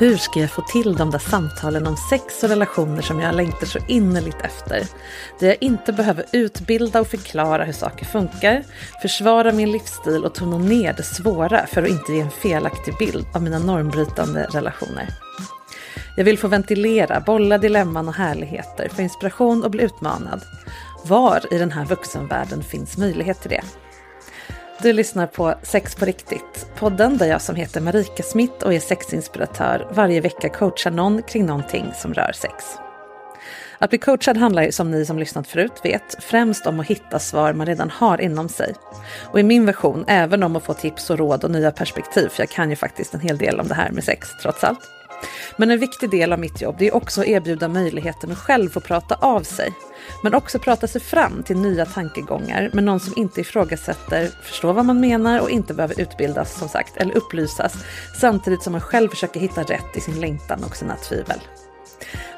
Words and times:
Hur 0.00 0.16
ska 0.16 0.40
jag 0.40 0.50
få 0.50 0.62
till 0.62 0.96
de 0.96 1.10
där 1.10 1.18
samtalen 1.18 1.86
om 1.86 1.96
sex 1.96 2.42
och 2.42 2.48
relationer 2.48 3.02
som 3.02 3.20
jag 3.20 3.34
längtar 3.34 3.66
så 3.66 3.78
innerligt 3.88 4.40
efter? 4.40 4.82
Där 5.40 5.46
jag 5.46 5.56
inte 5.60 5.92
behöver 5.92 6.24
utbilda 6.32 7.00
och 7.00 7.06
förklara 7.06 7.64
hur 7.64 7.72
saker 7.72 8.04
funkar, 8.04 8.64
försvara 9.02 9.52
min 9.52 9.72
livsstil 9.72 10.24
och 10.24 10.34
tona 10.34 10.58
ner 10.58 10.92
det 10.92 11.02
svåra 11.02 11.66
för 11.66 11.82
att 11.82 11.88
inte 11.88 12.12
ge 12.12 12.20
en 12.20 12.30
felaktig 12.30 12.94
bild 12.98 13.26
av 13.34 13.42
mina 13.42 13.58
normbrytande 13.58 14.46
relationer. 14.52 15.08
Jag 16.16 16.24
vill 16.24 16.38
få 16.38 16.48
ventilera, 16.48 17.20
bolla 17.20 17.58
dilemman 17.58 18.08
och 18.08 18.14
härligheter, 18.14 18.88
få 18.88 19.02
inspiration 19.02 19.64
och 19.64 19.70
bli 19.70 19.82
utmanad. 19.84 20.42
Var 21.04 21.54
i 21.54 21.58
den 21.58 21.72
här 21.72 21.84
vuxenvärlden 21.84 22.62
finns 22.62 22.96
möjlighet 22.96 23.40
till 23.40 23.50
det? 23.50 23.62
Du 24.82 24.92
lyssnar 24.92 25.26
på 25.26 25.54
Sex 25.62 25.94
på 25.94 26.04
riktigt, 26.04 26.70
podden 26.78 27.18
där 27.18 27.26
jag 27.26 27.42
som 27.42 27.56
heter 27.56 27.80
Marika 27.80 28.22
Smith 28.22 28.64
och 28.64 28.74
är 28.74 28.80
sexinspiratör 28.80 29.88
varje 29.92 30.20
vecka 30.20 30.48
coachar 30.48 30.90
någon 30.90 31.22
kring 31.22 31.46
någonting 31.46 31.92
som 31.96 32.14
rör 32.14 32.32
sex. 32.34 32.64
Att 33.78 33.90
bli 33.90 33.98
coachad 33.98 34.36
handlar 34.36 34.62
ju 34.62 34.72
som 34.72 34.90
ni 34.90 35.04
som 35.06 35.18
lyssnat 35.18 35.46
förut 35.46 35.80
vet 35.82 36.24
främst 36.24 36.66
om 36.66 36.80
att 36.80 36.86
hitta 36.86 37.18
svar 37.18 37.52
man 37.52 37.66
redan 37.66 37.90
har 37.90 38.20
inom 38.20 38.48
sig. 38.48 38.74
Och 39.24 39.40
i 39.40 39.42
min 39.42 39.66
version 39.66 40.04
även 40.08 40.42
om 40.42 40.56
att 40.56 40.64
få 40.64 40.74
tips 40.74 41.10
och 41.10 41.18
råd 41.18 41.44
och 41.44 41.50
nya 41.50 41.70
perspektiv 41.70 42.28
för 42.28 42.42
jag 42.42 42.50
kan 42.50 42.70
ju 42.70 42.76
faktiskt 42.76 43.14
en 43.14 43.20
hel 43.20 43.38
del 43.38 43.60
om 43.60 43.68
det 43.68 43.74
här 43.74 43.90
med 43.90 44.04
sex 44.04 44.28
trots 44.42 44.64
allt. 44.64 44.97
Men 45.56 45.70
en 45.70 45.78
viktig 45.78 46.10
del 46.10 46.32
av 46.32 46.38
mitt 46.38 46.60
jobb 46.60 46.76
det 46.78 46.88
är 46.88 46.94
också 46.94 47.20
att 47.20 47.26
erbjuda 47.26 47.68
möjligheten 47.68 48.32
att 48.32 48.38
själv 48.38 48.68
få 48.68 48.80
prata 48.80 49.14
av 49.14 49.42
sig. 49.42 49.72
Men 50.22 50.34
också 50.34 50.58
prata 50.58 50.86
sig 50.86 51.00
fram 51.00 51.42
till 51.42 51.56
nya 51.56 51.86
tankegångar 51.86 52.70
med 52.72 52.84
någon 52.84 53.00
som 53.00 53.12
inte 53.16 53.40
ifrågasätter, 53.40 54.30
förstår 54.42 54.72
vad 54.72 54.84
man 54.84 55.00
menar 55.00 55.40
och 55.40 55.50
inte 55.50 55.74
behöver 55.74 56.00
utbildas 56.00 56.58
som 56.58 56.68
sagt 56.68 56.96
eller 56.96 57.16
upplysas 57.16 57.74
samtidigt 58.20 58.62
som 58.62 58.72
man 58.72 58.80
själv 58.80 59.08
försöker 59.08 59.40
hitta 59.40 59.62
rätt 59.62 59.96
i 59.96 60.00
sin 60.00 60.20
längtan 60.20 60.64
och 60.64 60.76
sina 60.76 60.96
tvivel. 60.96 61.40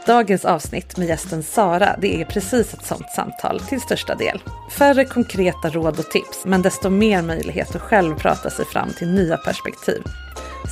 Dagens 0.07 0.45
avsnitt 0.45 0.97
med 0.97 1.09
gästen 1.09 1.43
Sara, 1.43 1.97
det 2.01 2.21
är 2.21 2.25
precis 2.25 2.75
ett 2.75 2.87
sånt 2.87 3.11
samtal 3.17 3.61
till 3.61 3.81
största 3.81 4.15
del. 4.15 4.43
Färre 4.71 5.05
konkreta 5.05 5.69
råd 5.69 5.99
och 5.99 6.11
tips, 6.11 6.45
men 6.45 6.63
desto 6.63 6.91
mer 6.91 7.23
möjlighet 7.23 7.75
att 7.75 7.83
själv 7.83 8.15
prata 8.15 8.51
sig 8.51 8.65
fram 8.65 8.89
till 8.99 9.09
nya 9.09 9.37
perspektiv. 9.37 10.03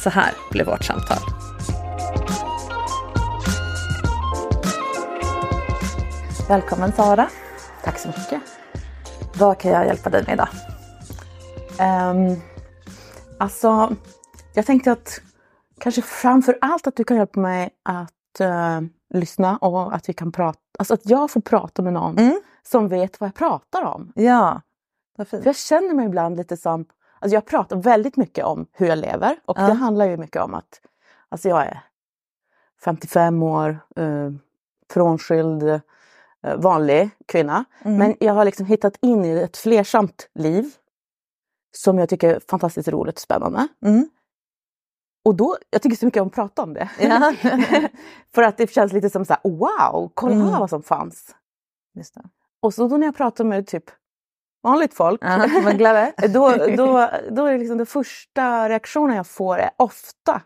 Så 0.03 0.11
här 0.11 0.31
blev 0.51 0.67
vårt 0.67 0.85
samtal. 0.85 1.48
Välkommen 6.49 6.93
Sara. 6.93 7.29
Tack 7.85 7.99
så 7.99 8.09
mycket. 8.09 8.43
Vad 9.39 9.59
kan 9.59 9.71
jag 9.71 9.87
hjälpa 9.87 10.11
dig 10.11 10.25
med 10.27 10.35
idag? 10.35 10.49
Um, 11.81 12.37
alltså, 13.39 13.97
jag 14.55 14.67
tänkte 14.67 14.93
att 14.93 15.21
kanske 15.81 16.03
framför 16.03 16.59
allt 16.61 16.87
att 16.87 16.97
du 16.97 17.05
kan 17.05 17.17
hjälpa 17.17 17.41
mig 17.41 17.71
att 17.83 18.41
uh, 18.41 18.89
lyssna 19.15 19.57
och 19.57 19.95
att 19.95 20.09
vi 20.09 20.13
kan 20.13 20.33
prata, 20.33 20.59
alltså 20.79 20.95
att 20.95 21.11
jag 21.11 21.31
får 21.31 21.41
prata 21.41 21.83
med 21.83 21.93
någon 21.93 22.19
mm. 22.19 22.41
som 22.63 22.89
vet 22.89 23.21
vad 23.21 23.29
jag 23.29 23.35
pratar 23.35 23.85
om. 23.85 24.13
Ja, 24.15 24.63
vad 25.17 25.29
fint. 25.29 25.43
För 25.43 25.49
jag 25.49 25.57
känner 25.57 25.95
mig 25.95 26.07
ibland 26.07 26.37
lite 26.37 26.57
som, 26.57 26.85
alltså 27.21 27.35
jag 27.35 27.47
pratar 27.47 27.77
väldigt 27.77 28.17
mycket 28.17 28.45
om 28.45 28.67
hur 28.73 28.87
jag 28.87 28.99
lever 28.99 29.37
och 29.45 29.59
ja. 29.59 29.67
det 29.67 29.73
handlar 29.73 30.07
ju 30.07 30.17
mycket 30.17 30.43
om 30.43 30.55
att 30.55 30.81
alltså 31.29 31.49
jag 31.49 31.67
är 31.67 31.83
55 32.85 33.43
år, 33.43 33.79
uh, 33.99 34.31
frånskild, 34.93 35.81
Eh, 36.43 36.57
vanlig 36.57 37.11
kvinna. 37.27 37.65
Mm. 37.83 37.99
Men 37.99 38.17
jag 38.21 38.35
har 38.35 38.45
liksom 38.45 38.67
hittat 38.67 38.99
in 39.03 39.25
i 39.25 39.39
ett 39.39 39.57
flersamt 39.57 40.29
liv 40.35 40.75
som 41.77 41.99
jag 41.99 42.09
tycker 42.09 42.35
är 42.35 42.41
fantastiskt 42.41 42.89
roligt 42.89 43.15
och 43.15 43.21
spännande. 43.21 43.69
Mm. 43.85 44.09
Och 45.25 45.35
då, 45.35 45.57
jag 45.71 45.83
tycker 45.83 45.97
så 45.97 46.07
mycket 46.07 46.21
om 46.21 46.29
att 46.29 46.35
prata 46.35 46.63
om 46.63 46.75
det. 46.75 46.91
Ja. 47.01 47.35
För 48.35 48.43
att 48.43 48.57
det 48.57 48.71
känns 48.71 48.93
lite 48.93 49.11
som 49.11 49.25
så 49.25 49.33
här, 49.33 49.41
wow, 49.43 50.11
kolla 50.15 50.35
mm. 50.35 50.59
vad 50.59 50.71
som 50.71 50.83
fanns. 50.83 51.35
Och 52.61 52.75
så 52.75 52.89
då 52.89 52.97
när 52.97 53.07
jag 53.07 53.17
pratar 53.17 53.45
med 53.45 53.67
typ 53.67 53.85
vanligt 54.63 54.95
folk, 54.95 55.21
ja, 55.25 55.47
då, 56.29 56.51
då, 56.77 57.11
då 57.31 57.45
är 57.45 57.59
liksom 57.59 57.77
den 57.77 57.87
första 57.87 58.69
reaktionen 58.69 59.17
jag 59.17 59.27
får 59.27 59.59
är 59.59 59.71
ofta 59.77 60.43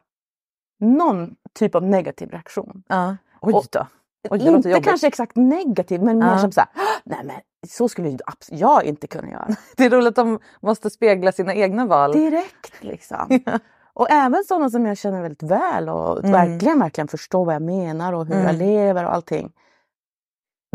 någon 0.80 1.36
typ 1.58 1.74
av 1.74 1.82
negativ 1.82 2.30
reaktion. 2.30 2.82
Ja. 2.88 3.16
Oj 3.40 3.54
då. 3.70 3.86
Oj, 4.30 4.48
inte 4.48 4.68
jobbigt. 4.68 4.84
kanske 4.84 5.06
exakt 5.06 5.36
negativ 5.36 6.02
men 6.02 6.18
mer 6.18 6.36
som 6.36 6.52
så 6.52 6.60
här, 6.60 6.70
nej 7.04 7.20
men 7.24 7.36
så 7.68 7.88
skulle 7.88 8.18
jag 8.48 8.84
inte 8.84 9.06
kunna 9.06 9.30
göra. 9.30 9.48
Det 9.76 9.84
är 9.84 9.90
roligt 9.90 10.08
att 10.08 10.14
de 10.14 10.38
måste 10.60 10.90
spegla 10.90 11.32
sina 11.32 11.54
egna 11.54 11.86
val. 11.86 12.12
Direkt 12.12 12.82
liksom. 12.82 13.40
Och 13.94 14.10
även 14.10 14.44
sådana 14.44 14.70
som 14.70 14.86
jag 14.86 14.98
känner 14.98 15.22
väldigt 15.22 15.42
väl 15.42 15.88
och 15.88 16.18
mm. 16.18 16.32
verkligen, 16.32 16.78
verkligen 16.78 17.08
förstår 17.08 17.44
vad 17.44 17.54
jag 17.54 17.62
menar 17.62 18.12
och 18.12 18.26
hur 18.26 18.34
mm. 18.34 18.46
jag 18.46 18.56
lever 18.56 19.04
och 19.04 19.14
allting. 19.14 19.52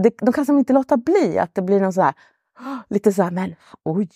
Det, 0.03 0.17
de 0.17 0.33
kan 0.33 0.45
som 0.45 0.57
inte 0.57 0.73
låta 0.73 0.97
bli 0.97 1.39
att 1.39 1.55
det 1.55 1.61
blir 1.61 1.79
någon 1.79 1.93
så 1.93 2.01
här, 2.01 2.13
lite 2.87 3.13
så 3.13 3.23
här, 3.23 3.31
men 3.31 3.55
oj. 3.83 4.09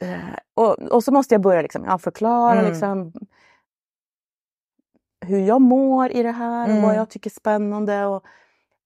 Eh, 0.00 0.18
och, 0.54 0.78
och 0.78 1.04
så 1.04 1.12
måste 1.12 1.34
jag 1.34 1.42
börja 1.42 1.62
liksom, 1.62 1.84
ja, 1.84 1.98
förklara 1.98 2.58
mm. 2.58 2.70
liksom, 2.70 3.12
hur 5.26 5.38
jag 5.46 5.60
mår 5.60 6.10
i 6.10 6.22
det 6.22 6.30
här 6.32 6.64
och 6.64 6.70
Mm. 6.70 6.82
vad 6.82 6.94
jag 6.94 7.10
tycker 7.10 7.30
är 7.30 7.34
spännande 7.34 8.04
och 8.06 8.24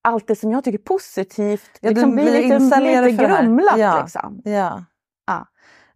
allt 0.05 0.27
det 0.27 0.37
som 0.37 0.53
jag 0.53 0.65
tycker 0.65 0.79
är 0.79 0.83
positivt. 0.83 1.71
Ja, 1.81 1.91
liksom 1.91 2.15
blir 2.15 2.25
lite, 2.25 2.81
lite 2.81 3.25
grumlat 3.25 3.79
Ja. 3.79 4.01
liksom. 4.03 4.43
Ja. 4.45 4.85
Ja. 5.27 5.47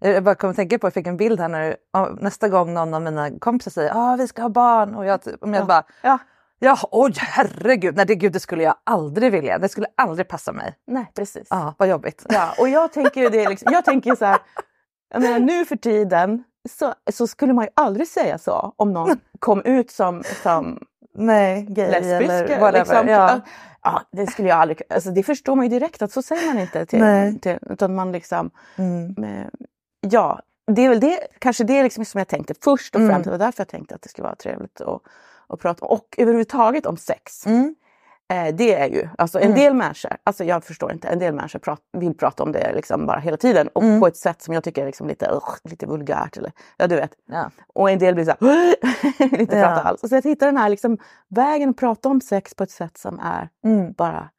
Jag 0.00 0.24
bara 0.24 0.34
kom 0.34 0.50
att 0.50 0.56
tänka 0.56 0.78
på, 0.78 0.86
jag 0.86 0.94
fick 0.94 1.06
en 1.06 1.16
bild 1.16 1.40
här 1.40 1.48
när 1.48 1.76
nästa 2.20 2.48
gång 2.48 2.74
någon 2.74 2.94
av 2.94 3.02
mina 3.02 3.30
kompisar 3.38 3.70
säger 3.70 3.90
att 3.90 3.96
ah, 3.96 4.16
vi 4.16 4.28
ska 4.28 4.42
ha 4.42 4.48
barn 4.48 4.94
och 4.94 5.06
jag, 5.06 5.22
typ- 5.22 5.42
om 5.42 5.54
jag 5.54 5.62
Ja. 5.62 5.66
bara 5.66 5.82
Ja. 6.02 6.18
ja, 6.58 6.78
oj 6.90 7.12
herregud, 7.16 7.96
nej 7.96 8.06
det, 8.06 8.14
gud, 8.14 8.32
det 8.32 8.40
skulle 8.40 8.62
jag 8.62 8.74
aldrig 8.84 9.32
vilja, 9.32 9.58
det 9.58 9.68
skulle 9.68 9.86
aldrig 9.96 10.28
passa 10.28 10.52
mig. 10.52 10.74
Nej, 10.86 11.12
precis. 11.16 11.46
Ja, 11.50 11.74
vad 11.78 11.88
jobbigt. 11.88 12.26
Ja, 12.28 12.52
och 12.60 12.68
jag 12.68 12.92
tänker 12.92 13.20
ju 13.20 13.28
det, 13.28 13.48
liksom, 13.48 13.72
jag 13.72 13.84
tänker 13.84 14.14
så 14.14 14.24
här, 14.24 14.38
jag 15.12 15.22
menar, 15.22 15.38
nu 15.38 15.64
för 15.64 15.76
tiden 15.76 16.44
så, 16.68 16.94
så 17.12 17.26
skulle 17.26 17.52
man 17.52 17.64
ju 17.64 17.70
aldrig 17.74 18.08
säga 18.08 18.38
så 18.38 18.72
om 18.76 18.92
någon 18.92 19.20
kom 19.38 19.62
ut 19.62 19.90
som, 19.90 20.22
som 20.42 20.78
Nej, 21.14 21.62
gay 21.68 21.90
lesbisk. 21.90 22.30
eller 22.30 22.60
whatever. 22.60 22.72
Liksom. 22.78 23.08
ja. 23.08 23.40
Ja, 23.82 24.02
det 24.12 24.26
skulle 24.26 24.48
jag 24.48 24.58
aldrig, 24.58 24.82
alltså 24.90 25.10
det 25.10 25.22
förstår 25.22 25.56
man 25.56 25.64
ju 25.64 25.68
direkt 25.68 26.02
att 26.02 26.12
så 26.12 26.22
säger 26.22 26.46
man 26.46 26.58
inte 26.58 26.86
till, 26.86 27.38
till 27.42 27.58
utan 27.70 27.94
man 27.94 28.12
liksom, 28.12 28.50
Mm. 28.76 29.24
eh, 29.24 29.46
ja, 30.00 30.40
det 30.72 30.82
är 30.84 30.88
väl 30.88 31.00
det, 31.00 31.18
kanske 31.38 31.64
det 31.64 31.82
liksom 31.82 32.04
som 32.04 32.18
jag 32.18 32.28
tänkte 32.28 32.54
först 32.64 32.94
och 32.94 33.00
Mm. 33.00 33.12
främst, 33.12 33.24
det 33.24 33.30
var 33.30 33.38
därför 33.38 33.60
jag 33.60 33.68
tänkte 33.68 33.94
att 33.94 34.02
det 34.02 34.08
skulle 34.08 34.24
vara 34.24 34.34
trevligt 34.36 34.80
att, 34.80 35.02
att 35.48 35.60
prata 35.60 35.84
om. 35.84 35.90
Och 35.96 36.14
överhuvudtaget 36.18 36.86
om 36.86 36.96
sex. 36.96 37.46
Mm. 37.46 37.74
Eh, 38.32 38.54
det 38.54 38.74
är 38.74 38.88
ju, 38.88 39.08
alltså 39.18 39.38
en 39.38 39.44
Mm. 39.44 39.58
del 39.58 39.74
människor, 39.74 40.16
alltså 40.24 40.44
jag 40.44 40.64
förstår 40.64 40.92
inte, 40.92 41.08
en 41.08 41.18
del 41.18 41.34
människor 41.34 41.58
prat, 41.58 41.80
vill 41.92 42.16
prata 42.16 42.42
om 42.42 42.52
det 42.52 42.72
liksom 42.74 43.06
bara 43.06 43.18
hela 43.20 43.36
tiden 43.36 43.68
och 43.68 43.82
Mm. 43.82 44.00
på 44.00 44.06
ett 44.06 44.16
sätt 44.16 44.42
som 44.42 44.54
jag 44.54 44.64
tycker 44.64 44.82
är 44.82 44.86
liksom 44.86 45.08
lite, 45.08 45.26
ugh, 45.26 45.54
lite 45.64 45.86
vulgärt. 45.86 46.36
Eller, 46.36 46.52
ja, 46.76 46.86
du 46.86 46.96
vet. 46.96 47.10
Ja. 47.26 47.50
Och 47.74 47.90
en 47.90 47.98
del 47.98 48.14
blir 48.14 48.24
så 48.24 48.30
här, 48.40 48.74
inte 49.40 49.56
Ja. 49.56 49.66
prata 49.68 49.82
alls. 49.88 50.00
Så 50.00 50.14
jag 50.14 50.22
hittar 50.22 50.46
den 50.46 50.56
här 50.56 50.68
liksom, 50.68 50.98
vägen 51.28 51.70
att 51.70 51.76
prata 51.76 52.08
om 52.08 52.20
sex 52.20 52.54
på 52.54 52.62
ett 52.62 52.70
sätt 52.70 52.98
som 52.98 53.20
är 53.24 53.48
Mm. 53.64 53.92
bara, 53.92 54.30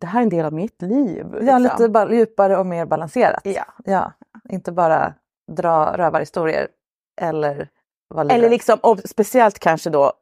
det 0.00 0.06
här 0.06 0.18
är 0.20 0.22
en 0.22 0.28
del 0.28 0.46
av 0.46 0.52
mitt 0.52 0.82
liv. 0.82 1.26
Ja, 1.32 1.38
liksom. 1.40 1.62
lite 1.62 1.88
ba- 1.88 2.10
djupare 2.12 2.56
och 2.56 2.66
mer 2.66 2.86
balanserat. 2.86 3.40
Ja. 3.44 3.64
Ja, 3.84 4.12
inte 4.48 4.72
bara 4.72 5.14
dra 5.52 5.94
rövarhistorier 5.96 6.68
eller 7.20 7.68
Eller 8.14 8.50
liksom, 8.50 8.78
och 8.82 8.98
speciellt 9.04 9.58
kanske 9.58 9.90
då 9.90 10.12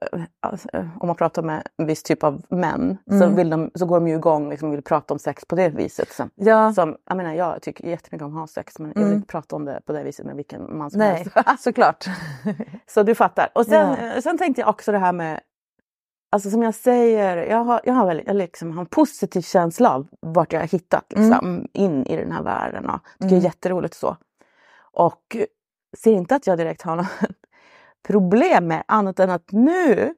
eh, 0.72 0.86
om 1.00 1.06
man 1.06 1.16
pratar 1.16 1.42
med 1.42 1.62
en 1.76 1.86
viss 1.86 2.02
typ 2.02 2.24
av 2.24 2.42
män 2.48 2.98
så, 3.08 3.14
Mm. 3.14 3.34
vill 3.36 3.50
de, 3.50 3.70
så 3.74 3.86
går 3.86 4.00
de 4.00 4.08
ju 4.08 4.14
igång 4.14 4.44
och 4.44 4.50
liksom 4.50 4.70
vill 4.70 4.82
prata 4.82 5.14
om 5.14 5.18
sex 5.18 5.44
på 5.44 5.56
det 5.56 5.68
viset. 5.68 6.12
Som, 6.12 6.30
Ja, 6.34 6.72
som, 6.72 6.96
jag, 7.08 7.16
menar, 7.16 7.32
jag 7.34 7.62
tycker 7.62 7.84
jättemycket 7.88 8.26
om 8.26 8.32
att 8.36 8.40
ha 8.40 8.46
sex 8.46 8.78
men 8.78 8.88
jag 8.88 8.94
vill 8.94 9.04
Mm. 9.04 9.16
inte 9.16 9.26
prata 9.26 9.56
om 9.56 9.64
det 9.64 9.80
på 9.86 9.92
det 9.92 10.02
viset 10.04 10.26
med 10.26 10.36
vilken 10.36 10.78
man 10.78 10.90
som 10.90 10.98
nej, 10.98 11.16
helst. 11.34 11.62
såklart. 11.62 12.04
Så 12.86 13.02
du 13.02 13.14
fattar. 13.14 13.48
Och 13.54 13.66
sen, 13.66 13.96
Ja. 14.00 14.14
eh, 14.14 14.20
sen 14.20 14.38
tänkte 14.38 14.60
jag 14.60 14.68
också 14.70 14.92
det 14.92 14.98
här 14.98 15.12
med 15.12 15.40
Alltså 16.30 16.50
som 16.50 16.62
jag 16.62 16.74
säger, 16.74 17.36
jag 17.36 17.64
har, 17.64 17.80
jag 17.84 17.94
har, 17.94 18.06
väl, 18.06 18.22
jag 18.26 18.36
liksom 18.36 18.72
har 18.72 18.80
en 18.80 18.86
positiv 18.86 19.40
känsla 19.40 19.94
av 19.94 20.06
vart 20.20 20.52
jag 20.52 20.60
har 20.60 20.66
hittat 20.66 21.04
liksom, 21.16 21.68
in 21.72 22.06
i 22.06 22.16
den 22.16 22.32
här 22.32 22.42
världen. 22.42 22.90
Och 22.90 23.00
tycker 23.04 23.18
det 23.18 23.24
Mm. 23.26 23.38
är 23.38 23.44
jätteroligt 23.44 23.94
så. 23.94 24.16
Och 24.92 25.36
ser 25.98 26.12
inte 26.12 26.34
att 26.36 26.46
jag 26.46 26.58
direkt 26.58 26.82
har 26.82 26.96
något 26.96 27.06
problem 28.06 28.66
med 28.66 28.84
annat 28.88 29.20
än 29.20 29.30
att 29.30 29.52
nu 29.52 30.14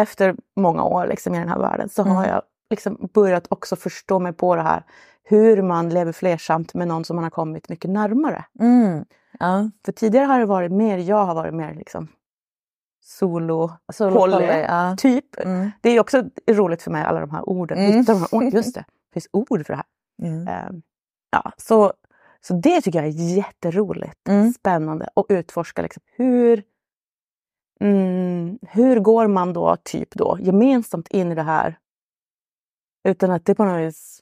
efter 0.00 0.36
många 0.56 0.84
år 0.84 1.06
liksom, 1.06 1.34
i 1.34 1.38
den 1.38 1.48
här 1.48 1.58
världen 1.58 1.88
så 1.88 2.02
har 2.02 2.16
Mm. 2.24 2.30
jag 2.30 2.42
liksom 2.70 3.08
börjat 3.14 3.46
också 3.50 3.76
förstå 3.76 4.18
mig 4.18 4.32
på 4.32 4.56
det 4.56 4.62
här 4.62 4.84
hur 5.22 5.62
man 5.62 5.88
lever 5.88 6.12
flersamt 6.12 6.74
med 6.74 6.88
någon 6.88 7.04
som 7.04 7.16
man 7.16 7.22
har 7.24 7.30
kommit 7.30 7.68
mycket 7.68 7.90
närmare. 7.90 8.44
Mm. 8.60 9.04
Ja. 9.38 9.70
För 9.84 9.92
tidigare 9.92 10.24
har 10.26 10.38
det 10.38 10.46
varit 10.46 10.72
mer, 10.72 10.98
jag 10.98 11.24
har 11.24 11.34
varit 11.34 11.54
mer 11.54 11.74
liksom 11.74 12.08
solo, 13.02 13.70
Solo 13.92 14.14
poly, 14.16 14.32
poly, 14.32 14.46
ja. 14.46 14.96
typ. 14.98 15.40
Mm. 15.40 15.70
Det 15.80 15.90
är 15.90 16.00
också 16.00 16.24
roligt 16.50 16.82
för 16.82 16.90
mig 16.90 17.04
alla 17.04 17.20
de 17.20 17.30
här 17.30 17.48
orden. 17.48 17.78
Mm. 17.78 18.04
De 18.04 18.26
här, 18.32 18.42
just 18.50 18.74
det, 18.74 18.80
det 18.80 19.12
finns 19.12 19.28
ord 19.32 19.66
för 19.66 19.72
det 19.72 19.76
här. 19.76 19.86
Mm. 20.22 20.48
Ehm, 20.48 20.82
ja, 21.30 21.52
så, 21.56 21.92
så 22.40 22.54
det 22.54 22.80
tycker 22.80 22.98
jag 22.98 23.08
är 23.08 23.36
jätteroligt, 23.36 24.28
Mm. 24.28 24.52
spännande 24.52 25.08
att 25.14 25.26
utforska 25.28 25.82
liksom, 25.82 26.02
hur, 26.16 26.62
mm, 27.80 28.58
hur 28.62 29.00
går 29.00 29.26
man 29.26 29.52
då 29.52 29.76
typ 29.76 30.10
då 30.14 30.38
gemensamt 30.40 31.08
in 31.08 31.32
i 31.32 31.34
det 31.34 31.42
här 31.42 31.78
utan 33.08 33.30
att 33.30 33.44
det 33.44 33.54
på 33.54 33.64
något 33.64 33.78
vis 33.80 34.20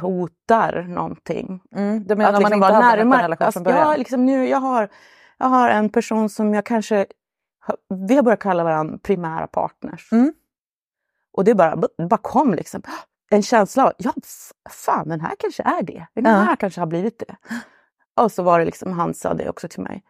hotar 0.00 0.82
någonting. 0.82 1.60
Mm. 1.76 2.04
Du 2.06 2.16
menar 2.16 2.30
Att 2.30 2.36
om 2.36 2.42
man 2.42 2.50
liksom 2.50 2.64
inte 2.68 2.74
hade 2.74 3.00
en 3.02 3.08
närmare. 3.08 3.22
relation 3.24 3.46
Alltså, 3.46 3.58
från 3.58 3.64
början? 3.64 3.88
jag, 3.90 3.98
liksom 3.98 4.26
nu, 4.26 4.48
jag, 4.48 4.58
har, 4.58 4.88
jag 5.38 5.46
har 5.46 5.68
en 5.70 5.88
person 5.88 6.28
som 6.28 6.54
jag 6.54 6.66
kanske... 6.66 7.06
Vi 7.88 8.16
har 8.16 8.22
börjat 8.22 8.40
kalla 8.40 8.64
varandra 8.64 8.98
primära 8.98 9.46
partners. 9.46 10.12
Mm. 10.12 10.32
Och 11.32 11.44
det 11.44 11.54
bara, 11.54 11.76
bara 12.08 12.18
kom 12.22 12.54
liksom 12.54 12.82
en 13.30 13.42
känsla 13.42 13.86
av 13.86 13.92
ja, 13.98 14.12
fan 14.70 15.08
den 15.08 15.20
här 15.20 15.34
kanske 15.38 15.62
är 15.62 15.82
det. 15.82 16.06
Den 16.14 16.24
Ja. 16.24 16.30
här 16.30 16.56
kanske 16.56 16.80
har 16.80 16.86
blivit 16.86 17.18
det. 17.18 17.36
Och 18.22 18.32
så 18.32 18.42
var 18.42 18.58
det 18.58 18.64
liksom, 18.64 18.92
han 18.92 19.14
sa 19.14 19.34
det 19.34 19.48
också 19.48 19.68
till 19.68 19.82
mig. 19.82 20.04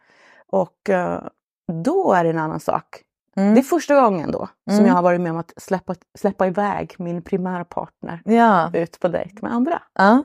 Och 0.47 0.89
eh, 0.89 1.23
då 1.83 2.13
är 2.13 2.23
det 2.23 2.29
en 2.29 2.39
annan 2.39 2.59
sak. 2.59 3.01
Mm. 3.35 3.53
Det 3.53 3.61
är 3.61 3.63
första 3.63 4.01
gången 4.01 4.31
då 4.31 4.47
som 4.69 4.73
Mm. 4.73 4.85
jag 4.85 4.93
har 4.93 5.01
varit 5.01 5.21
med 5.21 5.31
om 5.31 5.37
att 5.37 5.53
släppa, 5.57 5.95
släppa 6.17 6.47
iväg 6.47 6.95
min 6.99 7.21
primära 7.21 7.65
partner 7.65 8.21
Ja. 8.25 8.71
ut 8.73 8.99
på 8.99 9.07
dejt 9.07 9.35
med 9.41 9.53
andra. 9.53 9.81
Ja. 9.93 10.23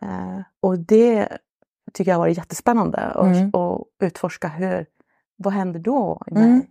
Eh, 0.00 0.40
och 0.60 0.78
det 0.78 1.28
tycker 1.92 2.10
jag 2.10 2.16
har 2.16 2.22
varit 2.24 2.36
jättespännande 2.36 2.98
att 2.98 3.26
Mm. 3.36 3.54
att 3.54 3.82
utforska 4.02 4.48
hur, 4.48 4.86
vad 5.36 5.52
händer 5.52 5.80
då 5.80 6.22
i 6.26 6.34
mig? 6.34 6.42
Mm. 6.44 6.62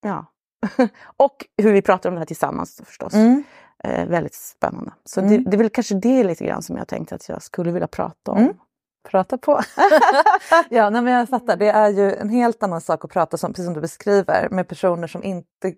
Ja. 0.00 0.26
och 1.16 1.46
hur 1.56 1.72
vi 1.72 1.82
pratar 1.82 2.08
om 2.08 2.14
det 2.14 2.20
här 2.20 2.26
tillsammans 2.26 2.80
förstås. 2.84 3.14
Mm. 3.14 3.44
Eh, 3.84 4.06
väldigt 4.08 4.34
spännande. 4.34 4.92
Så 5.04 5.20
Mm. 5.20 5.30
det, 5.44 5.50
det 5.50 5.56
är 5.56 5.58
väl 5.58 5.70
kanske 5.70 5.94
det 5.94 6.24
lite 6.24 6.44
grann 6.46 6.62
som 6.62 6.76
jag 6.76 6.88
tänkte 6.88 7.14
att 7.14 7.28
jag 7.28 7.42
skulle 7.42 7.72
vilja 7.72 7.88
prata 7.88 8.32
om. 8.32 8.38
Mm. 8.38 8.56
Prata 9.10 9.38
på. 9.38 9.60
ja, 10.68 10.90
nej, 10.90 11.02
men 11.02 11.12
jag 11.12 11.28
fattar. 11.28 11.56
Det 11.56 11.68
är 11.68 11.88
ju 11.88 12.14
en 12.14 12.28
helt 12.28 12.62
annan 12.62 12.80
sak 12.80 13.04
att 13.04 13.10
prata 13.10 13.36
som, 13.36 13.52
precis 13.52 13.64
som 13.64 13.74
du 13.74 13.80
beskriver, 13.80 14.48
med 14.50 14.68
personer 14.68 15.06
som 15.06 15.22
inte 15.24 15.72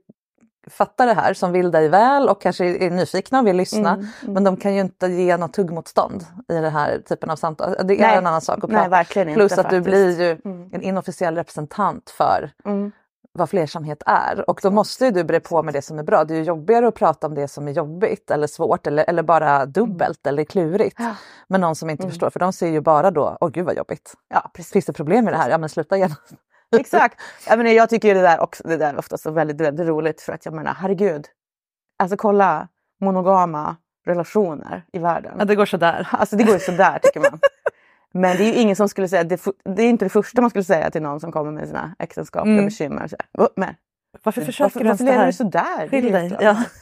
fattar 0.71 1.07
det 1.07 1.15
här, 1.15 1.35
som 1.35 1.53
vill 1.53 1.71
dig 1.71 1.89
väl 1.89 2.29
och 2.29 2.43
kanske 2.43 2.65
är 2.65 2.91
nyfikna 2.91 3.41
och 3.41 3.47
vill 3.47 3.57
lyssna. 3.57 3.91
Mm, 3.91 4.07
mm. 4.23 4.35
Men 4.35 4.45
de 4.45 4.57
kan 4.57 4.75
ju 4.75 4.81
inte 4.81 5.07
ge 5.07 5.37
något 5.37 5.53
tuggmotstånd 5.53 6.27
i 6.49 6.55
den 6.55 6.73
här 6.73 6.99
typen 7.09 7.31
av 7.31 7.37
samtal. 7.37 7.77
Det 7.85 7.95
är 7.95 8.07
Nej. 8.07 8.17
en 8.17 8.27
annan 8.27 8.41
sak 8.41 8.65
att 8.65 8.71
Nej, 8.71 8.89
prata. 8.89 9.21
inte 9.21 9.35
Plus 9.35 9.53
att 9.53 9.57
du 9.59 9.63
faktiskt. 9.63 9.85
blir 9.85 10.21
ju 10.21 10.41
Mm. 10.45 10.71
en 10.73 10.83
inofficiell 10.83 11.35
representant 11.37 12.11
för 12.11 12.51
Mm. 12.65 12.93
Vad 13.39 13.51
flersamhet 13.51 14.03
är. 14.07 14.51
Och 14.51 14.61
då 14.63 14.71
måste 14.71 15.05
ju 15.05 15.11
du 15.11 15.25
bre 15.25 15.41
på 15.41 15.63
med 15.63 15.75
det 15.75 15.83
som 15.83 15.99
är 15.99 16.03
bra. 16.03 16.25
Det 16.25 16.35
är 16.37 16.43
jobbigare 16.43 16.89
att 16.89 16.95
prata 16.95 17.27
om 17.27 17.35
det 17.35 17.49
som 17.49 17.69
är 17.69 17.73
jobbigt 17.73 18.31
eller 18.31 18.47
svårt 18.47 18.87
eller, 18.87 19.05
eller 19.09 19.23
bara 19.23 19.67
dubbelt 19.67 20.27
eller 20.27 20.45
klurigt. 20.45 20.97
Ja. 20.99 21.15
med 21.49 21.61
någon 21.61 21.75
som 21.77 21.91
inte 21.91 22.03
Mm. 22.03 22.11
förstår. 22.11 22.31
För 22.31 22.41
de 22.41 22.53
ser 22.53 22.69
ju 22.69 22.81
bara 22.81 23.11
då, 23.11 23.39
åh 23.41 23.49
gud 23.51 23.65
vad 23.67 23.77
jobbigt. 23.77 24.15
Ja, 24.29 24.51
precis. 24.55 24.73
Finns 24.73 24.87
det 24.87 24.93
problem 24.93 25.25
med 25.25 25.35
det 25.35 25.39
här? 25.39 25.51
Ja 25.51 25.59
men 25.59 25.69
sluta 25.69 25.97
igen. 25.97 26.11
Exakt. 26.77 27.21
Jag, 27.49 27.59
menar, 27.59 27.71
jag 27.71 27.89
tycker 27.91 28.15
det 28.15 28.21
där, 28.23 28.41
också, 28.41 28.69
det 28.69 28.77
där 28.77 28.93
är 28.95 28.99
ofta 28.99 29.19
så 29.19 29.31
väldigt, 29.31 29.61
väldigt 29.61 29.87
roligt 29.87 30.21
för 30.21 30.33
att 30.33 30.45
jag 30.45 30.55
menar 30.55 30.75
herregud. 30.75 31.27
Alltså 31.99 32.17
kolla 32.17 32.69
monogama 33.01 33.77
relationer 34.07 34.85
i 34.93 34.99
världen. 34.99 35.47
det 35.47 35.55
går 35.57 35.67
sådär. 35.67 36.09
Alltså 36.13 36.37
det 36.37 36.45
går 36.45 36.55
ju 36.55 36.61
sådär 36.61 36.99
tycker 37.03 37.21
man. 37.21 37.41
Men 38.15 38.37
det 38.37 38.45
är 38.45 38.47
ju 38.47 38.55
ingen 38.55 38.77
som 38.77 38.89
skulle 38.89 39.09
säga, 39.09 39.25
det, 39.25 39.41
det 39.65 39.83
är 39.83 39.89
inte 39.89 40.05
det 40.05 40.09
första 40.09 40.41
man 40.41 40.51
skulle 40.51 40.65
säga 40.65 40.91
till 40.91 41.03
någon 41.03 41.21
som 41.21 41.33
kommer 41.33 41.51
med 41.53 41.67
sina 41.69 41.95
äktenskapliga 41.99 42.53
Mm. 42.55 42.65
bekymmer. 42.65 43.09
Så 43.09 43.17
här, 43.19 43.29
"Åh, 43.45 43.49
men, 43.57 43.75
Varför 44.23 44.41
försöker 44.43 44.65
varför, 44.65 44.81
du 44.81 44.87
ens 44.87 45.01
varför 45.01 45.13
det 45.13 45.19
här? 45.19 45.27
du 45.27 45.33
sådär? 45.33 45.77
Det 45.79 45.85
är 45.85 45.89
Skilj 45.89 46.11
dig. 46.11 46.25
jätteklart. 46.25 46.57
Ja. 46.59 46.65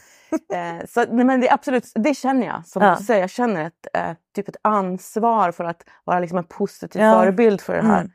Eh, 0.55 0.87
så, 0.89 1.05
nej, 1.11 1.25
men 1.25 1.41
det 1.41 1.51
absolut, 1.51 1.93
det 1.95 2.15
känner 2.15 2.47
jag. 2.47 2.67
Som 2.67 2.83
Ja. 2.83 2.97
säger, 2.97 3.21
jag 3.21 3.31
känner 3.31 3.67
ett, 3.67 3.87
eh, 3.95 4.11
typ 4.35 4.49
ett 4.49 4.57
ansvar 4.63 5.53
för 5.53 5.65
att 5.65 5.83
vara 6.05 6.21
liksom 6.21 6.39
en 6.39 6.45
positiv 6.45 7.03
Ja. 7.03 7.13
förebild 7.15 7.61
för 7.61 7.75
den 7.77 7.87
här, 7.87 8.01
Mm. 8.01 8.11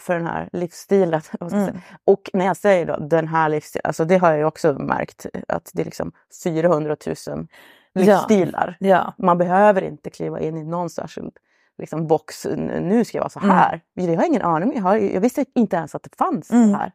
för 0.00 0.14
den 0.14 0.26
här 0.26 0.48
livsstilen. 0.52 1.20
Mm. 1.52 1.78
Och 2.04 2.30
när 2.32 2.46
jag 2.46 2.56
säger 2.56 2.86
då 2.86 2.96
den 2.96 3.28
här 3.28 3.48
livsstilen, 3.48 3.82
alltså 3.84 4.04
det 4.04 4.16
har 4.16 4.28
jag 4.30 4.38
ju 4.38 4.44
också 4.44 4.72
märkt 4.72 5.26
att 5.48 5.70
det 5.74 5.82
är 5.82 5.84
liksom 5.84 6.12
400 6.44 6.96
000 7.28 7.46
livsstilar. 7.94 8.76
ja. 8.80 9.14
Man 9.18 9.38
behöver 9.38 9.82
inte 9.82 10.10
kliva 10.10 10.40
in 10.40 10.56
i 10.56 10.64
någon 10.64 10.90
särskild 10.90 11.32
liksom, 11.80 12.06
box. 12.06 12.46
Nu 12.66 13.04
ska 13.04 13.18
jag 13.18 13.22
vara 13.22 13.30
så 13.30 13.38
Mm. 13.40 13.50
här. 13.50 13.80
Jag 13.94 14.16
har 14.16 14.26
ingen 14.26 14.42
aning. 14.42 14.72
Jag, 14.74 14.82
har, 14.82 14.96
jag 14.96 15.20
visste 15.20 15.44
inte 15.54 15.76
ens 15.76 15.94
att 15.94 16.02
det 16.02 16.16
fanns 16.18 16.50
Mm. 16.50 16.70
så 16.72 16.76
här. 16.76 16.92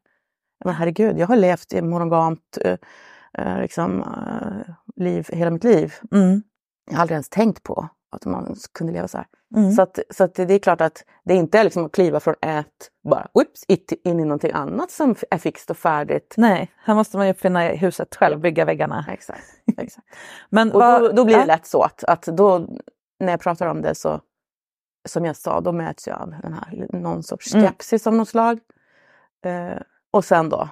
Men 0.66 0.74
herregud, 0.74 1.20
jag 1.20 1.28
har 1.28 1.36
levt 1.36 1.74
i 1.74 1.82
monogamt 1.82 2.58
eh, 2.62 2.78
eh, 3.38 3.60
liksom, 3.62 4.02
eh, 4.02 4.74
liv 4.96 5.28
hela 5.30 5.52
mitt 5.52 5.64
liv. 5.64 5.94
Mm. 6.12 6.44
Jag 6.90 6.96
har 6.96 7.02
aldrig 7.02 7.16
ens 7.16 7.30
tänkt 7.30 7.64
på 7.64 7.90
att 8.12 8.26
man 8.26 8.56
kunde 8.74 8.94
leva 8.94 9.08
så 9.08 9.18
här. 9.18 9.28
Mm. 9.56 9.72
Så, 9.72 9.82
att, 9.82 10.00
så 10.10 10.24
att 10.24 10.36
det 10.36 10.54
är 10.54 10.60
klart 10.60 10.82
att 10.82 11.04
det 11.26 11.34
inte 11.34 11.60
är 11.60 11.64
liksom 11.64 11.86
att 11.86 11.92
kliva 11.92 12.20
från 12.20 12.36
ett, 12.42 12.90
bara 13.10 13.28
whoops, 13.34 13.64
in 14.04 14.20
i 14.20 14.24
någonting 14.24 14.52
annat 14.54 14.92
som 14.92 15.16
är 15.32 15.38
fixt 15.38 15.70
och 15.70 15.78
färdigt. 15.78 16.34
Nej, 16.38 16.72
här 16.78 16.96
måste 16.96 17.18
man 17.18 17.26
ju 17.26 17.32
uppfinna 17.34 17.60
huset 17.62 18.16
själv, 18.16 18.40
bygga 18.40 18.66
väggarna. 18.66 19.06
Exakt. 19.10 19.44
exakt. 19.78 20.08
Men 20.50 20.72
Och 20.72 20.82
då, 20.82 21.12
då 21.12 21.26
blir 21.26 21.38
det 21.38 21.46
lätt 21.46 21.66
så 21.66 21.82
att, 21.82 22.04
att 22.04 22.22
då, 22.24 22.68
när 23.20 23.32
jag 23.34 23.40
pratar 23.40 23.68
om 23.68 23.82
det 23.82 23.96
så, 23.96 24.22
som 25.06 25.26
jag 25.26 25.36
sa, 25.36 25.62
då 25.62 25.72
möts 25.72 26.08
jag 26.08 26.22
av 26.22 26.30
den 26.42 26.54
här, 26.54 26.88
någon 26.94 27.24
sorts 27.24 27.54
Mm. 27.56 27.68
skepsis 27.68 28.08
av 28.08 28.14
något 28.14 28.30
slag. 28.30 28.60
Eh, 29.46 29.78
Och 30.12 30.26
sen 30.26 30.50
då, 30.50 30.70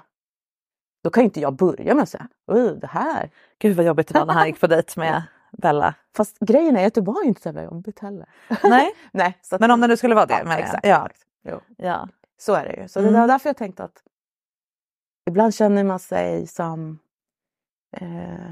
då 1.04 1.10
kan 1.10 1.24
inte 1.24 1.40
jag 1.40 1.54
börja 1.56 1.94
med 1.96 2.04
att 2.04 2.10
säga, 2.10 2.28
"Oj, 2.48 2.78
det 2.82 2.88
här. 2.88 3.30
Gud 3.60 3.76
vad 3.78 3.86
jobbigt 3.86 4.08
det 4.08 4.20
var 4.20 4.26
när 4.26 4.34
han 4.34 4.48
gick 4.48 4.60
på 4.60 4.68
dejt 4.68 5.00
med 5.00 5.24
Bella. 5.52 5.96
Fast 6.16 6.40
grejen 6.40 6.78
är 6.78 6.88
att 6.88 6.94
det 6.94 7.02
var 7.02 7.24
inte 7.26 7.42
så 7.42 7.48
jävla 7.48 7.64
jobbigt 7.64 8.00
heller. 8.00 8.30
Nej, 8.64 8.94
Nej, 9.12 9.38
att, 9.52 9.60
men 9.62 9.72
om 9.72 9.82
det 9.82 9.88
nu 9.88 9.98
skulle 9.98 10.16
vara 10.16 10.26
det. 10.26 10.42
ja, 10.46 10.52
jag. 10.52 10.60
exakt, 10.60 10.86
Ja. 10.86 11.06
exakt. 11.06 11.26
Ja. 11.78 12.08
så 12.38 12.54
är 12.54 12.66
det 12.66 12.82
ju. 12.82 12.88
Så 12.88 13.00
Mm. 13.00 13.14
det 13.14 13.20
var 13.20 13.28
därför 13.28 13.50
jag 13.50 13.58
tänkte 13.58 13.84
att 13.84 14.04
ibland 15.30 15.54
känner 15.56 15.84
man 15.84 16.00
sig 16.00 16.48
som 16.48 17.00
eh, 17.98 18.52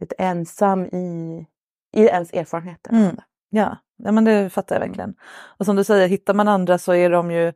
lite 0.00 0.14
ensam 0.18 0.84
i, 0.84 1.46
i 1.92 2.00
ens 2.06 2.32
erfarenheter. 2.32 2.92
Mm. 2.92 3.16
Ja. 3.50 3.76
Ja, 4.04 4.12
men 4.12 4.24
det 4.24 4.50
fattar 4.50 4.74
jag 4.76 4.80
verkligen. 4.80 5.14
Och 5.58 5.66
som 5.66 5.76
du 5.76 5.84
säger, 5.84 6.08
hittar 6.08 6.34
man 6.34 6.48
andra 6.48 6.78
så 6.78 6.94
är 6.94 7.10
de 7.10 7.30
ju 7.30 7.52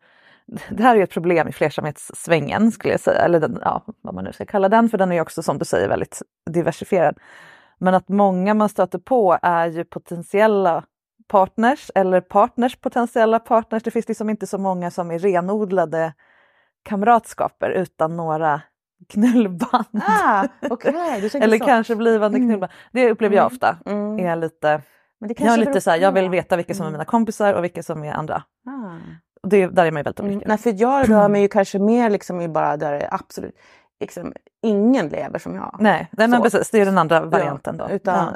det 0.71 0.83
här 0.83 0.93
är 0.95 0.97
ju 0.97 1.03
ett 1.03 1.11
problem 1.11 1.49
i 1.49 1.53
flersamhetssvängen 1.53 2.73
skulle 2.73 2.95
jag 2.95 3.01
säga, 3.01 3.21
eller 3.21 3.41
den, 3.41 3.59
ja, 3.65 3.83
vad 4.03 4.15
man 4.15 4.25
nu 4.25 4.33
ska 4.33 4.45
kalla 4.47 4.69
den, 4.69 4.89
för 4.89 4.99
den 4.99 5.13
är 5.13 5.21
också 5.21 5.43
som 5.43 5.59
du 5.59 5.65
säger 5.65 5.89
väldigt 5.89 6.23
diversifierad. 6.51 7.19
Men 7.79 7.95
att 7.95 8.09
många 8.09 8.55
man 8.55 8.69
stöter 8.69 8.99
på 8.99 9.39
är 9.43 9.67
ju 9.67 9.85
potentiella 9.85 10.85
partners 11.29 11.91
eller 11.95 12.21
partners 12.21 12.77
potentiella 12.77 13.39
partners. 13.39 13.83
Det 13.83 13.91
finns 13.91 14.09
liksom 14.09 14.31
inte 14.31 14.47
så 14.47 14.59
många 14.59 14.91
som 14.91 15.11
är 15.11 15.19
renodlade 15.19 16.13
kamratskaper 16.83 17.71
utan 17.71 18.17
några 18.17 18.61
knullband. 19.09 20.03
Ah, 20.09 20.47
tänker 21.33 21.43
eller 21.43 21.59
så. 21.59 21.65
kanske 21.65 21.97
blivande 21.97 22.39
Mm. 22.39 22.49
knullband. 22.49 22.73
Det 22.93 23.11
upplever 23.11 23.37
jag 23.37 23.47
ofta. 23.47 23.79
Mm. 23.87 24.19
Är 24.19 24.37
lite, 24.37 24.83
Men 25.21 25.29
det 25.29 25.35
jag 25.41 25.45
är 25.45 25.49
kanske 25.49 25.65
lite 25.69 25.81
så 25.81 25.91
här, 25.91 25.99
jag 25.99 26.13
vill 26.13 26.31
veta 26.31 26.57
vilka 26.57 26.75
som 26.75 26.83
är 26.83 26.89
Mm. 26.89 26.93
mina 26.93 27.05
kompisar 27.05 27.55
och 27.55 27.65
vilka 27.65 27.83
som 27.83 28.05
är 28.05 28.13
andra. 28.13 28.43
Ah. 28.67 28.97
Och 29.43 29.49
det, 29.49 29.67
där 29.67 29.87
är 29.87 29.91
man 29.91 30.01
ju 30.01 30.05
väldigt 30.05 30.21
Mm. 30.21 30.33
olika. 30.33 30.49
Nej, 30.49 30.59
för 30.59 30.75
jag 30.81 31.11
rör 31.11 31.29
mig 31.29 31.43
ju 31.43 31.49
kanske 31.59 31.79
mer 31.79 32.11
liksom 32.11 32.41
i 32.41 32.49
bara 32.49 32.77
där 32.77 32.93
det 32.93 32.99
är 33.01 33.15
absolut 33.15 33.55
liksom, 34.01 34.33
ingen 34.63 35.09
lever 35.09 35.39
som 35.39 35.55
jag. 35.55 35.77
Nej, 35.81 36.09
nej 36.13 36.29
men 36.29 36.43
precis, 36.43 36.71
det 36.71 36.81
är 36.81 36.85
den 36.85 36.99
andra 36.99 37.21
varianten 37.25 37.77
då. 37.77 37.85
Ja, 37.89 37.95
utan 37.95 38.35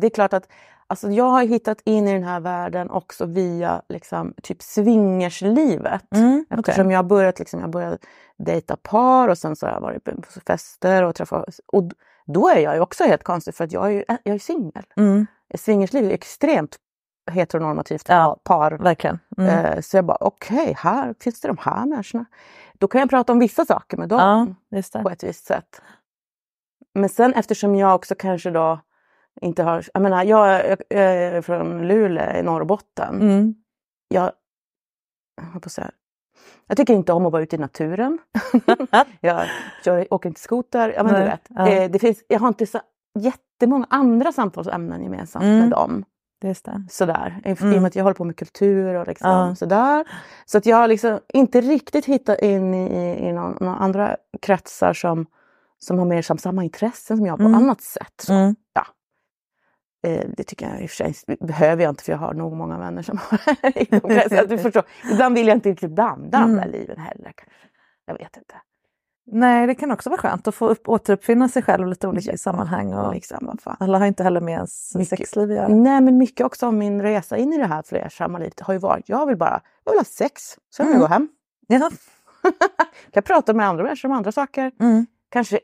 Det 0.00 0.06
är 0.06 0.10
klart 0.10 0.32
att 0.32 0.48
alltså, 0.86 1.10
jag 1.10 1.24
har 1.24 1.42
hittat 1.42 1.78
in 1.84 2.08
i 2.08 2.12
den 2.12 2.22
här 2.24 2.40
världen 2.40 2.90
också 2.90 3.26
via 3.26 3.82
liksom, 3.88 4.34
typ 4.42 4.62
swingerslivet. 4.62 6.02
ja. 6.08 6.18
mm, 6.18 6.44
okej. 6.50 6.58
Eftersom 6.60 6.90
jag 6.90 6.98
har 6.98 7.04
börjat, 7.04 7.38
liksom, 7.38 7.60
jag 7.60 7.70
börjat 7.70 8.00
dejta 8.38 8.76
par 8.76 9.28
och 9.28 9.38
sen 9.38 9.56
så 9.56 9.66
har 9.66 9.72
jag 9.72 9.80
varit 9.80 10.04
på 10.04 10.12
fester 10.46 11.02
och 11.02 11.14
träffat... 11.14 11.44
Och 11.72 11.82
då 12.26 12.48
är 12.48 12.58
jag 12.58 12.74
ju 12.74 12.80
också 12.80 13.04
helt 13.04 13.22
konstig 13.22 13.54
för 13.54 13.64
att 13.64 13.72
jag 13.72 13.86
är 13.86 13.90
ju 13.90 14.04
jag 14.08 14.34
är 14.34 14.38
singel. 14.38 14.84
Mm, 14.96 15.26
Swingersliv 15.54 16.04
är 16.04 16.10
extremt 16.10 16.76
heteronormativt 17.30 18.08
Ja. 18.08 18.40
par. 18.44 18.70
verkligen. 18.70 19.18
Mm. 19.38 19.64
Eh, 19.66 19.80
Så 19.80 19.96
jag 19.96 20.04
bara 20.04 20.18
okej, 20.20 20.74
här 20.78 21.14
finns 21.20 21.40
det 21.40 21.48
de 21.48 21.58
här 21.60 21.86
människorna. 21.86 22.24
Då 22.78 22.88
kan 22.88 23.00
jag 23.00 23.10
prata 23.10 23.32
om 23.32 23.38
vissa 23.38 23.64
saker 23.64 23.96
med 23.96 24.08
dem 24.08 24.54
Ja, 24.70 25.02
på 25.02 25.10
ett 25.10 25.22
visst 25.24 25.44
sätt. 25.46 25.82
Men 26.94 27.08
sen 27.08 27.34
eftersom 27.34 27.76
jag 27.76 27.94
också 27.94 28.14
kanske 28.14 28.50
då 28.50 28.80
inte 29.40 29.62
har... 29.62 29.84
Jag 29.94 30.02
menar, 30.02 30.24
jag 30.24 30.50
är, 30.54 30.76
jag 30.88 31.02
är 31.14 31.42
från 31.42 31.88
Luleå 31.88 32.36
i 32.38 32.42
Norrbotten. 32.42 33.14
Mm. 33.20 33.54
Jag, 34.08 34.32
jag, 35.52 35.62
på 35.62 35.68
säga, 35.68 35.90
jag 36.66 36.76
tycker 36.76 36.94
inte 36.94 37.12
om 37.12 37.26
att 37.26 37.32
vara 37.32 37.42
ute 37.42 37.56
i 37.56 37.58
naturen. 37.58 38.18
jag 39.20 39.46
kör, 39.84 40.14
åker 40.14 40.28
inte 40.28 40.40
skoter. 40.40 40.92
Ja, 40.96 41.02
men 41.02 41.14
du 41.14 41.20
vet. 41.20 41.46
ja. 41.48 41.68
Eh, 41.68 41.90
det 41.90 41.98
finns, 41.98 42.24
jag 42.28 42.40
har 42.40 42.48
inte 42.48 42.66
så 42.66 42.80
jättemånga 43.18 43.86
andra 43.90 44.32
samtalsämnen 44.32 45.02
gemensamt 45.02 45.44
Mm. 45.44 45.58
med 45.58 45.70
dem. 45.70 46.04
Just 46.44 46.64
det. 46.64 46.82
Sådär. 46.90 47.40
I, 47.44 47.50
I 47.50 47.52
och 47.52 47.60
Mm. 47.62 47.82
med 47.82 47.86
att 47.86 47.96
jag 47.96 48.04
håller 48.04 48.14
på 48.14 48.24
med 48.24 48.36
kultur 48.36 48.94
och 48.94 49.06
liksom 49.06 49.30
Ja. 49.30 49.54
sådär. 49.54 50.04
Så 50.46 50.58
att 50.58 50.66
jag 50.66 50.76
har 50.76 50.88
liksom 50.88 51.20
inte 51.28 51.60
riktigt 51.60 52.04
hittat 52.04 52.38
in 52.42 52.74
i, 52.74 53.28
i, 53.28 53.32
någon, 53.32 53.56
några 53.60 53.76
andra 53.76 54.16
kretsar 54.42 54.92
som, 54.92 55.26
som 55.78 55.98
har 55.98 56.06
mer 56.06 56.22
samma 56.38 56.64
intressen 56.64 57.16
som 57.16 57.26
jag 57.26 57.36
på 57.38 57.42
Mm. 57.44 57.54
annat 57.54 57.80
sätt. 57.80 58.14
Så, 58.22 58.32
Mm. 58.32 58.54
Eh, 60.04 60.24
det 60.36 60.44
tycker 60.44 60.68
jag 60.70 60.82
i 60.82 60.86
och 60.86 60.90
för 60.90 60.96
sig 60.96 61.14
behöver 61.40 61.82
jag 61.82 61.90
inte 61.92 62.04
för 62.04 62.12
jag 62.12 62.18
har 62.18 62.34
nog 62.34 62.52
många 62.56 62.78
vänner 62.78 63.02
som 63.02 63.18
har 63.30 63.38
i 63.82 63.84
de 63.90 64.00
kretsarna. 64.00 64.44
Du 64.44 64.58
förstår. 64.58 64.82
Ibland 65.12 65.34
vill 65.34 65.46
jag 65.48 65.56
inte 65.56 65.70
riktigt 65.70 65.96
damma 65.96 66.14
Mm. 66.14 66.30
de 66.30 66.56
där 66.56 66.68
liven 66.68 66.98
heller. 66.98 67.32
Jag 68.06 68.14
vet 68.18 68.36
inte. 68.36 68.54
Nej, 69.26 69.66
det 69.66 69.74
kan 69.74 69.90
också 69.90 70.10
vara 70.10 70.20
skönt 70.20 70.48
att 70.48 70.54
få 70.54 70.68
upp, 70.68 70.88
återuppfinna 70.88 71.48
sig 71.48 71.62
själv 71.62 71.86
lite 71.88 72.08
olika 72.08 72.30
Ja, 72.30 72.36
sammanhang. 72.36 72.94
Och 72.94 73.14
Liksom, 73.14 73.58
alla 73.64 73.98
har 73.98 74.06
inte 74.06 74.22
heller 74.22 74.40
med 74.40 74.54
ens 74.54 74.94
Mycket. 74.94 75.08
sexliv 75.18 75.50
att 75.50 75.56
göra. 75.56 75.68
Nej 75.68 76.00
men 76.00 76.18
mycket 76.18 76.46
också 76.46 76.66
av 76.66 76.74
min 76.74 77.02
resa 77.02 77.36
in 77.36 77.52
i 77.52 77.58
det 77.58 77.66
här 77.66 77.82
flersamma 77.82 78.38
livet 78.38 78.60
har 78.60 78.72
ju 78.74 78.78
varit, 78.78 79.08
jag 79.08 79.26
vill 79.26 79.36
bara, 79.36 79.60
jag 79.84 79.92
vill 79.92 79.98
ha 80.00 80.04
sex, 80.04 80.42
sen 80.76 80.86
vill 80.86 80.96
Mm. 80.96 81.00
jag 81.00 81.08
gå 81.10 81.14
hem. 81.14 81.28
Ja. 81.66 81.78
kan 81.80 81.92
jag 83.12 83.24
prata 83.24 83.52
med 83.54 83.66
andra 83.68 83.84
människor 83.84 84.08
om 84.08 84.14
andra 84.14 84.32
saker. 84.32 84.72
Mm. 84.80 85.06
Kanske, 85.30 85.58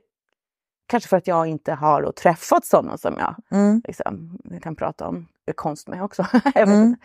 kanske 0.90 1.08
för 1.08 1.16
att 1.16 1.26
jag 1.26 1.46
inte 1.46 1.72
har 1.72 2.02
då 2.02 2.12
träffat 2.12 2.64
sådana 2.64 2.96
som 2.96 3.14
jag 3.18 3.34
Mm. 3.50 3.82
liksom, 3.86 4.38
kan 4.62 4.76
prata 4.76 5.08
om 5.08 5.26
konst 5.54 5.88
med 5.88 6.02
också. 6.02 6.26
Mm. 6.54 6.96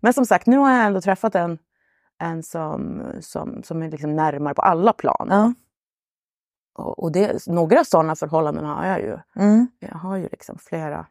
Men 0.00 0.12
som 0.12 0.26
sagt, 0.26 0.46
nu 0.46 0.58
har 0.58 0.70
jag 0.70 0.86
ändå 0.86 1.00
träffat 1.00 1.34
en, 1.34 1.58
en 2.18 2.42
som, 2.42 3.02
som, 3.20 3.62
som 3.62 3.82
är 3.82 3.90
liksom 3.90 4.16
närmare 4.16 4.54
på 4.54 4.62
alla 4.62 4.92
plan. 4.92 5.26
Ja. 5.30 5.54
Och, 6.74 6.98
och 7.02 7.12
det, 7.12 7.46
några 7.46 7.84
sådana 7.84 8.16
förhållanden 8.16 8.64
har 8.64 8.86
jag 8.86 9.00
ju. 9.00 9.18
Mm. 9.36 9.68
Jag 9.78 9.98
har 9.98 10.16
ju 10.16 10.28
liksom 10.28 10.58
flera. 10.58 11.06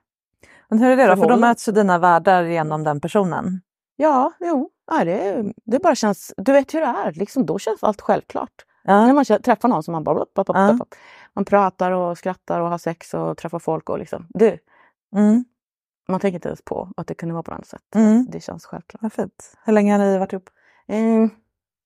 Men 0.69 0.79
hur 0.79 0.91
är 0.91 0.97
det 0.97 1.07
då? 1.07 1.21
För 1.21 1.29
då 1.29 1.37
möts 1.37 1.67
ju 1.67 1.71
dina 1.71 1.97
världar 1.97 2.43
genom 2.43 2.83
den 2.83 3.01
personen. 3.01 3.61
Ja, 3.95 4.31
jo, 4.39 4.69
ja, 4.91 5.05
det, 5.05 5.53
det 5.65 5.79
bara 5.79 5.95
känns, 5.95 6.33
du 6.37 6.51
vet 6.51 6.73
hur 6.73 6.79
det 6.79 6.85
är, 6.85 7.11
liksom, 7.11 7.45
då 7.45 7.59
känns 7.59 7.83
allt 7.83 8.01
självklart. 8.01 8.65
Ja. 8.83 9.05
När 9.05 9.13
man 9.13 9.25
träffar 9.25 9.67
någon 9.69 9.83
som 9.83 9.91
man 9.91 10.03
bara... 10.03 10.19
Upp, 10.19 10.31
upp, 10.35 10.49
upp, 10.49 10.55
Ja. 10.55 10.77
Man 11.33 11.45
pratar 11.45 11.91
och 11.91 12.17
skrattar 12.17 12.59
och 12.59 12.69
har 12.69 12.77
sex 12.77 13.13
och 13.13 13.37
träffar 13.37 13.59
folk 13.59 13.89
och 13.89 13.99
liksom... 13.99 14.25
Du, 14.29 14.57
Mm. 15.15 15.45
man 16.07 16.19
tänker 16.19 16.35
inte 16.35 16.47
ens 16.49 16.61
på 16.61 16.89
att 16.97 17.07
det 17.07 17.13
kunde 17.13 17.33
vara 17.33 17.43
på 17.43 17.51
något 17.51 17.65
sätt. 17.65 17.95
Mm. 17.95 18.27
Det 18.29 18.39
känns 18.39 18.65
självklart. 18.65 19.01
Vad 19.01 19.13
fint. 19.13 19.57
Hur 19.65 19.73
länge 19.73 19.91
har 19.93 19.99
ni 19.99 20.17
varit 20.17 20.33
ihop? 20.33 20.49
Mm. 20.87 21.29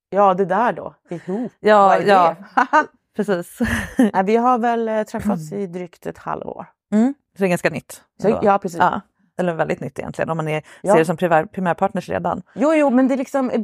Ja, 0.09 0.33
det 0.33 0.45
där 0.45 0.73
då. 0.73 0.95
Ihop. 1.09 1.51
Ja, 1.59 1.87
Vad 1.87 1.97
är 1.97 2.07
ja. 2.07 2.35
det? 2.55 2.87
Precis. 3.15 3.59
Nej, 4.13 4.23
vi 4.25 4.35
har 4.35 4.57
väl 4.57 4.87
eh, 4.87 5.03
träffats 5.03 5.51
i 5.51 5.67
drygt 5.67 6.05
ett 6.05 6.17
halvår. 6.17 6.65
Mm. 6.91 7.13
Så 7.33 7.39
det 7.39 7.45
är 7.45 7.49
ganska 7.49 7.69
nytt. 7.69 8.03
Så, 8.21 8.39
ja, 8.41 8.57
precis. 8.59 8.79
Ja. 8.79 9.01
Eller 9.37 9.53
väldigt 9.53 9.79
nytt 9.79 9.99
egentligen 9.99 10.29
om 10.29 10.37
man 10.37 10.47
är, 10.47 10.63
Ja. 10.81 10.93
ser 10.93 10.99
det 10.99 11.05
som 11.05 11.17
primär, 11.17 11.45
primärpartners 11.45 12.09
redan. 12.09 12.41
Jo, 12.55 12.73
jo, 12.73 12.89
men 12.89 13.07
det 13.07 13.13
är 13.13 13.17
liksom... 13.17 13.49
eh, 13.49 13.61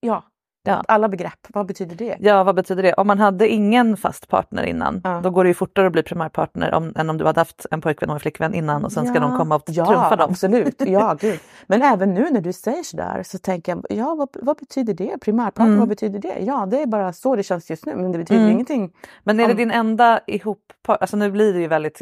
Ja, 0.00 0.22
Ja. 0.62 0.82
alla 0.88 1.08
begrepp. 1.08 1.46
Vad 1.48 1.66
betyder 1.66 1.96
det? 1.96 2.16
Ja, 2.20 2.44
vad 2.44 2.54
betyder 2.54 2.82
det? 2.82 2.92
Om 2.94 3.06
man 3.06 3.18
hade 3.18 3.48
ingen 3.48 3.96
fast 3.96 4.28
partner 4.28 4.62
innan, 4.62 5.00
Ja. 5.04 5.20
då 5.22 5.30
går 5.30 5.44
det 5.44 5.48
ju 5.50 5.54
fortare 5.54 5.86
att 5.86 5.92
bli 5.92 6.02
primärpartner 6.02 6.74
om, 6.74 6.92
än 6.96 7.10
om 7.10 7.18
du 7.18 7.24
hade 7.26 7.40
haft 7.40 7.66
en 7.70 7.80
pojkvän 7.80 8.10
och 8.10 8.16
en 8.16 8.20
flickvän 8.20 8.54
innan 8.54 8.84
och 8.84 8.92
sen 8.92 9.06
ska 9.06 9.20
de 9.20 9.38
komma 9.38 9.54
och 9.54 9.62
ja, 9.66 9.86
trumfa 9.86 10.16
dem. 10.16 10.30
absolut. 10.30 10.82
Ja, 10.86 11.16
gud. 11.20 11.40
Men 11.66 11.82
även 11.82 12.14
nu 12.14 12.30
när 12.30 12.40
du 12.40 12.52
säger 12.52 12.82
sådär 12.82 13.22
så 13.22 13.38
tänker 13.38 13.72
jag, 13.72 13.84
ja 13.90 14.14
vad, 14.14 14.28
vad 14.42 14.56
betyder 14.56 14.94
det? 14.94 15.18
Primärpartner, 15.20 15.66
Mm. 15.66 15.78
vad 15.78 15.88
betyder 15.88 16.18
det? 16.18 16.38
Ja, 16.40 16.66
det 16.70 16.82
är 16.82 16.86
bara 16.86 17.12
så 17.12 17.36
det 17.36 17.42
känns 17.42 17.70
just 17.70 17.86
nu, 17.86 17.96
men 17.96 18.12
det 18.12 18.18
betyder 18.18 18.40
Mm. 18.40 18.52
ingenting. 18.52 18.92
Men 19.24 19.40
är 19.40 19.44
det 19.44 19.50
Om- 19.50 19.56
din 19.56 19.70
enda 19.70 20.20
ihop 20.26 20.58
alltså 20.86 21.16
nu 21.16 21.30
blir 21.30 21.52
det 21.54 21.60
ju 21.60 21.66
väldigt 21.68 21.98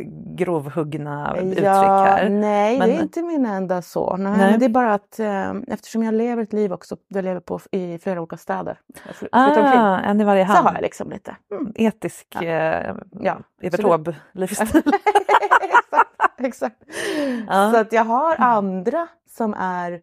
grovhuggna 0.53 1.37
uttryck 1.37 1.65
ja, 1.65 1.73
här. 2.05 2.29
Nej, 2.29 2.79
Men- 2.79 2.89
det 2.89 2.95
är 2.95 3.03
inte 3.03 3.23
min 3.23 3.47
enda 3.47 3.83
så. 3.83 4.17
Nej, 4.17 4.33
Nej. 4.39 4.51
Men 4.51 4.61
det 4.61 4.65
är 4.67 4.69
bara 4.71 4.95
att 4.95 5.19
eh, 5.21 5.51
eftersom 5.69 6.03
jag 6.03 6.15
lever 6.15 6.43
ett 6.43 6.53
liv 6.53 6.73
också, 6.73 6.97
jag 7.09 7.25
lever 7.25 7.41
på, 7.41 7.61
i 7.73 7.99
flera 7.99 8.21
olika 8.21 8.37
städer. 8.49 8.81
Omkring. 9.09 9.29
Ah, 9.33 9.99
en 10.01 10.21
i 10.21 10.25
varje 10.25 10.47
Så 10.47 10.53
hamn. 10.53 10.67
har 10.67 10.75
jag 10.75 10.83
liksom 10.83 11.11
lite. 11.11 11.37
Mm. 11.53 11.73
Etisk 11.75 12.27
Ja. 12.31 12.43
eh, 12.43 12.95
Ja, 13.21 13.39
Evert 13.63 13.75
absolut. 13.81 13.87
Taube-livsstil. 13.87 14.83
exakt, 16.39 16.41
exakt. 16.41 16.77
Ja. 17.49 17.71
Så 17.73 17.77
att 17.81 17.93
jag 17.93 18.05
har 18.05 18.37
andra 18.39 19.09
som 19.29 19.55
är 19.59 20.01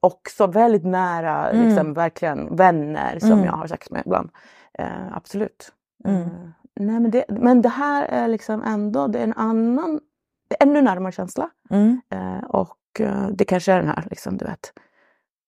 också 0.00 0.46
väldigt 0.46 0.84
nära, 0.84 1.50
Mm. 1.50 1.66
liksom, 1.68 1.94
verkligen 1.94 2.56
vänner 2.56 3.18
som 3.18 3.32
Mm. 3.32 3.44
jag 3.44 3.52
har 3.52 3.66
sex 3.66 3.90
med 3.90 4.02
ibland. 4.06 4.30
Eh, 4.78 5.16
absolut. 5.16 5.72
Mm. 6.04 6.20
Eh, 6.22 6.28
nej, 6.80 7.00
men, 7.00 7.10
det, 7.10 7.24
men 7.28 7.62
det 7.62 7.68
här 7.68 8.04
är 8.04 8.28
liksom 8.28 8.62
ändå 8.62 9.06
det 9.06 9.18
är 9.18 9.24
en 9.24 9.32
annan, 9.32 10.00
ännu 10.60 10.82
närmare 10.82 11.12
känsla. 11.12 11.50
Mm. 11.70 12.00
Eh, 12.10 12.44
och 12.44 13.00
eh, 13.00 13.28
det 13.32 13.44
kanske 13.44 13.72
är 13.72 13.76
den 13.78 13.88
här, 13.88 14.04
liksom, 14.10 14.36
du 14.36 14.44
vet, 14.44 14.72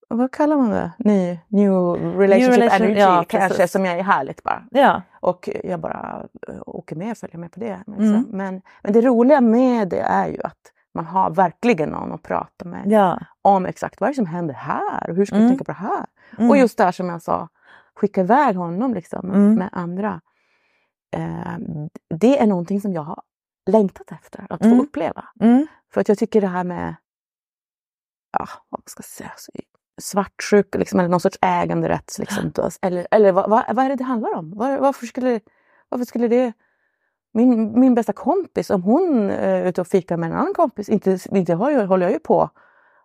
vad 0.08 0.32
kallar 0.32 0.56
man 0.56 0.70
det? 0.70 0.92
Ny, 0.98 1.38
new 1.48 1.72
relationship 2.18 2.62
relation- 2.62 2.82
energy 2.84 3.00
ja, 3.00 3.24
kanske 3.28 3.48
precis. 3.48 3.72
som 3.72 3.86
är 3.86 4.02
härligt 4.02 4.42
bara. 4.42 4.64
Ja. 4.70 5.02
Och 5.20 5.48
jag 5.64 5.80
bara 5.80 6.26
eh, 6.48 6.54
åker 6.66 6.96
med 6.96 7.10
och 7.10 7.18
följer 7.18 7.38
med 7.38 7.52
på 7.52 7.60
det. 7.60 7.82
Mm. 7.86 8.26
Men, 8.30 8.62
men 8.82 8.92
det 8.92 9.00
roliga 9.00 9.40
med 9.40 9.88
det 9.88 10.00
är 10.00 10.26
ju 10.26 10.42
att 10.44 10.72
man 10.94 11.06
har 11.06 11.30
verkligen 11.30 11.88
någon 11.88 12.12
att 12.12 12.22
prata 12.22 12.64
med 12.64 12.82
ja. 12.86 13.18
om 13.42 13.66
exakt 13.66 14.00
vad 14.00 14.10
det 14.10 14.14
som 14.14 14.26
händer 14.26 14.54
här 14.54 15.10
och 15.10 15.16
hur 15.16 15.24
ska 15.26 15.34
vi 15.36 15.40
Mm. 15.42 15.50
tänka 15.52 15.64
på 15.64 15.72
det 15.72 15.78
här? 15.88 16.06
Mm. 16.38 16.50
Och 16.50 16.56
just 16.56 16.78
där 16.78 16.92
som 16.92 17.08
jag 17.08 17.22
sa, 17.22 17.48
skicka 17.94 18.20
iväg 18.20 18.56
honom 18.56 18.94
liksom, 18.94 19.30
Mm. 19.30 19.54
med 19.54 19.68
andra. 19.72 20.20
Eh, 21.16 21.56
det 22.14 22.38
är 22.38 22.46
någonting 22.46 22.80
som 22.80 22.92
jag 22.92 23.02
har 23.02 23.22
längtat 23.70 24.12
efter 24.12 24.46
att 24.50 24.64
Mm. 24.64 24.78
få 24.78 24.84
uppleva. 24.84 25.24
Mm. 25.40 25.66
För 25.94 26.00
att 26.00 26.08
jag 26.08 26.18
tycker 26.18 26.40
det 26.40 26.46
här 26.46 26.64
med, 26.64 26.94
ja 28.32 28.46
vad 28.68 28.80
man 28.80 28.84
ska 28.86 29.02
säga, 29.02 29.32
så 29.36 29.52
svartsjuk 29.98 30.74
liksom, 30.74 31.00
eller 31.00 31.08
någon 31.08 31.20
sorts 31.20 31.38
äganderätt. 31.40 32.16
Liksom, 32.18 32.52
eller 32.82 33.06
eller 33.10 33.32
vad, 33.32 33.50
vad, 33.50 33.76
vad 33.76 33.84
är 33.84 33.88
det 33.88 33.96
det 33.96 34.04
handlar 34.04 34.34
om? 34.34 34.50
Var, 34.50 34.78
varför, 34.78 35.06
skulle, 35.06 35.40
varför 35.88 36.04
skulle 36.04 36.28
det... 36.28 36.52
Min, 37.32 37.80
min 37.80 37.94
bästa 37.94 38.12
kompis, 38.12 38.70
om 38.70 38.82
hon 38.82 39.30
är 39.30 39.64
ute 39.64 39.80
och 39.80 39.86
fikar 39.86 40.16
med 40.16 40.30
en 40.30 40.36
annan 40.36 40.54
kompis, 40.54 40.88
inte, 40.88 41.18
inte 41.30 41.54
håller 41.54 41.98
jag 41.98 42.12
ju 42.12 42.18
på 42.18 42.50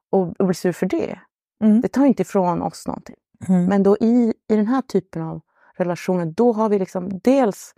och, 0.10 0.40
och 0.40 0.46
blir 0.46 0.54
sur 0.54 0.72
för 0.72 0.86
det. 0.86 1.20
Mm. 1.64 1.82
Det 1.82 1.88
tar 1.88 2.06
inte 2.06 2.22
ifrån 2.22 2.62
oss 2.62 2.88
någonting. 2.88 3.16
Mm. 3.50 3.66
Men 3.66 3.84
då 3.84 3.98
i, 3.98 4.34
i 4.48 4.56
den 4.56 4.68
här 4.68 4.82
typen 4.82 5.22
av 5.22 5.42
relationer, 5.78 6.26
då 6.26 6.54
har 6.54 6.70
vi 6.70 6.80
liksom 6.80 7.20
dels... 7.24 7.74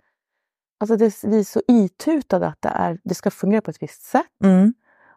Alltså 0.80 0.96
det, 0.96 1.24
vi 1.24 1.38
är 1.38 1.44
så 1.44 1.62
itutade 1.68 2.46
att 2.46 2.62
det, 2.62 2.68
är, 2.68 2.98
det 3.04 3.14
ska 3.14 3.30
fungera 3.30 3.60
på 3.60 3.70
ett 3.70 3.82
visst 3.82 4.02
sätt. 4.02 4.26
Mm. 4.44 4.74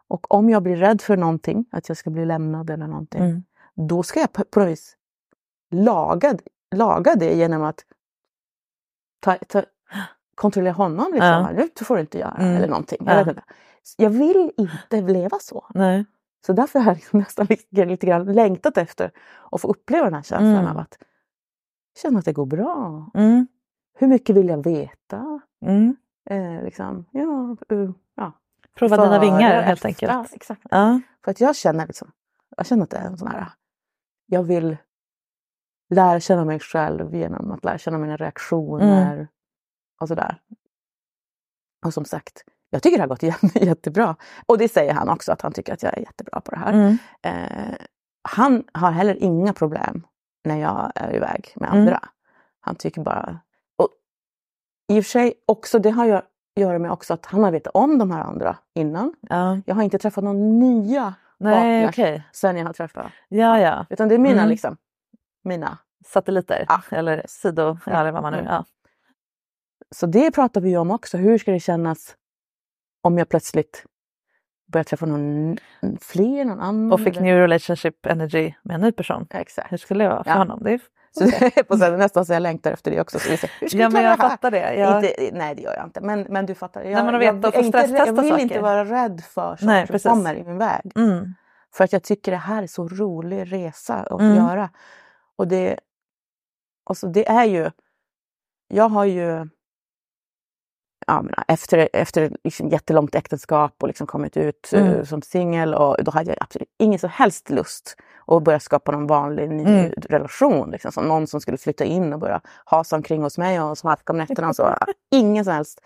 Och 0.08 0.34
om 0.34 0.50
jag 0.50 0.62
blir 0.62 0.76
rädd 0.76 1.02
för 1.02 1.16
någonting, 1.16 1.64
att 1.70 1.88
jag 1.88 1.96
ska 1.96 2.10
bli 2.10 2.26
lämnad 2.26 2.70
eller 2.70 2.86
någonting, 2.86 3.20
Mm. 3.20 3.42
Då 3.88 4.02
ska 4.02 4.20
jag 4.20 4.32
på, 4.32 4.60
något 4.60 4.68
vis 4.68 4.96
laga, 5.70 6.38
laga 6.74 7.14
det 7.14 7.34
genom 7.34 7.62
att 7.62 7.84
ta, 9.20 9.34
ta, 9.34 9.62
kontrollera 10.34 10.72
honom. 10.74 11.06
Liksom. 11.12 11.28
Ja. 11.28 11.50
Nu 11.52 11.68
får 11.84 11.94
du 11.94 12.00
inte 12.00 12.18
göra 12.18 12.34
Mm. 12.38 12.56
eller 12.56 12.68
någonting. 12.68 12.98
Ja. 13.06 13.12
Jag, 13.12 13.24
vet 13.24 13.28
inte. 13.36 13.42
jag 13.96 14.10
vill 14.10 14.52
inte 14.56 15.00
leva 15.00 15.38
så. 15.40 15.66
Nej. 15.74 16.04
Så 16.46 16.52
därför 16.52 16.78
har 16.78 16.86
jag 16.90 16.96
liksom 16.96 17.18
nästan 17.20 17.46
lite, 17.50 17.84
lite 17.84 18.06
grann 18.06 18.32
längtat 18.32 18.78
efter 18.78 19.10
att 19.50 19.60
få 19.60 19.68
uppleva 19.68 20.04
den 20.04 20.14
här 20.14 20.22
känslan 20.22 20.54
Mm. 20.54 20.66
av 20.66 20.78
att 20.78 20.98
känna 22.02 22.18
att 22.18 22.24
det 22.24 22.32
går 22.32 22.46
bra. 22.46 23.10
Mm. 23.14 23.46
Hur 23.98 24.06
mycket 24.06 24.36
vill 24.36 24.48
jag 24.48 24.64
veta? 24.64 25.40
Mm. 25.66 25.96
Eh, 26.30 26.64
liksom, 26.64 27.06
ja, 27.10 27.56
uh, 27.72 27.90
ja. 28.14 28.32
Prova 28.74 28.96
dina 28.96 29.18
vingar 29.20 29.62
helt 29.62 29.84
enkelt. 29.84 30.12
Ja, 30.12 30.26
exakt. 30.32 30.62
Ja. 30.70 31.00
För 31.24 31.30
att 31.30 31.40
jag 31.40 31.56
känner, 31.56 31.86
liksom, 31.86 32.12
jag 32.56 32.66
känner 32.66 32.82
att 32.82 32.90
det 32.90 32.96
är 32.96 33.06
en 33.06 33.18
sån 33.18 33.28
här... 33.28 33.46
Jag 34.30 34.42
vill 34.42 34.76
lära 35.94 36.20
känna 36.20 36.44
mig 36.44 36.60
själv 36.60 37.14
genom 37.14 37.50
att 37.52 37.64
lära 37.64 37.78
känna 37.78 37.98
mina 37.98 38.16
reaktioner 38.16 39.12
Mm. 39.14 39.26
och 40.00 40.08
sådär. 40.08 40.40
Och 41.86 41.94
som 41.94 42.04
sagt, 42.04 42.44
jag 42.70 42.82
tycker 42.82 42.96
det 42.96 43.02
har 43.02 43.08
gått 43.08 43.22
jä- 43.22 43.64
jättebra. 43.64 44.16
Och 44.46 44.58
det 44.58 44.68
säger 44.68 44.92
han 44.94 45.08
också, 45.08 45.32
att 45.32 45.42
han 45.42 45.52
tycker 45.52 45.72
att 45.72 45.82
jag 45.82 45.94
är 45.94 46.00
jättebra 46.00 46.40
på 46.40 46.50
det 46.50 46.56
här. 46.58 46.72
Mm. 46.72 46.98
Eh, 47.22 47.76
han 48.28 48.64
har 48.72 48.90
heller 48.90 49.14
inga 49.22 49.52
problem 49.52 50.06
när 50.44 50.56
jag 50.56 50.92
är 50.94 51.16
iväg 51.16 51.52
med 51.56 51.68
Mm. 51.68 51.80
andra. 51.80 52.00
Han 52.60 52.74
tycker 52.74 53.02
bara... 53.02 53.40
Och 53.78 53.88
I 54.88 55.00
och 55.00 55.04
för 55.04 55.10
sig 55.10 55.34
också, 55.46 55.78
det 55.78 55.90
har 55.90 56.08
att 56.10 56.24
göra 56.56 56.78
med 56.78 56.90
också 56.90 57.14
att 57.14 57.26
han 57.26 57.44
har 57.44 57.50
vetat 57.50 57.74
om 57.74 57.98
de 57.98 58.10
här 58.10 58.20
andra 58.22 58.56
innan. 58.74 59.14
Ja. 59.20 59.60
Jag 59.66 59.74
har 59.74 59.82
inte 59.82 59.98
träffat 59.98 60.24
några 60.24 60.38
nya 60.38 61.14
Nej, 61.40 61.84
partners 61.86 62.04
okej. 62.06 62.22
sen 62.32 62.56
jag 62.56 62.66
har 62.66 62.72
träffat. 62.72 63.12
Ja, 63.28 63.60
ja. 63.60 63.86
Utan 63.90 64.08
det 64.08 64.14
är 64.14 64.18
mina 64.18 64.38
Mm. 64.38 64.48
liksom, 64.48 64.76
mina. 65.44 65.78
Satelliter 66.06 66.64
Ja. 66.68 66.82
eller 66.90 67.22
sido, 67.28 67.78
ja, 67.86 68.00
eller 68.00 68.12
vad 68.12 68.22
man 68.22 68.32
nu... 68.32 68.38
Mm. 68.38 68.52
Ja. 68.52 68.64
Så 69.90 70.06
det 70.06 70.30
pratar 70.30 70.60
vi 70.60 70.76
om 70.76 70.90
också. 70.90 71.16
Hur 71.16 71.38
ska 71.38 71.52
det 71.52 71.60
kännas 71.60 72.16
om 73.02 73.18
jag 73.18 73.28
plötsligt 73.28 73.84
börjar 74.72 74.84
träffa 74.84 75.06
någon 75.06 75.56
fler, 76.00 76.44
någon 76.44 76.60
annan? 76.60 76.92
Och 76.92 77.00
fick 77.00 77.08
eller- 77.16 77.20
new 77.22 77.38
relationship 77.38 78.06
energy 78.06 78.52
med 78.62 78.74
en 78.74 78.80
ny 78.80 78.92
person. 78.92 79.26
Exakt. 79.30 79.72
Hur 79.72 79.76
skulle 79.76 80.04
det 80.04 80.10
vara 80.10 80.24
för 80.24 80.30
Ja. 80.30 80.36
honom? 80.36 80.60
Det 80.62 80.72
är... 80.72 80.80
Så 81.12 81.24
är 81.24 81.62
på 81.68 81.76
sätt 81.76 81.98
nästan 81.98 82.26
så 82.26 82.32
jag 82.32 82.42
längtar 82.42 82.70
efter 82.72 82.90
det 82.90 83.00
också. 83.00 83.18
Så 83.18 83.30
vi 83.30 83.36
säger, 83.36 83.54
hur 83.60 83.68
ska 83.68 83.78
Ja, 83.78 83.88
men 83.88 84.02
jag 84.04 84.18
det 84.18 84.22
fattar 84.22 84.50
det. 84.50 84.74
Jag... 84.74 85.04
Inte, 85.04 85.30
nej, 85.32 85.54
det 85.54 85.62
gör 85.62 85.74
jag 85.74 85.84
inte. 85.84 86.00
Men, 86.00 86.20
men 86.28 86.46
du 86.46 86.54
fattar. 86.54 86.82
Jag, 86.82 86.92
Nej, 86.92 87.04
men 87.04 87.14
att 87.14 87.24
jag, 87.24 87.54
är 87.54 87.62
inte, 87.62 87.78
jag 87.78 88.12
vill 88.12 88.28
saker. 88.30 88.38
inte 88.42 88.60
vara 88.60 88.84
rädd 88.84 89.24
för 89.24 89.56
saker 89.56 89.66
Nej, 89.66 90.00
som 90.00 90.10
kommer 90.12 90.34
i 90.34 90.44
min 90.44 90.58
väg. 90.58 90.92
Mm. 90.96 91.34
För 91.74 91.84
att 91.84 91.92
jag 91.92 92.02
tycker 92.02 92.32
det 92.32 92.38
här 92.38 92.62
är 92.62 92.66
så 92.66 92.88
rolig 92.88 93.52
resa 93.52 93.94
att 93.94 94.20
Mm. 94.20 94.36
göra. 94.36 94.70
Och 95.36 95.48
det, 95.48 95.78
och 96.84 96.96
så 96.96 97.06
det 97.06 97.28
är 97.28 97.44
ju... 97.44 97.70
Jag 98.68 98.88
har 98.88 99.04
ju... 99.04 99.48
Ja, 101.10 101.22
men 101.22 101.34
efter 101.48 101.88
efter 101.92 102.36
liksom 102.44 102.68
jättelångt 102.68 103.14
äktenskap 103.14 103.72
och 103.82 103.88
liksom 103.88 104.06
kommit 104.06 104.36
ut 104.36 104.70
eh, 104.72 104.86
Mm. 104.88 105.06
som 105.06 105.22
singel 105.22 105.74
och 105.74 106.04
då 106.04 106.10
hade 106.10 106.30
jag 106.30 106.36
absolut 106.40 106.68
ingen 106.78 106.98
som 106.98 107.10
helst 107.10 107.50
lust 107.50 107.96
att 108.26 108.42
börja 108.42 108.60
skapa 108.60 108.92
någon 108.92 109.06
vanlig 109.06 109.50
ny 109.50 109.62
Mm. 109.64 109.92
relation. 110.08 110.70
Liksom, 110.70 110.92
som 110.92 111.08
någon 111.08 111.26
som 111.26 111.40
skulle 111.40 111.58
flytta 111.58 111.84
in 111.84 112.12
och 112.12 112.18
börja 112.18 112.40
hasa 112.64 112.96
omkring 112.96 113.22
hos 113.22 113.38
mig 113.38 113.60
och 113.60 113.78
smarka 113.78 114.12
om 114.12 114.18
nätterna. 114.18 114.48
och 114.48 114.56
Så. 114.56 114.74
Ingen 115.10 115.44
som 115.44 115.54
helst. 115.54 115.80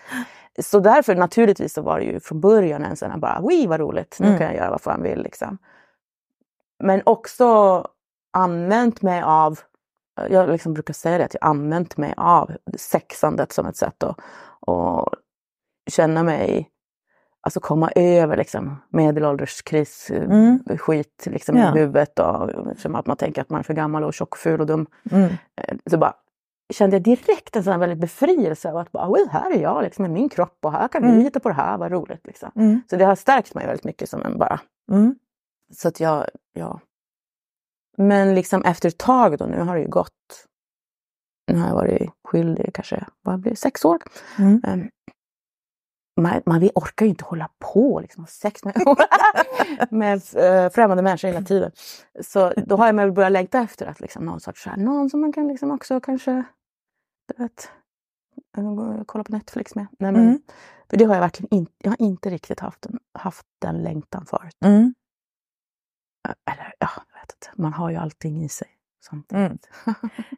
Så 0.62 0.80
därför 0.80 1.14
naturligtvis 1.14 1.72
så 1.74 1.82
var 1.82 1.98
det 1.98 2.04
ju 2.04 2.20
från 2.20 2.40
början 2.40 2.84
en 2.84 2.96
sån 2.96 3.10
här 3.10 3.18
bara, 3.18 3.38
oj 3.42 3.66
vad 3.66 3.80
roligt, 3.80 4.16
nu 4.20 4.26
Mm. 4.26 4.38
kan 4.38 4.46
jag 4.46 4.56
göra 4.56 4.70
vad 4.70 4.80
fan 4.80 5.02
vill. 5.02 5.22
Liksom. 5.22 5.58
Men 6.84 7.02
också 7.06 7.86
använt 8.32 9.02
mig 9.02 9.22
av, 9.22 9.58
jag 10.30 10.48
liksom 10.50 10.74
brukar 10.74 10.94
säga 10.94 11.18
det, 11.18 11.24
att 11.24 11.34
jag 11.34 11.44
använt 11.50 11.96
mig 11.96 12.14
av 12.16 12.50
sexandet 12.78 13.52
som 13.52 13.66
ett 13.66 13.76
sätt 13.76 14.02
att, 14.02 14.18
att 14.66 15.08
känna 15.90 16.22
mig, 16.22 16.68
alltså 17.40 17.60
komma 17.60 17.90
över 17.94 18.36
liksom 18.36 18.76
medelålderskris, 18.88 20.10
Mm. 20.10 20.58
skit 20.78 21.26
liksom 21.26 21.56
Ja. 21.56 21.76
i 21.76 21.78
huvudet 21.80 22.18
och 22.18 22.50
som 22.76 22.94
att 22.94 23.06
man 23.06 23.16
tänker 23.16 23.42
att 23.42 23.50
man 23.50 23.58
är 23.58 23.62
för 23.64 23.74
gammal 23.74 24.04
och 24.04 24.14
tjock, 24.14 24.36
ful 24.36 24.60
och 24.60 24.66
dum. 24.66 24.86
Mm. 25.10 25.24
Eh, 25.56 25.76
Så 25.90 25.98
bara 25.98 26.14
kände 26.72 26.96
jag 26.96 27.02
direkt 27.02 27.56
en 27.56 27.64
sån 27.64 27.80
väldigt 27.80 27.98
befrielse 27.98 28.70
av 28.70 28.76
att 28.76 28.92
bara, 28.92 29.10
oj, 29.10 29.26
här 29.30 29.50
är 29.50 29.62
jag 29.62 29.82
liksom, 29.82 30.02
med 30.02 30.10
min 30.10 30.28
kropp 30.28 30.58
och 30.62 30.72
här 30.72 30.88
kan 30.88 31.04
Mm. 31.04 31.16
vi 31.16 31.22
hitta 31.22 31.40
på 31.40 31.48
det 31.48 31.54
här, 31.54 31.78
vad 31.78 31.92
roligt. 31.92 32.26
Liksom. 32.26 32.50
Mm. 32.56 32.80
Så 32.90 32.96
det 32.96 33.04
har 33.04 33.14
stärkt 33.14 33.54
mig 33.54 33.66
väldigt 33.66 33.84
mycket 33.84 34.08
som 34.08 34.22
en 34.22 34.38
bara. 34.38 34.60
Mm. 34.92 35.14
Så 35.72 35.88
att 35.88 36.00
jag, 36.00 36.26
ja. 36.52 36.80
Men 37.96 38.34
liksom 38.34 38.64
efter 38.64 38.88
ett 38.88 38.98
tag 38.98 39.38
då, 39.38 39.44
nu 39.44 39.60
har 39.60 39.74
det 39.74 39.82
ju 39.82 39.88
gått, 39.88 40.46
nu 41.52 41.58
har 41.58 41.66
jag 41.68 41.74
varit 41.74 42.10
skyldig 42.24 42.70
kanske, 42.74 43.06
vad 43.22 43.40
blir 43.40 43.54
sex 43.54 43.84
år. 43.84 43.98
Mm. 44.38 44.60
Ehm, 44.66 44.88
man, 46.20 46.42
man 46.46 46.70
orkar 46.74 47.06
ju 47.06 47.10
inte 47.10 47.24
hålla 47.24 47.50
på 47.58 48.00
liksom, 48.00 48.26
sex 48.26 48.64
med, 48.64 48.74
med 49.90 50.20
eh, 50.36 50.70
främmande 50.72 51.02
människor 51.02 51.28
hela 51.28 51.42
tiden. 51.42 51.72
Så 52.20 52.52
då 52.66 52.76
har 52.76 52.86
jag 52.86 52.94
väl 52.94 53.12
börjat 53.12 53.32
längta 53.32 53.58
efter 53.60 53.86
att 53.86 54.00
liksom, 54.00 54.24
någon 54.24 54.40
sorts, 54.40 54.62
så 54.62 54.70
här, 54.70 54.76
någon 54.76 55.10
som 55.10 55.20
man 55.20 55.32
kan 55.32 55.48
liksom 55.48 55.70
också 55.70 56.00
kanske, 56.00 56.44
du 57.28 57.42
vet, 57.42 57.70
eh, 58.58 59.02
kolla 59.06 59.24
på 59.24 59.32
Netflix 59.32 59.74
med. 59.74 59.86
Nej, 59.98 60.12
men, 60.12 60.22
Mm. 60.28 60.42
För 60.90 60.96
det 60.96 61.04
har 61.04 61.14
jag 61.14 61.20
verkligen 61.20 61.54
inte, 61.54 61.72
jag 61.78 61.90
har 61.90 62.02
inte 62.02 62.30
riktigt 62.30 62.60
haft, 62.60 62.82
den- 62.82 62.98
haft 63.12 63.46
den 63.58 63.82
längtan 63.82 64.26
förut. 64.26 64.56
Mm. 64.64 64.94
Eller 66.50 66.74
ja, 66.78 66.88
jag 67.12 67.20
vet 67.20 67.32
inte, 67.32 67.62
man 67.62 67.72
har 67.72 67.90
ju 67.90 67.96
allting 67.96 68.42
i 68.44 68.48
sig. 68.48 68.68
Mm. 69.32 69.58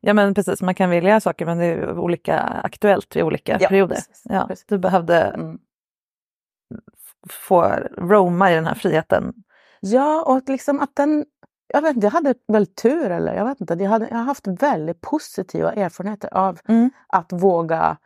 Ja 0.01 0.15
men 0.15 0.35
precis, 0.35 0.63
man 0.63 0.75
kan 0.75 0.91
vilja 0.91 1.21
saker 1.21 1.47
men 1.47 1.59
det 1.59 1.65
är 1.65 1.99
olika 1.99 2.39
aktuellt 2.41 3.17
vid 3.17 3.23
olika 3.23 3.59
Ja, 3.61 3.69
perioder. 3.69 3.95
precis, 3.95 4.23
Ja, 4.25 4.47
precis. 4.49 4.67
du 4.67 4.79
behövde 4.79 5.21
Mm. 5.23 5.59
få 7.31 7.63
roma 7.99 8.53
i 8.53 8.55
den 8.55 8.67
här 8.67 8.75
friheten. 8.75 9.33
Ja, 9.81 10.23
och 10.27 10.43
liksom 10.49 10.81
att 10.81 10.97
den... 10.97 11.25
Jag 11.67 11.83
vet 11.83 11.95
inte, 11.97 12.07
jag 12.07 12.13
hade 12.13 12.35
väl 12.49 12.67
tur 12.67 13.11
eller 13.11 13.35
jag 13.35 13.45
vet 13.45 13.61
inte. 13.61 13.75
Jag, 13.75 13.91
hade, 13.91 14.09
jag 14.09 14.17
har 14.17 14.25
haft 14.25 14.47
väldigt 14.47 15.01
positiva 15.01 15.73
erfarenheter 15.73 16.35
av 16.35 16.59
Mm. 16.69 16.91
att 17.09 17.33
våga... 17.33 17.97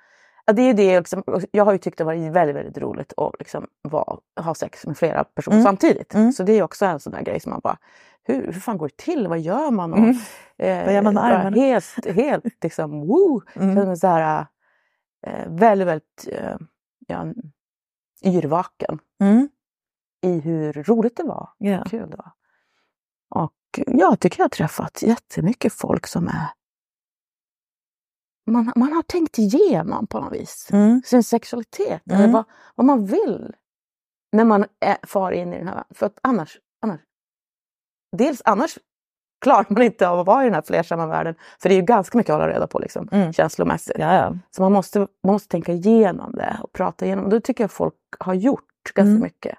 Ja, 0.48 0.52
det 0.54 0.62
är 0.62 0.66
ju 0.66 0.72
det, 0.72 0.98
liksom, 0.98 1.22
jag 1.50 1.64
har 1.64 1.72
ju 1.72 1.78
tyckt 1.78 1.98
det 1.98 2.04
varit 2.04 2.32
väldigt, 2.32 2.56
väldigt 2.56 2.78
roligt 2.78 3.12
att 3.16 3.32
liksom 3.38 3.66
vara, 3.82 4.18
ha 4.40 4.54
sex 4.54 4.86
med 4.86 4.98
flera 4.98 5.24
personer 5.24 5.56
Mm. 5.56 5.64
samtidigt. 5.64 6.14
Mm. 6.14 6.32
Så 6.32 6.42
det 6.42 6.52
är 6.52 6.62
också 6.62 6.86
en 6.86 7.00
sån 7.00 7.12
där 7.12 7.22
grej 7.22 7.40
som 7.40 7.50
man 7.50 7.60
bara, 7.64 7.78
hur, 8.22 8.44
hur 8.44 8.52
fan 8.60 8.78
går 8.78 8.88
det 8.88 8.96
till? 8.96 9.28
Vad 9.28 9.40
gör 9.40 9.70
man? 9.70 9.92
Och, 9.92 9.98
Mm. 9.98 10.10
eh, 10.58 10.84
Vad 10.84 10.94
gör 10.94 11.02
man 11.02 11.14
med 11.14 11.24
armarna? 11.24 11.56
Helt, 11.56 12.06
helt 12.06 12.64
liksom, 12.64 12.90
woo! 13.06 13.42
Mm. 13.54 13.96
Så 13.96 14.06
här, 14.06 14.46
eh, 15.26 15.48
väldigt, 15.48 15.88
väldigt 15.88 16.28
eh, 16.32 16.56
ja, 17.06 17.26
yrvaken 18.24 18.98
Mm. 19.20 19.48
i 20.22 20.40
hur 20.40 20.72
roligt 20.72 21.16
det 21.16 21.22
var. 21.22 21.48
Ja. 21.58 21.84
Kul 21.84 22.10
det 22.10 22.16
var. 22.16 22.30
Och 23.44 23.54
jag 23.86 24.20
tycker 24.20 24.38
jag 24.40 24.44
har 24.44 24.48
träffat 24.48 25.02
jättemycket 25.02 25.72
folk 25.72 26.06
som 26.06 26.28
är... 26.28 26.46
Man, 28.52 28.72
man 28.76 28.92
har 28.92 29.02
tänkt 29.02 29.38
igenom 29.38 30.06
på 30.06 30.20
något 30.20 30.32
vis 30.32 30.68
Mm. 30.72 31.02
sin 31.04 31.22
sexualitet, 31.22 32.02
Mm. 32.10 32.20
eller 32.20 32.32
vad, 32.32 32.44
vad 32.74 32.86
man 32.86 33.06
vill 33.06 33.54
när 34.32 34.44
man 34.44 34.64
är, 34.80 34.96
far 35.06 35.32
in 35.32 35.52
i 35.52 35.58
den 35.58 35.68
här 35.68 35.74
världen. 35.74 35.94
För 35.94 36.06
att 36.06 36.18
annars, 36.22 36.58
annars... 36.82 37.00
Dels 38.16 38.42
annars 38.44 38.78
klarar 39.44 39.66
man 39.68 39.82
inte 39.82 40.08
av 40.08 40.20
att 40.20 40.26
vara 40.26 40.42
i 40.42 40.44
den 40.44 40.54
här 40.54 40.62
flersamma 40.62 41.06
världen. 41.06 41.34
För 41.58 41.68
det 41.68 41.74
är 41.74 41.76
ju 41.76 41.82
ganska 41.82 42.18
mycket 42.18 42.30
att 42.32 42.40
hålla 42.40 42.52
reda 42.52 42.66
på 42.66 42.78
liksom, 42.78 43.08
Mm. 43.12 43.32
känslomässigt. 43.32 43.96
Ja, 43.98 44.14
ja. 44.14 44.34
Så 44.50 44.62
man 44.62 44.72
måste, 44.72 44.98
man 44.98 45.08
måste 45.32 45.48
tänka 45.48 45.72
igenom 45.72 46.32
det 46.32 46.58
och 46.62 46.72
prata 46.72 47.04
igenom. 47.06 47.24
Och 47.24 47.30
det 47.30 47.40
tycker 47.40 47.64
jag 47.64 47.70
folk 47.70 47.94
har 48.18 48.34
gjort 48.34 48.92
ganska 48.94 49.10
Mm. 49.10 49.20
mycket. 49.22 49.58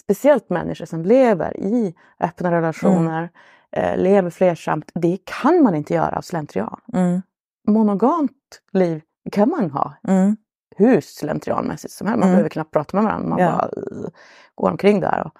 Speciellt 0.00 0.50
människor 0.50 0.84
som 0.86 1.02
lever 1.04 1.56
i 1.56 1.94
öppna 2.20 2.52
relationer, 2.52 3.30
eh, 3.72 3.96
lever 3.96 4.30
flersamt. 4.30 4.90
Det 4.94 5.18
kan 5.24 5.62
man 5.62 5.74
inte 5.74 5.94
göra 5.94 6.16
av 6.18 6.22
slentrian. 6.22 6.80
Mm. 6.92 7.22
Monogamt 7.68 8.60
liv 8.72 9.02
kan 9.32 9.48
man 9.48 9.70
ha 9.70 9.94
Mm. 10.08 10.36
hur 10.76 11.00
slentrianmässigt 11.00 11.94
som 11.94 12.06
helst. 12.06 12.18
Man 12.18 12.28
Mm. 12.28 12.32
behöver 12.32 12.48
knappt 12.50 12.70
prata 12.70 12.96
med 12.96 13.04
varandra. 13.04 13.28
Man 13.28 13.38
Ja. 13.38 13.50
bara 13.52 13.68
uh, 13.82 14.08
går 14.54 14.70
omkring 14.70 15.00
där 15.00 15.22
och 15.26 15.32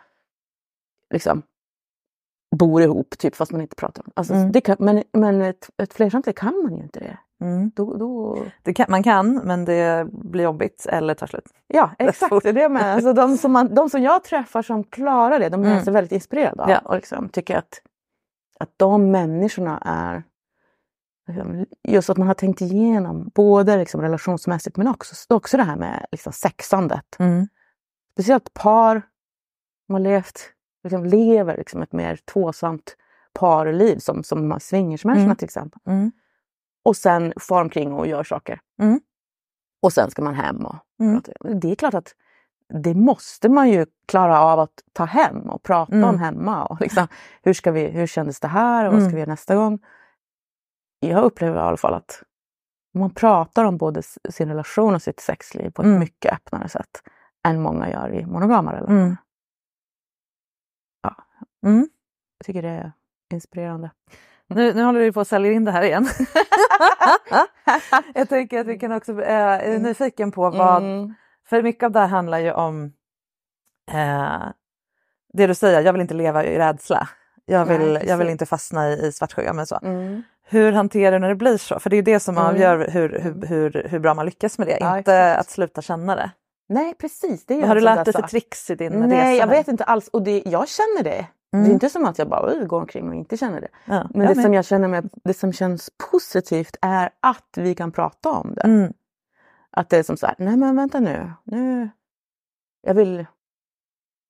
liksom 1.11 1.43
bor 2.57 2.83
ihop, 2.83 3.19
typ, 3.19 3.37
fast 3.37 3.53
man 3.53 3.61
inte 3.61 3.77
pratar 3.77 4.05
alltså, 4.17 4.35
Mm. 4.35 4.53
det. 4.53 4.61
Kan, 4.61 4.77
men 4.79 5.05
men 5.13 5.43
ett, 5.43 5.71
ett 5.83 5.95
flersamtal 5.95 6.35
kan 6.35 6.63
man 6.63 6.77
ju 6.77 6.83
inte 6.83 7.01
det. 7.01 7.19
Mm. 7.45 7.71
Då, 7.77 7.97
då, 7.97 8.39
Det 8.63 8.75
kan, 8.75 8.87
man 8.89 9.03
kan, 9.03 9.35
men 9.35 9.65
det 9.65 10.07
blir 10.13 10.45
jobbigt 10.45 10.87
eller 10.89 11.15
tar 11.15 11.27
slut. 11.27 11.49
ja, 11.67 11.91
exakt. 11.99 12.43
Det 12.43 12.49
är 12.49 12.53
det 12.53 12.69
med. 12.69 12.95
Alltså, 12.95 13.13
de, 13.13 13.37
som 13.37 13.53
man, 13.53 13.75
de 13.75 13.91
som 13.91 14.03
jag 14.03 14.25
träffar 14.25 14.63
som 14.63 14.85
klarar 14.85 15.39
det, 15.39 15.49
de 15.49 15.61
är 15.61 15.65
Mm. 15.65 15.77
jag 15.77 15.85
så 15.85 15.91
väldigt 15.91 16.13
inspirerad 16.13 16.61
av. 16.61 16.71
Ja. 16.71 16.79
Och 16.79 16.95
liksom, 16.97 17.29
tycker 17.29 17.57
att, 17.57 17.83
att 18.61 18.71
de 18.77 19.11
människorna 19.11 19.79
är 19.85 20.23
Just 21.89 22.11
att 22.11 22.17
man 22.17 22.27
har 22.27 22.35
tänkt 22.35 22.61
igenom 22.61 23.31
både 23.35 23.77
liksom 23.77 24.01
relationsmässigt 24.01 24.77
men 24.77 24.89
också, 24.89 25.35
också 25.35 25.57
det 25.57 25.63
här 25.63 25.77
med 25.77 26.07
liksom 26.13 26.33
sexandet. 26.33 27.17
Mm. 27.19 27.49
Speciellt 28.13 28.55
par 28.55 29.03
som 29.87 29.93
har 29.95 30.01
levt, 30.01 30.41
liksom 30.85 31.05
lever 31.05 31.57
liksom 31.57 31.83
ett 31.83 31.93
mer 31.93 32.17
tvåsamt 32.17 32.97
parliv 33.33 33.99
som, 33.99 34.23
som 34.25 34.39
de 34.43 34.51
här 34.51 34.59
swingersmänniskorna 34.59 35.25
Mm. 35.25 35.37
till 35.37 35.45
exempel. 35.45 35.81
Mm. 35.87 36.13
Och 36.83 36.97
sen 36.97 37.33
far 37.41 37.61
omkring 37.61 37.93
och 37.93 38.07
gör 38.07 38.25
saker. 38.25 38.61
Mm. 38.83 39.01
Och 39.83 39.93
sen 39.93 40.11
ska 40.11 40.23
man 40.23 40.35
hem. 40.35 40.67
Och, 40.67 40.77
Mm. 41.01 41.23
Det 41.61 41.71
är 41.71 41.75
klart 41.75 41.95
att 41.95 42.15
det 42.85 42.95
måste 42.95 43.49
man 43.49 43.71
ju 43.71 43.87
klara 44.09 44.41
av 44.41 44.61
att 44.61 44.83
ta 44.93 45.05
hem 45.05 45.41
och 45.41 45.63
prata 45.63 45.93
Mm. 45.95 46.09
om 46.09 46.19
hemma. 46.19 46.65
Och 46.67 46.81
liksom, 46.81 47.07
hur, 47.43 47.53
ska 47.53 47.71
vi, 47.73 47.87
hur 47.87 48.07
kändes 48.07 48.41
det 48.41 48.49
här 48.49 48.85
och 48.87 48.93
vad 48.93 49.01
ska 49.03 49.07
Mm. 49.07 49.15
vi 49.15 49.21
göra 49.21 49.31
nästa 49.31 49.55
gång? 49.55 49.79
Jag 51.01 51.25
upplever 51.25 51.57
i 51.57 51.61
alla 51.63 51.77
fall 51.77 51.95
att 51.95 52.23
man 52.95 53.15
pratar 53.15 53.65
om 53.65 53.79
både 53.79 54.03
sin 54.31 54.49
relation 54.49 54.95
och 54.95 55.03
sitt 55.03 55.21
sexliv 55.21 55.71
på 55.71 55.83
ett 55.83 55.87
Mm. 55.87 56.01
mycket 56.01 56.33
öppnare 56.33 56.69
sätt 56.69 57.03
än 57.49 57.63
många 57.63 57.91
gör 57.91 58.15
i 58.15 58.27
monogama 58.27 58.73
relationer. 58.73 59.03
Mm. 59.03 59.17
Ja. 61.03 61.15
Mm. 61.67 61.89
Jag 62.39 62.47
tycker 62.47 62.63
det 62.63 62.69
är 62.69 62.93
inspirerande. 63.33 63.91
Nu, 64.47 64.75
nu 64.75 64.83
håller 64.83 65.01
du 65.01 65.13
på 65.13 65.21
att 65.21 65.29
sälja 65.29 65.53
in 65.53 65.65
det 65.65 65.73
här 65.73 65.83
igen. 65.83 66.09
jag 68.15 68.29
tänker 68.29 68.61
att 68.61 68.67
vi 68.67 68.79
kan 68.79 68.93
också 68.93 69.23
eh, 69.23 69.73
är 69.75 69.79
nyfiken 69.79 70.33
på 70.33 70.51
vad, 70.51 70.83
Mm. 70.83 71.15
för 71.47 71.63
mycket 71.63 71.83
av 71.83 71.93
det 71.93 72.01
här 72.01 72.07
handlar 72.07 72.39
ju 72.39 72.53
om 72.53 72.93
eh, 73.93 74.43
det 75.33 75.47
du 75.47 75.55
säger, 75.55 75.81
jag 75.81 75.93
vill 75.93 76.03
inte 76.03 76.15
leva 76.15 76.45
i 76.45 76.59
rädsla. 76.59 77.09
Jag 77.45 77.69
Nej, 77.69 77.79
vill, 77.79 78.09
jag 78.09 78.17
vill 78.19 78.29
inte 78.29 78.47
fastna 78.47 78.89
i, 78.89 79.07
i 79.07 79.13
svartsjuka. 79.13 79.53
Men 79.53 79.67
så. 79.67 79.79
Mm. 79.83 80.23
Hur 80.51 80.73
hanterar 80.73 81.13
du 81.13 81.19
när 81.19 81.29
det 81.29 81.35
blir 81.35 81.57
så? 81.57 81.79
För 81.81 81.91
det 81.91 81.97
är 81.97 82.03
det 82.03 82.21
som 82.21 82.37
Mm. 82.39 82.47
avgör 82.49 82.89
hur, 82.89 83.09
hur, 83.21 83.47
hur, 83.47 83.87
hur 83.91 83.99
bra 83.99 84.15
man 84.15 84.27
lyckas 84.27 84.59
med 84.59 84.67
det, 84.67 84.77
Ja, 84.81 84.99
inte 84.99 85.15
exakt. 85.15 85.41
att 85.41 85.51
sluta 85.51 85.83
känna 85.83 86.17
det. 86.17 86.31
Nej 86.69 86.95
precis. 86.95 87.47
Det 87.47 87.55
är 87.63 87.67
har 87.67 87.75
du 87.75 87.81
lärt 87.81 88.05
dig 88.05 88.13
för 88.15 88.21
sak. 88.23 88.31
tricks 88.31 88.71
i 88.71 88.75
din 88.75 88.93
Nej, 88.93 89.09
resa? 89.19 89.33
jag 89.33 89.47
här? 89.47 89.57
vet 89.57 89.69
inte 89.69 89.85
alls. 89.85 90.09
Och 90.09 90.23
det, 90.23 90.43
jag 90.47 90.69
känner 90.69 91.03
det. 91.05 91.27
Det 91.53 91.57
Mm. 91.57 91.71
är 91.71 91.75
inte 91.75 91.91
som 91.91 92.05
att 92.05 92.19
jag 92.19 92.29
bara 92.29 92.53
"Oj, 92.53 92.65
går 92.67 92.81
omkring 92.81 93.09
och 93.09 93.15
inte 93.15 93.37
känner 93.37 93.61
det. 93.61 93.69
Ja, 93.85 94.07
Men 94.11 94.21
jag 94.21 94.31
det 94.31 94.35
med. 94.37 94.45
som 94.45 94.55
jag 94.55 94.65
känner 94.65 94.89
med, 94.89 95.11
det 95.25 95.35
som 95.35 95.53
känns 95.53 95.91
positivt 96.11 96.77
är 96.81 97.11
att 97.21 97.49
vi 97.57 97.75
kan 97.75 97.93
prata 97.93 98.31
om 98.31 98.53
det. 98.55 98.61
Mm. 98.63 98.93
Att 99.71 99.89
det 99.91 99.97
är 99.99 100.03
som 100.03 100.17
så 100.17 100.27
här, 100.27 100.35
nej 100.39 100.57
men 100.57 100.77
vänta 100.77 101.01
nu. 101.01 101.33
nu 101.45 101.89
jag 102.83 102.95
vill... 102.95 103.27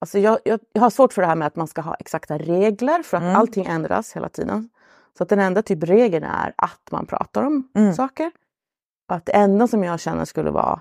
Alltså 0.00 0.18
jag, 0.18 0.38
jag, 0.44 0.60
jag 0.72 0.82
har 0.82 0.90
svårt 0.90 1.12
för 1.12 1.22
det 1.22 1.28
här 1.28 1.34
med 1.36 1.46
att 1.46 1.56
man 1.56 1.66
ska 1.66 1.80
ha 1.80 1.94
exakta 1.94 2.38
regler 2.38 3.02
för 3.02 3.16
att 3.16 3.22
Mm. 3.22 3.36
allting 3.36 3.66
ändras 3.66 4.16
hela 4.16 4.28
tiden. 4.28 4.68
Så 5.20 5.22
att 5.24 5.28
den 5.28 5.38
enda 5.38 5.62
typ 5.62 5.82
regeln 5.84 6.24
är 6.24 6.54
att 6.56 6.80
man 6.90 7.06
pratar 7.06 7.42
om 7.42 7.68
Mm. 7.74 7.94
saker. 7.94 8.30
Och 9.08 9.14
att 9.16 9.26
det 9.26 9.32
enda 9.32 9.66
som 9.66 9.84
jag 9.84 10.00
känner 10.00 10.24
skulle 10.24 10.50
vara 10.50 10.80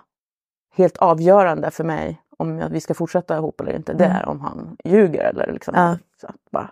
helt 0.76 0.98
avgörande 0.98 1.72
för 1.72 1.84
mig 1.84 2.22
om 2.38 2.70
vi 2.72 2.82
ska 2.82 2.94
fortsätta 2.94 3.38
ihop 3.38 3.62
eller 3.62 3.76
inte, 3.76 3.94
det 3.94 4.06
Mm. 4.06 4.18
är 4.18 4.30
om 4.30 4.42
han 4.42 4.78
ljuger 4.84 5.24
eller 5.24 5.54
liksom. 5.54 5.74
Ja. 5.78 5.98
Så 6.22 6.28
att 6.28 6.52
bara. 6.52 6.72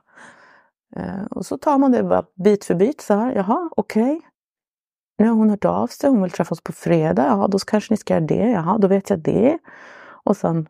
Eh, 0.95 1.25
och 1.31 1.45
så 1.45 1.57
tar 1.57 1.77
man 1.77 1.91
det 1.91 2.03
bara 2.03 2.23
bit 2.35 2.65
för 2.65 2.75
bit 2.75 3.01
så 3.01 3.13
här, 3.13 3.31
jaha 3.35 3.69
okej. 3.77 4.21
Nu 5.17 5.27
har 5.27 5.35
hon 5.35 5.49
hört 5.49 5.65
av 5.65 5.87
sig, 5.87 6.09
hon 6.09 6.21
vill 6.21 6.31
träffas 6.31 6.61
på 6.61 6.71
fredag, 6.71 7.25
ja 7.25 7.47
då 7.47 7.59
kanske 7.59 7.93
ni 7.93 7.97
ska 7.97 8.13
göra 8.13 8.25
det, 8.25 8.49
jaha 8.49 8.77
då 8.77 8.87
vet 8.87 9.09
jag 9.09 9.19
det. 9.19 9.57
Och 10.23 10.37
sen 10.37 10.67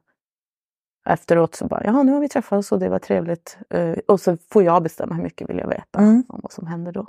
efteråt 1.08 1.56
så 1.56 1.68
bara, 1.68 1.84
jaha 1.84 2.04
nu 2.04 2.12
har 2.12 2.20
vi 2.20 2.30
träffats 2.30 2.72
och 2.72 2.80
det 2.80 2.90
var 2.90 3.00
trevligt. 3.00 3.58
Eh, 3.70 3.96
och 4.08 4.20
så 4.20 4.38
får 4.52 4.64
jag 4.64 4.84
bestämma 4.84 5.16
hur 5.16 5.24
mycket 5.24 5.50
vill 5.50 5.58
jag 5.58 5.68
veta 5.68 6.00
Mm. 6.00 6.24
om 6.28 6.40
vad 6.44 6.52
som 6.52 6.68
händer 6.68 6.92
då. 6.92 7.08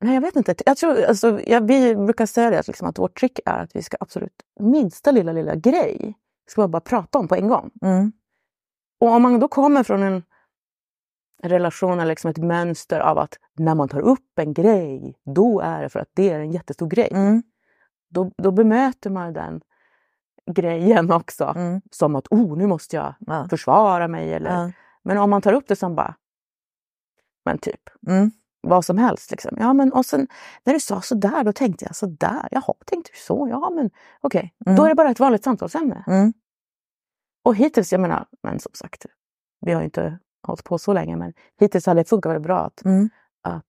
Nej, 0.00 0.14
jag 0.14 0.20
vet 0.20 0.36
inte. 0.36 0.54
Jag 0.66 0.76
tror, 0.76 1.04
alltså, 1.04 1.40
jag, 1.46 1.66
vi 1.66 1.96
brukar 1.96 2.26
säga 2.26 2.50
det, 2.50 2.58
att 2.58 2.66
liksom, 2.66 2.88
att 2.88 2.98
vårt 2.98 3.20
trick 3.20 3.40
är 3.46 3.58
att 3.62 3.76
vi 3.76 3.82
ska 3.82 3.96
absolut 4.00 4.42
minsta 4.60 5.10
lilla, 5.10 5.32
lilla 5.32 5.54
grej 5.54 6.14
ska 6.50 6.60
man 6.60 6.70
bara 6.70 6.80
prata 6.80 7.18
om 7.18 7.28
på 7.28 7.34
en 7.34 7.48
gång. 7.48 7.70
Mm. 7.82 8.12
Och 9.00 9.08
om 9.08 9.22
man 9.22 9.40
då 9.40 9.48
kommer 9.48 9.82
från 9.82 10.02
en 10.02 10.22
relation 11.42 11.92
eller 11.92 12.06
liksom 12.06 12.30
ett 12.30 12.38
mönster 12.38 13.00
av 13.00 13.18
att 13.18 13.38
när 13.58 13.74
man 13.74 13.88
tar 13.88 14.00
upp 14.00 14.38
en 14.38 14.54
grej, 14.54 15.14
då 15.24 15.60
är 15.60 15.82
det 15.82 15.88
för 15.88 16.00
att 16.00 16.10
det 16.14 16.30
är 16.30 16.40
en 16.40 16.52
jättestor 16.52 16.86
grej. 16.86 17.08
Mm. 17.12 17.42
Då, 18.10 18.30
då 18.38 18.50
bemöter 18.50 19.10
man 19.10 19.32
den 19.32 19.60
grejen 20.50 21.12
också 21.12 21.44
Mm. 21.56 21.80
som 21.90 22.16
att 22.16 22.26
oh, 22.30 22.56
nu 22.58 22.66
måste 22.66 22.96
jag 22.96 23.14
Ja. 23.18 23.46
försvara 23.50 24.08
mig. 24.08 24.32
Eller, 24.34 24.50
Ja. 24.62 24.72
Men 25.04 25.18
om 25.18 25.30
man 25.30 25.42
tar 25.42 25.52
upp 25.52 25.68
det 25.68 25.76
som 25.76 25.94
bara, 25.94 26.14
men 27.44 27.58
typ, 27.58 27.80
Mm. 28.06 28.30
vad 28.60 28.84
som 28.84 28.98
helst. 28.98 29.30
Liksom. 29.30 29.56
Ja, 29.60 29.72
men 29.72 29.92
och 29.92 30.06
sen 30.06 30.26
när 30.64 30.74
du 30.74 30.80
sa 30.80 31.00
sådär, 31.00 31.44
då 31.44 31.52
tänkte 31.52 31.84
jag 31.84 31.96
sådär. 31.96 32.48
Jaha, 32.50 32.74
tänkte 32.86 33.10
du 33.14 33.18
så? 33.18 33.48
Ja, 33.50 33.70
men 33.70 33.90
okej. 34.20 34.54
Mm. 34.66 34.76
Då 34.76 34.84
är 34.84 34.88
det 34.88 34.94
bara 34.94 35.10
ett 35.10 35.20
vanligt 35.20 35.44
samtalsämne. 35.44 36.04
Mm. 36.06 36.32
Och 37.44 37.56
hittills, 37.56 37.92
jag 37.92 38.00
menar, 38.00 38.26
men 38.42 38.60
som 38.60 38.72
sagt, 38.74 39.06
vi 39.60 39.72
har 39.72 39.80
ju 39.80 39.84
inte 39.84 40.18
hållit 40.46 40.64
på 40.64 40.78
så 40.78 40.92
länge, 40.92 41.16
men 41.16 41.32
hittills 41.60 41.86
har 41.86 41.94
det 41.94 42.04
funkat 42.08 42.30
väldigt 42.30 42.46
bra. 42.46 42.58
Att, 42.58 42.84
Mm. 42.84 43.10
att, 43.42 43.64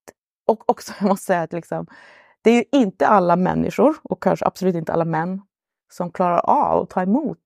och 0.48 0.70
också, 0.70 0.94
jag 1.00 1.08
måste 1.10 1.26
säga 1.26 1.42
att 1.42 1.54
liksom, 1.54 1.88
det 2.42 2.50
är 2.52 2.56
ju 2.56 2.64
inte 2.72 3.08
alla 3.08 3.36
människor, 3.36 3.96
och 4.04 4.24
kanske 4.24 4.46
absolut 4.46 4.76
inte 4.76 4.94
alla 4.94 5.06
män, 5.06 5.42
som 5.94 6.12
klarar 6.12 6.40
av 6.40 6.82
att 6.84 6.90
ta 6.90 7.02
emot 7.02 7.40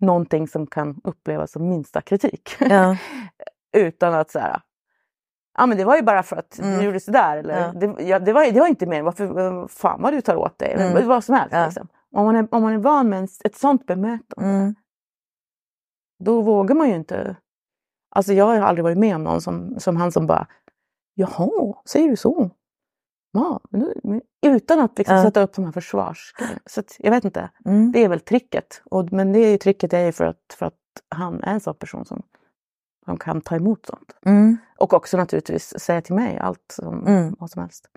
någonting 0.00 0.48
som 0.48 0.66
kan 0.66 1.00
upplevas 1.04 1.52
som 1.52 1.68
minsta 1.68 2.00
kritik. 2.00 2.56
Ja. 2.60 2.96
Utan 3.76 4.14
att 4.14 4.30
så 4.30 4.38
här, 4.38 4.60
ja 5.58 5.66
men 5.66 5.78
det 5.78 5.84
var 5.84 5.96
ju 5.96 6.02
bara 6.02 6.22
för 6.22 6.36
att 6.36 6.58
Mm. 6.58 6.78
du 6.78 6.84
gjorde 6.84 7.00
sådär. 7.00 7.36
Eller, 7.36 7.60
Ja. 7.60 7.72
det, 7.72 8.02
ja, 8.04 8.18
det, 8.18 8.32
var, 8.32 8.50
det 8.52 8.60
var 8.60 8.66
inte 8.66 8.86
mer, 8.86 9.02
varför, 9.02 9.68
fan 9.68 10.02
vad 10.02 10.12
du 10.12 10.20
tar 10.20 10.36
åt 10.36 10.58
dig. 10.58 10.72
Eller 10.72 10.90
Mm. 10.90 11.08
vad 11.08 11.24
som 11.24 11.34
helst. 11.34 11.52
Ja. 11.54 11.64
Liksom. 11.64 11.88
Om, 12.12 12.24
man 12.24 12.36
är, 12.36 12.48
om 12.50 12.62
man 12.62 12.72
är 12.72 12.78
van 12.78 13.08
med 13.08 13.18
en, 13.18 13.28
ett 13.44 13.56
sånt 13.56 13.86
bemötande, 13.86 14.48
Mm. 14.50 14.74
då 16.18 16.42
vågar 16.42 16.74
man 16.74 16.88
ju 16.88 16.94
inte. 16.94 17.36
Alltså 18.10 18.32
jag 18.32 18.44
har 18.44 18.56
aldrig 18.60 18.82
varit 18.84 18.98
med 18.98 19.14
om 19.16 19.24
någon 19.24 19.40
som, 19.40 19.80
som 19.80 19.96
han 19.96 20.12
som 20.12 20.26
bara, 20.26 20.46
jaha, 21.14 21.74
säger 21.84 22.08
du 22.08 22.16
så? 22.16 22.50
Ja, 23.32 23.60
utan 24.42 24.80
att 24.80 24.98
liksom 24.98 25.16
Ja. 25.16 25.22
sätta 25.22 25.42
upp 25.42 25.52
de 25.54 25.64
här 25.64 25.72
försvars... 25.72 26.34
Så 26.66 26.80
att, 26.80 26.96
jag 26.98 27.10
vet 27.10 27.24
inte, 27.24 27.50
Mm. 27.64 27.92
det 27.92 28.04
är 28.04 28.08
väl 28.08 28.20
tricket. 28.20 28.82
Och, 28.84 29.12
men 29.12 29.32
det 29.32 29.58
tricket 29.58 29.92
är 29.92 30.04
ju 30.04 30.12
för 30.12 30.24
att, 30.24 30.56
för 30.58 30.66
att 30.66 30.74
han 31.08 31.42
är 31.42 31.52
en 31.52 31.60
sån 31.60 31.74
person 31.74 32.04
som, 32.04 32.22
som 33.04 33.16
kan 33.16 33.40
ta 33.40 33.56
emot 33.56 33.86
sånt. 33.86 34.16
Mm. 34.26 34.56
Och 34.78 34.92
också 34.92 35.16
naturligtvis 35.16 35.78
säga 35.80 36.02
till 36.02 36.14
mig 36.14 36.38
allt 36.38 36.64
som, 36.80 37.06
Mm. 37.06 37.36
vad 37.38 37.50
som 37.50 37.62
helst. 37.62 37.88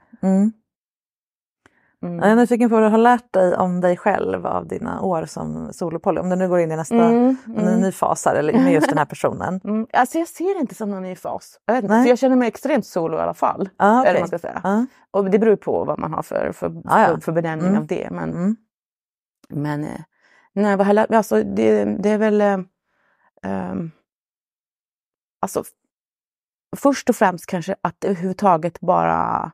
Mm. 2.03 2.19
Jag 2.19 2.29
är 2.31 2.35
nyfiken 2.35 2.69
på 2.69 2.75
vad 2.75 2.83
du 2.83 2.89
har 2.89 2.97
lärt 2.97 3.33
dig 3.33 3.55
om 3.57 3.81
dig 3.81 3.97
själv 3.97 4.45
av 4.47 4.67
dina 4.67 5.01
år 5.01 5.25
som 5.25 5.73
solopoly. 5.73 6.19
Om 6.21 6.29
du 6.29 6.35
nu 6.35 6.47
går 6.49 6.59
in 6.59 6.71
i 6.71 6.75
nästa 6.75 6.95
Mm, 6.95 7.35
mm. 7.47 7.81
ny 7.81 7.91
fas 7.91 8.25
här, 8.25 8.35
eller 8.35 8.53
med 8.53 8.73
just 8.73 8.89
den 8.89 8.97
här 8.97 9.05
personen. 9.05 9.61
Mm. 9.63 9.87
Alltså 9.93 10.17
jag 10.19 10.27
ser 10.27 10.53
det 10.55 10.59
inte 10.59 10.75
som 10.75 10.89
någon 10.91 11.03
ny 11.03 11.15
fas. 11.15 11.59
Jag, 11.65 11.73
vet 11.73 11.83
inte, 11.83 12.01
för 12.03 12.09
jag 12.09 12.19
känner 12.19 12.35
mig 12.35 12.47
extremt 12.47 12.85
solo 12.85 13.17
i 13.17 13.19
alla 13.21 13.33
fall. 13.33 13.69
Ah, 13.77 13.99
okej. 13.99 14.09
Eller 14.09 14.19
man 14.19 14.27
ska 14.27 14.39
säga. 14.39 14.61
Ja. 14.63 14.85
Och 15.11 15.29
det 15.29 15.39
beror 15.39 15.55
på 15.55 15.83
vad 15.85 15.99
man 15.99 16.13
har 16.13 16.21
för, 16.21 16.51
för, 16.51 16.81
Ah, 16.85 17.01
ja. 17.01 17.07
för, 17.07 17.21
för 17.21 17.31
benämning 17.31 17.67
Mm. 17.69 17.81
av 17.81 17.87
det. 17.87 18.07
Men, 18.11 18.29
Mm. 18.33 18.55
men 19.49 19.83
eh, 19.83 20.01
nej, 20.53 20.75
vad 20.77 20.85
har 20.85 20.93
jag 20.93 20.95
lärt 20.95 21.09
mig? 21.09 21.17
Alltså, 21.17 21.43
det, 21.43 21.83
det 21.85 22.09
är 22.09 22.17
väl... 22.17 22.41
Ehm, 23.43 23.91
alltså, 25.41 25.63
först 26.75 27.09
och 27.09 27.15
främst 27.15 27.45
kanske 27.45 27.75
att 27.81 28.03
överhuvudtaget 28.03 28.79
bara... 28.79 29.51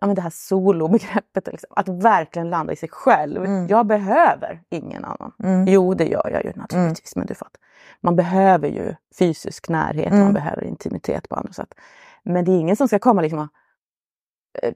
Ja, 0.00 0.06
men 0.06 0.16
det 0.16 0.22
här 0.22 0.30
solobegreppet. 0.30 1.46
Liksom, 1.46 1.68
att 1.76 1.88
verkligen 1.88 2.50
landa 2.50 2.72
i 2.72 2.76
sig 2.76 2.88
själv. 2.88 3.44
Mm. 3.44 3.66
Jag 3.66 3.86
behöver 3.86 4.60
ingen 4.70 5.04
annan. 5.04 5.32
Mm. 5.42 5.66
Jo, 5.68 5.94
det 5.94 6.04
gör 6.06 6.30
jag 6.32 6.44
ju 6.44 6.52
naturligtvis. 6.56 7.16
Men 7.16 7.26
du 7.26 7.34
fattar. 7.34 7.60
Man 8.00 8.16
behöver 8.16 8.68
ju 8.68 8.94
fysisk 9.18 9.68
närhet, 9.68 10.06
Mm. 10.12 10.20
man 10.24 10.32
behöver 10.32 10.64
intimitet 10.64 11.28
på 11.28 11.34
andra 11.34 11.52
sätt. 11.52 11.74
Men 12.22 12.44
det 12.44 12.52
är 12.52 12.58
ingen 12.58 12.76
som 12.76 12.88
ska 12.88 12.98
komma 12.98 13.22
liksom 13.22 13.38
och 13.38 13.48
eh, 14.62 14.72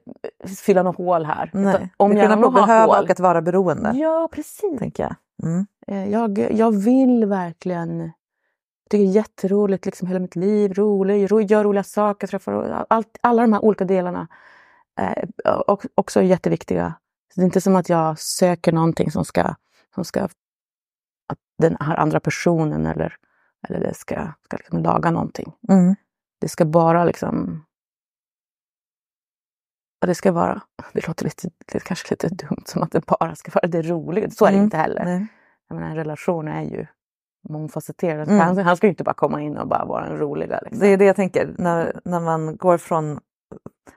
fylla 0.65 0.83
något 0.83 0.97
hål 0.97 1.25
här. 1.25 1.49
Nej. 1.53 1.89
Om 1.97 2.17
jag 2.17 2.29
har 2.29 2.51
behöva 2.51 2.95
hål. 2.95 3.03
och 3.03 3.09
att 3.09 3.19
vara 3.19 3.41
beroende. 3.41 3.91
Ja, 3.95 4.29
precis. 4.31 4.79
Tänker 4.79 5.03
jag. 5.03 5.15
Mm. 5.43 5.65
Eh, 5.87 6.09
Jag, 6.11 6.37
jag 6.51 6.71
vill 6.75 7.25
verkligen 7.25 7.99
jag 7.99 8.89
tycker 8.99 9.03
det 9.05 9.11
är 9.11 9.15
jätteroligt, 9.15 9.85
liksom 9.85 10.07
hela 10.07 10.19
mitt 10.19 10.35
liv, 10.35 10.73
rolig, 10.73 11.31
ro, 11.31 11.41
gör 11.41 11.63
roliga 11.63 11.83
saker, 11.83 12.27
träffar 12.27 12.85
allt, 12.89 13.17
alla 13.21 13.41
de 13.41 13.53
här 13.53 13.65
olika 13.65 13.85
delarna. 13.85 14.27
Eh, 14.99 15.53
och, 15.53 15.85
också 15.95 16.21
jätteviktiga. 16.21 16.93
Så 17.33 17.39
det 17.39 17.43
är 17.43 17.45
inte 17.45 17.61
som 17.61 17.75
att 17.75 17.89
jag 17.89 18.19
söker 18.19 18.71
någonting 18.71 19.11
som 19.11 19.25
ska, 19.25 19.55
som 19.95 20.05
ska 20.05 20.23
att 20.23 21.37
den 21.57 21.77
här 21.79 21.95
andra 21.95 22.19
personen 22.19 22.85
eller, 22.85 23.15
eller 23.69 23.79
det 23.79 23.93
ska, 23.93 24.33
ska 24.45 24.57
liksom 24.57 24.79
laga 24.79 25.11
någonting. 25.11 25.53
Mm. 25.69 25.95
det 26.39 26.47
ska 26.47 26.65
bara 26.65 27.05
liksom... 27.05 27.65
Ja, 29.99 30.07
det 30.07 30.15
ska 30.15 30.31
vara... 30.31 30.61
Det 30.93 31.07
låter 31.07 31.25
lite, 31.25 31.49
det 31.65 31.79
kanske 31.79 32.13
lite 32.13 32.29
dumt, 32.29 32.63
som 32.65 32.83
att 32.83 32.91
det 32.91 33.05
bara 33.05 33.35
ska 33.35 33.51
vara 33.51 33.67
det 33.67 33.81
roliga. 33.81 34.29
Så 34.29 34.45
är 34.45 34.49
det 34.49 34.55
Mm, 34.55 34.63
inte 34.63 34.77
heller. 34.77 35.05
Nej. 35.05 35.27
Jag 35.67 35.75
menar, 35.75 35.89
en 35.89 35.95
relation 35.95 36.47
är 36.47 36.61
ju 36.61 36.85
mångfacetterad. 37.49 38.27
Mm. 38.27 38.39
Han, 38.39 38.57
han 38.57 38.77
ska 38.77 38.87
ju 38.87 38.91
inte 38.91 39.03
bara 39.03 39.13
komma 39.13 39.41
in 39.41 39.57
och 39.57 39.67
bara 39.67 39.85
vara 39.85 40.05
en 40.05 40.17
roliga. 40.17 40.59
Liksom. 40.61 40.79
Det 40.79 40.87
är 40.87 40.97
det 40.97 41.05
jag 41.05 41.15
tänker, 41.15 41.55
när, 41.57 42.01
när 42.05 42.19
man 42.19 42.57
går 42.57 42.77
från... 42.77 43.19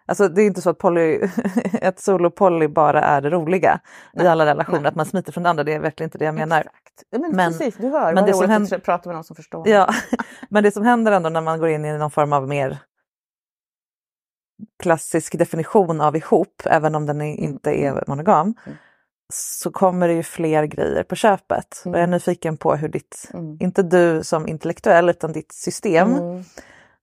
Alltså 0.07 0.29
det 0.29 0.43
är 0.43 0.47
inte 0.47 0.63
så 0.63 0.71
att 0.71 0.79
poly, 0.79 1.21
ett 1.73 1.99
solo-poly 2.01 2.69
bara 2.69 3.01
är 3.03 3.21
det 3.21 3.31
roliga 3.31 3.81
i 4.21 4.27
alla 4.27 4.47
relationer, 4.47 4.81
nej. 4.81 4.89
att 4.89 4.95
man 4.95 5.07
smiter 5.07 5.33
från 5.33 5.43
det 5.45 5.51
andra, 5.51 5.65
det 5.65 5.73
är 5.73 5.81
verkligen 5.81 6.07
inte 6.07 6.19
det 6.19 6.25
jag 6.25 6.35
menar. 6.35 6.61
Exakt. 6.61 7.03
Men, 7.13 7.37
Men- 7.37 7.53
precis, 7.53 7.77
du 7.77 7.89
hör. 7.89 8.05
men 8.05 8.15
Men 8.15 8.25
det 8.27 8.35
som 8.35 8.51
händer- 8.51 8.77
att 8.77 8.83
prata 8.85 9.09
med 9.09 9.15
någon 9.15 9.25
som 9.25 9.37
förstår. 9.37 9.69
Ja, 9.69 9.89
men 10.51 10.63
det 10.63 10.71
som 10.71 10.83
händer 10.83 11.13
ändå 11.13 11.29
när 11.29 11.41
man 11.41 11.59
går 11.59 11.69
in 11.69 11.85
i 11.85 11.99
någon 11.99 12.11
form 12.11 12.33
av 12.33 12.49
mer 12.49 12.79
klassisk 14.83 15.39
definition 15.39 16.01
av 16.01 16.17
ihop, 16.17 16.63
även 16.65 16.95
om 16.95 17.07
den 17.07 17.21
är, 17.21 17.35
inte 17.37 17.71
är 17.71 18.05
monogam, 18.07 18.55
Mm. 18.67 18.79
så 19.33 19.71
kommer 19.71 20.09
det 20.09 20.15
ju 20.15 20.23
fler 20.23 20.65
grejer 20.65 21.03
på 21.03 21.15
köpet. 21.17 21.83
Och 21.85 21.91
jag 21.91 21.95
är 21.99 22.05
Mm. 22.05 22.11
nyfiken 22.11 22.57
på 22.57 22.75
hur 22.77 22.89
ditt, 22.89 23.31
Mm. 23.35 23.57
inte 23.61 23.83
du 23.83 24.25
som 24.25 24.49
intellektuell, 24.49 25.09
utan 25.11 25.33
ditt 25.33 25.53
system 25.53 26.13
Mm. 26.15 26.45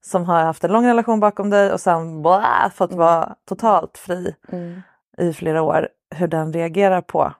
Som 0.05 0.25
har 0.25 0.43
haft 0.43 0.63
en 0.63 0.71
lång 0.71 0.85
relation 0.87 1.19
bakom 1.19 1.49
dig 1.49 1.71
och 1.73 1.79
sen 1.81 2.21
blah, 2.21 2.69
fått 2.69 2.91
vara 2.93 3.35
totalt 3.47 3.97
fri 3.97 4.35
Mm. 4.51 4.81
i 5.17 5.33
flera 5.33 5.61
år, 5.61 5.89
hur 6.15 6.27
den 6.27 6.53
reagerar 6.53 7.01
på, 7.01 7.33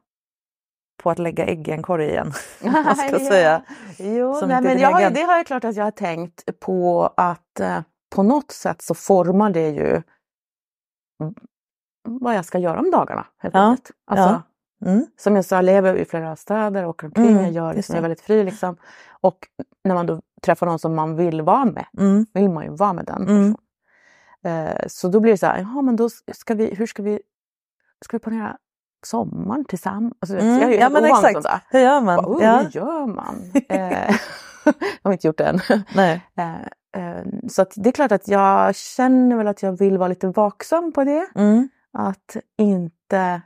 på 1.04 1.10
att 1.10 1.20
lägga 1.20 1.46
ägg 1.46 1.68
i 1.68 1.72
en 1.72 1.84
korg 1.84 2.06
igen. 2.06 2.34
Ska 2.60 2.68
jag 2.68 3.12
Ja. 3.12 3.20
säga? 3.20 3.62
Jo, 4.00 4.34
Som 4.36 4.50
nej, 4.50 4.62
men 4.62 4.80
jag, 4.80 4.92
har 4.92 5.10
det 5.10 5.22
har 5.22 5.38
jag 5.38 5.46
klart 5.48 5.64
att 5.64 5.76
jag 5.76 5.84
har 5.84 5.92
tänkt 5.92 6.60
på 6.60 7.14
att 7.18 7.60
eh, 7.60 7.80
på 8.16 8.24
något 8.24 8.52
sätt 8.52 8.82
så 8.82 8.94
formar 8.96 9.50
det 9.50 9.70
ju 9.70 9.90
mm, 11.22 11.36
vad 12.04 12.36
jag 12.36 12.46
ska 12.46 12.58
göra 12.60 12.80
om 12.80 12.92
dagarna. 12.92 13.26
Helt 13.38 13.56
Ja, 13.56 13.62
enkelt. 13.62 13.92
Alltså, 14.08 14.42
Mm. 14.86 15.06
Som 15.18 15.36
jag 15.36 15.46
sa, 15.46 15.56
jag 15.56 15.66
lever 15.66 15.96
i 15.96 16.06
flera 16.06 16.36
städer, 16.36 16.86
åker 16.86 17.08
omkring, 17.08 17.28
Mm, 17.32 17.44
jag 17.44 17.52
gör 17.52 17.74
liksom, 17.74 17.94
jag 17.96 17.98
är 17.98 18.02
väldigt 18.02 18.22
fri. 18.22 18.44
Liksom. 18.44 18.78
Och 19.22 19.48
när 19.84 19.96
man 19.96 20.06
då 20.06 20.22
träffar 20.46 20.66
någon 20.66 20.80
som 20.80 20.96
man 20.96 21.16
vill 21.16 21.42
vara 21.42 21.66
med, 21.66 21.86
Mm. 21.98 22.26
vill 22.34 22.50
man 22.50 22.64
ju 22.64 22.70
vara 22.76 22.94
med 22.94 23.06
den 23.06 23.22
Mm. 23.28 23.28
personen. 23.28 23.56
Eh, 24.68 24.84
så 24.88 25.08
då 25.08 25.20
blir 25.20 25.32
det 25.32 25.38
så 25.38 25.46
här, 25.46 25.60
jaha 25.60 25.82
men 25.82 25.96
då 25.96 26.10
ska 26.34 26.54
vi, 26.54 26.76
hur 26.76 26.86
ska 26.86 27.04
vi, 27.04 27.20
ska 28.06 28.18
vi 28.18 28.20
planera 28.22 28.58
sommaren 29.06 29.66
tillsammans? 29.66 30.14
Alltså, 30.20 30.38
Mm, 30.38 30.54
jag 30.54 30.64
är 30.64 30.70
ju 30.74 30.76
ja, 30.80 30.90
men 30.90 31.06
exakt. 31.06 31.34
sånt 31.34 31.44
där. 31.44 31.60
Hur 31.70 31.80
gör 31.80 32.02
man? 32.02 32.16
Bara, 32.24 32.28
oh, 32.28 32.44
ja. 32.44 32.58
Hur 32.58 32.70
gör 32.70 33.06
man? 33.06 33.36
eh, 33.70 34.16
jag 34.66 34.74
har 35.04 35.12
inte 35.12 35.28
gjort 35.28 35.38
det 35.38 35.46
än. 35.46 35.60
Nej. 35.96 36.22
Eh, 36.94 37.18
eh, 37.18 37.24
så 37.50 37.66
det 37.76 37.90
är 37.90 37.94
klart 37.94 38.12
att 38.12 38.28
jag 38.28 38.76
känner 38.76 39.36
väl 39.36 39.48
att 39.48 39.64
jag 39.64 39.78
vill 39.80 39.98
vara 39.98 40.08
lite 40.10 40.28
vaksam 40.28 40.92
på 40.92 41.04
det. 41.04 41.28
Mm. 41.36 41.70
Att 41.94 42.38
inte 42.58 43.42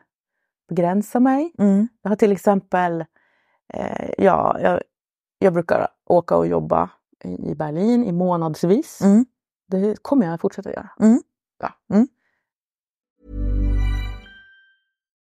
begränsa 0.69 1.19
mig. 1.19 1.53
Mm. 1.57 1.87
Jag 2.01 2.09
har 2.09 2.15
till 2.15 2.31
exempel, 2.31 3.05
eh, 3.73 4.09
ja, 4.17 4.57
jag, 4.59 4.81
jag 5.39 5.53
brukar 5.53 5.87
åka 6.05 6.37
och 6.37 6.47
jobba 6.47 6.89
i 7.23 7.55
Berlin 7.55 8.03
i 8.03 8.11
månadsvis. 8.11 9.01
Mm. 9.01 9.25
Det 9.67 10.03
kommer 10.03 10.25
jag 10.25 10.41
fortsätta 10.41 10.71
göra. 10.71 10.89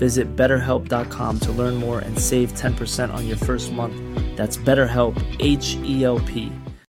Visit 0.00 0.34
betterhelp.com 0.34 1.40
to 1.40 1.52
learn 1.52 1.74
more 1.74 1.98
and 1.98 2.18
save 2.18 2.54
10% 2.54 3.12
on 3.12 3.28
your 3.28 3.36
first 3.36 3.70
month. 3.70 3.94
That's 4.36 4.56
BetterHelp, 4.56 5.14
H 5.38 5.76
E 5.84 6.04
L 6.04 6.18
P. 6.20 6.50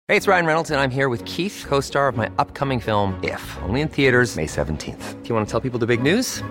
Hey, 0.09 0.17
it's 0.17 0.27
Ryan 0.27 0.47
Reynolds, 0.47 0.71
and 0.71 0.81
I'm 0.81 0.91
here 0.91 1.09
with 1.09 1.25
Keith, 1.25 1.65
co 1.67 1.81
star 1.81 2.09
of 2.09 2.17
my 2.17 2.29
upcoming 2.39 2.81
film, 2.81 3.19
If, 3.23 3.45
only 3.63 3.81
in 3.81 3.89
theaters, 3.89 4.37
May 4.37 4.47
17th. 4.47 5.23
Do 5.23 5.29
you 5.29 5.35
want 5.35 5.47
to 5.47 5.51
tell 5.51 5.61
people 5.61 5.79
the 5.79 5.87
big 5.87 6.03
news? 6.03 6.43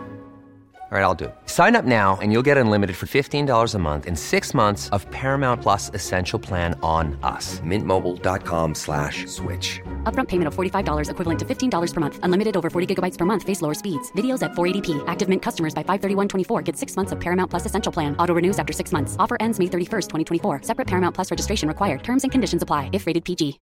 All 0.91 0.97
right, 0.97 1.03
I'll 1.03 1.13
do 1.13 1.25
it. 1.25 1.35
Sign 1.45 1.75
up 1.75 1.85
now 1.85 2.17
and 2.19 2.31
you'll 2.31 2.47
get 2.49 2.57
unlimited 2.57 2.95
for 2.95 3.05
$15 3.05 3.75
a 3.75 3.77
month 3.77 4.07
in 4.07 4.15
six 4.15 4.55
months 4.55 4.89
of 4.89 5.05
Paramount 5.11 5.61
Plus 5.61 5.91
Essential 5.93 6.39
Plan 6.39 6.73
on 6.81 7.15
us. 7.21 7.59
Mintmobile.com 7.59 8.73
slash 8.73 9.27
switch. 9.27 9.81
Upfront 10.05 10.29
payment 10.29 10.47
of 10.47 10.55
$45 10.55 11.11
equivalent 11.11 11.39
to 11.41 11.45
$15 11.45 11.93
per 11.93 11.99
month. 11.99 12.19
Unlimited 12.23 12.57
over 12.57 12.71
40 12.71 12.95
gigabytes 12.95 13.19
per 13.19 13.25
month. 13.25 13.43
Face 13.43 13.61
lower 13.61 13.75
speeds. 13.75 14.11
Videos 14.13 14.41
at 14.41 14.53
480p. 14.53 15.03
Active 15.05 15.29
Mint 15.29 15.43
customers 15.43 15.75
by 15.75 15.83
531.24 15.83 16.63
get 16.63 16.75
six 16.75 16.95
months 16.95 17.11
of 17.11 17.19
Paramount 17.19 17.51
Plus 17.51 17.67
Essential 17.67 17.91
Plan. 17.91 18.15
Auto 18.17 18.33
renews 18.33 18.57
after 18.57 18.73
six 18.73 18.91
months. 18.91 19.15
Offer 19.19 19.37
ends 19.39 19.59
May 19.59 19.67
31st, 19.67 20.07
2024. 20.41 20.61
Separate 20.63 20.87
Paramount 20.87 21.13
Plus 21.13 21.29
registration 21.29 21.67
required. 21.67 22.01
Terms 22.01 22.23
and 22.23 22.31
conditions 22.31 22.63
apply 22.63 22.89
if 22.93 23.05
rated 23.05 23.23
PG. 23.25 23.59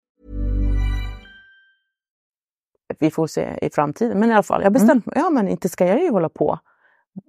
vi 3.00 3.10
får 3.10 3.26
se 3.26 3.58
i 3.62 3.70
framtiden. 3.70 4.18
Men 4.18 4.30
i 4.30 4.32
alla 4.32 4.42
fall, 4.42 4.60
jag 4.60 4.66
har 4.66 4.70
bestämt 4.70 4.90
mm. 4.90 5.02
mig, 5.06 5.24
ja 5.24 5.30
men 5.30 5.48
inte 5.48 5.68
ska 5.68 5.86
jag 5.86 6.02
ju 6.02 6.10
hålla 6.10 6.28
på. 6.28 6.58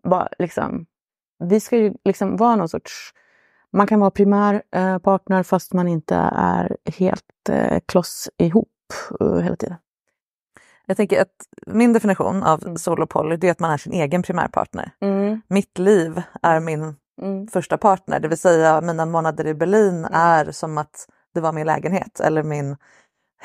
Bara, 0.03 0.29
liksom, 0.39 0.85
vi 1.39 1.59
ska 1.59 1.77
ju 1.77 1.93
liksom 2.05 2.37
vara 2.37 2.55
någon 2.55 2.69
sorts... 2.69 3.13
Man 3.71 3.87
kan 3.87 3.99
vara 3.99 4.11
primär 4.11 4.63
eh, 4.71 4.97
partner 4.97 5.43
fast 5.43 5.73
man 5.73 5.87
inte 5.87 6.15
är 6.35 6.77
helt 6.85 7.49
eh, 7.49 7.79
kloss 7.85 8.29
ihop 8.37 8.69
eh, 9.19 9.37
hela 9.37 9.55
tiden. 9.55 9.77
Jag 10.85 10.97
tänker 10.97 11.21
att 11.21 11.35
min 11.67 11.93
definition 11.93 12.43
av 12.43 12.75
solopoly 12.75 13.37
det 13.37 13.47
är 13.47 13.51
att 13.51 13.59
man 13.59 13.71
är 13.71 13.77
sin 13.77 13.93
egen 13.93 14.23
primärpartner. 14.23 14.91
Mm. 15.01 15.41
Mitt 15.47 15.77
liv 15.79 16.21
är 16.41 16.59
min 16.59 16.95
Mm. 17.21 17.47
första 17.47 17.77
partner, 17.77 18.19
det 18.19 18.27
vill 18.27 18.37
säga 18.37 18.81
mina 18.81 19.05
månader 19.05 19.47
i 19.47 19.53
Berlin 19.53 20.05
är 20.11 20.51
som 20.51 20.77
att 20.77 21.07
det 21.33 21.41
var 21.41 21.51
min 21.51 21.65
lägenhet 21.65 22.19
eller 22.19 22.43
min 22.43 22.77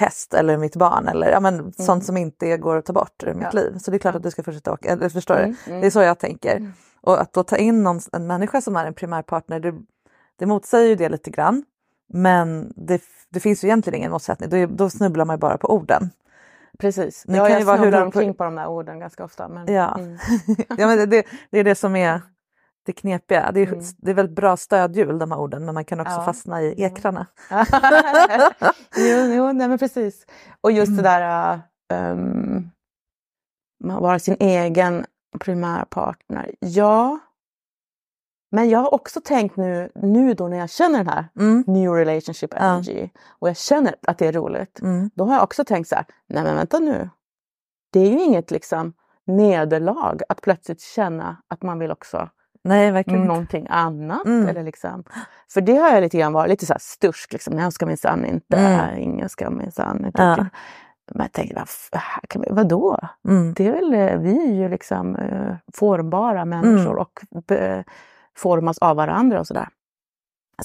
häst 0.00 0.34
eller 0.34 0.56
mitt 0.56 0.76
barn 0.76 1.08
eller 1.08 1.30
ja, 1.30 1.40
men, 1.40 1.72
sånt 1.72 2.04
som 2.04 2.16
inte 2.16 2.56
går 2.56 2.76
att 2.76 2.84
ta 2.86 2.92
bort 2.92 3.22
ur 3.22 3.26
mitt 3.26 3.36
Mm. 3.36 3.50
Ja. 3.54 3.60
liv. 3.60 3.78
Så 3.78 3.90
det 3.90 3.96
är 3.96 3.98
klart 3.98 4.14
att 4.14 4.22
du 4.22 4.30
ska 4.30 4.42
fortsätta 4.42 4.72
åka, 4.72 4.88
eller 4.92 5.08
förstår 5.08 5.36
Mm, 5.38 5.56
du? 5.64 5.70
mm. 5.70 5.80
Det 5.80 5.86
är 5.86 5.90
så 5.90 6.00
jag 6.00 6.18
tänker. 6.18 6.72
Och 7.00 7.20
att 7.20 7.32
då 7.32 7.42
ta 7.42 7.56
in 7.56 7.82
någon, 7.82 8.00
en 8.12 8.26
människa 8.26 8.60
som 8.60 8.76
är 8.76 8.86
en 8.86 8.94
primärpartner, 8.94 9.60
det, 9.60 9.74
det 10.38 10.46
motsäger 10.46 10.88
ju 10.88 10.94
det 10.94 11.08
lite 11.08 11.30
grann. 11.30 11.64
Men 12.12 12.72
det, 12.76 13.02
det 13.30 13.40
finns 13.40 13.64
ju 13.64 13.68
egentligen 13.68 13.98
ingen 13.98 14.12
motsättning, 14.12 14.50
då, 14.50 14.66
då 14.66 14.90
snubblar 14.90 15.24
man 15.24 15.36
ju 15.36 15.38
bara 15.40 15.58
på 15.58 15.74
orden. 15.74 16.10
Precis. 16.78 17.24
Det 17.26 17.36
ja, 17.36 17.42
kan 17.44 17.50
jag 17.52 17.60
ju 17.60 17.66
vara 17.66 17.76
hur 17.76 17.82
snubblar 17.84 18.02
omkring 18.04 18.34
på 18.34 18.44
de 18.44 18.54
där 18.54 18.66
orden 18.66 18.98
ganska 18.98 19.24
ofta. 19.24 19.48
Men, 19.48 19.74
Ja. 19.74 19.96
Mm. 19.98 20.18
ja, 20.78 20.86
men 20.86 20.98
det, 20.98 21.06
det, 21.06 21.24
det 21.50 21.58
är 21.58 21.64
det 21.64 21.74
som 21.74 21.96
är 21.96 22.20
det 22.82 22.92
knepiga. 22.92 23.50
Det 23.52 23.60
är, 23.60 23.66
Mm. 23.66 23.80
det 23.98 24.10
är 24.10 24.14
väldigt 24.14 24.36
bra 24.36 24.56
stödhjul 24.56 25.18
de 25.18 25.30
här 25.30 25.38
orden 25.40 25.64
men 25.64 25.74
man 25.74 25.84
kan 25.84 26.00
också 26.00 26.12
Ja. 26.14 26.24
fastna 26.24 26.62
i 26.62 26.82
ekrarna. 26.82 27.26
jo, 28.96 29.16
jo 29.34 29.52
nej, 29.52 29.68
men 29.68 29.78
precis. 29.78 30.26
Och 30.60 30.72
just 30.72 30.88
Mm. 30.90 30.96
det 30.96 31.08
där 31.10 31.60
um, 32.12 32.70
vara 33.78 34.18
sin 34.18 34.36
egen 34.40 35.06
primärpartner. 35.40 36.54
Ja. 36.60 37.18
Men 38.52 38.68
jag 38.70 38.78
har 38.78 38.94
också 38.94 39.20
tänkt 39.20 39.56
nu, 39.56 39.90
nu 39.94 40.34
då 40.34 40.48
när 40.48 40.56
jag 40.58 40.70
känner 40.70 40.98
den 40.98 41.08
här 41.08 41.28
Mm. 41.40 41.64
new 41.66 41.90
relationship 41.92 42.50
Ja. 42.54 42.58
energy 42.60 43.08
och 43.28 43.48
jag 43.48 43.56
känner 43.56 43.94
att 44.06 44.18
det 44.18 44.26
är 44.26 44.32
roligt. 44.32 44.80
Mm. 44.80 45.10
Då 45.14 45.24
har 45.24 45.34
jag 45.34 45.42
också 45.42 45.64
tänkt 45.64 45.88
så 45.88 45.94
här, 45.94 46.04
nej 46.28 46.42
men 46.42 46.56
vänta 46.56 46.78
nu. 46.78 47.10
Det 47.92 48.00
är 48.00 48.10
ju 48.10 48.20
inget 48.22 48.50
liksom 48.50 48.92
nederlag 49.26 50.20
att 50.28 50.40
plötsligt 50.40 50.80
känna 50.80 51.36
att 51.48 51.62
man 51.62 51.78
vill 51.78 51.90
också 51.90 52.30
Nej, 52.64 52.90
verkligen 52.90 53.20
inte. 53.20 53.28
någonting 53.28 53.66
annat. 53.70 54.24
Mm. 54.26 54.48
Eller 54.48 54.62
liksom. 54.62 55.04
För 55.52 55.60
det 55.60 55.76
har 55.76 55.88
jag 55.88 56.00
lite 56.00 56.18
grann 56.18 56.32
varit 56.32 56.50
lite 56.50 56.66
så 56.66 56.72
här 56.72 56.80
stursk. 56.80 57.32
Liksom. 57.32 57.58
Jag 57.58 57.72
ska 57.72 57.86
minsann 57.86 58.24
inte, 58.24 58.56
Mm. 58.56 58.98
ingen 58.98 59.28
ska 59.28 59.50
minsann 59.50 60.04
inte. 60.06 60.22
Ja. 60.22 60.46
Men 61.14 61.22
jag 61.22 61.32
vad, 62.28 62.40
vi, 62.40 62.48
vadå? 62.50 62.98
Mm. 63.28 63.54
Det 63.54 63.66
är 63.66 63.72
väl, 63.72 63.94
eh, 63.94 64.18
vi 64.18 64.48
är 64.48 64.54
ju 64.54 64.68
liksom 64.68 65.16
eh, 65.16 65.54
formbara 65.74 66.44
människor 66.44 66.90
Mm. 66.90 66.98
och 66.98 67.20
be, 67.46 67.84
formas 68.36 68.78
av 68.78 68.96
varandra 68.96 69.40
och 69.40 69.46
sådär. 69.46 69.68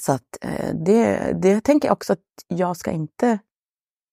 Så 0.00 0.12
att 0.12 0.38
eh, 0.40 0.74
det, 0.74 1.32
det 1.42 1.60
tänker 1.60 1.88
jag 1.88 1.92
också 1.92 2.12
att 2.12 2.18
jag 2.48 2.76
ska 2.76 2.90
inte 2.90 3.38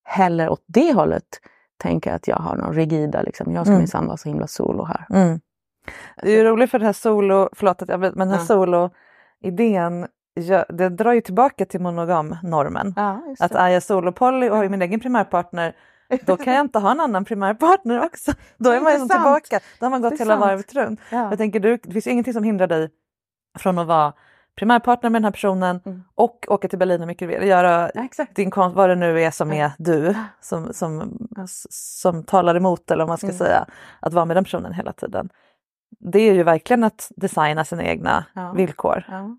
heller 0.04 0.50
åt 0.50 0.64
det 0.66 0.94
hållet 0.94 1.40
tänka 1.78 2.16
att 2.16 2.28
jag 2.28 2.38
har 2.38 2.56
någon 2.56 2.74
rigida, 2.74 3.22
liksom, 3.22 3.52
jag 3.54 3.66
ska 3.66 3.72
Mm. 3.72 3.80
minsann 3.82 4.06
vara 4.08 4.18
så 4.18 4.30
himla 4.30 4.48
solo 4.48 4.84
här. 4.84 5.06
Mm. 5.10 5.40
Det 6.22 6.32
är 6.32 6.38
ju 6.38 6.44
roligt 6.44 6.72
för 6.72 6.80
det 6.80 6.86
här 6.86 6.94
solo, 6.94 7.50
förlåt 7.54 7.82
att 7.82 7.90
jag 7.90 8.00
men 8.00 8.12
den 8.18 8.30
här 8.30 8.38
Ja. 8.38 8.46
solo-idén 8.46 10.08
det 10.70 10.90
drar 10.90 11.14
ju 11.14 11.22
tillbaka 11.22 11.66
till 11.66 11.82
monogam-normen. 11.82 12.94
Ja, 12.96 13.22
Att 13.40 13.52
är 13.56 13.68
jag 13.68 13.84
solopoly 13.84 14.50
och 14.50 14.58
har 14.58 14.70
min 14.70 14.82
egen 14.82 15.00
primärpartner 15.00 15.76
då 16.26 16.38
kan 16.38 16.54
jag 16.54 16.62
inte 16.62 16.80
ha 16.80 16.92
en 16.92 17.00
annan 17.00 17.26
primärpartner 17.26 18.06
också. 18.06 18.32
Då 18.58 18.70
är 18.70 18.82
man 18.82 18.92
ju 18.94 19.00
tillbaka, 19.00 19.60
då 19.80 19.86
har 19.86 19.90
man 19.92 20.02
gått 20.02 20.20
hela 20.20 20.36
varvet 20.38 20.74
runt. 20.74 21.00
Ja. 21.10 21.30
Jag 21.30 21.38
tänker, 21.38 21.60
du, 21.60 21.78
det 21.84 21.92
finns 21.92 22.08
ju 22.08 22.12
ingenting 22.12 22.34
som 22.34 22.44
hindrar 22.44 22.68
dig 22.68 22.90
från 23.60 23.80
att 23.80 23.88
vara 23.88 24.14
primärpartner 24.58 25.10
med 25.10 25.22
den 25.22 25.24
här 25.26 25.32
personen 25.32 25.82
Mm. 25.86 26.04
och 26.16 26.46
åka 26.48 26.68
till 26.68 26.80
Berlin 26.80 27.00
hur 27.00 27.08
mycket. 27.08 27.46
Göra 27.46 27.92
Ja, 27.94 28.26
din 28.36 28.52
konst, 28.52 28.76
vad 28.76 28.90
det 28.90 28.96
nu 28.96 29.22
är 29.22 29.32
som 29.32 29.54
är 29.54 29.72
du, 29.78 30.16
som, 30.42 30.74
som, 30.74 31.18
som 31.70 32.24
talar 32.24 32.56
emot 32.56 32.92
eller 32.92 33.04
vad 33.04 33.10
man 33.10 33.18
ska 33.18 33.28
Mm. 33.28 33.38
säga, 33.38 33.66
att 34.00 34.14
vara 34.14 34.26
med 34.26 34.38
den 34.38 34.44
personen 34.44 34.74
hela 34.74 34.94
tiden. 34.94 35.30
Det 36.00 36.20
är 36.20 36.34
ju 36.34 36.44
verkligen 36.44 36.84
att 36.84 37.12
designa 37.16 37.66
sina 37.66 37.84
egna 37.84 38.26
Ja. 38.34 38.52
villkor. 38.54 39.06
Ja. 39.08 39.38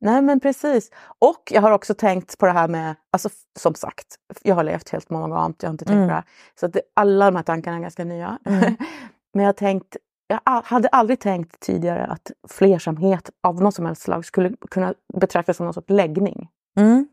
Nej 0.00 0.22
men 0.22 0.40
precis. 0.40 0.90
Och 1.18 1.42
jag 1.50 1.62
har 1.62 1.70
också 1.70 1.94
tänkt 1.94 2.38
på 2.38 2.46
det 2.46 2.52
här 2.52 2.68
med, 2.68 2.94
alltså 3.10 3.28
som 3.58 3.74
sagt, 3.74 4.06
jag 4.42 4.54
har 4.54 4.64
levt 4.64 4.88
helt 4.88 5.10
monogamt, 5.10 5.62
jag 5.62 5.68
har 5.68 5.72
inte 5.72 5.84
tänkt 5.84 5.96
Mm. 5.96 6.08
på 6.08 6.10
det 6.10 6.14
här. 6.14 6.24
Så 6.60 6.66
att 6.66 6.72
det, 6.72 6.82
alla 6.94 7.24
de 7.24 7.36
här 7.36 7.42
tankarna 7.42 7.76
är 7.76 7.80
ganska 7.80 8.04
nya. 8.04 8.38
Mm. 8.44 8.60
men 9.34 9.42
jag 9.44 9.48
har 9.48 9.52
tänkt, 9.52 9.96
jag 10.26 10.40
hade 10.64 10.88
aldrig 10.88 11.20
tänkt 11.20 11.60
tidigare 11.60 12.06
att 12.06 12.30
flersamhet 12.48 13.30
av 13.42 13.62
något 13.62 13.74
som 13.74 13.86
helst 13.86 14.02
slag 14.02 14.24
skulle 14.24 14.54
kunna 14.70 14.94
betraktas 15.14 15.56
som 15.56 15.66
någon 15.66 15.74
sorts 15.74 15.90
läggning. 15.90 16.48
Mm. 16.76 17.08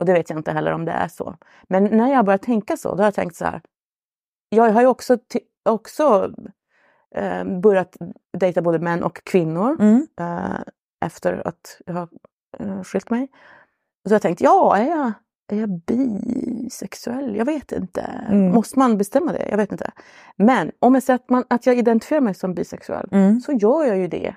Och 0.00 0.06
det 0.06 0.12
vet 0.12 0.30
jag 0.30 0.38
inte 0.38 0.52
heller 0.52 0.72
om 0.72 0.84
det 0.84 0.92
är 0.92 1.08
så. 1.08 1.36
Men 1.68 1.84
när 1.84 2.12
jag 2.12 2.24
börjar 2.24 2.38
tänka 2.38 2.76
så, 2.76 2.88
då 2.90 2.96
har 2.96 3.04
jag 3.06 3.14
tänkt 3.14 3.36
så 3.36 3.44
här. 3.44 3.60
Jag 4.48 4.70
har 4.72 4.80
ju 4.80 4.86
också, 4.86 5.18
också 5.68 6.32
eh, 7.14 7.44
börjat 7.44 7.96
dejta 8.38 8.62
både 8.62 8.78
män 8.78 9.02
och 9.02 9.24
kvinnor 9.24 9.76
Mm. 9.80 10.06
eh, 10.20 10.60
efter 11.04 11.48
att 11.48 11.80
jag 11.86 11.94
har 11.94 12.08
eh, 12.58 12.82
skilt 12.82 13.10
mig. 13.10 13.28
Så 14.08 14.14
jag 14.14 14.22
tänkt, 14.22 14.40
ja, 14.40 14.76
är 14.76 14.86
jag, 14.90 15.12
är 15.52 15.60
jag 15.60 15.68
bisexuell? 15.68 17.36
Jag 17.36 17.44
vet 17.44 17.72
inte. 17.72 18.00
Mm. 18.28 18.52
Måste 18.54 18.78
man 18.78 18.98
bestämma 18.98 19.32
det? 19.32 19.48
Jag 19.50 19.56
vet 19.56 19.72
inte. 19.72 19.90
Men 20.36 20.72
om 20.78 20.94
jag 20.94 21.02
säger 21.02 21.14
att, 21.18 21.30
man, 21.30 21.44
att 21.50 21.66
jag 21.66 21.76
identifierar 21.78 22.20
mig 22.20 22.34
som 22.34 22.54
bisexuell 22.54 23.08
Mm. 23.12 23.40
så 23.40 23.52
gör 23.52 23.84
jag 23.84 23.98
ju 23.98 24.08
det 24.08 24.34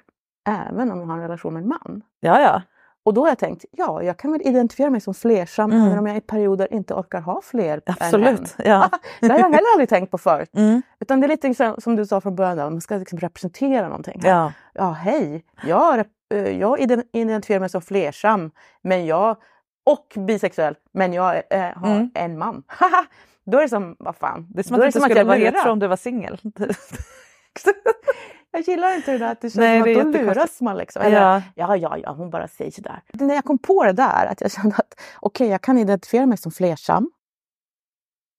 även 0.50 0.92
om 0.92 1.00
jag 1.00 1.06
har 1.08 1.14
en 1.16 1.22
relation 1.22 1.54
med 1.54 1.64
en 1.64 1.70
man. 1.70 2.02
Ja, 2.20 2.42
ja. 2.42 2.62
Och 3.10 3.14
då 3.16 3.22
har 3.22 3.28
jag 3.28 3.38
tänkt, 3.38 3.66
ja, 3.72 4.04
jag 4.04 4.18
kan 4.18 4.32
väl 4.32 4.42
identifiera 4.42 4.90
mig 4.90 5.02
som 5.02 5.14
flersam 5.14 5.72
Mm. 5.72 5.86
även 5.88 6.00
om 6.00 6.08
jag 6.08 6.18
i 6.18 6.22
perioder 6.22 6.74
inte 6.74 6.94
orkar 6.94 7.22
ha 7.22 7.42
fler 7.42 7.74
än 7.74 7.82
en. 7.86 7.94
Absolut. 8.00 8.56
Ja. 8.58 8.90
det 9.22 9.28
har 9.28 9.38
jag 9.40 9.44
heller 9.44 9.72
aldrig 9.74 9.90
tänkt 9.90 10.12
på 10.12 10.18
förut. 10.18 10.50
Mm. 10.56 10.82
Utan 11.00 11.20
det 11.22 11.26
är 11.26 11.28
lite 11.28 11.76
som 11.82 11.96
du 11.96 12.06
sa 12.06 12.22
från 12.22 12.36
början, 12.36 12.58
där, 12.58 12.70
man 12.70 12.82
ska 12.82 12.98
liksom 12.98 13.20
representera 13.20 13.88
någonting. 13.88 14.22
Ja. 14.24 14.54
ja 14.74 14.92
hej, 14.92 15.46
jag, 15.68 16.00
eh, 16.34 16.60
jag 16.60 16.80
iden- 16.80 17.04
identifierar 17.14 17.60
mig 17.60 17.70
som 17.70 17.82
flersam 17.82 18.52
men 18.82 19.06
jag, 19.06 19.38
och 19.86 20.14
bisexuell, 20.28 20.76
men 20.92 21.14
jag 21.14 21.36
eh, 21.50 21.62
har 21.76 21.92
Mm. 21.96 22.12
en 22.14 22.38
man. 22.38 22.64
Då 23.46 23.58
är 23.58 23.62
det 23.62 23.70
som, 23.70 23.96
vad 24.00 24.16
fan. 24.16 24.48
Det 24.50 24.62
är 24.62 24.64
som 24.64 24.76
att 24.76 24.82
det 24.82 24.86
inte 24.88 25.00
skulle 25.00 25.24
vara 25.24 25.38
hetero 25.38 25.72
om 25.72 25.80
du 25.80 25.88
var 25.88 25.96
singel. 25.98 26.40
Jag 28.52 28.62
gillar 28.62 28.96
inte 28.96 29.12
det 29.12 29.18
där 29.18 29.32
att 29.32 29.42
det 29.42 29.50
känns 29.50 29.56
Nej, 29.56 29.96
som 29.96 30.08
att 30.08 30.14
då 30.14 30.20
luras 30.22 30.62
man. 30.62 30.78
Liksom. 30.78 31.02
Eller, 31.02 31.18
Ja. 31.22 31.42
ja, 31.56 31.78
ja, 31.78 31.98
ja, 31.98 32.12
hon 32.12 32.30
bara 32.30 32.48
säger 32.48 32.72
sådär. 32.72 33.02
När 33.14 33.36
jag 33.36 33.44
kom 33.44 33.58
på 33.58 33.84
det 33.84 33.94
där, 33.94 34.26
att 34.26 34.42
jag 34.42 34.52
kände 34.52 34.76
att 34.76 35.00
okej, 35.20 35.48
jag 35.48 35.62
kan 35.62 35.78
identifiera 35.78 36.26
mig 36.26 36.38
som 36.38 36.52
flersam. 36.52 37.12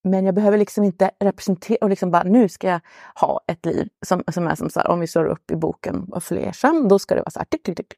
Men 0.03 0.25
jag 0.25 0.35
behöver 0.35 0.57
liksom 0.57 0.83
inte 0.83 1.11
representera 1.19 1.77
och 1.81 1.89
liksom 1.89 2.11
bara 2.11 2.23
nu 2.23 2.49
ska 2.49 2.67
jag 2.67 2.79
ha 3.15 3.41
ett 3.47 3.65
liv 3.65 3.89
som, 4.05 4.23
som 4.31 4.47
är 4.47 4.55
som 4.55 4.69
så 4.69 4.79
här, 4.79 4.87
om 4.89 4.99
vi 4.99 5.07
slår 5.07 5.25
upp 5.25 5.51
i 5.51 5.55
boken 5.55 6.05
vad 6.07 6.23
flersam, 6.23 6.87
då 6.87 6.99
ska 6.99 7.15
det 7.15 7.21
vara 7.21 7.31
så 7.31 7.39
här. 7.39 7.45
Tick, 7.45 7.63
tick, 7.63 7.77
tick. 7.77 7.93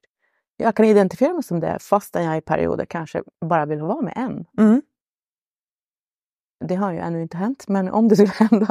Jag 0.58 0.76
kan 0.76 0.86
identifiera 0.86 1.34
mig 1.34 1.44
som 1.44 1.60
det 1.60 1.78
fastän 1.82 2.24
jag 2.24 2.38
i 2.38 2.42
perioder 2.42 2.86
kanske 2.86 3.24
bara 3.46 3.66
vill 3.66 3.82
vara 3.82 4.02
med 4.02 4.14
en. 4.16 4.46
Mm. 4.58 4.82
Det 6.68 6.76
har 6.76 6.92
ju 6.92 7.00
ännu 7.00 7.22
inte 7.22 7.38
hänt, 7.38 7.68
men 7.68 7.90
om 7.90 8.08
det 8.08 8.16
skulle 8.16 8.32
hända 8.50 8.68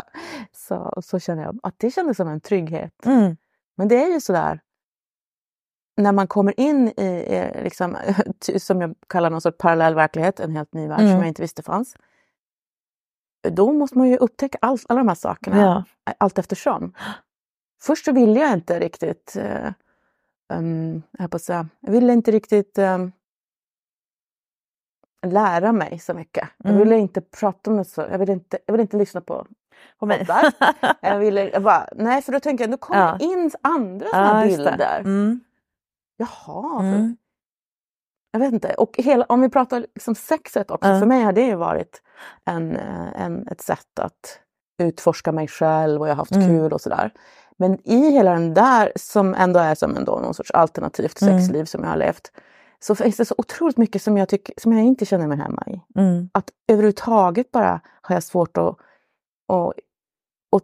så, 0.52 0.92
så 1.04 1.18
känner 1.18 1.42
jag 1.42 1.58
att 1.62 1.74
det 1.78 1.90
kändes 1.90 2.16
som 2.16 2.28
en 2.28 2.40
trygghet. 2.40 3.06
Mm. 3.06 3.36
Men 3.76 3.88
det 3.88 4.02
är 4.04 4.08
ju 4.14 4.20
sådär 4.20 4.60
när 5.96 6.12
man 6.12 6.26
kommer 6.26 6.60
in 6.60 6.88
i, 6.88 7.50
liksom, 7.64 7.96
som 8.58 8.80
jag 8.80 8.94
kallar 9.06 9.30
någon 9.30 9.40
sorts 9.40 9.58
parallell 9.58 9.94
verklighet, 9.94 10.40
en 10.40 10.56
helt 10.56 10.74
ny 10.74 10.88
värld 10.88 11.00
Mm. 11.00 11.12
som 11.12 11.18
jag 11.18 11.28
inte 11.28 11.42
visste 11.42 11.62
fanns. 11.62 11.96
Då 13.50 13.72
måste 13.72 13.98
man 13.98 14.08
ju 14.08 14.16
upptäcka 14.16 14.58
all, 14.60 14.78
alla 14.88 14.98
de 14.98 15.08
här 15.08 15.14
sakerna 15.14 15.56
Ja. 15.56 15.84
allt 16.18 16.38
eftersom. 16.38 16.94
Först 17.82 18.04
så 18.04 18.12
ville 18.12 18.40
jag 18.40 18.52
inte 18.52 18.80
riktigt, 18.80 19.36
um, 20.54 21.02
jag 21.10 21.20
höll 21.20 21.28
på 21.28 21.36
att 21.36 21.42
säga, 21.42 21.68
jag 21.80 21.92
ville 21.92 22.12
inte 22.12 22.30
riktigt 22.30 22.78
um, 22.78 23.12
lära 25.26 25.72
mig 25.72 25.98
så 25.98 26.14
mycket. 26.14 26.48
Jag 26.56 26.70
Mm. 26.70 26.78
ville 26.82 26.98
inte 26.98 27.20
prata 27.20 27.70
om 27.70 27.76
det 27.76 27.84
så, 27.84 28.00
jag 28.10 28.18
ville 28.18 28.32
inte, 28.32 28.58
jag 28.66 28.72
ville 28.72 28.82
inte 28.82 28.96
lyssna 28.96 29.20
på 29.20 29.46
På 29.98 30.06
mig. 30.06 30.26
jag 31.00 31.18
ville, 31.18 31.50
jag 31.50 31.62
bara, 31.62 31.88
nej 31.96 32.22
för 32.22 32.32
då 32.32 32.40
tänker 32.40 32.64
jag, 32.64 32.70
då 32.70 32.76
kommer 32.76 33.00
Ja. 33.00 33.18
in 33.20 33.50
andra 33.62 34.06
såna 34.08 34.40
Ja, 34.42 34.46
bilder. 34.48 34.98
Mm. 35.00 35.40
Jaha, 36.16 36.80
Mm. 36.80 37.16
jag 38.32 38.40
vet 38.40 38.52
inte. 38.52 38.74
Och 38.74 38.94
hela, 38.98 39.24
om 39.28 39.40
vi 39.40 39.48
pratar 39.48 39.80
liksom 39.94 40.14
sexet 40.14 40.70
också, 40.70 40.88
Ja. 40.88 40.98
för 41.00 41.06
mig 41.06 41.22
har 41.22 41.32
det 41.32 41.46
ju 41.46 41.54
varit 41.54 42.02
en, 42.44 42.76
eh, 42.76 43.22
en, 43.22 43.48
ett 43.48 43.60
sätt 43.60 43.98
att 44.00 44.40
utforska 44.82 45.32
mig 45.32 45.48
själv 45.48 46.00
och 46.00 46.06
jag 46.08 46.12
har 46.12 46.16
haft 46.16 46.32
Mm. 46.36 46.48
kul 46.48 46.72
och 46.72 46.80
sådär. 46.80 47.10
Men 47.56 47.78
i 47.88 48.10
hela 48.10 48.32
den 48.32 48.54
där 48.54 48.92
som 48.96 49.34
ändå 49.34 49.60
är 49.60 49.74
som 49.74 49.96
ändå 49.96 50.18
någon 50.20 50.34
sorts 50.34 50.50
alternativt 50.50 51.22
Mm. 51.22 51.38
sexliv 51.40 51.64
som 51.64 51.82
jag 51.82 51.90
har 51.90 51.96
levt 51.96 52.32
så 52.82 52.94
finns 52.94 53.16
det 53.16 53.24
så 53.24 53.34
otroligt 53.38 53.76
mycket 53.76 54.02
som 54.02 54.16
jag, 54.16 54.28
tycker, 54.28 54.54
som 54.58 54.72
jag 54.72 54.84
inte 54.84 55.06
känner 55.06 55.26
mig 55.26 55.38
hemma 55.38 55.62
i. 55.66 55.98
Mm. 56.00 56.30
Att 56.34 56.50
överhuvudtaget 56.68 57.50
bara 57.50 57.80
har 58.02 58.16
jag 58.16 58.22
svårt 58.22 58.56
att, 58.56 58.68
att 59.48 60.62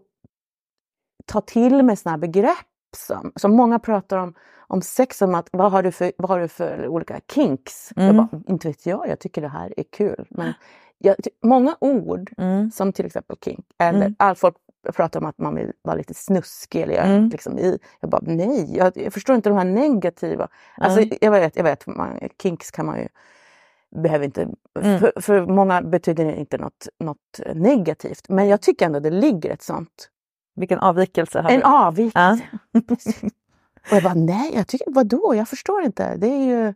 ta 1.26 1.40
till 1.40 1.82
mig 1.82 1.96
här 2.04 2.16
begrepp 2.16 2.56
som, 2.96 3.32
som 3.36 3.56
många 3.56 3.78
pratar 3.78 4.18
om, 4.18 4.34
om 4.56 4.82
sex, 4.82 5.22
om 5.22 5.34
att 5.34 5.48
vad 5.52 5.72
har 5.72 5.82
du 5.82 5.92
för, 5.92 6.12
vad 6.18 6.30
har 6.30 6.40
du 6.40 6.48
för 6.48 6.88
olika 6.88 7.20
kinks? 7.34 7.92
Mm. 7.96 8.06
Jag 8.06 8.16
bara, 8.16 8.42
inte 8.48 8.68
vet 8.68 8.86
jag, 8.86 9.08
jag 9.08 9.18
tycker 9.18 9.42
det 9.42 9.48
här 9.48 9.74
är 9.76 9.84
kul. 9.92 10.26
Men 10.30 10.52
jag, 10.98 11.16
många 11.42 11.76
ord 11.80 12.30
Mm. 12.36 12.70
som 12.70 12.92
till 12.92 13.06
exempel 13.06 13.36
kink, 13.44 13.66
eller 13.78 14.00
Mm. 14.06 14.14
all 14.18 14.34
folk 14.36 14.56
pratar 14.94 15.20
om 15.20 15.26
att 15.26 15.38
man 15.38 15.54
vill 15.54 15.72
vara 15.82 15.96
lite 15.96 16.14
snuskig. 16.14 16.80
Eller, 16.82 17.04
Mm. 17.04 17.28
liksom, 17.28 17.58
i, 17.58 17.78
jag 18.00 18.10
bara 18.10 18.22
nej, 18.24 18.76
jag, 18.76 18.92
jag 18.96 19.12
förstår 19.12 19.36
inte 19.36 19.48
de 19.48 19.58
här 19.58 19.64
negativa. 19.64 20.48
Alltså, 20.76 21.00
Mm. 21.00 21.18
jag 21.20 21.30
vet, 21.30 21.56
jag 21.56 21.64
vet 21.64 21.86
man, 21.86 22.18
kinks 22.42 22.70
kan 22.70 22.86
man 22.86 22.98
ju 22.98 23.08
behöver 24.02 24.24
inte, 24.24 24.48
Mm. 24.80 25.00
för, 25.00 25.12
för 25.20 25.46
många 25.46 25.82
betyder 25.82 26.24
det 26.24 26.36
inte 26.36 26.58
något, 26.58 26.88
något 27.00 27.40
negativt. 27.54 28.28
Men 28.28 28.48
jag 28.48 28.60
tycker 28.60 28.86
ändå 28.86 29.00
det 29.00 29.10
ligger 29.10 29.50
ett 29.50 29.62
sånt, 29.62 30.10
Vilken 30.54 30.78
avvikelse 30.78 31.40
har 31.40 31.50
en 31.50 31.60
du? 31.60 31.66
avvikelse. 31.66 32.42
Ja. 32.72 32.80
Och 33.90 33.96
jag 33.96 34.02
bara, 34.02 34.14
nej, 34.14 34.52
jag 34.54 34.66
tycker, 34.66 34.86
vadå? 34.90 35.34
Jag 35.34 35.48
förstår 35.48 35.82
inte. 35.82 36.16
Det 36.16 36.26
är 36.26 36.44
ju... 36.46 36.74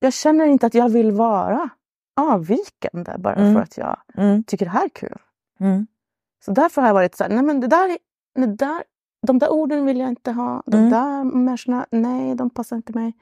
Jag 0.00 0.12
känner 0.12 0.46
inte 0.46 0.66
att 0.66 0.74
jag 0.74 0.88
vill 0.88 1.12
vara 1.12 1.68
avvikande 2.16 3.12
bara 3.18 3.34
Mm. 3.34 3.54
för 3.54 3.60
att 3.62 3.76
jag 3.78 3.96
Mm. 4.16 4.44
tycker 4.44 4.64
det 4.66 4.70
här 4.70 4.84
är 4.84 4.88
kul. 4.88 5.18
Så 6.44 6.50
därför 6.50 6.80
har 6.82 6.88
jag 6.88 6.94
varit 6.94 7.14
så 7.14 7.24
här, 7.24 7.30
nej 7.30 7.42
men 7.42 7.60
det 7.60 7.66
där, 7.66 7.88
är- 7.88 7.98
det 8.34 8.46
där, 8.46 8.82
de 9.26 9.38
där 9.38 9.48
orden 9.52 9.86
vill 9.86 9.98
jag 10.00 10.08
inte 10.08 10.32
ha. 10.32 10.62
De 10.66 10.76
Mm. 10.76 10.90
där 10.90 11.24
människorna, 11.24 11.86
nej 11.90 12.34
de 12.34 12.50
passar 12.50 12.76
inte 12.76 12.92
mig. 12.92 13.12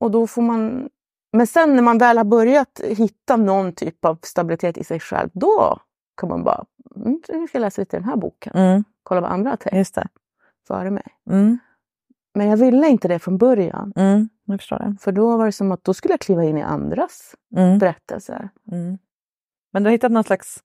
Och 0.00 0.10
då 0.10 0.26
får 0.26 0.42
man... 0.42 0.88
Men 1.32 1.46
sen 1.46 1.76
när 1.76 1.82
man 1.82 1.98
väl 1.98 2.16
har 2.18 2.24
börjat 2.24 2.80
hitta 2.84 3.36
någon 3.36 3.72
typ 3.72 4.04
av 4.04 4.18
stabilitet 4.22 4.78
i 4.78 4.84
sig 4.84 5.00
själv, 5.00 5.30
då 5.32 5.78
kan 6.16 6.28
man 6.28 6.44
bara, 6.44 6.64
mm, 6.96 7.20
nu 7.28 7.46
ska 7.48 7.58
jag 7.58 7.60
läsa 7.60 7.82
lite 7.82 7.96
den 7.96 8.04
här 8.04 8.16
boken. 8.16 8.52
Mm. 8.56 8.84
Kolla 9.02 9.20
vad 9.20 9.30
andra 9.30 9.50
har 9.50 9.56
tänkt 9.56 9.76
Just 9.76 9.94
det. 9.94 10.08
före 10.68 10.90
mig. 10.90 11.06
Mm. 11.30 11.58
Men 12.34 12.46
jag 12.48 12.56
ville 12.56 12.88
inte 12.88 13.08
det 13.08 13.18
från 13.18 13.38
början. 13.38 13.92
Mm. 13.96 14.28
Jag 14.44 14.60
förstår 14.60 14.78
det. 14.78 14.96
För 15.00 15.12
då 15.12 15.36
var 15.36 15.46
det 15.46 15.52
som 15.52 15.72
att 15.72 15.84
då 15.84 15.94
skulle 15.94 16.12
jag 16.12 16.20
kliva 16.20 16.44
in 16.44 16.58
i 16.58 16.62
andras 16.62 17.34
Mm. 17.56 17.78
berättelser. 17.78 18.48
Mm. 18.72 18.98
Men 19.72 19.82
du 19.82 19.86
har 19.88 19.92
hittat 19.92 20.12
någon 20.12 20.24
slags 20.24 20.64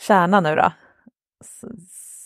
kärna 0.00 0.40
nu 0.40 0.54
då? 0.56 0.72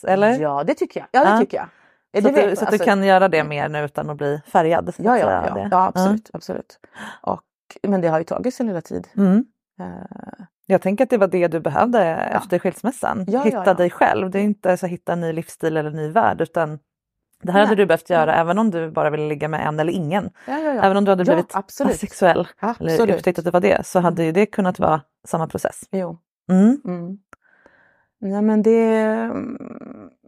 Eller? 0.07 0.39
Ja, 0.41 0.65
det 0.65 0.75
tycker 0.75 1.01
jag. 1.01 1.09
Ja, 1.13 1.25
det 1.25 1.31
Ja. 1.31 1.39
tycker 1.41 1.57
jag. 1.57 1.67
Ja, 2.13 2.21
Så, 2.23 2.29
det 2.29 2.35
att 2.45 2.51
du, 2.51 2.57
så 2.57 2.63
att 2.65 2.69
alltså- 2.69 2.85
du 2.85 2.91
kan 2.91 3.03
göra 3.05 3.29
det 3.29 3.45
mer 3.45 3.69
nu 3.69 3.85
utan 3.85 4.11
att 4.11 4.17
bli 4.17 4.41
färgad? 4.47 4.89
att 4.89 4.99
Ja, 4.99 5.19
ja, 5.19 5.31
ja, 5.57 5.69
ja 5.71 5.87
absolut. 5.87 6.31
absolut. 6.33 6.79
Och, 7.23 7.43
men 7.83 8.01
det 8.01 8.09
har 8.09 8.19
ju 8.19 8.25
tagit 8.25 8.55
sin 8.55 8.67
lilla 8.67 8.81
tid. 8.81 9.09
Mm. 9.17 9.45
Eh, 9.81 9.87
Jag 10.67 10.83
tänker 10.83 11.05
att 11.05 11.11
det 11.11 11.19
var 11.19 11.27
det 11.27 11.49
du 11.49 11.61
behövde 11.61 12.05
efter 12.05 12.59
skilsmässan. 12.59 13.25
Ja, 13.29 13.39
ja, 13.39 13.45
hitta 13.45 13.63
ja. 13.67 13.75
dig 13.75 13.91
själv. 13.91 14.31
Det 14.31 14.39
är 14.39 14.43
inte 14.43 14.77
så 14.77 14.87
hitta 14.87 15.13
en 15.13 15.21
ny 15.21 15.33
livsstil 15.33 15.77
eller 15.77 15.91
en 15.91 15.97
ny 15.97 16.09
värld 16.09 16.41
utan 16.41 16.79
det 17.43 17.53
här 17.53 17.61
hade 17.61 17.71
Nej. 17.71 17.77
du 17.77 17.87
behövt 17.87 18.11
göra 18.11 18.35
även 18.35 18.59
om 18.59 18.71
du 18.71 18.91
bara 18.91 19.11
ville 19.11 19.29
ligga 19.29 19.49
med 19.49 19.67
en 19.67 19.81
eller 19.81 19.93
ingen. 19.93 20.31
ja, 20.47 20.59
ja, 20.59 20.73
ja. 20.75 20.83
Även 20.83 20.97
om 20.97 21.05
du 21.05 21.11
hade 21.11 21.23
Ja, 21.23 21.25
blivit 21.25 21.55
absolut. 21.57 21.95
asexuell 21.95 22.49
eller 22.61 22.71
absolut. 22.71 23.17
upptäckt 23.17 23.39
att 23.39 23.45
det 23.45 23.51
var 23.51 23.61
det 23.61 23.87
så 23.87 24.01
hade 24.01 24.25
ju 24.25 24.33
det 24.33 24.47
kunnat 24.47 24.79
vara 24.79 25.01
samma 25.27 25.47
process. 25.47 25.81
Jo. 25.91 26.19
Mm. 26.51 26.81
Mm. 26.85 27.19
Nej, 28.21 28.43
men 28.43 28.63
det... 28.63 29.31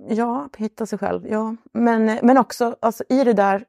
Ja, 0.08 0.48
hitta 0.56 0.86
sig 0.86 0.98
själv. 0.98 1.26
Ja. 1.26 1.56
Men, 1.72 2.18
men 2.22 2.38
också 2.38 2.76
alltså, 2.80 3.04
i 3.08 3.24
det 3.24 3.32
där 3.32 3.64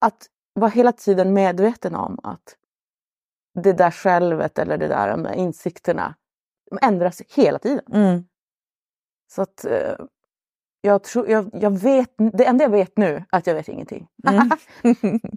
att 0.00 0.26
vara 0.54 0.70
hela 0.70 0.92
tiden 0.92 1.32
medveten 1.32 1.94
om 1.94 2.20
att 2.22 2.56
det 3.54 3.72
där 3.72 3.90
självet 3.90 4.58
eller 4.58 4.78
det 4.78 4.88
där, 4.88 5.08
de 5.08 5.22
där 5.22 5.32
insikterna 5.32 6.14
ändras 6.82 7.22
hela 7.28 7.58
tiden. 7.58 7.84
Mm. 7.92 8.24
Så 9.32 9.42
att 9.42 9.64
eh, 9.64 9.94
jag, 10.80 11.02
tror, 11.02 11.28
jag, 11.28 11.50
jag 11.52 11.78
vet, 11.78 12.14
det 12.32 12.44
enda 12.44 12.64
jag 12.64 12.70
vet 12.70 12.96
nu 12.96 13.14
är 13.14 13.24
att 13.30 13.46
jag 13.46 13.54
vet 13.54 13.68
ingenting. 13.68 14.06
Mm. 14.28 14.50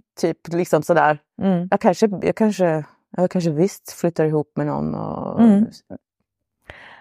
typ 0.20 0.48
liksom 0.48 0.82
sådär. 0.82 1.22
Mm. 1.42 1.68
Jag 1.70 1.80
kanske, 1.80 2.08
jag 2.22 2.36
kanske, 2.36 2.84
jag 3.10 3.30
kanske 3.30 3.50
visst 3.50 3.92
flyttar 3.92 4.24
ihop 4.24 4.52
med 4.56 4.66
någon 4.66 4.94
och 4.94 5.40
Mm. 5.40 5.66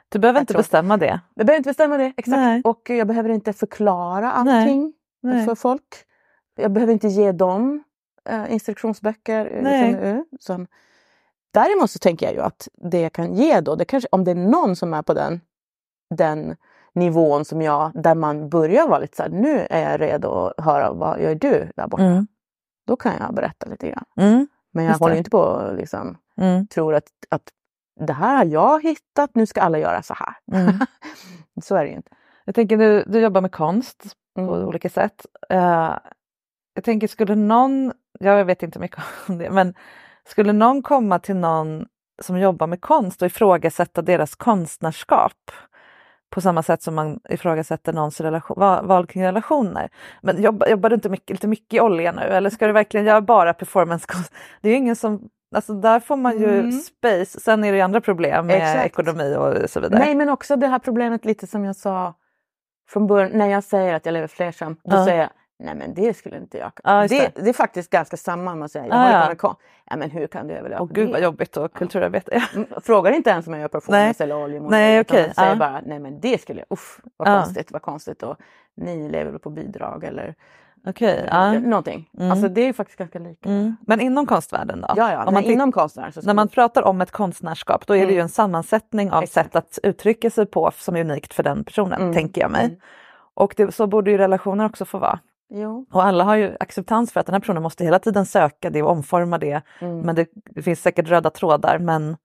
Du 0.10 0.20
behöver 0.20 0.38
Jag 0.40 0.42
inte 0.44 0.54
tror- 0.54 0.60
bestämma 0.60 0.98
det. 0.98 1.20
Jag 1.36 1.46
behöver 1.46 1.58
inte 1.58 1.70
bestämma 1.70 1.98
det 1.98 2.06
exakt. 2.18 2.28
Nej. 2.38 2.62
Och 2.66 2.90
jag 2.90 3.08
behöver 3.08 3.30
inte 3.30 3.54
förklara 3.54 4.44
Nej. 4.44 4.60
allting 4.62 4.94
Nej. 5.22 5.46
för 5.46 5.56
folk. 5.56 5.84
Jag 6.56 6.72
behöver 6.72 6.94
inte 6.94 7.08
ge 7.08 7.32
dem 7.32 7.84
eh, 8.30 8.54
instruktionsböcker. 8.54 9.46
eh, 9.56 9.64
Nej. 9.64 9.92
Liksom, 9.92 10.26
som, 10.40 10.68
däremot 11.54 11.92
så 11.92 12.00
tänker 12.00 12.26
jag 12.26 12.36
ju 12.36 12.42
att 12.42 12.68
det 12.74 13.02
jag 13.02 13.14
kan 13.14 13.34
ge 13.34 13.62
då, 13.62 13.76
det 13.76 13.86
kanske, 13.86 14.08
om 14.12 14.24
det 14.24 14.32
är 14.32 14.36
någon 14.36 14.76
som 14.76 14.94
är 14.94 15.02
på 15.02 15.14
den, 15.14 15.42
den 16.16 16.56
nivån 16.94 17.46
som 17.46 17.62
jag, 17.62 17.92
där 18.04 18.16
man 18.16 18.50
börjar 18.50 18.88
vara 18.88 19.00
lite 19.00 19.16
så 19.18 19.24
här, 19.24 19.30
nu 19.30 19.68
är 19.70 19.92
jag 19.92 20.02
redo 20.02 20.30
att 20.58 20.66
höra 20.66 20.92
vad 20.94 21.22
gör 21.22 21.36
du 21.36 21.72
där 21.76 21.88
borta? 21.88 22.04
Mm. 22.04 22.28
Då 22.88 22.96
kan 22.96 23.14
jag 23.20 23.34
berätta 23.34 23.66
lite 23.66 23.88
grann. 23.90 24.06
Mm. 24.18 24.48
Men 24.72 24.84
jag 24.86 24.92
Just 24.92 25.00
håller 25.00 25.14
det. 25.14 25.18
inte 25.18 25.30
på 25.30 25.72
liksom, 25.78 26.18
Mm. 26.42 26.68
tror 26.68 26.96
att, 26.96 27.08
att 27.30 27.42
det 28.00 28.14
här 28.14 28.38
har 28.38 28.46
jag 28.46 28.84
hittat, 28.84 29.36
nu 29.36 29.46
ska 29.46 29.62
alla 29.62 29.80
göra 29.80 30.02
så 30.02 30.14
här. 30.14 30.34
Mm. 30.62 30.80
så 31.64 31.76
är 31.76 31.84
det 31.84 31.90
ju 31.90 31.96
inte. 31.96 32.12
Jag 32.46 32.56
tänker 32.56 32.78
du, 32.78 33.04
du 33.08 33.20
jobbar 33.20 33.42
med 33.42 33.52
konst 33.52 34.04
på 34.36 34.42
Mm. 34.42 34.54
olika 34.68 34.90
sätt. 34.90 35.26
Eh, 35.50 35.98
jag 36.74 36.84
tänker 36.84 37.08
skulle 37.08 37.36
någon, 37.36 37.94
jag 38.20 38.46
vet 38.46 38.64
inte 38.64 38.80
mycket 38.80 39.00
om 39.28 39.38
det, 39.38 39.50
men 39.50 39.74
skulle 40.28 40.54
någon 40.54 40.82
komma 40.82 41.20
till 41.20 41.36
någon 41.36 41.86
som 42.22 42.40
jobbar 42.40 42.68
med 42.68 42.82
konst 42.82 43.22
och 43.22 43.26
ifrågasätta 43.26 44.02
deras 44.02 44.36
konstnärskap 44.36 45.52
på 46.30 46.42
samma 46.42 46.64
sätt 46.64 46.82
som 46.82 46.96
man 46.96 47.20
ifrågasätter 47.30 47.94
någons 47.94 48.22
relation, 48.22 48.88
val 48.88 49.08
kring 49.08 49.24
relationer. 49.24 49.90
Men 50.22 50.42
jobbar, 50.42 50.68
jobbar 50.68 50.90
du 50.90 50.96
inte 50.96 51.10
mycket, 51.10 51.30
lite 51.30 51.48
mycket 51.48 51.74
i 51.74 51.80
olja 51.80 52.12
nu 52.12 52.22
eller 52.22 52.50
ska 52.50 52.68
du 52.68 52.74
verkligen 52.74 53.06
göra 53.06 53.22
bara 53.22 53.54
performancekonst? 53.54 54.34
Det 54.62 54.70
är 54.70 54.72
ju 54.72 54.78
ingen 54.78 54.96
som, 54.96 55.30
alltså 55.56 55.74
där 55.74 56.00
får 56.00 56.16
man 56.16 56.38
ju 56.40 56.60
Mm. 56.60 56.72
space. 56.72 57.40
Sen 57.40 57.64
är 57.64 57.72
det 57.72 57.78
ju 57.78 57.82
andra 57.84 58.02
problem 58.02 58.48
med 58.48 58.56
Exakt. 58.58 58.86
ekonomi 58.86 59.36
och 59.36 59.70
så 59.70 59.80
vidare. 59.80 60.00
Nej, 60.00 60.16
men 60.16 60.30
också 60.30 60.56
det 60.56 60.68
här 60.68 60.80
problemet 60.80 61.26
lite 61.26 61.48
som 61.48 61.66
jag 61.66 61.76
sa 61.76 62.14
från 62.90 63.08
början, 63.08 63.32
när 63.34 63.48
jag 63.48 63.64
säger 63.64 63.94
att 63.94 64.06
jag 64.06 64.14
lever 64.14 64.28
flersamt, 64.28 64.80
då 64.84 64.96
Ja. 64.96 65.06
säger 65.06 65.22
jag 65.22 65.30
Nej 65.60 65.76
men 65.76 65.94
det 65.94 66.14
skulle 66.18 66.38
inte 66.38 66.58
jag 66.58 66.72
Ja, 66.84 67.02
just 67.02 67.10
det, 67.36 67.44
det. 67.44 67.50
är 67.50 67.54
faktiskt 67.54 67.90
ganska 67.90 68.18
samma 68.18 68.56
med 68.56 68.66
att 68.66 68.72
säga, 68.72 68.86
jag 68.88 68.96
har 68.96 69.30
ja. 69.30 69.36
kon. 69.36 69.56
Ja 69.90 69.96
men 69.98 70.12
hur 70.12 70.28
kan 70.28 70.48
du 70.48 70.54
överleva 70.54 70.80
på 70.80 70.86
gud 70.86 71.10
vad 71.12 71.22
jobbigt 71.24 71.58
och 71.58 71.74
kulturarbete. 71.74 72.44
Mm, 72.56 72.68
Frågar 72.84 73.12
inte 73.12 73.30
ens 73.30 73.48
om 73.48 73.54
jag 73.54 73.62
gör 73.62 73.68
performance 73.68 74.24
eller 74.24 74.36
oljemålning. 74.36 74.72
Nej, 74.80 75.00
okej, 75.02 75.24
jag 75.28 75.36
säger 75.36 75.56
bara, 75.56 75.82
nej 75.86 76.00
men 76.00 76.20
det 76.20 76.42
skulle 76.42 76.60
jag, 76.60 76.66
uff 76.70 77.00
vad 77.18 77.28
konstigt, 77.28 77.72
vad 77.72 77.82
konstigt 77.82 78.24
och 78.24 78.38
ni 78.76 79.10
lever 79.10 79.38
på 79.38 79.50
bidrag 79.50 80.04
eller 80.04 80.36
Okej, 80.86 81.28
ja. 81.32 81.54
någonting. 81.60 82.10
Mm. 82.18 82.32
Alltså 82.32 82.50
det 82.50 82.62
är 82.62 82.74
faktiskt 82.74 83.00
ganska 83.00 83.20
lika. 83.20 83.50
Mm. 83.50 83.76
Men 83.88 84.00
inom 84.02 84.26
konstvärlden 84.26 84.82
då? 84.82 84.88
Ja, 84.98 85.12
ja, 85.12 85.26
Om 85.26 85.34
man 85.34 85.44
inom 85.44 85.72
konstnären 85.72 86.12
så 86.12 86.22
När 86.22 86.34
man 86.34 86.48
pratar 86.48 86.82
om 86.84 87.02
ett 87.02 87.12
konstnärskap 87.12 87.88
då 87.88 87.94
är 87.94 87.98
det 87.98 88.04
Mm. 88.04 88.16
ju 88.16 88.22
en 88.22 88.30
sammansättning 88.30 89.12
av 89.12 89.24
Exakt. 89.24 89.48
sätt 89.48 89.56
att 89.56 89.80
uttrycka 89.84 90.30
sig 90.30 90.46
på 90.46 90.72
som 90.76 90.96
är 90.96 91.02
unikt 91.02 91.34
för 91.34 91.44
den 91.44 91.64
personen, 91.64 92.02
Mm. 92.02 92.14
tänker 92.14 92.42
jag 92.42 92.52
mig. 92.52 92.66
Mm. 92.66 92.78
Och 93.34 93.54
det, 93.58 93.72
så 93.72 93.88
borde 93.88 94.12
ju 94.12 94.18
relationer 94.18 94.66
också 94.66 94.86
få 94.86 94.98
vara. 94.98 95.20
Jo. 95.50 95.86
Och 95.92 96.04
alla 96.04 96.24
har 96.24 96.36
ju 96.36 96.56
acceptans 96.60 97.12
för 97.12 97.20
att 97.20 97.26
den 97.26 97.34
här 97.34 97.40
personen 97.40 97.64
måste 97.64 97.84
hela 97.84 98.00
tiden 98.00 98.26
söka 98.26 98.70
det 98.70 98.84
och 98.84 98.92
omforma 98.92 99.38
det. 99.38 99.62
Mm. 99.82 100.00
Men 100.00 100.16
det, 100.16 100.28
det 100.34 100.62
finns 100.62 100.82
säkert 100.82 101.08
röda 101.08 101.30
trådar 101.30 101.80
men 101.80 102.18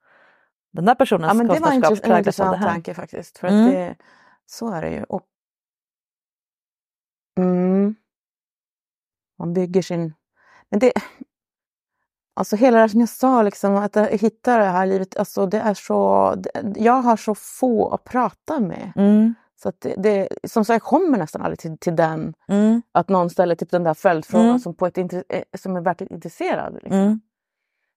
den 0.72 0.84
där 0.84 0.94
personens 0.94 1.30
Ja, 1.30 1.34
men 1.34 1.46
det 1.48 1.60
var 1.60 1.70
en 1.70 1.82
konstnärskap 1.82 2.04
en 2.04 2.10
präglas 2.10 2.40
av 2.40 2.46
det 2.46 2.50
intressant 2.50 2.56
här. 2.56 2.72
tanke 2.72 2.94
faktiskt. 2.94 3.38
För 3.38 3.48
Mm. 3.48 3.66
att 3.66 3.72
det, 3.72 3.94
så 4.46 4.72
är 4.72 4.82
det 4.82 4.90
ju. 4.90 5.02
Och, 5.04 5.22
mm, 7.38 7.94
man 9.42 9.52
bygger 9.52 9.82
sin... 9.82 10.14
Men 10.70 10.78
det, 10.80 10.92
alltså 12.36 12.56
hela 12.56 12.82
det 12.82 12.88
som 12.88 13.00
jag 13.00 13.08
sa, 13.08 13.42
liksom, 13.42 13.74
att 13.76 13.96
jag 13.96 14.06
hittar 14.08 14.58
det 14.58 14.64
här 14.64 14.86
livet, 14.86 15.16
alltså 15.16 15.46
det 15.46 15.58
är 15.60 15.74
så... 15.74 16.34
Jag 16.76 17.02
har 17.02 17.16
så 17.16 17.34
få 17.34 17.88
att 17.94 18.04
prata 18.04 18.60
med. 18.60 18.92
Mm. 18.96 19.34
Så 19.62 19.72
det, 19.78 19.94
det, 19.98 20.28
som 20.48 20.64
sagt, 20.64 20.74
jag 20.74 20.82
kommer 20.82 21.18
nästan 21.18 21.42
aldrig 21.42 21.58
till, 21.58 21.78
till 21.78 21.96
den, 21.96 22.34
Mm. 22.48 22.82
att 22.92 23.08
någon 23.08 23.30
ställer 23.30 23.54
typ 23.54 23.70
den 23.70 23.84
där 23.84 23.94
följdfrågan 23.94 24.46
Mm. 24.46 24.58
som, 24.58 24.74
på 24.74 24.86
ett, 24.86 24.98
eh, 24.98 25.08
som 25.58 25.76
är 25.76 25.80
verkligen 25.80 26.12
intresserad. 26.14 26.74
Liksom. 26.74 26.92
Mm. 27.00 27.20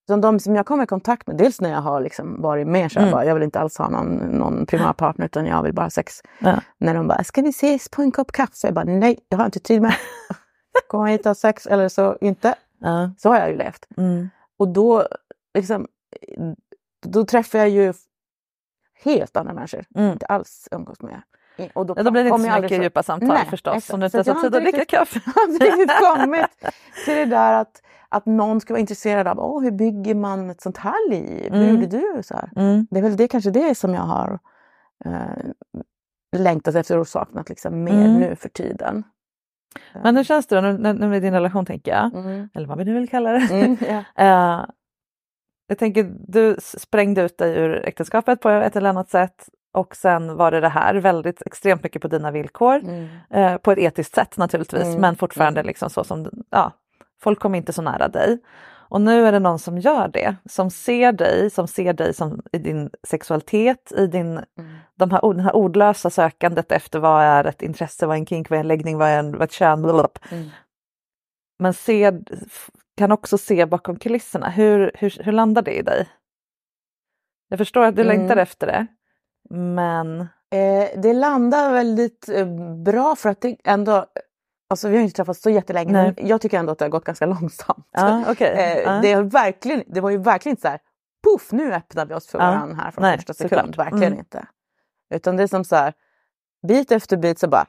Som 0.07 0.21
de 0.21 0.39
som 0.39 0.55
jag 0.55 0.65
kommer 0.65 0.83
i 0.83 0.87
kontakt 0.87 1.27
med, 1.27 1.37
dels 1.37 1.61
när 1.61 1.69
jag 1.71 1.81
har 1.81 2.01
liksom 2.01 2.41
varit 2.41 2.67
med 2.67 2.91
så 2.91 2.97
jag, 2.99 3.03
Mm. 3.03 3.11
bara, 3.11 3.25
jag 3.25 3.33
vill 3.33 3.43
inte 3.43 3.59
alls 3.59 3.77
ha 3.77 3.89
någon, 3.89 4.15
någon 4.15 4.65
primarpartner 4.65 5.25
utan 5.25 5.45
jag 5.45 5.63
vill 5.63 5.73
bara 5.73 5.85
ha 5.85 5.89
sex. 5.89 6.13
Ja. 6.39 6.61
När 6.77 6.93
de 6.95 7.07
bara, 7.07 7.23
ska 7.23 7.41
vi 7.41 7.49
ses 7.49 7.89
på 7.89 8.01
en 8.01 8.11
kopp 8.11 8.31
kaffe? 8.31 8.53
Jag 8.67 8.73
bara, 8.73 8.85
nej, 8.85 9.19
jag 9.29 9.37
har 9.37 9.45
inte 9.45 9.59
tid 9.59 9.81
med. 9.81 9.93
Komma 10.87 11.05
hit 11.05 11.19
och 11.21 11.25
ha 11.29 11.35
sex 11.35 11.67
eller 11.67 11.89
så 11.89 12.17
inte. 12.21 12.55
Ja. 12.79 13.11
Så 13.17 13.29
har 13.29 13.39
jag 13.39 13.49
ju 13.49 13.57
levt. 13.57 13.87
Mm. 13.97 14.29
Och 14.57 14.67
då, 14.67 15.07
liksom, 15.53 15.87
då 17.05 17.25
träffar 17.25 17.59
jag 17.59 17.69
ju 17.69 17.93
helt 19.03 19.37
andra 19.37 19.53
människor. 19.53 19.85
Mm. 19.95 20.11
Inte 20.11 20.25
alls 20.25 20.67
umgås 20.71 21.01
med. 21.01 21.21
Och 21.73 21.89
Ja, 21.89 22.03
då 22.03 22.11
blir 22.11 22.11
det 22.13 22.19
inte 22.19 22.29
kommer 22.29 22.43
så 22.45 22.49
jag 22.49 22.61
mycket 22.61 22.63
aldrig 22.63 22.81
djupa 22.83 23.03
samtal 23.03 23.27
Nej, 23.29 23.45
förstås 23.49 23.75
exakt. 23.77 23.93
om 23.93 23.99
du 23.99 24.09
Så 24.09 24.17
inte 24.17 24.31
att 24.31 24.37
har 24.37 24.43
jag 24.43 24.51
tid 24.53 24.57
att 24.67 24.73
dricka 24.73 24.85
kaffe. 24.85 25.19
har 25.35 25.51
inte 25.53 25.65
riktigt 25.65 25.91
kommit 26.15 26.75
till 27.05 27.15
det 27.15 27.25
där 27.25 27.53
att, 27.53 27.81
att 28.09 28.25
någon 28.25 28.61
ska 28.61 28.73
vara 28.73 28.79
intresserad 28.79 29.27
av 29.27 29.39
Åh, 29.39 29.63
hur 29.63 29.71
bygger 29.71 30.15
man 30.15 30.49
ett 30.49 30.61
sånt 30.61 30.77
här 30.77 31.09
liv? 31.09 31.53
Hur 31.53 31.61
Mm. 31.63 31.75
gjorde 31.75 31.87
du? 31.97 32.23
Så. 32.23 32.35
Mm. 32.55 32.87
Det 32.91 32.97
är 32.99 33.03
väl 33.03 33.17
det 33.17 33.27
kanske 33.27 33.49
det 33.51 33.75
som 33.75 33.93
jag 33.93 34.01
har 34.01 34.39
eh, 35.05 35.45
längtat 36.37 36.75
efter 36.75 36.97
och 36.97 37.07
saknat 37.07 37.49
liksom 37.49 37.83
mer 37.83 38.05
Mm. 38.05 38.19
nu 38.19 38.35
för 38.35 38.49
tiden. 38.49 39.03
Men 40.03 40.17
hur 40.17 40.23
känns 40.23 40.47
det 40.47 40.55
då 40.55 40.61
nu, 40.61 40.93
nu 40.93 41.07
med 41.07 41.21
din 41.21 41.33
relation 41.33 41.65
tänker 41.65 41.91
jag? 41.91 42.13
Mm. 42.13 42.49
Eller 42.53 42.67
vad 42.67 42.77
vi 42.77 42.85
nu 42.85 42.93
vill 42.93 43.09
kalla 43.09 43.31
det. 43.31 43.51
Mm, 43.51 43.77
ja. 44.15 44.23
Eh, 44.23 44.65
jag 45.67 45.77
tänker, 45.77 46.11
du 46.27 46.57
sprängde 46.59 47.21
ut 47.21 47.37
dig 47.37 47.57
ur 47.57 47.85
äktenskapet 47.85 48.41
på 48.41 48.49
ett 48.49 48.75
eller 48.75 48.89
annat 48.89 49.09
sätt 49.09 49.49
och 49.73 49.95
sen 49.95 50.35
var 50.37 50.51
det 50.51 50.59
det 50.59 50.69
här, 50.69 50.95
väldigt 50.95 51.41
extremt 51.45 51.83
mycket 51.83 52.01
på 52.01 52.07
dina 52.07 52.31
villkor. 52.31 52.75
Mm. 52.75 53.07
Eh, 53.29 53.57
på 53.57 53.71
ett 53.71 53.77
etiskt 53.77 54.15
sätt 54.15 54.37
naturligtvis, 54.37 54.83
Mm, 54.83 55.01
men 55.01 55.15
fortfarande 55.15 55.63
liksom 55.63 55.89
så 55.89 56.03
som, 56.03 56.29
ja, 56.49 56.71
folk 57.21 57.39
kom 57.39 57.55
inte 57.55 57.73
så 57.73 57.81
nära 57.81 58.07
dig. 58.07 58.39
Och 58.89 59.01
nu 59.01 59.25
är 59.27 59.31
det 59.31 59.39
någon 59.39 59.59
som 59.59 59.77
gör 59.77 60.07
det, 60.07 60.35
som 60.49 60.69
ser 60.69 61.11
dig, 61.11 61.49
som 61.49 61.67
ser 61.67 61.93
dig 61.93 62.13
som 62.13 62.41
i 62.51 62.57
din 62.57 62.89
sexualitet, 63.03 63.91
i 63.97 64.07
din, 64.07 64.41
de 64.95 65.11
här, 65.11 65.33
det 65.33 65.41
här 65.41 65.55
ordlösa 65.55 66.09
sökandet 66.09 66.71
efter 66.71 66.99
vad 66.99 67.23
är 67.23 67.43
ett 67.43 67.61
intresse, 67.61 68.05
vad 68.05 68.15
är 68.15 68.19
en 68.19 68.25
kink, 68.25 68.49
vad 68.49 68.57
är 68.57 68.61
en 68.61 68.67
läggning, 68.67 68.97
vad 68.97 69.07
är, 69.09 69.19
en, 69.19 69.31
vad 69.31 69.41
är 69.41 69.45
ett 69.45 69.51
kön, 69.51 69.81
blablabla. 69.81 70.21
Mm. 70.31 70.49
Men 71.59 71.73
ser, 71.73 72.21
kan 72.97 73.11
också 73.11 73.37
se 73.37 73.65
bakom 73.65 73.95
kulisserna. 73.99 74.49
Hur, 74.49 74.91
hur, 74.95 75.23
hur 75.23 75.31
landar 75.31 75.61
det 75.61 75.73
i 75.73 75.81
dig? 75.81 76.09
Jag 77.49 77.59
förstår 77.59 77.83
att 77.83 77.95
du 77.95 78.01
Mm. 78.01 78.17
längtar 78.17 78.37
efter 78.37 78.67
det, 78.67 78.87
men 79.55 80.27
Eh, 80.55 80.99
det 81.01 81.13
landar 81.13 81.73
väldigt 81.73 82.29
eh, 82.29 82.47
bra 82.83 83.15
för 83.15 83.29
att 83.29 83.41
det 83.41 83.57
ändå, 83.63 84.05
alltså 84.69 84.89
vi 84.89 84.95
har 84.97 85.03
inte 85.03 85.15
träffats 85.15 85.41
så 85.41 85.49
jättelänge 85.49 85.91
Nej. 85.91 86.13
men 86.17 86.27
jag 86.27 86.41
tycker 86.41 86.59
ändå 86.59 86.71
att 86.71 86.79
det 86.79 86.85
har 86.85 86.89
gått 86.89 87.03
ganska 87.05 87.25
långsamt. 87.25 87.87
ja, 87.91 88.23
okej. 88.31 88.83
Eh, 88.85 89.01
det, 89.01 89.13
har 89.13 89.23
verkligen, 89.23 89.83
det 89.87 90.01
var 90.01 90.09
ju 90.09 90.17
verkligen 90.17 90.51
inte 90.53 90.61
så 90.61 90.67
här, 90.67 90.79
puff 91.23 91.51
nu 91.51 91.73
öppnar 91.73 92.05
vi 92.05 92.13
oss 92.13 92.27
för 92.27 92.39
Ja. 92.39 92.45
varandra 92.45 92.75
här 92.75 92.91
från 92.91 93.01
Nej, 93.01 93.17
första 93.17 93.33
sekund. 93.33 93.49
såklart. 93.61 93.77
Verkligen 93.77 94.07
Mm. 94.13 94.19
inte. 94.19 94.47
Utan 95.13 95.37
det 95.37 95.43
är 95.43 95.47
som 95.47 95.63
så 95.63 95.75
här, 95.75 95.93
bit 96.67 96.91
efter 96.91 97.17
bit 97.17 97.39
så 97.39 97.47
bara, 97.47 97.65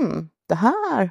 hmm, 0.00 0.30
det 0.48 0.54
här 0.54 1.10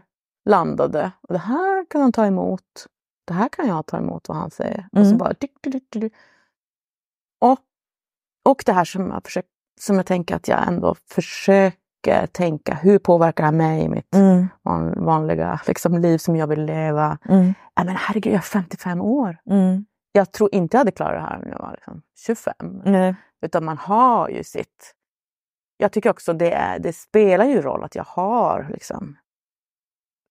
landade 0.49 1.11
och 1.21 1.33
det 1.33 1.39
här 1.39 1.85
kan 1.89 2.01
han 2.01 2.11
ta 2.11 2.25
emot. 2.25 2.85
Det 3.25 3.33
här 3.33 3.49
kan 3.49 3.67
jag 3.67 3.85
ta 3.85 3.97
emot 3.97 4.27
vad 4.29 4.37
han 4.37 4.51
säger. 4.51 4.87
Och 4.91 4.97
så 4.99 5.05
Mm. 5.05 5.17
bara, 5.17 5.33
dyk, 5.33 5.51
dyk, 5.63 5.83
dyk. 5.91 6.13
Och, 7.41 7.59
och 8.45 8.63
det 8.65 8.73
här 8.73 8.85
som 8.85 9.09
jag, 9.09 9.23
försöker, 9.23 9.49
som 9.79 9.95
jag 9.95 10.05
tänker 10.05 10.35
att 10.35 10.47
jag 10.47 10.67
ändå 10.67 10.95
försöker 11.09 11.77
tänka, 12.31 12.73
hur 12.73 12.99
påverkar 12.99 13.45
det 13.45 13.51
mig 13.57 13.83
i 13.83 13.89
mitt 13.89 14.15
Mm, 14.15 14.47
van- 14.61 15.05
vanliga 15.05 15.59
liksom, 15.67 15.97
liv 15.97 16.17
som 16.17 16.35
jag 16.35 16.47
vill 16.47 16.65
leva? 16.65 17.17
mm, 17.29 17.53
Ja, 17.75 17.83
men 17.83 17.95
herregud, 17.95 18.33
jag 18.33 18.37
är 18.37 18.41
55 18.41 19.01
år. 19.01 19.37
mm. 19.49 19.85
Jag 20.11 20.31
tror 20.31 20.49
inte 20.55 20.77
jag 20.77 20.79
hade 20.79 20.91
klarat 20.91 21.13
det 21.13 21.21
här 21.29 21.39
när 21.39 21.49
jag 21.51 21.59
var 21.59 21.71
liksom 21.71 22.01
25. 22.25 22.53
Nej. 22.85 23.15
Utan 23.41 23.65
man 23.65 23.77
har 23.77 24.29
ju 24.29 24.43
sitt... 24.43 24.95
Jag 25.77 25.91
tycker 25.91 26.09
också 26.09 26.33
det, 26.33 26.51
är, 26.53 26.79
det 26.79 26.93
spelar 26.93 27.45
ju 27.45 27.61
roll 27.61 27.83
att 27.83 27.95
jag 27.95 28.03
har 28.07 28.67
liksom, 28.73 29.17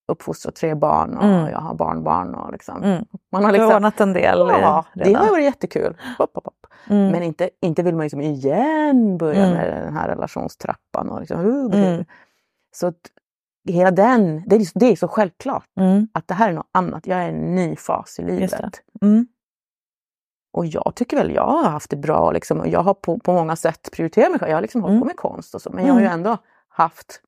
uppfostrat 0.09 0.55
tre 0.55 0.75
barn 0.75 1.17
och 1.17 1.25
Mm. 1.25 1.51
jag 1.51 1.59
har 1.59 1.75
barnbarn. 1.75 2.35
Och 2.35 2.53
liksom, 2.53 2.83
Mm. 2.83 3.05
man 3.33 3.45
har 3.45 3.53
liksom, 3.53 3.73
ordnat 3.75 4.01
en 4.01 4.13
del 4.13 4.39
ja, 4.39 4.85
i- 4.95 4.99
det 4.99 5.13
har 5.15 5.31
varit 5.31 5.45
jättekul. 5.45 5.97
Hopp, 6.19 6.35
hopp, 6.35 6.45
hopp. 6.45 6.67
Mm. 6.91 7.09
Men 7.13 7.23
inte, 7.23 7.51
inte 7.63 7.83
vill 7.83 7.95
man 7.95 8.03
liksom 8.03 8.21
igen 8.21 9.19
börja 9.19 9.45
Mm. 9.45 9.57
med 9.57 9.83
den 9.85 9.97
här 9.97 10.09
relationstrappan. 10.09 11.09
Och 11.11 11.21
liksom, 11.21 11.41
uh, 11.41 11.75
Mm. 11.75 12.05
Så 12.77 12.87
att 12.87 12.95
hela 13.69 13.91
den, 13.91 14.43
det 14.47 14.57
är, 14.57 14.67
det 14.79 14.87
är 14.87 14.97
så 14.97 15.09
självklart 15.09 15.65
Mm. 15.81 16.09
att 16.15 16.29
det 16.29 16.35
här 16.35 16.49
är 16.49 16.53
något 16.55 16.69
annat. 16.73 17.07
Jag 17.07 17.19
är 17.19 17.27
i 17.27 17.29
en 17.29 17.55
ny 17.55 17.77
fas 17.77 18.19
i 18.19 18.23
livet. 18.23 18.51
Och 20.53 20.67
jag 20.67 20.93
tycker 20.97 21.17
väl 21.17 21.35
jag 21.35 21.47
har 21.47 21.71
haft 21.71 21.91
det 21.91 21.97
bra. 21.97 22.33
Liksom. 22.33 22.61
och 22.61 22.69
Jag 22.69 22.81
har 22.83 22.95
på, 22.95 23.19
på 23.19 23.33
många 23.33 23.57
sätt 23.57 23.89
prioriterat 23.93 24.31
mig 24.31 24.41
själv. 24.41 24.51
Jag 24.51 24.57
har 24.57 24.63
liksom 24.63 24.83
hållit 24.83 25.01
på 25.01 25.05
med 25.07 25.17
konst 25.17 25.55
och 25.55 25.63
så. 25.63 25.71
Men 25.73 25.87
jag 25.87 25.95
har 25.95 26.01
ju 26.01 26.07
ändå 26.07 26.37
haft 26.69 27.21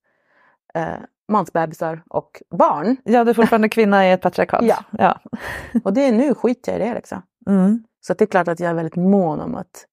eh, 0.74 0.94
mansbebisar 1.30 2.02
och 2.10 2.42
barn. 2.50 2.96
Ja, 3.04 3.24
du 3.24 3.30
är 3.30 3.34
fortfarande 3.34 3.68
kvinna 3.68 4.06
i 4.08 4.12
ett 4.12 4.20
patriarkat. 4.22 4.62
Ja. 4.64 4.76
ja. 4.90 5.18
Och 5.84 5.92
det 5.92 6.00
är 6.06 6.12
nu 6.12 6.34
skiter 6.34 6.72
jag 6.72 6.80
i 6.80 6.84
det. 6.88 6.94
Liksom. 6.94 7.22
Mm. 7.46 7.84
Så 8.00 8.14
det 8.14 8.24
är 8.24 8.26
klart 8.26 8.48
att 8.48 8.60
jag 8.60 8.70
är 8.70 8.74
väldigt 8.74 8.96
mån 8.96 9.40
om 9.40 9.54
att 9.54 9.86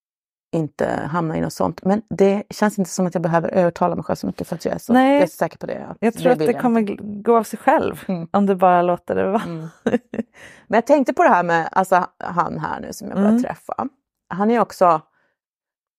inte 0.52 1.00
hamna 1.10 1.36
i 1.36 1.40
något 1.40 1.52
sånt. 1.52 1.84
Men 1.84 2.02
det 2.10 2.42
känns 2.50 2.78
inte 2.78 2.90
som 2.90 3.06
att 3.06 3.14
jag 3.14 3.22
behöver 3.22 3.48
övertala 3.48 3.94
mig 3.94 4.04
själv 4.04 4.16
så 4.16 4.26
mycket 4.26 4.48
för 4.48 4.54
att 4.54 4.64
jag 4.64 4.74
är 4.74 4.78
så, 4.78 4.92
Nej. 4.92 5.14
jag 5.14 5.22
är 5.22 5.26
så 5.26 5.36
säker 5.36 5.58
på 5.58 5.66
det. 5.66 5.86
att 5.90 5.96
Jag 6.00 6.14
tror 6.14 6.32
att 6.32 6.38
det 6.38 6.44
jag 6.44 6.60
kommer 6.60 6.80
inte. 6.80 6.96
gå 7.02 7.36
av 7.38 7.42
sig 7.42 7.58
själv 7.58 8.04
Mm. 8.08 8.28
om 8.30 8.46
du 8.46 8.54
bara 8.54 8.82
låter 8.82 9.14
det 9.14 9.24
vara. 9.30 9.42
Mm. 9.42 9.68
Men 10.66 10.76
jag 10.76 10.86
tänkte 10.86 11.12
på 11.12 11.22
det 11.22 11.28
här 11.28 11.42
med 11.42 11.68
alltså, 11.72 12.06
han 12.18 12.58
här 12.58 12.80
nu 12.80 12.92
som 12.92 13.08
jag 13.08 13.16
börjar 13.16 13.30
Mm. 13.30 13.42
träffa. 13.42 13.88
Han 14.34 14.50
är 14.50 14.60
också 14.60 15.00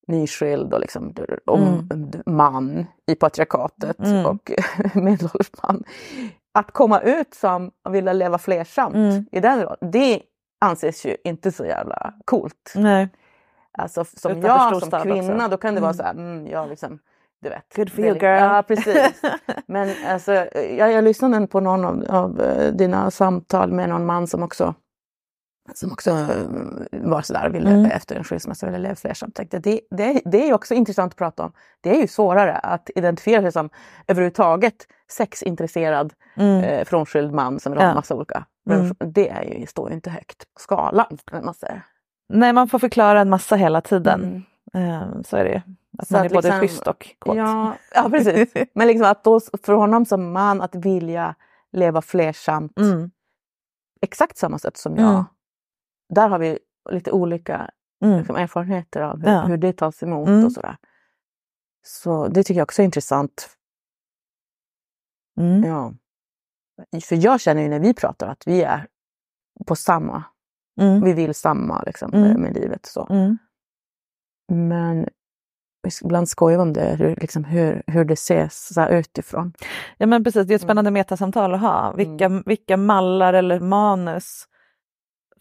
nyskild 0.09 0.73
och, 0.73 0.79
liksom, 0.79 1.13
och 1.45 1.57
Mm. 1.57 2.11
man 2.25 2.85
i 3.07 3.15
patriarkatet 3.15 3.99
Mm. 3.99 4.25
och 4.25 4.51
medelålders 4.93 5.51
man. 5.63 5.83
Att 6.53 6.71
komma 6.71 6.99
ut 6.99 7.33
som 7.33 7.71
och 7.85 7.95
vilja 7.95 8.13
leva 8.13 8.37
flersamt 8.37 8.95
Mm. 8.95 9.25
i 9.31 9.39
den 9.39 9.61
rollen, 9.61 9.91
det 9.91 10.21
anses 10.61 11.05
ju 11.05 11.15
inte 11.23 11.51
så 11.51 11.65
jävla 11.65 12.13
coolt. 12.25 12.73
Nej. 12.75 13.09
Alltså 13.77 14.05
som 14.05 14.31
Utanför 14.31 14.47
jag 14.47 14.81
som 14.81 15.01
kvinna, 15.01 15.35
också. 15.35 15.47
då 15.47 15.57
kan 15.57 15.75
det 15.75 15.81
vara 15.81 15.91
Mm. 15.91 15.97
så 15.97 16.03
här, 16.03 16.11
mm, 16.13 16.47
jag 16.47 16.69
liksom, 16.69 16.99
du 17.41 17.49
vet. 17.49 17.75
Good 17.75 17.91
for 17.91 17.99
you, 18.05 18.13
girl. 18.13 18.23
Ja, 18.39 18.63
precis. 18.67 19.21
Men 19.67 19.89
alltså, 20.07 20.31
jag, 20.77 20.91
jag 20.91 21.03
lyssnade 21.03 21.47
på 21.47 21.59
någon 21.59 21.85
av, 21.85 22.05
av 22.09 22.41
eh, 22.41 22.73
dina 22.73 23.11
samtal 23.11 23.71
med 23.71 23.89
någon 23.89 24.05
man 24.05 24.27
som 24.27 24.43
också 24.43 24.73
som 25.75 25.91
också 25.91 26.11
eh, 26.11 26.45
var 26.91 27.21
sådär 27.21 27.49
ville 27.49 27.69
Mm. 27.69 27.85
efter 27.91 28.15
en 28.15 28.23
skilsmässa 28.23 28.65
ville 28.65 28.77
leva 28.77 28.95
flersamt. 28.95 29.39
Det, 29.49 29.81
det, 29.91 30.21
det 30.25 30.49
är 30.49 30.53
också 30.53 30.73
intressant 30.73 31.13
att 31.13 31.17
prata 31.17 31.43
om. 31.43 31.51
Det 31.81 31.89
är 31.89 32.01
ju 32.01 32.07
svårare 32.07 32.53
att 32.57 32.89
identifiera 32.95 33.41
sig 33.41 33.51
som 33.51 33.69
överhuvudtaget 34.07 34.75
sexintresserad 35.11 36.13
Mm. 36.35 36.63
eh, 36.63 36.85
frånskild 36.85 37.33
man 37.33 37.59
som 37.59 37.71
vill 37.71 37.81
ha 37.81 37.87
Ja. 37.87 37.93
massa 37.95 38.15
olika. 38.15 38.45
Mm. 38.69 38.95
Det 38.99 39.29
är 39.29 39.43
ju, 39.43 39.65
står 39.65 39.89
ju 39.89 39.95
inte 39.95 40.09
högt 40.09 40.37
på 40.53 40.59
skalan. 40.59 41.17
Man 41.43 41.53
säger. 41.53 41.81
Nej, 42.29 42.53
man 42.53 42.67
får 42.67 42.79
förklara 42.79 43.21
en 43.21 43.29
massa 43.29 43.55
hela 43.55 43.81
tiden. 43.81 44.45
Mm. 44.73 44.89
Eh, 44.91 45.21
Så 45.25 45.37
är 45.37 45.43
det 45.43 45.49
ju. 45.51 45.61
Att 45.97 46.07
Så 46.07 46.13
man 46.13 46.25
att 46.25 46.31
är 46.31 46.35
både 46.35 46.47
liksom- 46.47 46.59
schysst 46.59 46.87
och 46.87 47.15
kåt. 47.19 47.35
Ja, 47.37 47.73
ja 47.95 48.09
precis. 48.09 48.53
Men 48.75 48.87
liksom 48.87 49.07
att 49.07 49.23
då, 49.23 49.39
för 49.63 49.73
honom 49.73 50.05
som 50.05 50.31
man 50.31 50.61
att 50.61 50.75
vilja 50.75 51.35
leva 51.71 52.01
flersamt 52.01 52.79
Mm. 52.79 53.11
exakt 54.01 54.37
samma 54.37 54.59
sätt 54.59 54.77
som 54.77 54.97
jag. 54.97 55.25
Mm. 56.09 56.15
Där 56.15 56.27
har 56.29 56.39
vi 56.39 56.59
lite 56.89 57.11
olika 57.11 57.69
Mm. 58.03 58.17
liksom, 58.17 58.35
erfarenheter 58.35 59.01
av 59.01 59.21
hur, 59.21 59.31
Ja. 59.31 59.41
hur 59.41 59.57
det 59.57 59.73
tas 59.73 60.03
emot 60.03 60.27
Mm. 60.29 60.45
och 60.45 60.51
sådär. 60.51 60.77
Så 61.85 62.27
det 62.27 62.43
tycker 62.43 62.59
jag 62.59 62.65
också 62.65 62.81
är 62.81 62.85
intressant. 62.85 63.49
Mm. 65.39 65.63
Ja. 65.63 65.93
För 67.03 67.15
jag 67.15 67.41
känner 67.41 67.61
ju 67.61 67.69
när 67.69 67.79
vi 67.79 67.93
pratar 67.93 68.27
att 68.27 68.47
vi 68.47 68.61
är 68.61 68.87
på 69.67 69.75
samma, 69.75 70.23
Mm. 70.81 71.03
vi 71.03 71.13
vill 71.13 71.35
samma 71.35 71.81
liksom, 71.81 72.13
Mm. 72.13 72.41
med, 72.41 72.53
livet. 72.53 72.85
Så. 72.85 73.07
Mm. 73.09 73.37
Men 74.51 75.07
ibland 76.03 76.29
skojar 76.29 76.57
vi 76.57 76.61
om 76.61 76.73
det, 76.73 76.95
hur, 76.95 77.15
liksom, 77.15 77.43
hur, 77.43 77.83
hur 77.87 78.05
det 78.05 78.13
ses 78.13 78.73
så 78.73 78.87
utifrån. 78.87 79.53
Ja 79.97 80.05
men 80.05 80.23
precis, 80.23 80.47
det 80.47 80.53
är 80.53 80.55
ett 80.55 80.61
Mm. 80.61 80.67
spännande 80.67 80.91
metasamtal 80.91 81.53
att 81.53 81.61
ha. 81.61 81.93
Vilka, 81.93 82.29
vilka 82.45 82.77
mallar 82.77 83.33
eller 83.33 83.59
manus 83.59 84.47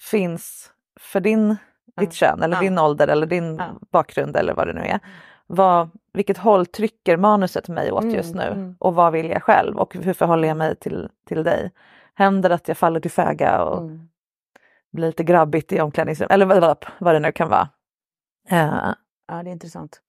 finns 0.01 0.71
för 1.01 1.21
din, 1.21 1.57
ditt 2.01 2.13
kön 2.13 2.43
eller 2.43 2.61
din 2.61 2.79
ålder 2.79 3.09
eller 3.09 3.27
din 3.27 3.63
bakgrund 3.93 4.37
eller 4.37 4.55
vad 4.55 4.67
det 4.67 4.73
nu 4.73 4.81
är. 4.81 5.01
Vad, 5.47 5.91
vilket 6.13 6.39
håll 6.39 6.67
trycker 6.67 7.17
manuset 7.17 7.69
mig 7.69 7.93
åt 7.93 8.03
Mm, 8.03 8.15
just 8.15 8.35
nu 8.35 8.43
mm. 8.43 8.77
och 8.79 8.95
vad 8.95 9.13
vill 9.13 9.31
jag 9.31 9.43
själv 9.43 9.77
och 9.79 9.95
hur 9.95 10.13
förhåller 10.13 10.49
jag 10.49 10.57
mig 10.57 10.77
till, 10.77 11.09
till 11.29 11.43
dig? 11.45 11.73
Händer 12.15 12.49
det 12.49 12.55
att 12.55 12.69
jag 12.69 12.79
faller 12.79 13.01
till 13.01 13.11
föga 13.11 13.63
och 13.63 13.79
Mm. 13.83 14.09
blir 14.93 15.07
lite 15.07 15.25
grabbigt 15.25 15.73
i 15.73 15.81
omklädningsrummet 15.81 16.33
eller 16.33 16.47
vad, 16.47 16.87
vad 16.99 17.15
det 17.15 17.19
nu 17.21 17.33
kan 17.33 17.49
vara. 17.49 17.69
Eh, 18.49 18.93
Ja, 19.29 19.43
det 19.43 19.51
är 19.51 19.53
intressant. 19.53 20.01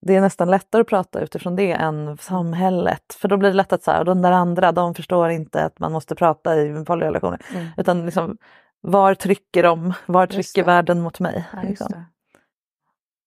det 0.00 0.16
är 0.16 0.20
nästan 0.20 0.50
lättare 0.50 0.80
att 0.82 0.88
prata 0.88 1.20
utifrån 1.20 1.56
det 1.56 1.72
än 1.72 2.16
samhället. 2.18 3.14
För 3.18 3.28
då 3.28 3.36
blir 3.36 3.48
det 3.50 3.56
lätt 3.56 3.72
att 3.72 3.82
så 3.82 3.90
här, 3.90 4.04
de 4.04 4.22
där 4.22 4.32
andra, 4.32 4.72
de 4.72 4.94
förstår 4.94 5.28
inte 5.30 5.64
att 5.64 5.78
man 5.78 5.92
måste 5.92 6.14
prata 6.14 6.56
i 6.56 6.84
polyrelationer. 6.84 7.40
Mm. 7.54 7.66
Utan 7.76 8.04
liksom, 8.06 8.38
var 8.80 9.14
trycker 9.14 9.62
de? 9.62 9.92
Var 10.06 10.22
Just 10.22 10.32
trycker 10.32 10.62
det. 10.62 10.66
världen 10.72 11.00
mot 11.00 11.20
mig? 11.20 11.48
Ja, 11.52 11.58
liksom. 11.62 11.86
det. 11.90 12.04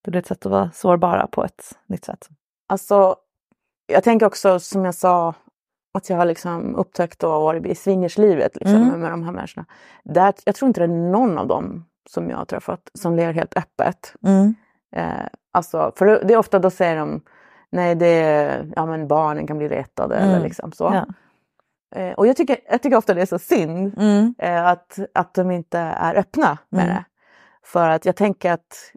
Det 0.03 0.11
blir 0.11 0.19
ett 0.21 0.27
sätt 0.27 0.45
att 0.45 0.51
vara 0.51 0.71
sårbara 0.73 1.27
på 1.27 1.43
ett 1.45 1.77
nytt 1.87 2.05
sätt. 2.05 2.29
Alltså, 2.67 3.15
jag 3.87 4.03
tänker 4.03 4.25
också 4.25 4.59
som 4.59 4.85
jag 4.85 4.95
sa 4.95 5.33
att 5.93 6.09
jag 6.09 6.17
har 6.17 6.25
liksom 6.25 6.75
upptäckt 6.75 7.23
och 7.23 7.29
varit 7.29 7.65
i 7.65 7.75
swingerslivet 7.75 8.55
liksom, 8.55 8.75
Mm. 8.75 8.87
med, 8.89 8.99
med 8.99 9.11
de 9.11 9.23
här 9.23 9.31
människorna. 9.31 9.65
Där, 10.03 10.33
jag 10.45 10.55
tror 10.55 10.67
inte 10.67 10.79
det 10.81 10.85
är 10.85 11.11
någon 11.11 11.37
av 11.37 11.47
dem 11.47 11.85
som 12.09 12.29
jag 12.29 12.37
har 12.37 12.45
träffat 12.45 12.89
som 12.93 13.15
ler 13.15 13.33
helt 13.33 13.57
öppet. 13.57 14.13
Eh, 14.95 15.11
alltså, 15.51 15.91
för 15.95 16.05
det 16.05 16.23
det 16.23 16.33
är 16.33 16.37
ofta 16.37 16.59
då 16.59 16.69
säger 16.69 16.95
de 16.97 17.21
nej, 17.69 17.95
det 17.95 18.07
är, 18.07 18.71
ja, 18.75 18.85
men 18.85 19.07
barnen 19.07 19.47
kan 19.47 19.57
bli 19.57 19.67
retade 19.67 20.15
Mm. 20.15 20.29
eller 20.29 20.43
liksom 20.43 20.71
så. 20.71 20.83
Ja. 20.93 21.05
Eh, 21.95 22.13
och 22.13 22.27
jag 22.27 22.37
tycker, 22.37 22.57
jag 22.69 22.81
tycker 22.81 22.97
ofta 22.97 23.13
det 23.13 23.21
är 23.21 23.25
så 23.25 23.39
synd 23.39 23.93
Mm. 23.97 24.35
eh, 24.37 24.65
att, 24.67 24.99
att 25.13 25.33
de 25.33 25.51
inte 25.51 25.79
är 25.79 26.15
öppna 26.15 26.57
med 26.69 26.83
Mm. 26.83 26.95
det. 26.95 27.05
För 27.63 27.89
att 27.89 28.05
jag 28.05 28.15
tänker 28.15 28.51
att 28.51 28.91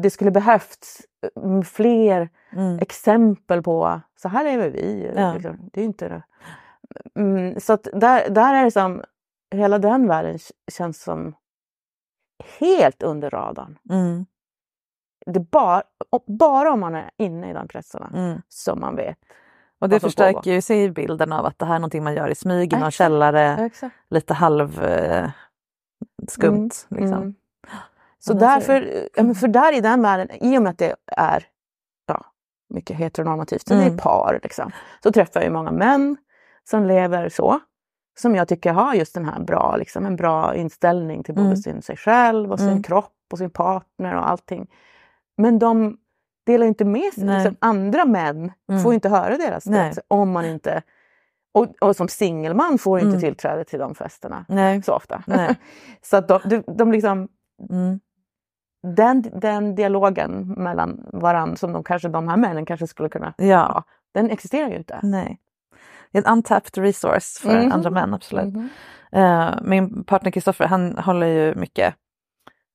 det 0.00 0.10
skulle 0.10 0.30
behövts 0.30 1.02
mm, 1.44 1.62
fler 1.64 2.28
Mm. 2.52 2.78
exempel 2.78 3.62
på 3.62 4.00
så 4.16 4.28
här 4.28 4.44
lever 4.44 4.70
vi. 4.70 5.12
Ja. 5.16 5.32
Liksom. 5.34 5.70
Det 5.72 5.80
är 5.80 5.84
inte 5.84 6.08
det. 6.08 6.22
Mm, 7.16 7.60
så 7.60 7.72
att 7.72 7.88
där, 7.92 8.30
där 8.30 8.54
är 8.54 8.64
det 8.64 8.70
som, 8.70 9.02
hela 9.54 9.78
den 9.78 10.08
världen 10.08 10.38
känns 10.72 11.02
som 11.02 11.34
helt 12.58 13.02
under 13.02 13.30
radarn. 13.30 13.78
Mm. 13.90 14.26
Det 15.26 15.40
bara, 15.40 15.82
bara 16.26 16.72
om 16.72 16.80
man 16.80 16.94
är 16.94 17.10
inne 17.16 17.50
i 17.50 17.54
de 17.54 17.68
kretsarna 17.68 18.10
som 18.48 18.80
man 18.80 18.96
vet. 18.96 19.18
Och 19.80 19.88
det 19.88 20.00
förstärker 20.00 20.52
ju 20.52 20.60
sig 20.60 20.90
bilden 20.90 21.32
av 21.32 21.46
att 21.46 21.58
det 21.58 21.66
här 21.66 21.74
är 21.74 21.78
någonting 21.78 22.04
man 22.04 22.14
gör 22.14 22.28
i 22.28 22.34
smyg 22.34 22.72
i 22.72 22.76
någon 22.76 22.90
källare, 22.90 23.56
Exakt. 23.66 23.94
lite 24.10 24.34
halv 24.34 24.84
eh, 24.84 25.30
skumt. 26.28 26.70
Liksom. 26.88 27.12
Mm. 27.22 27.34
Så 28.18 28.32
Ja, 28.32 28.34
men 28.34 28.40
så 28.40 28.46
är 28.46 28.80
därför, 28.80 29.08
ja, 29.14 29.34
för 29.34 29.48
där 29.48 29.76
i 29.76 29.80
den 29.80 30.02
världen, 30.02 30.28
i 30.44 30.58
och 30.58 30.62
med 30.62 30.70
att 30.70 30.78
det 30.78 30.96
är 31.06 31.44
ja, 32.06 32.24
mycket 32.68 32.96
heteronormativt, 32.96 33.68
så 33.68 33.74
det 33.74 33.80
Mm. 33.82 33.94
är 33.94 33.98
par 33.98 34.40
liksom, 34.42 34.70
så 35.02 35.12
träffar 35.12 35.40
jag 35.42 35.52
många 35.52 35.70
män 35.72 36.16
som 36.70 36.84
lever 36.86 37.28
så. 37.28 37.60
Som 38.18 38.34
jag 38.34 38.48
tycker 38.48 38.72
har 38.72 38.94
just 38.94 39.14
den 39.14 39.24
här 39.24 39.40
bra, 39.40 39.76
liksom, 39.76 40.06
en 40.06 40.16
bra 40.16 40.54
inställning 40.54 41.22
till 41.22 41.34
både 41.34 41.46
Mm. 41.46 41.56
sin, 41.56 41.82
sig 41.82 41.96
själv 41.96 42.52
och 42.52 42.58
sin 42.58 42.68
Mm. 42.68 42.82
kropp 42.82 43.14
och 43.32 43.38
sin 43.38 43.50
partner 43.50 44.14
och 44.16 44.28
allting. 44.30 44.66
Men 45.36 45.58
de 45.58 45.98
delar 46.52 46.66
inte 46.66 46.84
med 46.84 47.12
sig. 47.14 47.24
Liksom, 47.24 47.56
andra 47.58 48.04
män 48.04 48.52
Mm. 48.70 48.82
får 48.82 48.94
inte 48.94 49.08
höra 49.08 49.36
deras 49.36 49.66
Nej. 49.66 49.78
berättelse 49.80 50.02
om 50.08 50.30
man 50.30 50.44
inte... 50.44 50.82
Och, 51.52 51.66
och 51.80 51.96
som 51.96 52.08
singelman 52.08 52.78
får 52.78 52.98
inte 52.98 53.08
Mm. 53.08 53.20
tillträde 53.20 53.64
till 53.64 53.78
de 53.78 53.94
festerna 53.94 54.44
Nej. 54.48 54.82
så 54.82 54.92
ofta. 54.94 55.22
Nej. 55.26 55.56
så 56.02 56.16
att 56.16 56.28
de, 56.28 56.40
de, 56.44 56.62
de 56.76 56.92
liksom 56.92 57.28
Mm. 57.70 58.00
den, 58.96 59.22
den 59.40 59.74
dialogen 59.74 60.54
mellan 60.56 61.06
varandra 61.12 61.56
som 61.56 61.72
de, 61.72 61.84
kanske, 61.84 62.08
de 62.08 62.28
här 62.28 62.36
männen 62.36 62.66
kanske 62.66 62.86
skulle 62.86 63.08
kunna 63.08 63.34
Ja. 63.36 63.58
ha, 63.58 63.82
den 64.14 64.30
existerar 64.30 64.68
ju 64.70 64.76
inte. 64.76 65.00
Nej. 65.02 65.38
Det 66.12 66.18
är 66.18 66.22
en 66.26 66.32
untapped 66.32 66.84
resource 66.84 67.40
för 67.42 67.62
Mhm. 67.62 67.72
andra 67.72 67.90
män, 67.90 68.14
absolut. 68.14 68.54
Eh, 69.12 69.50
min 69.62 70.04
partner 70.04 70.30
Kristoffer 70.30 70.66
han 70.66 70.98
håller 70.98 71.26
ju 71.26 71.54
mycket 71.54 71.94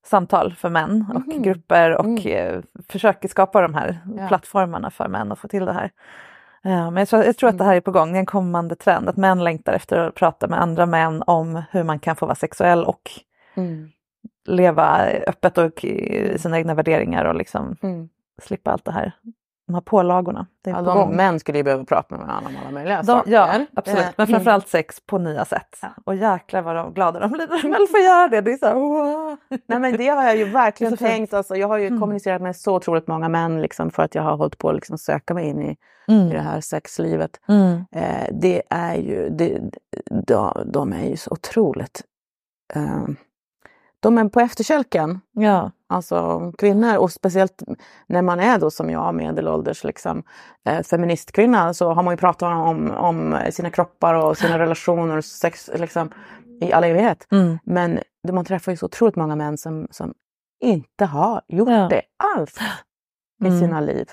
samtal 0.06 0.54
för 0.54 0.70
män 0.70 1.06
och 1.16 1.28
Mhm. 1.28 1.42
grupper 1.44 1.92
och 1.98 2.26
eh, 2.26 2.62
försöker 2.90 3.28
skapa 3.28 3.62
de 3.62 3.74
här 3.74 4.00
Ja. 4.18 4.28
plattformarna 4.28 4.90
för 4.90 5.08
män 5.08 5.32
att 5.32 5.40
få 5.40 5.48
till 5.48 5.66
det 5.66 5.74
här. 5.74 5.92
Eh, 6.66 6.92
men 6.92 6.98
jag 6.98 7.08
tror, 7.08 7.24
jag 7.24 7.38
tror 7.38 7.50
att 7.50 7.58
det 7.58 7.64
här 7.64 7.76
är 7.76 7.82
på 7.82 7.92
gång, 7.92 8.12
det 8.12 8.18
är 8.18 8.20
en 8.20 8.26
kommande 8.26 8.76
trend 8.76 9.10
att 9.10 9.18
män 9.18 9.44
längtar 9.44 9.74
efter 9.74 9.98
att 9.98 10.16
prata 10.16 10.48
med 10.48 10.62
andra 10.62 10.86
män 10.86 11.24
om 11.28 11.62
hur 11.72 11.84
man 11.84 12.00
kan 12.00 12.16
få 12.16 12.26
vara 12.26 12.36
sexuell 12.36 12.84
och 12.84 13.12
Mm. 13.56 13.90
leva 14.46 15.06
öppet 15.28 15.58
och 15.58 15.84
i 15.84 16.38
sina 16.40 16.58
egna 16.58 16.74
värderingar 16.74 17.26
och 17.26 17.36
liksom 17.36 17.76
Mm. 17.84 18.10
slippa 18.42 18.72
allt 18.72 18.86
det 18.86 18.92
här. 18.92 19.12
De 19.74 19.76
här 19.76 19.82
pålagorna. 19.82 20.48
Det 20.64 20.70
är 20.70 20.74
Ja, 20.74 20.80
på 20.80 20.86
de 20.86 20.98
gång. 20.98 21.16
män 21.16 21.40
skulle 21.40 21.58
ju 21.58 21.64
behöva 21.64 21.84
prata 21.86 22.16
med 22.18 22.28
varandra 22.28 22.50
om 22.50 22.58
alla 22.62 22.72
möjliga 22.72 22.98
De, 22.98 23.06
saker. 23.06 23.32
ja, 23.32 23.66
absolut. 23.74 24.06
Men 24.18 24.28
Eh, 24.28 24.32
framförallt 24.32 24.68
sex 24.68 25.00
på 25.06 25.18
nya 25.18 25.46
sätt. 25.46 25.80
Och 26.04 26.16
jäklar 26.16 26.62
vad 26.62 26.76
de 26.76 26.94
glada 26.94 27.20
de 27.20 27.32
blir 27.32 27.48
när 27.48 27.62
de 27.62 27.70
väl 27.72 27.88
får 27.88 28.00
göra 28.00 28.28
det. 28.28 28.42
Det 28.42 28.52
är 28.52 28.58
så 28.58 28.66
här, 28.66 28.74
wow. 28.76 29.38
Nej 29.68 29.80
men 29.80 29.98
det 29.98 30.08
har 30.08 30.24
jag 30.24 30.38
ju 30.38 30.44
verkligen 30.46 30.98
tänkt. 30.98 31.34
Alltså, 31.34 31.56
jag 31.56 31.68
har 31.68 31.78
ju 31.78 31.88
Mm. 31.88 32.00
kommunicerat 32.00 32.42
med 32.42 32.56
så 32.56 32.76
otroligt 32.76 33.08
många 33.08 33.30
män 33.30 33.62
liksom, 33.62 33.92
för 33.92 34.04
att 34.04 34.16
jag 34.16 34.24
har 34.24 34.38
hållit 34.38 34.58
på 34.58 34.70
att 34.70 34.76
liksom, 34.76 34.98
söka 34.98 35.34
mig 35.34 35.46
in 35.50 35.62
i, 35.62 35.72
i 36.14 36.30
det 36.32 36.40
här 36.42 36.62
sexlivet. 36.62 37.40
Mm. 37.48 37.86
Eh, 37.92 38.28
det 38.32 38.62
är 38.70 38.96
ju, 38.96 39.30
det, 39.30 39.62
de, 40.28 40.54
de 40.66 40.94
är 40.94 41.10
ju 41.10 41.18
så 41.18 41.32
otroligt... 41.32 42.02
Eh, 42.74 43.04
de 44.00 44.18
är 44.18 44.30
på 44.30 44.40
efterkälken. 44.40 45.20
Ja. 45.32 45.72
Alltså 45.94 46.52
kvinnor 46.58 46.98
och 46.98 47.12
speciellt 47.12 47.64
när 48.08 48.22
man 48.22 48.40
är 48.40 48.60
då 48.60 48.72
som 48.72 48.90
jag 48.90 49.16
medelålders 49.16 49.84
liksom, 49.84 50.24
eh, 50.70 50.82
feministkvinna 50.84 51.74
så 51.74 51.94
har 51.94 52.04
man 52.04 52.14
ju 52.14 52.18
pratat 52.18 52.54
om, 52.68 52.92
om 52.92 53.38
sina 53.52 53.70
kroppar 53.70 54.14
och 54.14 54.38
sina 54.38 54.60
relationer 54.60 55.18
och 55.18 55.26
sex 55.26 55.70
liksom, 55.76 56.12
i 56.62 56.74
all 56.74 56.84
evighet. 56.84 57.28
Mm. 57.32 57.60
Men 57.64 58.00
man 58.32 58.46
träffar 58.46 58.72
ju 58.72 58.78
så 58.78 58.86
otroligt 58.86 59.16
många 59.16 59.36
män 59.36 59.58
som, 59.58 59.88
som 59.92 60.14
inte 60.64 61.06
har 61.06 61.42
gjort 61.48 61.70
Ja. 61.70 61.88
det 61.90 62.02
alls 62.38 62.58
i 63.44 63.48
Mm. 63.48 63.60
sina 63.60 63.80
liv. 63.82 64.10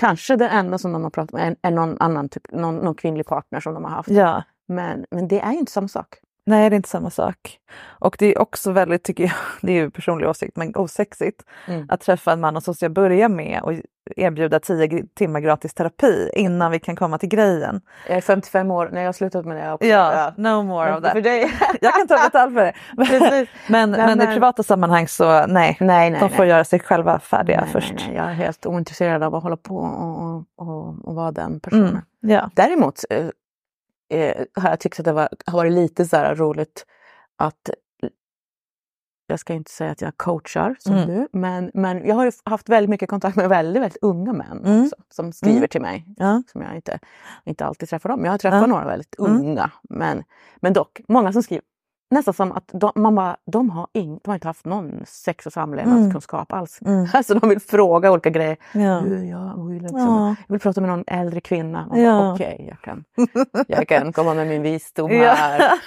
Kanske 0.00 0.36
det 0.36 0.48
enda 0.48 0.78
som 0.78 0.92
de 0.92 1.02
har 1.02 1.10
pratat 1.10 1.32
med 1.32 1.48
är, 1.48 1.56
är 1.62 1.70
någon 1.70 1.96
annan 2.00 2.28
typ, 2.28 2.52
någon, 2.52 2.76
någon 2.76 2.94
kvinnlig 2.94 3.26
partner 3.26 3.60
som 3.60 3.74
de 3.74 3.84
har 3.84 3.90
haft. 3.90 4.08
ja. 4.10 4.42
Men, 4.68 5.04
men 5.10 5.28
det 5.28 5.40
är 5.40 5.52
ju 5.52 5.58
inte 5.58 5.72
samma 5.72 5.88
sak. 5.88 6.18
Nej, 6.50 6.70
det 6.70 6.74
är 6.74 6.76
inte 6.76 6.88
samma 6.88 7.10
sak. 7.10 7.58
Och 7.88 8.16
det 8.18 8.26
är 8.26 8.38
också 8.40 8.72
väldigt, 8.72 9.02
tycker 9.04 9.24
jag, 9.24 9.32
det 9.62 9.72
är 9.72 9.76
ju 9.76 9.90
personlig 9.90 10.28
åsikt, 10.28 10.56
men 10.56 10.76
osexigt 10.76 11.42
Mm. 11.68 11.86
att 11.88 12.00
träffa 12.00 12.32
en 12.32 12.40
man 12.40 12.56
och 12.56 12.62
så 12.62 12.74
ska 12.74 12.84
jag 12.84 12.92
börja 12.92 13.28
med 13.28 13.60
och 13.62 13.72
erbjuda 14.16 14.60
tio 14.60 14.86
gr- 14.86 15.06
timmar 15.14 15.40
gratis 15.40 15.74
terapi 15.74 16.30
innan 16.34 16.70
vi 16.70 16.78
kan 16.78 16.96
komma 16.96 17.18
till 17.18 17.28
grejen. 17.28 17.80
Jag 18.08 18.16
är 18.16 18.20
55 18.20 18.70
år, 18.70 18.88
när 18.92 19.00
jag 19.00 19.08
har 19.08 19.12
slutat 19.12 19.46
med 19.46 19.56
det 19.56 19.72
också. 19.72 19.86
Ja, 19.88 20.32
no 20.36 20.62
more 20.62 20.88
Men 20.90 20.98
of 20.98 21.02
that. 21.04 21.12
För 21.12 21.20
dig. 21.20 21.52
Jag 21.80 21.94
kan 21.94 22.06
ta 22.08 22.14
betalt 22.24 22.54
för 22.54 22.60
det. 22.64 22.72
Precis. 22.96 23.48
Men, 23.68 23.90
Nej, 23.90 24.06
men 24.06 24.20
i 24.20 24.24
men- 24.24 24.34
privata 24.34 24.62
sammanhang 24.62 25.08
så 25.08 25.46
nej, 25.46 25.76
Nej, 25.80 26.10
nej, 26.10 26.20
de 26.20 26.28
får 26.30 26.38
nej. 26.38 26.48
göra 26.48 26.64
sig 26.64 26.80
själva 26.80 27.18
färdiga 27.18 27.66
först. 27.72 27.94
Jag 28.14 28.24
är 28.26 28.32
helt 28.32 28.66
ointresserad 28.66 29.22
av 29.22 29.34
att 29.34 29.42
hålla 29.42 29.56
på 29.56 29.76
och, 29.76 30.36
och, 30.36 30.44
och, 30.68 31.08
och 31.08 31.14
vara 31.14 31.32
den 31.32 31.60
personen. 31.60 31.88
Mm. 31.88 32.00
Ja. 32.20 32.50
Däremot 32.54 33.00
eh, 34.10 34.44
har 34.54 34.70
jag 34.70 34.80
tyckt 34.80 34.98
att 34.98 35.04
det 35.04 35.12
var, 35.12 35.28
har 35.46 35.58
varit 35.58 35.72
lite 35.72 36.04
så 36.06 36.16
roligt 36.16 36.86
att 37.38 37.70
jag 39.26 39.40
ska 39.40 39.52
inte 39.54 39.70
säga 39.70 39.90
att 39.90 40.00
jag 40.00 40.16
coachar 40.16 40.76
som 40.78 40.94
Mm. 40.94 41.08
du, 41.08 41.28
men, 41.32 41.70
men 41.74 42.06
jag 42.06 42.14
har 42.16 42.32
haft 42.50 42.68
väldigt 42.68 42.90
mycket 42.90 43.08
kontakt 43.10 43.36
med 43.36 43.48
väldigt, 43.48 43.82
väldigt 43.82 44.02
unga 44.02 44.32
män 44.32 44.64
Mm. 44.64 44.82
också, 44.82 44.96
som 45.10 45.32
skriver 45.32 45.56
Mm. 45.56 45.68
till 45.68 45.80
mig. 45.80 46.04
Ja. 46.16 46.42
Som 46.52 46.62
jag 46.62 46.74
inte, 46.76 46.98
inte 47.44 47.64
alltid 47.66 47.88
träffar 47.88 48.08
dem. 48.08 48.24
Jag 48.24 48.30
har 48.32 48.38
träffat 48.38 48.68
några 48.68 48.84
väldigt 48.86 49.18
Mm. 49.18 49.32
unga, 49.40 49.70
men, 49.90 50.22
men 50.56 50.72
dock 50.72 51.00
många 51.08 51.32
som 51.32 51.42
skriver 51.42 51.64
nästan 52.10 52.34
som 52.34 52.52
att 52.52 52.70
de, 52.72 52.92
man 52.94 53.14
bara, 53.14 53.36
de, 53.46 53.70
har 53.70 53.86
ing, 53.92 54.20
de 54.24 54.30
har 54.30 54.34
inte 54.34 54.48
haft 54.48 54.64
någon 54.64 55.02
sex 55.06 55.46
och 55.46 55.52
samlevnadskunskap 55.52 56.52
alls. 56.52 56.78
Mm. 56.86 57.06
Alltså 57.14 57.34
de 57.34 57.48
vill 57.48 57.60
fråga 57.60 58.12
olika 58.12 58.30
grejer. 58.30 58.56
Ja. 58.72 59.06
Jag, 59.06 59.66
vill 59.68 59.82
liksom, 59.82 59.98
Ja. 60.00 60.28
jag 60.48 60.52
vill 60.54 60.60
prata 60.60 60.80
med 60.80 60.90
någon 60.90 61.04
äldre 61.06 61.40
kvinna. 61.40 61.86
Man 61.86 62.00
Ja. 62.00 62.32
Okej, 62.34 62.66
jag, 62.68 62.80
kan, 62.80 63.04
jag 63.68 63.88
kan 63.88 64.12
komma 64.12 64.34
med 64.34 64.46
min 64.46 64.62
visdom 64.62 65.10
Ja. 65.14 65.32
här. 65.34 65.78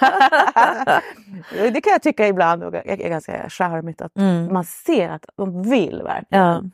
det 1.72 1.80
kan 1.80 1.90
jag 1.92 2.02
tycka 2.02 2.28
ibland 2.28 2.64
och 2.64 2.74
är 2.74 3.00
är 3.02 3.08
ganska 3.08 3.48
charmigt 3.48 4.00
att 4.02 4.16
Mm. 4.18 4.52
man 4.52 4.64
ser 4.64 5.08
att 5.08 5.24
de 5.36 5.62
vill 5.62 6.02
verkligen 6.04 6.72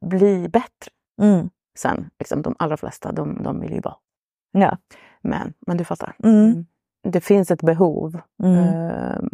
bli 0.00 0.48
bättre. 0.48 0.90
Mm. 1.22 1.50
Sen, 1.78 2.10
liksom, 2.18 2.42
de 2.42 2.54
allra 2.58 2.76
flesta, 2.76 3.12
de, 3.12 3.42
de 3.42 3.60
vill 3.60 3.72
ju 3.72 3.80
bara. 3.80 3.96
Ja. 4.52 4.78
Men, 5.22 5.52
men 5.66 5.76
du 5.76 5.84
fattar. 5.84 6.16
Mm. 6.24 6.66
Det 7.10 7.20
finns 7.20 7.50
ett 7.50 7.62
behov. 7.62 8.20
Mm. 8.42 8.56
Ehm, 8.58 9.28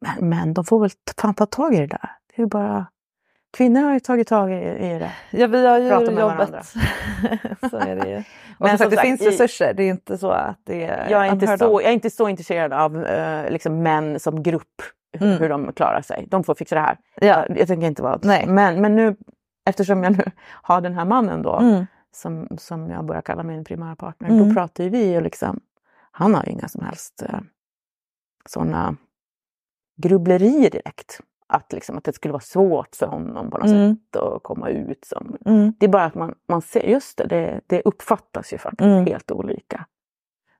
Men, 0.00 0.28
men 0.28 0.54
de 0.54 0.64
får 0.64 0.80
väl 0.80 0.90
fan 1.20 1.34
ta 1.34 1.46
tag 1.46 1.74
i 1.74 1.78
det 1.80 1.86
där. 1.86 2.10
Det 2.36 2.42
är 2.42 2.46
bara... 2.46 2.86
Kvinnor 3.56 3.80
har 3.80 3.92
ju 3.92 4.00
tagit 4.00 4.28
tag 4.28 4.52
i, 4.52 4.54
i 4.56 4.98
det. 4.98 5.12
Ja, 5.30 5.46
vi 5.46 5.66
har 5.66 5.78
ju 5.78 6.10
med 6.10 6.20
jobbet. 6.20 6.66
så 7.70 7.76
är 7.76 7.96
det 7.96 8.08
ju. 8.10 8.16
Och 8.58 8.66
Men 8.66 8.68
som 8.68 8.78
sagt, 8.78 8.90
det 8.90 8.96
finns 9.02 9.22
i- 9.22 9.26
resurser. 9.30 9.74
Det 9.74 9.82
är 9.82 9.90
inte 9.90 10.18
så 10.18 10.30
att 10.30 10.58
det 10.64 10.84
är 10.84 11.10
Jag 11.10 11.26
är 11.26 11.32
inte, 11.32 11.58
så, 11.58 11.64
jag 11.64 11.84
är 11.84 11.92
inte 11.92 12.10
så 12.10 12.28
intresserad 12.28 12.72
av 12.72 13.04
eh, 13.04 13.50
liksom 13.50 13.82
män 13.82 14.20
som 14.20 14.42
grupp, 14.42 14.82
hur- 15.12 15.26
Mm. 15.26 15.38
hur 15.38 15.48
de 15.48 15.72
klarar 15.72 16.02
sig. 16.02 16.26
De 16.30 16.44
får 16.44 16.54
fixa 16.54 16.74
det 16.74 16.80
här. 16.80 16.98
Ja. 17.20 17.46
Jag 17.56 17.68
tänker 17.68 17.86
inte 17.86 18.02
vara... 18.02 18.18
Nej. 18.22 18.46
Men, 18.46 18.80
men 18.80 18.96
nu, 18.96 19.16
eftersom 19.66 20.02
jag 20.04 20.16
nu 20.16 20.24
har 20.62 20.80
den 20.80 20.94
här 20.94 21.04
mannen 21.04 21.42
då, 21.42 21.56
Mm. 21.56 21.86
Som, 22.12 22.48
som 22.58 22.90
jag 22.90 23.04
börjar 23.04 23.22
kalla 23.22 23.42
min 23.42 23.64
primära 23.64 23.96
partner, 23.96 24.28
Mm. 24.28 24.48
då 24.48 24.54
pratar 24.54 24.84
ju 24.84 24.90
vi 24.90 25.18
och 25.18 25.22
liksom, 25.22 25.60
han 26.10 26.34
har 26.34 26.44
ju 26.44 26.52
inga 26.52 26.68
som 26.68 26.84
helst 26.84 27.22
eh, 27.22 27.40
sådana 28.46 28.96
grubblerier 29.96 30.70
direkt. 30.70 31.20
Att, 31.46 31.72
liksom, 31.72 31.98
att 31.98 32.04
det 32.04 32.12
skulle 32.12 32.32
vara 32.32 32.40
svårt 32.40 32.96
för 32.96 33.06
honom 33.06 33.50
på 33.50 33.58
något 33.58 33.66
Mm. 33.66 33.96
sätt 33.96 34.16
att 34.16 34.42
komma 34.42 34.68
ut. 34.68 35.04
Som, 35.04 35.36
Mm. 35.46 35.72
det 35.78 35.86
är 35.86 35.90
bara 35.90 36.04
att 36.04 36.14
man, 36.14 36.34
man 36.48 36.62
ser, 36.62 36.82
just 36.88 37.18
det, 37.18 37.26
det, 37.26 37.60
det 37.66 37.82
uppfattas 37.84 38.52
ju 38.52 38.58
faktiskt 38.58 38.86
Mm. 38.86 39.06
helt 39.06 39.30
olika. 39.30 39.86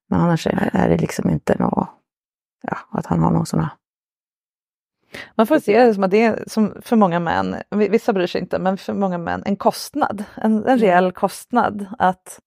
Men 0.09 0.21
annars 0.21 0.47
är, 0.47 0.71
är 0.73 0.89
det 0.89 0.99
liksom 0.99 1.31
inte 1.31 1.57
något, 1.59 1.89
ja, 2.63 2.77
att 2.91 3.07
han 3.07 3.21
har 3.23 3.31
någon 3.31 3.47
här 3.61 3.71
Man 5.35 5.47
får 5.47 5.59
se 5.59 5.85
det 5.85 5.95
som 5.95 6.05
att 6.05 6.11
det 6.11 6.23
är 6.25 6.45
som 6.47 6.75
för 6.83 6.97
många 6.97 7.21
män, 7.21 7.57
vissa 7.71 8.13
bryr 8.13 8.27
sig 8.27 8.41
inte, 8.41 8.59
men 8.59 8.77
för 8.77 8.93
många 8.93 9.19
män 9.19 9.43
en 9.47 9.57
kostnad. 9.57 10.25
En, 10.35 10.65
en 10.67 10.79
reell 10.79 11.13
kostnad 11.13 11.87
att 11.99 12.41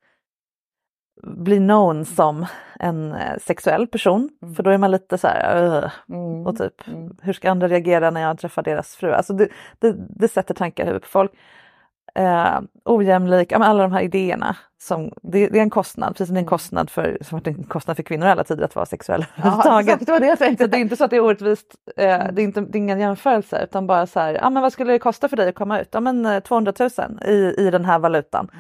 bli 1.24 1.58
known 1.58 2.06
som 2.06 2.46
en 2.80 3.12
eh, 3.14 3.38
sexuell 3.42 3.88
person. 3.88 4.30
Mm. 4.42 4.56
För 4.56 4.64
då 4.64 4.70
är 4.70 4.78
man 4.78 4.92
lite 4.92 5.18
så 5.18 5.28
här, 5.28 5.64
"Ugh", 5.64 5.92
Mm. 6.10 6.48
och 6.48 6.58
typ 6.58 6.88
Mm. 6.88 7.18
hur 7.22 7.34
ska 7.34 7.52
andra 7.52 7.68
reagera 7.68 8.12
när 8.12 8.22
jag 8.22 8.40
träffar 8.40 8.64
deras 8.64 8.96
fru? 8.96 9.12
Alltså 9.12 9.34
det, 9.34 9.48
det, 9.80 9.96
det 10.10 10.28
sätter 10.28 10.54
tankar 10.54 10.84
i 10.84 10.88
huvudet 10.88 11.04
på 11.04 11.10
folk. 11.10 11.32
Eh, 12.20 12.60
ojämlik, 12.86 13.52
ja, 13.52 13.58
alla 13.64 13.84
de 13.84 13.92
här 13.92 14.02
idéerna. 14.02 14.56
Som, 14.82 15.12
det, 15.22 15.48
det 15.48 15.58
är 15.60 15.64
en 15.64 15.70
kostnad, 15.70 16.14
precis 16.14 16.28
som 16.28 16.34
det 16.34 16.40
är 16.40 16.42
en 16.42 16.46
kostnad 16.48 16.90
för, 16.90 17.18
som 17.22 17.38
är 17.38 17.48
en 17.48 17.64
kostnad 17.64 17.96
för 17.96 18.04
kvinnor 18.04 18.28
alla 18.28 18.44
tider 18.44 18.66
att 18.66 18.76
vara 18.76 18.86
sexuella 18.86 19.26
Ja, 19.36 19.42
överhuvudtaget. 19.42 19.88
exakt, 19.88 20.06
det 20.06 20.12
var 20.12 20.20
det 20.20 20.28
jag 20.28 20.40
tänkte. 20.40 20.64
Så 20.64 20.68
det 20.68 20.78
är 20.78 20.82
inte 20.82 20.96
så 20.96 21.04
att 21.04 21.10
det 21.10 21.16
är 21.16 21.24
orättvist, 21.24 21.76
eh, 21.98 22.04
det, 22.32 22.42
är 22.42 22.44
inte, 22.44 22.62
det 22.62 22.78
är 22.78 22.80
ingen 22.80 23.00
jämförelse 23.00 23.64
utan 23.64 23.88
bara 23.88 24.08
så 24.08 24.20
här, 24.20 24.34
ja 24.34 24.50
men 24.50 24.62
vad 24.64 24.74
skulle 24.74 24.92
det 24.94 25.00
kosta 25.00 25.30
för 25.30 25.38
dig 25.38 25.50
att 25.50 25.56
komma 25.56 25.80
ut? 25.82 25.88
Ja 25.92 26.00
men 26.00 26.26
eh, 26.26 26.40
200 26.40 26.74
000 26.80 26.90
i, 27.28 27.54
i 27.58 27.70
den 27.72 27.86
här 27.86 28.00
valutan. 28.00 28.52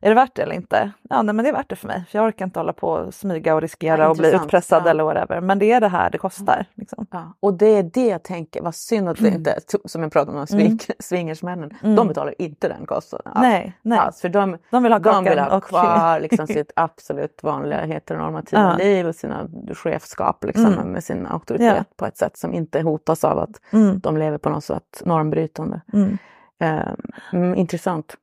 Är 0.00 0.08
det 0.08 0.14
värt 0.14 0.34
det 0.34 0.42
eller 0.42 0.54
inte? 0.54 0.90
Ja 1.02 1.22
nej, 1.22 1.34
men 1.34 1.42
det 1.42 1.48
är 1.48 1.52
värt 1.52 1.68
det 1.70 1.76
för 1.76 1.86
mig 1.86 2.04
för 2.10 2.18
jag 2.18 2.26
orkar 2.26 2.44
inte 2.44 2.58
hålla 2.60 2.72
på 2.72 2.88
och 2.88 3.14
smyga 3.14 3.54
och 3.54 3.60
riskera 3.60 4.02
Ja, 4.02 4.08
och 4.08 4.16
bli 4.16 4.34
utpressad 4.34 4.82
Ja. 4.86 4.90
eller 4.90 5.04
whatever. 5.04 5.40
Men 5.40 5.58
det 5.58 5.72
är 5.72 5.80
det 5.80 5.88
här 5.88 6.10
det 6.10 6.18
kostar. 6.18 6.66
Liksom. 6.74 7.06
Ja. 7.10 7.32
Och 7.40 7.54
det 7.54 7.66
är 7.66 7.82
det 7.82 8.06
jag 8.06 8.22
tänker, 8.22 8.62
vad 8.62 8.74
synd 8.74 9.08
att 9.08 9.18
det 9.18 9.28
inte, 9.28 9.58
som 9.84 10.02
jag 10.02 10.12
pratade 10.12 10.38
om, 10.40 10.46
swing, 10.46 10.78
swingersmännen, 10.98 11.74
de 11.96 12.08
betalar 12.08 12.34
inte 12.38 12.68
den 12.68 12.86
kostnaden. 12.86 13.32
alls. 13.32 13.42
Nej, 13.42 13.78
nej. 13.82 13.98
Alls, 13.98 14.20
för 14.20 14.28
de, 14.28 14.58
De 14.70 14.82
vill 14.82 14.92
ha 14.92 14.98
de 14.98 15.24
vill 15.24 15.38
ha 15.38 15.56
och- 15.56 15.64
kvar 15.64 16.20
liksom, 16.22 16.46
sitt 16.46 16.72
absolut 16.76 17.42
vanliga 17.42 17.84
heteronormativa 17.84 18.62
Ja. 18.62 18.76
liv 18.84 19.06
och 19.06 19.14
sina 19.14 19.48
chefskap 19.74 20.44
liksom, 20.44 20.66
Mm. 20.72 20.88
med 20.88 21.04
sin 21.04 21.26
auktoritet 21.26 21.74
Ja. 21.76 21.84
på 21.96 22.06
ett 22.06 22.16
sätt 22.16 22.36
som 22.36 22.54
inte 22.54 22.80
hotas 22.80 23.24
av 23.24 23.38
att 23.38 23.60
Mm. 23.72 23.98
de 24.00 24.16
lever 24.16 24.38
på 24.38 24.50
något 24.50 24.64
sätt 24.64 25.02
normbrytande. 25.04 25.80
Mm. 25.92 26.18
Mm, 27.32 27.54
intressant. 27.54 28.14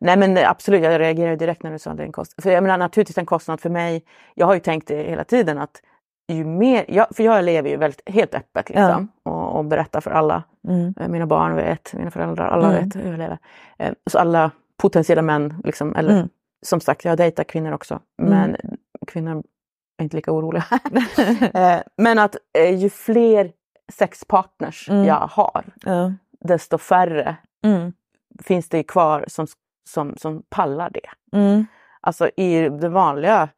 Nej 0.00 0.16
men 0.16 0.38
absolut, 0.38 0.82
jag 0.82 1.00
reagerade 1.00 1.36
direkt 1.36 1.62
när 1.62 1.70
du 1.72 1.78
sa 1.78 1.90
att 1.90 1.96
det 1.96 2.02
är 2.02 2.06
en 2.06 2.12
kostnad. 2.12 2.42
För 2.42 2.50
jag 2.50 2.62
menar 2.62 2.78
naturligtvis 2.78 3.18
en 3.18 3.26
kostnad 3.26 3.60
för 3.60 3.70
mig. 3.70 4.04
Jag 4.34 4.46
har 4.46 4.54
ju 4.54 4.60
tänkt 4.60 4.88
det 4.88 5.02
hela 5.02 5.24
tiden 5.24 5.58
att 5.58 5.82
ju 6.32 6.44
mer, 6.44 6.84
jag, 6.88 7.06
för 7.16 7.22
jag 7.22 7.44
lever 7.44 7.70
ju 7.70 7.76
väldigt, 7.76 8.02
helt 8.08 8.34
öppet 8.34 8.68
liksom, 8.68 9.08
och, 9.22 9.56
och 9.56 9.64
berättar 9.64 10.00
för 10.00 10.10
alla. 10.10 10.42
Mm. 10.68 10.94
Eh, 11.00 11.08
Mina 11.08 11.26
barn 11.26 11.56
vet, 11.56 11.94
mina 11.94 12.10
föräldrar, 12.10 12.48
alla 12.48 12.68
Mm. 12.72 12.84
vet 12.84 12.96
hur 12.96 13.10
jag 13.10 13.18
lever. 13.18 13.38
Eh, 13.78 13.92
Så 14.10 14.18
alla 14.18 14.50
potentiella 14.82 15.22
män, 15.22 15.60
liksom, 15.64 15.96
eller 15.96 16.14
Mm. 16.14 16.28
som 16.66 16.80
sagt 16.80 17.04
jag 17.04 17.16
dejtar 17.18 17.44
kvinnor 17.44 17.72
också. 17.72 18.00
Mm. 18.22 18.30
Men 18.32 18.56
kvinnor 19.06 19.42
är 19.98 20.02
inte 20.04 20.16
lika 20.16 20.32
oroliga. 20.32 20.64
Eh, 21.54 21.78
men 21.96 22.18
att 22.18 22.36
ju 22.78 22.90
fler 22.90 23.52
sexpartners 23.92 24.88
Mm. 24.90 25.04
jag 25.04 25.14
har, 25.32 25.64
Ja. 25.84 26.12
desto 26.40 26.78
färre 26.78 27.36
Mm. 27.64 27.92
finns 28.42 28.68
det 28.68 28.82
kvar 28.82 29.24
som, 29.28 29.46
som, 29.92 30.14
som 30.16 30.42
pallar 30.48 30.90
det. 30.90 31.36
Mm. 31.38 31.66
Alltså 32.00 32.28
i 32.36 32.68
det 32.68 32.88
vanliga 32.88 33.48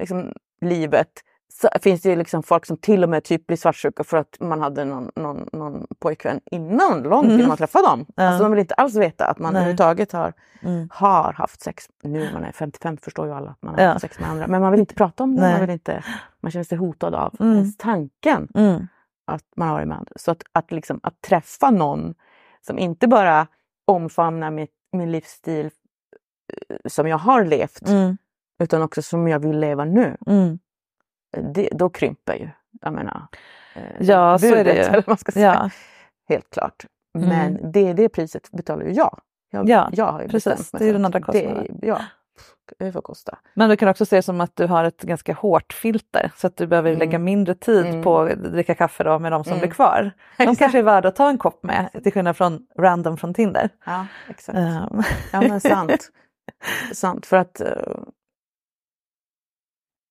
liksom, 0.00 0.32
livet 0.60 1.08
så 1.52 1.68
finns 1.82 2.02
det 2.02 2.16
liksom 2.16 2.42
folk 2.42 2.66
som 2.66 2.76
till 2.76 3.02
och 3.04 3.10
med 3.10 3.24
typ 3.24 3.46
blir 3.46 3.56
svartsjuka 3.56 4.04
för 4.04 4.16
att 4.16 4.36
man 4.40 4.60
hade 4.60 4.84
någon, 4.84 5.10
någon, 5.16 5.48
någon 5.52 5.86
pojkvän 5.98 6.40
innan, 6.50 7.02
långt 7.02 7.24
Mm. 7.24 7.36
innan 7.36 7.48
man 7.48 7.56
träffade 7.56 7.86
dem. 7.88 8.06
Ja. 8.16 8.22
Alltså 8.28 8.42
de 8.42 8.50
vill 8.52 8.60
inte 8.60 8.74
alls 8.74 8.94
veta 8.96 9.26
att 9.26 9.38
man 9.38 9.52
Nej. 9.52 9.60
överhuvudtaget 9.60 10.12
har, 10.12 10.32
Mm. 10.62 10.88
har 10.92 11.32
haft 11.32 11.62
sex. 11.62 11.84
Nu 12.02 12.24
när 12.24 12.32
man 12.32 12.44
är 12.44 12.52
55 12.52 12.96
förstår 12.96 13.26
ju 13.26 13.32
alla 13.34 13.50
att 13.50 13.62
man 13.62 13.74
har 13.74 13.82
Ja. 13.82 13.88
haft 13.88 14.00
sex 14.00 14.18
med 14.20 14.30
andra. 14.30 14.46
Men 14.46 14.60
man 14.60 14.70
vill 14.70 14.80
inte 14.80 14.94
prata 14.94 15.22
om 15.22 15.36
det, 15.36 15.40
Nej. 15.42 15.52
man, 15.52 15.60
vill 15.60 15.70
inte, 15.70 16.04
man 16.40 16.50
känner 16.52 16.64
sig 16.64 16.78
hotad 16.78 17.14
av 17.14 17.34
Mm. 17.40 17.52
ens 17.56 17.76
tanken 17.76 18.48
Mm. 18.54 18.86
att 19.26 19.44
man 19.56 19.68
har 19.68 19.74
varit 19.74 19.88
med 19.88 19.96
andra. 19.98 20.12
Så 20.16 20.30
att, 20.30 20.42
att, 20.52 20.72
liksom, 20.72 21.00
att 21.02 21.20
träffa 21.20 21.70
någon 21.70 22.14
som 22.66 22.78
inte 22.78 23.08
bara 23.08 23.46
omfamnar 23.86 24.50
mitt, 24.50 24.70
min 24.94 25.12
livsstil 25.12 25.66
eh, 25.66 26.76
som 26.86 27.08
jag 27.08 27.18
har 27.18 27.44
levt, 27.44 27.88
Mm. 27.88 28.16
utan 28.62 28.82
också 28.82 29.02
som 29.02 29.28
jag 29.28 29.38
vill 29.38 29.58
leva 29.58 29.84
nu. 29.84 30.16
Mm. 30.26 30.58
Det, 31.54 31.68
då 31.72 31.90
krymper 31.90 32.34
ju, 32.34 32.48
jag 32.80 32.92
menar, 32.92 33.26
eh, 33.74 33.82
Ja, 34.00 34.38
så 34.38 34.46
är 34.46 34.50
det 34.50 34.56
budet, 34.64 34.76
ju. 34.76 34.80
eller 34.92 35.04
man 35.06 35.16
ska 35.18 35.32
säga. 35.32 35.54
Ja. 35.54 35.70
Helt 36.28 36.50
klart. 36.50 36.84
Mm. 37.18 37.28
Men 37.28 37.72
det, 37.72 37.92
det 37.92 38.08
priset 38.08 38.50
betalar 38.50 38.84
ju 38.84 38.92
jag. 38.92 39.20
Jag, 39.50 39.68
Ja, 39.68 39.90
jag 39.92 40.12
har 40.12 40.22
ju 40.22 40.28
precis. 40.28 40.44
bestämt 40.44 40.72
mig 40.72 40.82
Det 40.82 40.88
är 40.88 40.92
den 40.92 41.04
andra 41.04 41.20
kostnaden. 41.20 41.66
Det, 41.80 41.86
ja, 41.86 42.00
det 42.78 42.92
får 42.92 43.00
kosta. 43.02 43.38
Men 43.54 43.70
du 43.70 43.76
kan 43.76 43.88
också 43.88 44.06
se 44.06 44.16
det 44.16 44.22
som 44.22 44.40
att 44.40 44.56
du 44.56 44.66
har 44.66 44.84
ett 44.84 45.02
ganska 45.02 45.34
hårt 45.34 45.72
filter 45.72 46.32
så 46.36 46.46
att 46.46 46.56
du 46.56 46.66
behöver 46.66 46.90
Mm. 46.90 46.98
lägga 46.98 47.18
mindre 47.18 47.54
tid 47.54 47.86
Mm. 47.86 48.02
på 48.02 48.18
att 48.20 48.42
dricka 48.52 48.74
kaffe 48.74 49.04
då 49.04 49.18
med 49.18 49.32
de 49.32 49.44
som 49.44 49.52
Mm. 49.52 49.60
blir 49.60 49.70
kvar. 49.70 50.10
De 50.38 50.56
kanske 50.56 50.78
är 50.78 50.82
värda 50.82 51.08
att 51.08 51.16
ta 51.16 51.28
en 51.28 51.38
kopp 51.38 51.62
med 51.62 51.90
till 52.02 52.12
skillnad 52.12 52.36
från 52.36 52.66
random 52.78 53.16
från 53.16 53.34
Tinder. 53.34 53.70
Ja, 53.86 54.06
exakt. 54.28 54.58
Ehm, 54.58 55.02
Ja 55.32 55.40
men 55.40 55.60
sant. 55.60 56.10
sant 56.92 57.26
för 57.26 57.36
att 57.36 57.60
eh, 57.60 57.68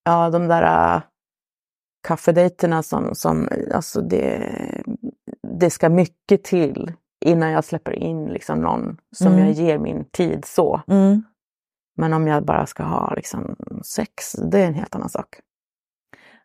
ja 0.03 0.29
de 0.29 0.47
där 0.47 0.95
uh, 0.95 1.01
kaffedejterna 2.07 2.83
som, 2.83 3.15
som 3.15 3.49
alltså 3.73 4.01
det, 4.01 4.49
det 5.59 5.69
ska 5.69 5.89
mycket 5.89 6.43
till 6.43 6.93
innan 7.25 7.51
jag 7.51 7.63
släpper 7.63 7.91
in 7.93 8.25
liksom 8.25 8.59
någon 8.61 8.97
som 9.15 9.27
Mm. 9.27 9.39
jag 9.39 9.51
ger 9.51 9.77
min 9.77 10.05
tid 10.05 10.45
så. 10.45 10.81
Men 11.97 12.13
om 12.13 12.27
jag 12.27 12.45
bara 12.45 12.65
ska 12.65 12.83
ha 12.83 13.13
liksom 13.15 13.55
sex, 13.85 14.31
det 14.31 14.59
är 14.59 14.67
en 14.67 14.73
helt 14.73 14.95
annan 14.95 15.09
sak. 15.09 15.39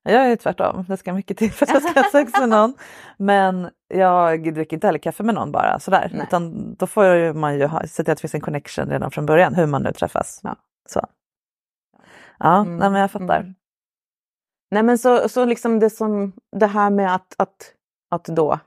Jag 0.02 0.30
är 0.32 0.36
tvärtom, 0.36 0.84
det 0.88 0.96
ska 0.96 1.12
mycket 1.12 1.36
till 1.38 1.52
för 1.52 1.66
att 1.66 1.72
jag 1.72 1.82
ska 1.82 2.00
ha 2.00 2.10
sex 2.10 2.32
med 2.40 2.48
någon. 2.48 2.74
Men 3.16 3.70
jag 3.88 4.54
dricker 4.54 4.76
inte 4.76 4.86
heller 4.86 4.98
kaffe 4.98 5.22
med 5.22 5.34
någon 5.34 5.52
bara 5.52 5.78
sådär. 5.78 6.10
Nej. 6.14 6.22
Utan 6.22 6.74
då 6.74 6.86
får 6.86 7.32
man 7.32 7.58
ju 7.58 7.66
ha, 7.66 7.82
se 7.86 8.04
till 8.04 8.12
att 8.12 8.18
det 8.18 8.20
finns 8.20 8.34
en 8.34 8.40
connection 8.40 8.88
redan 8.90 9.10
från 9.10 9.26
början, 9.26 9.54
hur 9.54 9.66
man 9.66 9.82
nu 9.82 9.92
träffas. 9.92 10.40
Ja. 10.42 10.56
Så. 10.88 11.06
Ja, 12.38 12.60
Mm, 12.60 12.76
nej, 12.76 12.90
men 12.90 13.00
jag 13.00 13.10
fattar. 13.10 13.40
mm. 13.40 13.54
Nej 14.70 14.82
men 14.82 14.98
så, 14.98 15.28
så 15.28 15.44
liksom 15.44 15.78
det 15.78 15.90
som 15.90 16.32
det 16.56 16.66
här 16.66 16.90
med 16.90 17.14
att, 17.14 17.34
att, 17.38 17.74
att 18.10 18.24
då 18.24 18.58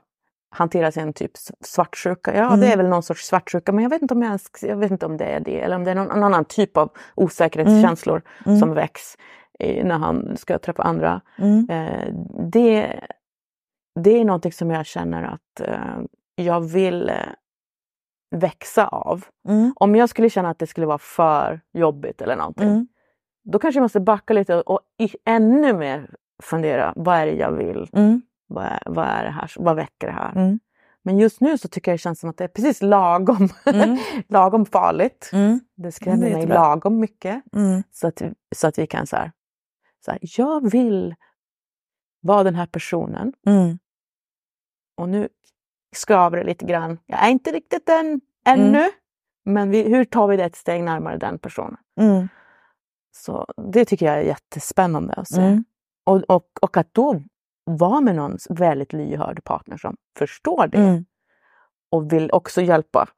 hantera 0.52 0.92
sin 0.92 1.12
typ 1.12 1.30
svartsjuka. 1.64 2.36
Ja, 2.36 2.46
Mm. 2.46 2.60
det 2.60 2.66
är 2.72 2.76
väl 2.76 2.88
någon 2.88 3.02
sorts 3.02 3.26
svartsjuka, 3.26 3.72
men 3.72 3.82
jag 3.82 3.90
vet 3.90 4.02
inte 4.02 4.14
om, 4.14 4.22
jag, 4.22 4.40
jag 4.62 4.76
vet 4.76 4.90
inte 4.90 5.06
om 5.06 5.16
det 5.16 5.24
är 5.24 5.40
det. 5.40 5.60
Eller 5.60 5.76
om 5.76 5.84
det 5.84 5.90
är 5.90 5.94
någon, 5.94 6.06
någon 6.06 6.24
annan 6.24 6.44
typ 6.44 6.76
av 6.76 6.90
osäkerhetskänslor 7.14 8.22
Mm. 8.46 8.58
som 8.58 8.74
väcks 8.74 9.16
eh, 9.58 9.84
när 9.86 9.98
han 9.98 10.36
ska 10.36 10.58
träffa 10.58 10.82
andra. 10.82 11.20
Mm. 11.38 11.66
Eh, 11.70 12.14
det, 12.50 13.00
det 14.00 14.10
är 14.20 14.24
någonting 14.24 14.52
som 14.52 14.70
jag 14.70 14.86
känner 14.86 15.22
att 15.22 15.60
eh, 15.68 15.98
jag 16.36 16.60
vill 16.60 17.08
eh, 17.08 17.14
växa 18.36 18.86
av. 18.86 19.24
Mm. 19.48 19.72
Om 19.76 19.94
jag 19.94 20.08
skulle 20.08 20.30
känna 20.30 20.50
att 20.50 20.58
det 20.58 20.66
skulle 20.66 20.86
vara 20.86 20.98
för 20.98 21.60
jobbigt 21.72 22.22
eller 22.22 22.36
någonting, 22.36 22.68
Mm. 22.68 22.86
då 23.44 23.58
kanske 23.58 23.78
jag 23.78 23.82
måste 23.82 24.00
backa 24.00 24.34
lite 24.34 24.56
och, 24.56 24.70
och 24.74 24.80
ännu 25.24 25.72
mer 25.72 26.10
fundera, 26.42 26.92
vad 26.96 27.16
är 27.18 27.26
det 27.26 27.32
jag 27.32 27.52
vill? 27.52 27.88
Mm. 28.52 28.64
Vad 28.64 28.64
är, 28.64 28.80
vad 28.86 29.06
är 29.06 29.24
det 29.24 29.30
här? 29.30 29.52
Vad 29.56 29.76
väcker 29.76 30.06
det 30.06 30.12
här? 30.12 30.32
Mm. 30.32 30.60
Men 31.02 31.18
just 31.18 31.40
nu 31.40 31.58
så 31.58 31.68
tycker 31.68 31.90
jag 31.90 31.94
det 31.94 32.02
känns 32.02 32.20
som 32.20 32.30
att 32.30 32.36
det 32.36 32.44
är 32.44 32.48
precis 32.48 32.82
lagom, 32.82 33.48
Mm. 33.66 33.98
lagom 34.28 34.66
farligt. 34.66 35.30
Mm. 35.32 35.60
Det 35.74 35.92
skrämmer 35.92 36.30
mig 36.30 36.46
lagom 36.54 36.98
mycket. 37.00 37.42
Mm. 37.56 37.82
Så 37.92 38.06
att, 38.06 38.22
så 38.54 38.66
att 38.66 38.78
vi 38.78 38.86
kan 38.86 39.06
så 39.06 39.16
här, 39.16 39.32
så 40.04 40.10
här, 40.10 40.20
jag 40.22 40.70
vill 40.70 41.14
vara 42.20 42.42
den 42.42 42.54
här 42.54 42.66
personen 42.66 43.32
Mm. 43.46 43.78
och 44.96 45.08
nu 45.08 45.28
skaver 45.96 46.36
det 46.36 46.44
lite 46.44 46.64
grann. 46.64 46.98
Jag 47.06 47.24
är 47.24 47.30
inte 47.30 47.52
riktigt 47.52 47.86
den 47.86 48.20
ännu, 48.46 48.90
men 49.44 49.70
vi, 49.70 49.82
hur 49.82 50.04
tar 50.04 50.26
vi 50.28 50.36
det 50.36 50.44
ett 50.44 50.56
steg 50.56 50.82
närmare 50.84 51.16
den 51.16 51.38
personen? 51.38 51.76
Mm. 52.00 52.28
Så 53.16 53.46
det 53.72 53.84
tycker 53.84 54.06
jag 54.06 54.14
är 54.14 54.20
jättespännande 54.22 55.14
att 55.14 55.28
se. 55.28 55.40
Mm. 55.40 55.64
Och, 56.04 56.22
och, 56.30 56.48
och 56.62 56.76
att 56.76 56.94
då 56.94 57.22
vara 57.64 58.00
med 58.00 58.16
någon 58.16 58.38
väldigt 58.50 58.92
lyhörd 58.92 59.44
partner 59.44 59.76
som 59.76 59.96
förstår 60.18 60.66
det 60.66 60.78
Mm. 60.78 61.04
och 61.90 62.12
vill 62.12 62.30
också 62.32 62.62
hjälpa. 62.62 63.08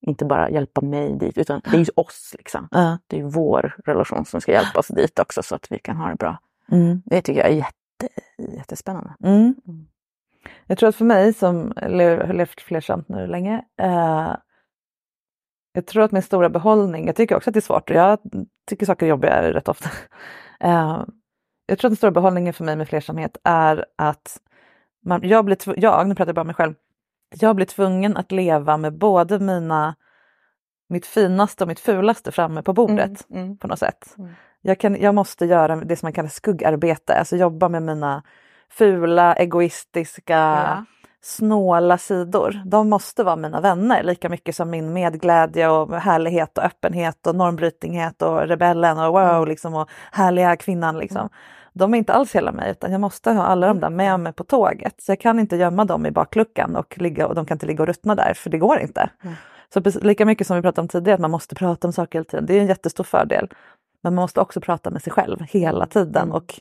Inte 0.00 0.24
bara 0.24 0.50
hjälpa 0.50 0.80
mig 0.80 1.18
dit, 1.18 1.38
utan 1.38 1.60
det 1.64 1.76
är 1.76 1.80
ju 1.80 1.90
oss 1.96 2.34
liksom. 2.38 2.68
Ja. 2.70 2.98
Det 3.06 3.18
är 3.20 3.24
vår 3.24 3.76
relation 3.84 4.24
som 4.24 4.40
ska 4.40 4.52
hjälpa 4.52 4.78
oss 4.78 4.88
dit 4.88 5.18
också 5.18 5.42
så 5.42 5.54
att 5.54 5.72
vi 5.72 5.78
kan 5.78 5.96
ha 5.96 6.08
det 6.08 6.16
bra. 6.16 6.38
Mm. 6.72 7.02
Det 7.04 7.22
tycker 7.22 7.40
jag 7.40 7.50
är 7.50 7.54
jätte, 7.54 8.08
jättespännande. 8.56 9.14
Mm. 9.24 9.54
Mm. 9.66 9.86
Jag 10.66 10.78
tror 10.78 10.88
att 10.88 10.96
för 10.96 11.04
mig 11.04 11.32
som 11.32 11.72
har 11.76 12.32
levt 12.32 12.60
flersamt 12.60 13.08
nu 13.08 13.26
länge, 13.26 13.64
eh, 13.80 14.36
jag 15.72 15.86
tror 15.86 16.02
att 16.02 16.12
min 16.12 16.22
stora 16.22 16.48
behållning, 16.48 17.06
jag 17.06 17.16
tycker 17.16 17.36
också 17.36 17.50
att 17.50 17.54
det 17.54 17.58
är 17.58 17.62
svårt 17.62 17.90
och 17.90 17.96
jag 17.96 18.18
tycker 18.66 18.86
saker 18.86 19.06
är 19.06 19.10
jobbiga 19.10 19.52
rätt 19.52 19.68
ofta. 19.68 19.90
Jag 21.66 21.78
tror 21.78 21.88
att 21.88 21.92
den 21.92 21.96
stora 21.96 22.10
behållningen 22.10 22.54
för 22.54 22.64
mig 22.64 22.76
med 22.76 22.88
flersamhet 22.88 23.36
är 23.44 23.84
att 23.96 24.40
man, 25.04 25.28
jag 25.28 25.44
blir, 25.44 25.58
jag, 25.80 26.08
nu 26.08 26.14
pratar 26.14 26.28
jag 26.28 26.34
bara 26.34 26.40
om 26.40 26.46
mig 26.46 26.56
själv, 26.56 26.74
jag 27.34 27.56
blir 27.56 27.66
tvungen 27.66 28.16
att 28.16 28.32
leva 28.32 28.76
med 28.76 28.98
både 28.98 29.38
mina, 29.38 29.94
mitt 30.88 31.06
finaste 31.06 31.64
och 31.64 31.68
mitt 31.68 31.80
fulaste 31.80 32.32
framme 32.32 32.62
på 32.62 32.72
bordet 32.72 33.26
Mm, 33.30 33.44
mm. 33.44 33.58
på 33.58 33.68
något 33.68 33.78
sätt. 33.78 34.14
Mm. 34.18 34.30
Jag, 34.60 34.80
kan, 34.80 35.00
jag 35.00 35.14
måste 35.14 35.44
göra 35.46 35.76
det 35.76 35.96
som 35.96 36.06
man 36.06 36.12
kallar 36.12 36.28
skuggarbete, 36.28 37.18
alltså 37.18 37.36
jobba 37.36 37.68
med 37.68 37.82
mina 37.82 38.22
fula, 38.70 39.34
egoistiska, 39.34 40.34
Ja. 40.34 40.84
Snåla 41.26 41.98
sidor. 41.98 42.62
De 42.64 42.88
måste 42.88 43.24
vara 43.24 43.36
mina 43.36 43.60
vänner 43.60 44.02
lika 44.02 44.28
mycket 44.28 44.56
som 44.56 44.70
min 44.70 44.92
medglädje 44.92 45.68
och 45.68 45.94
härlighet 45.94 46.58
och 46.58 46.64
öppenhet 46.64 47.26
och 47.26 47.36
normbrytinghet 47.36 48.22
och 48.22 48.48
rebellen 48.48 48.98
och 48.98 49.12
wow 49.12 49.36
Mm. 49.36 49.48
liksom 49.48 49.74
och 49.74 49.90
härliga 50.12 50.56
kvinnan 50.56 50.98
liksom. 50.98 51.28
De 51.72 51.94
är 51.94 51.98
inte 51.98 52.12
alls 52.12 52.34
hela 52.34 52.52
mig 52.52 52.70
utan 52.70 52.92
jag 52.92 53.00
måste 53.00 53.30
ha 53.30 53.42
alla 53.42 53.66
de 53.66 53.80
där 53.80 53.90
med 53.90 54.20
mig 54.20 54.32
på 54.32 54.44
tåget. 54.44 54.94
Så 54.98 55.12
jag 55.12 55.20
kan 55.20 55.38
inte 55.38 55.56
gömma 55.56 55.84
dem 55.84 56.06
i 56.06 56.10
bakluckan 56.10 56.76
och, 56.76 56.98
ligga, 56.98 57.26
och 57.26 57.34
de 57.34 57.46
kan 57.46 57.54
inte 57.54 57.66
ligga 57.66 57.82
och 57.82 57.88
ruttna 57.88 58.14
där 58.14 58.34
för 58.34 58.50
det 58.50 58.58
går 58.58 58.80
inte. 58.80 59.10
Mm. 59.22 59.34
Så 59.74 60.00
lika 60.00 60.24
mycket 60.24 60.46
som 60.46 60.56
vi 60.56 60.62
pratade 60.62 60.80
om 60.80 60.88
tidigare, 60.88 61.14
att 61.14 61.20
man 61.20 61.30
måste 61.30 61.54
prata 61.54 61.88
om 61.88 61.92
saker 61.92 62.18
hela 62.18 62.24
tiden. 62.24 62.46
Det 62.46 62.54
är 62.54 62.60
en 62.60 62.66
jättestor 62.66 63.04
fördel. 63.04 63.48
Men 64.02 64.14
man 64.14 64.22
måste 64.22 64.40
också 64.40 64.60
prata 64.60 64.90
med 64.90 65.02
sig 65.02 65.12
själv 65.12 65.38
hela 65.40 65.86
tiden. 65.86 66.22
Mm. 66.22 66.34
Och 66.34 66.60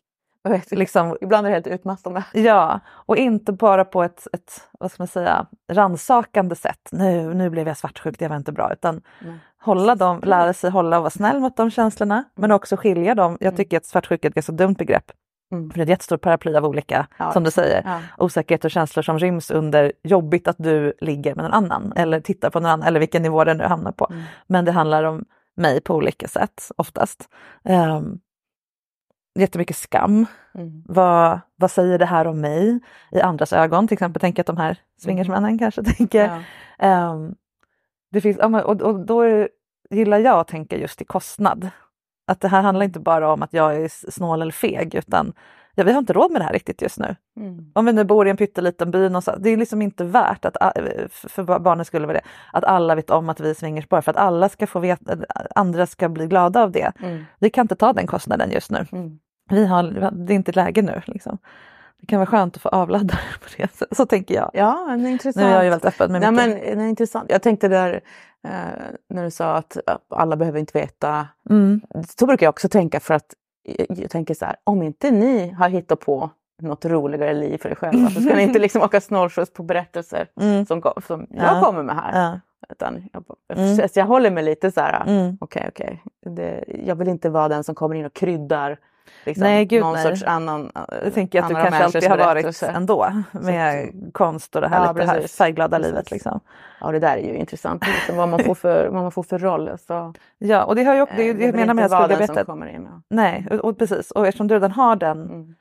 liksom, 0.71 1.17
ibland 1.21 1.47
är 1.47 1.51
det 1.51 1.55
helt 1.55 1.67
utmattande. 1.67 2.23
ja, 2.33 2.79
och 2.87 3.17
inte 3.17 3.51
bara 3.53 3.85
på 3.85 4.03
ett, 4.03 4.27
ett 4.33 4.61
vad 4.79 4.91
ska 4.91 5.01
man 5.03 5.07
säga, 5.07 5.45
rannsakande 5.71 6.55
sätt. 6.55 6.89
Nu, 6.91 7.33
nu 7.33 7.49
blev 7.49 7.67
jag 7.67 7.77
svartsjuk, 7.77 8.19
det 8.19 8.27
var 8.27 8.35
inte 8.35 8.51
bra. 8.51 8.73
Utan 8.73 9.01
Nej. 9.21 9.33
hålla 9.61 9.95
dem, 9.95 10.19
lära 10.23 10.53
sig 10.53 10.69
hålla 10.69 10.97
och 10.97 11.03
vara 11.03 11.09
snäll 11.09 11.39
mot 11.39 11.57
de 11.57 11.71
känslorna. 11.71 12.23
Men 12.35 12.51
också 12.51 12.77
skilja 12.77 13.15
dem. 13.15 13.37
Jag 13.39 13.47
Mm. 13.47 13.57
tycker 13.57 13.77
att 13.77 13.85
svartsjuka 13.85 14.27
är 14.27 14.29
ett 14.29 14.35
ganska 14.35 14.51
dumt 14.53 14.73
begrepp. 14.73 15.11
Mm. 15.51 15.69
För 15.69 15.77
det 15.77 15.81
är 15.81 15.83
ett 15.83 15.89
jättestort 15.89 16.21
paraply 16.21 16.55
av 16.55 16.65
olika, 16.65 17.07
Ja, 17.17 17.31
som 17.31 17.43
du 17.43 17.51
säger, 17.51 17.81
Ja. 17.85 17.99
osäkerhet 18.17 18.65
och 18.65 18.71
känslor 18.71 19.03
som 19.03 19.19
ryms 19.19 19.51
under 19.51 19.91
jobbigt 20.03 20.47
att 20.47 20.55
du 20.59 20.93
ligger 21.01 21.35
med 21.35 21.43
någon 21.43 21.53
annan 21.53 21.93
eller 21.95 22.19
tittar 22.19 22.49
på 22.49 22.59
någon 22.59 22.71
annan 22.71 22.87
eller 22.87 22.99
vilken 22.99 23.21
nivå 23.21 23.43
den 23.43 23.57
nu 23.57 23.63
hamnar 23.63 23.91
på. 23.91 24.07
Mm. 24.11 24.23
Men 24.47 24.65
det 24.65 24.71
handlar 24.71 25.03
om 25.03 25.25
mig 25.57 25.81
på 25.81 25.95
olika 25.95 26.27
sätt 26.27 26.71
oftast. 26.77 27.29
Um, 27.63 28.19
jättemycket 29.35 29.75
skam. 29.75 30.25
Mm. 30.55 30.83
Vad, 30.85 31.39
vad 31.55 31.71
säger 31.71 31.99
det 31.99 32.05
här 32.05 32.27
om 32.27 32.41
mig 32.41 32.79
i 33.11 33.21
andras 33.21 33.53
ögon? 33.53 33.87
Till 33.87 33.95
exempel 33.95 34.21
tänker 34.21 34.43
att 34.43 34.47
de 34.47 34.57
här 34.57 34.77
swingersmännen 35.01 35.59
kanske 35.59 35.83
tänker. 35.83 36.25
Mm. 36.25 36.41
Ja. 36.77 36.85
Ehm, 36.85 37.35
det 38.11 38.21
finns, 38.21 38.37
och, 38.37 38.81
och 38.81 39.05
då 39.05 39.47
gillar 39.89 40.17
jag 40.17 40.39
att 40.39 40.47
tänka 40.47 40.77
just 40.77 41.01
i 41.01 41.05
kostnad. 41.05 41.69
Att 42.27 42.41
det 42.41 42.47
här 42.47 42.61
handlar 42.61 42.85
inte 42.85 42.99
bara 42.99 43.33
om 43.33 43.43
att 43.43 43.53
jag 43.53 43.75
är 43.75 44.11
snål 44.11 44.41
eller 44.41 44.51
feg 44.51 44.95
utan 44.95 45.33
ja, 45.75 45.83
vi 45.83 45.91
har 45.91 45.99
inte 45.99 46.13
råd 46.13 46.31
med 46.31 46.41
det 46.41 46.45
här 46.45 46.53
riktigt 46.53 46.81
just 46.81 46.99
nu. 46.99 47.15
Mm. 47.37 47.71
Om 47.73 47.85
vi 47.85 47.93
nu 47.93 48.03
bor 48.03 48.27
i 48.27 48.29
en 48.29 48.37
pytteliten 48.37 48.91
by 48.91 48.99
någonstans, 48.99 49.39
det 49.41 49.49
är 49.49 49.57
liksom 49.57 49.81
inte 49.81 50.03
värt 50.03 50.45
att, 50.45 50.57
för 51.11 51.59
barnen 51.59 51.85
skulle 51.85 52.07
vara 52.07 52.17
det, 52.17 52.23
att 52.53 52.63
alla 52.63 52.95
vet 52.95 53.09
om 53.09 53.29
att 53.29 53.39
vi 53.39 53.49
är 53.49 53.53
swingerspar 53.53 54.01
för 54.01 54.11
att 54.11 54.17
alla 54.17 54.49
ska 54.49 54.67
få 54.67 54.79
veta, 54.79 55.17
andra 55.55 55.85
ska 55.85 56.09
bli 56.09 56.27
glada 56.27 56.63
av 56.63 56.71
det. 56.71 56.91
Mm. 56.99 57.25
Vi 57.39 57.49
kan 57.49 57.63
inte 57.63 57.75
ta 57.75 57.93
den 57.93 58.07
kostnaden 58.07 58.51
just 58.51 58.71
nu. 58.71 58.85
Mm. 58.91 59.19
Vi 59.49 59.65
har, 59.65 59.83
det 60.11 60.33
är 60.33 60.35
inte 60.35 60.51
läge 60.51 60.81
nu. 60.81 61.01
Liksom. 61.05 61.37
Det 61.99 62.05
kan 62.05 62.19
vara 62.19 62.25
skönt 62.27 62.55
att 62.55 62.61
få 62.61 62.69
avladda 62.69 63.13
på 63.41 63.47
det 63.57 63.71
sättet. 63.75 63.97
Så 63.97 64.05
tänker 64.05 64.35
jag. 64.35 64.51
Ja, 64.53 64.85
men 64.87 65.03
det 65.03 65.09
är 65.09 65.11
intressant. 65.11 65.45
Nu 65.45 65.51
är 65.51 65.55
jag 65.55 65.63
ju 65.63 65.69
väldigt 65.69 65.85
öppen 65.85 66.11
med 66.11 66.21
Nej, 66.21 66.31
men, 66.31 66.49
det 66.49 66.83
är 66.83 66.87
intressant. 66.89 67.25
Jag 67.29 67.41
tänkte 67.41 67.67
där 67.67 68.01
eh, 68.47 68.51
när 69.09 69.23
du 69.23 69.31
sa 69.31 69.55
att 69.55 69.77
alla 70.09 70.35
behöver 70.35 70.59
inte 70.59 70.79
veta. 70.79 71.27
Mm. 71.49 71.81
Så 72.17 72.25
brukar 72.25 72.45
jag 72.45 72.49
också 72.51 72.69
tänka 72.69 72.99
för 72.99 73.13
att 73.13 73.33
jag, 73.89 74.09
tänker 74.09 74.33
så 74.33 74.45
här, 74.45 74.55
om 74.63 74.83
inte 74.83 75.11
ni 75.11 75.49
har 75.51 75.69
hittat 75.69 75.99
på 75.99 76.29
något 76.61 76.85
roligare 76.85 77.33
liv 77.33 77.57
för 77.57 77.69
er 77.69 77.75
själva 77.75 78.09
så 78.09 78.21
ska 78.21 78.35
ni 78.35 78.43
inte 78.43 78.59
liksom 78.65 78.81
åka 78.81 79.01
snålskjuts 79.01 79.53
på 79.53 79.63
berättelser 79.63 80.27
Mm. 80.41 80.65
som, 80.65 80.81
som 81.07 81.27
Ja. 81.29 81.43
jag 81.43 81.63
kommer 81.63 81.83
med 81.83 81.95
här. 81.95 82.23
Ja. 82.23 82.39
Utan 82.69 83.09
jag, 83.13 83.23
Mm. 83.57 83.87
jag 83.95 84.05
håller 84.05 84.31
mig 84.31 84.43
lite 84.43 84.71
så 84.71 84.81
här, 84.81 85.03
Mm. 85.07 85.37
okej 85.41 85.65
okej, 85.69 86.03
Det- 86.25 86.63
jag 86.85 86.95
vill 86.95 87.07
inte 87.07 87.29
vara 87.29 87.47
den 87.47 87.63
som 87.63 87.75
kommer 87.75 87.95
in 87.95 88.05
och 88.05 88.13
kryddar 88.13 88.77
liksom, 89.25 89.43
Nej, 89.43 89.65
gud, 89.65 89.81
någon 89.81 89.93
nej. 89.93 90.03
sorts 90.03 90.23
annan 90.23 90.71
Det 91.03 91.11
tänker 91.11 91.37
jag 91.37 91.43
att 91.43 91.49
du 91.49 91.55
kanske 91.55 91.83
alltid 91.83 92.09
har 92.09 92.17
varit 92.17 92.63
ändå 92.63 93.11
med 93.31 93.91
konst 94.13 94.55
och 94.55 94.61
det 94.61 94.67
här, 94.67 94.85
Ja, 94.85 94.91
lite 94.93 95.05
här 95.05 95.27
färgglada 95.27 95.77
Precis. 95.77 95.91
livet. 95.91 96.11
Liksom. 96.11 96.39
Ja 96.81 96.91
det 96.91 96.99
där 96.99 97.17
är 97.17 97.21
ju 97.21 97.35
intressant, 97.35 97.87
liksom, 97.87 98.17
vad, 98.17 98.29
man 98.29 98.43
får 98.43 98.55
för, 98.55 98.87
vad 98.87 99.01
man 99.01 99.11
får 99.11 99.23
för 99.23 99.39
roll. 99.39 99.69
Så, 99.87 100.13
Ja, 100.37 100.63
och 100.63 100.75
det 100.75 100.83
har 100.83 100.95
ju, 100.95 101.05
det 101.15 101.21
är 101.21 101.25
ju 101.25 101.31
eh, 101.31 101.37
det 101.37 101.43
jag 101.45 101.51
vill 101.51 101.59
menar 101.61 101.73
med 101.73 101.83
inte 101.83 101.95
att 101.95 101.99
vara 102.01 102.07
den 102.07 102.17
som 102.17 102.25
skuggarbete. 102.25 102.45
kommer 102.51 102.67
in. 102.67 102.87
Ja. 102.91 103.01
Nej, 103.09 103.47
och, 103.51 103.57
och 103.59 103.77
precis. 103.77 104.11
Och 104.11 104.27
eftersom 104.27 104.47
du 104.47 104.53
redan 104.55 104.71
har 104.71 104.95
den, 104.95 105.21
Mm. 105.21 105.55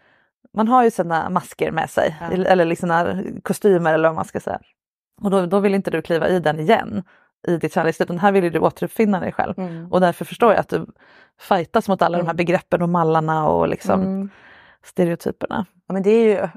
man 0.57 0.69
har 0.69 0.85
ju 0.85 0.91
sina 0.91 1.31
masker 1.31 1.71
med 1.71 1.91
sig, 1.91 2.17
Ja. 2.21 2.27
eller- 2.35 2.51
eller 2.51 2.65
liksom 2.65 2.89
sina 2.89 3.23
kostymer 3.43 3.95
eller 3.95 4.09
vad 4.09 4.17
man 4.17 4.25
ska 4.25 4.41
säga. 4.41 4.59
Och 5.23 5.31
då, 5.31 5.47
då 5.47 5.61
vill 5.61 5.75
inte 5.75 5.91
du 5.91 6.03
kliva 6.03 6.29
i 6.29 6.41
den 6.41 6.61
igen 6.61 7.03
i 7.49 7.57
ditt 7.57 7.75
kärleksliv, 7.75 8.07
utan 8.07 8.19
här 8.19 8.33
vill 8.33 8.45
ju 8.45 8.51
du 8.51 8.59
återuppfinna 8.59 9.21
dig 9.21 9.33
själv. 9.33 9.59
Mm. 9.59 9.93
Och 9.93 10.01
därför 10.01 10.25
förstår 10.25 10.51
jag 10.53 10.61
att 10.61 10.69
du 10.69 10.87
fightas 11.41 11.89
mot 11.89 12.03
alla 12.03 12.19
de 12.19 12.25
här 12.25 12.31
Mm. 12.31 12.37
begreppen 12.37 12.83
och 12.83 12.89
mallarna 12.89 13.49
och 13.49 13.69
liksom 13.69 14.01
Mm. 14.03 14.31
stereotyperna. 14.85 15.67
Ja, 15.87 15.93
men 15.93 16.03
det 16.03 16.11
är 16.11 16.25
ju 16.43 16.49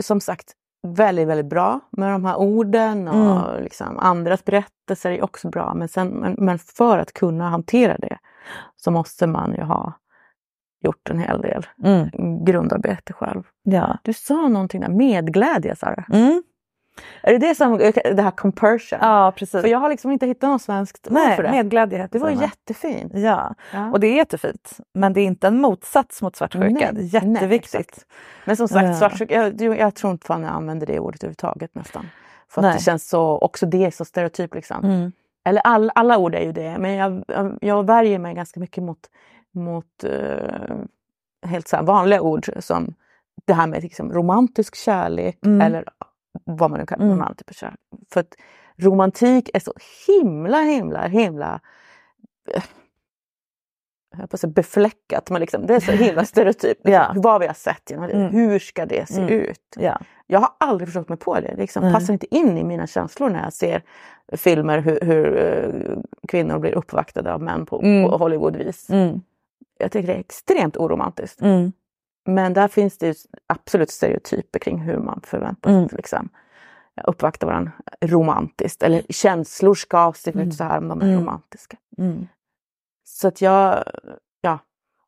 som 0.00 0.20
sagt 0.20 0.52
väldigt, 0.86 1.28
väldigt 1.28 1.46
bra 1.46 1.80
med 1.90 2.12
de 2.12 2.24
här 2.24 2.36
orden 2.36 3.08
och 3.08 3.46
Mm. 3.54 3.62
liksom, 3.64 3.98
andras 3.98 4.44
berättelser 4.44 5.10
är 5.10 5.24
också 5.24 5.48
bra. 5.48 5.74
Men, 5.74 5.88
sen, 5.88 6.08
men, 6.08 6.34
men 6.38 6.58
för 6.58 6.98
att 6.98 7.12
kunna 7.12 7.48
hantera 7.48 7.96
det 7.98 8.18
så 8.76 8.90
måste 8.90 9.26
man 9.26 9.54
ju 9.54 9.62
ha 9.62 9.92
gjort 10.84 11.10
en 11.10 11.18
hel 11.18 11.40
del 11.40 11.66
Mm. 11.84 12.44
grundarbete 12.44 13.12
själv. 13.12 13.42
Ja. 13.62 13.98
Du 14.02 14.12
sa 14.12 14.48
någonting 14.48 14.80
där, 14.80 14.88
medglädje 14.88 15.76
Sara. 15.76 16.04
Mm. 16.12 16.42
Är 17.22 17.32
det 17.32 17.38
det 17.38 17.54
som, 17.54 17.78
det 17.94 18.22
här 18.22 18.30
compersion? 18.30 18.98
ja, 19.02 19.32
precis. 19.36 19.60
För 19.60 19.68
jag 19.68 19.78
har 19.78 19.88
liksom 19.88 20.10
inte 20.10 20.26
hittat 20.26 20.50
något 20.50 20.62
svenskt 20.62 21.06
ord 21.06 21.12
Nej, 21.12 21.36
för 21.36 21.42
det. 21.42 21.50
medglädje 21.50 22.08
det 22.12 22.18
var 22.18 22.30
jättefint. 22.30 23.12
Ja, 23.14 23.54
Ja. 23.72 23.90
och 23.90 24.00
det 24.00 24.06
är 24.06 24.16
jättefint. 24.16 24.78
Men 24.94 25.12
det 25.12 25.20
är 25.20 25.24
inte 25.24 25.46
en 25.46 25.60
motsats 25.60 26.22
mot 26.22 26.36
svartsjuka. 26.36 26.66
Nej, 26.66 26.90
nej, 26.92 27.06
jätteviktigt. 27.06 27.74
exakt. 27.80 28.06
Men 28.44 28.56
som 28.56 28.68
sagt, 28.68 28.86
Ja. 28.88 28.94
svartsjuka, 28.94 29.52
jag, 29.58 29.78
jag, 29.78 29.94
tror 29.94 30.12
inte 30.12 30.26
fan 30.26 30.42
jag 30.42 30.52
använder 30.52 30.86
det 30.86 30.98
ordet 31.00 31.22
överhuvudtaget 31.24 31.74
nästan. 31.74 32.06
För 32.48 32.60
att 32.60 32.64
Nej. 32.64 32.74
det 32.74 32.82
känns 32.82 33.08
så, 33.08 33.38
också 33.38 33.66
det 33.66 33.84
är 33.84 33.90
så 33.90 34.04
stereotyp 34.04 34.54
liksom. 34.54 34.84
Mm. 34.84 35.12
Eller 35.44 35.60
all, 35.60 35.90
alla 35.94 36.18
ord 36.18 36.34
är 36.34 36.40
ju 36.44 36.52
det, 36.52 36.78
men 36.78 36.92
jag, 36.94 37.24
jag, 37.60 37.86
värjer 37.86 38.18
mig 38.18 38.34
ganska 38.34 38.60
mycket 38.60 38.84
mot, 38.84 38.98
mot 39.54 40.04
eh, 40.04 40.76
helt 41.46 41.68
så 41.68 41.82
vanliga 41.82 42.20
ord 42.20 42.50
som 42.58 42.94
det 43.44 43.52
här 43.54 43.66
med 43.66 43.82
liksom, 43.82 44.12
romantisk 44.12 44.76
kärlek 44.76 45.38
Mm. 45.46 45.60
eller 45.60 45.84
vad 46.44 46.70
man 46.70 46.80
nu 46.80 46.86
kallar 46.86 47.04
Mm. 47.04 47.16
romantisk 47.18 47.54
kärlek. 47.54 47.78
För 48.12 48.20
att 48.20 48.34
romantik 48.76 49.50
är 49.54 49.60
så 49.60 49.72
himla, 50.06 50.60
himla, 50.60 51.06
himla 51.06 51.60
eh, 52.54 52.62
jag 54.18 54.30
på 54.30 54.36
säga 54.38 54.50
befläckat, 54.52 55.30
men 55.30 55.40
liksom, 55.40 55.66
det 55.66 55.74
är 55.74 55.80
så 55.80 55.92
himla 56.04 56.24
stereotypt. 56.24 56.64
Liksom, 56.84 56.92
Ja. 56.92 57.12
Vad 57.16 57.40
vi 57.40 57.46
har 57.46 57.54
sett 57.54 57.90
genom 57.90 58.06
det. 58.06 58.12
Mm. 58.12 58.30
Hur 58.32 58.58
ska 58.58 58.86
det 58.86 59.08
se 59.08 59.20
Mm. 59.20 59.32
ut? 59.34 59.76
Ja. 59.78 59.98
Jag 60.26 60.40
har 60.40 60.50
aldrig 60.60 60.88
förstått 60.88 61.08
mig 61.08 61.18
på 61.18 61.40
det. 61.40 61.54
Liksom 61.56 61.82
Nej. 61.82 61.92
passar 61.92 62.12
inte 62.12 62.34
in 62.34 62.58
i 62.58 62.64
mina 62.64 62.86
känslor 62.86 63.30
när 63.30 63.42
jag 63.44 63.52
ser 63.52 63.82
filmer 64.32 64.78
hur, 64.78 65.00
hur 65.00 65.36
eh, 65.36 65.96
kvinnor 66.28 66.58
blir 66.58 66.72
uppvaktade 66.72 67.34
av 67.34 67.42
män 67.42 67.66
på, 67.66 67.80
Mm. 67.82 68.10
på 68.10 68.16
Hollywoodvis. 68.16 68.90
Mm. 68.90 69.20
Jag 69.78 69.92
tycker 69.92 70.06
det 70.08 70.14
är 70.14 70.20
extremt 70.20 70.76
oromantiskt. 70.76 71.42
Mm. 72.26 72.34
Men 72.42 72.52
där 72.52 72.68
finns 72.68 72.98
det 72.98 73.06
ju 73.06 73.14
absolut 73.46 73.90
stereotyper 73.90 74.58
kring 74.58 74.78
hur 74.78 74.98
man 74.98 75.20
förväntas 75.24 75.70
Mm. 75.72 75.88
liksom, 75.92 76.28
uppvakta 77.06 77.46
varandra 77.46 77.72
romantiskt. 78.04 78.82
Eller 78.82 79.02
känslor 79.08 79.74
ska 79.74 80.12
se 80.16 80.30
ut 80.30 80.54
så 80.54 80.64
här 80.64 80.78
om 80.78 80.88
de 80.88 81.00
är 81.00 81.06
Mm. 81.06 81.20
romantiska. 81.20 81.76
Mm. 81.98 82.26
Så 83.04 83.28
att 83.28 83.40
jag, 83.40 83.84
ja. 84.40 84.58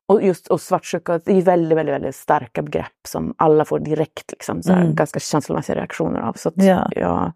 Och 0.07 0.23
just 0.23 0.47
och 0.49 0.61
svartsjuka, 0.61 1.19
det 1.19 1.33
är 1.33 1.43
väldigt, 1.43 1.79
väldigt, 1.79 1.95
väldigt 1.95 2.17
starka 2.17 2.63
begrepp 2.63 3.07
som 3.09 3.35
alla 3.39 3.65
får 3.65 3.79
direkt 3.79 4.31
liksom, 4.31 4.63
så 4.63 4.73
här, 4.73 4.81
Mm. 4.81 4.95
ganska 4.95 5.21
känslomässiga 5.21 5.77
reaktioner 5.77 6.21
av. 6.21 6.33
Så 6.33 6.49
att 6.49 6.55
Ja. 6.57 6.89
jag, 6.93 7.33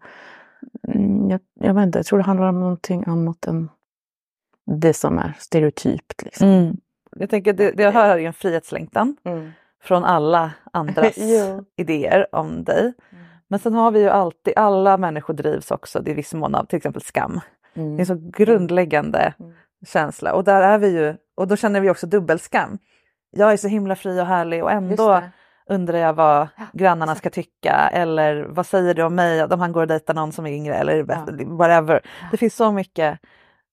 mm, 0.87 1.29
jag, 1.29 1.39
jag 1.53 1.73
vet 1.73 1.83
inte, 1.85 1.99
jag 1.99 2.05
tror 2.05 2.19
det 2.19 2.25
handlar 2.25 2.47
om 2.49 2.59
någonting 2.59 3.03
annat 3.07 3.45
än 3.45 3.69
det 4.65 4.93
som 4.93 5.17
är 5.19 5.33
stereotypt. 5.39 6.23
Liksom. 6.23 6.47
Mm. 6.47 6.77
Jag 7.15 7.29
tänker 7.29 7.53
det, 7.53 7.71
det 7.71 7.83
jag 7.83 7.91
hör 7.91 8.05
här 8.07 8.17
är 8.17 8.27
en 8.27 8.33
frihetslängtan 8.33 9.17
Mm. 9.23 9.51
Från 9.83 10.03
alla 10.03 10.51
andras 10.73 11.17
idéer 11.77 12.35
om 12.35 12.63
dig. 12.63 12.79
Mm. 12.81 13.25
Men 13.47 13.59
sen 13.59 13.73
har 13.73 13.91
vi 13.91 13.99
ju 13.99 14.09
alltid, 14.09 14.53
alla 14.55 14.97
människor 14.97 15.33
drivs 15.33 15.71
också 15.71 16.01
i 16.05 16.13
viss 16.13 16.33
mån 16.33 16.55
av 16.55 16.65
till 16.65 16.77
exempel 16.77 17.01
skam. 17.01 17.39
Det 17.73 17.81
är 17.81 17.83
en 17.85 17.91
Mm. 17.93 18.05
så 18.05 18.15
grundläggande 18.43 19.33
Mm. 19.39 19.51
känsla 19.87 20.33
och 20.33 20.43
där 20.43 20.61
är 20.61 20.77
vi 20.77 20.87
ju, 20.89 21.15
och 21.37 21.47
då 21.47 21.55
känner 21.55 21.81
vi 21.81 21.89
också 21.89 22.07
dubbelskam. 22.07 22.77
Jag 23.31 23.53
är 23.53 23.57
så 23.57 23.67
himla 23.67 23.95
fri 23.95 24.21
och 24.21 24.25
härlig 24.25 24.63
och 24.63 24.71
ändå 24.71 25.21
undrar 25.69 25.97
jag 25.97 26.13
vad 26.13 26.47
Ja, 26.57 26.63
grannarna 26.73 27.15
ska 27.15 27.29
tycka 27.29 27.89
eller 27.93 28.43
vad 28.49 28.65
säger 28.65 28.93
det 28.93 29.03
om 29.03 29.15
mig 29.15 29.43
om 29.43 29.59
han 29.59 29.71
går 29.71 29.81
och 29.81 29.87
dejtar 29.87 30.13
någon 30.13 30.31
som 30.31 30.45
är 30.45 30.51
yngre 30.51 30.75
eller 30.75 31.05
Ja. 31.07 31.25
whatever. 31.45 32.01
Det 32.31 32.37
finns 32.37 32.55
så 32.55 32.71
mycket. 32.71 33.19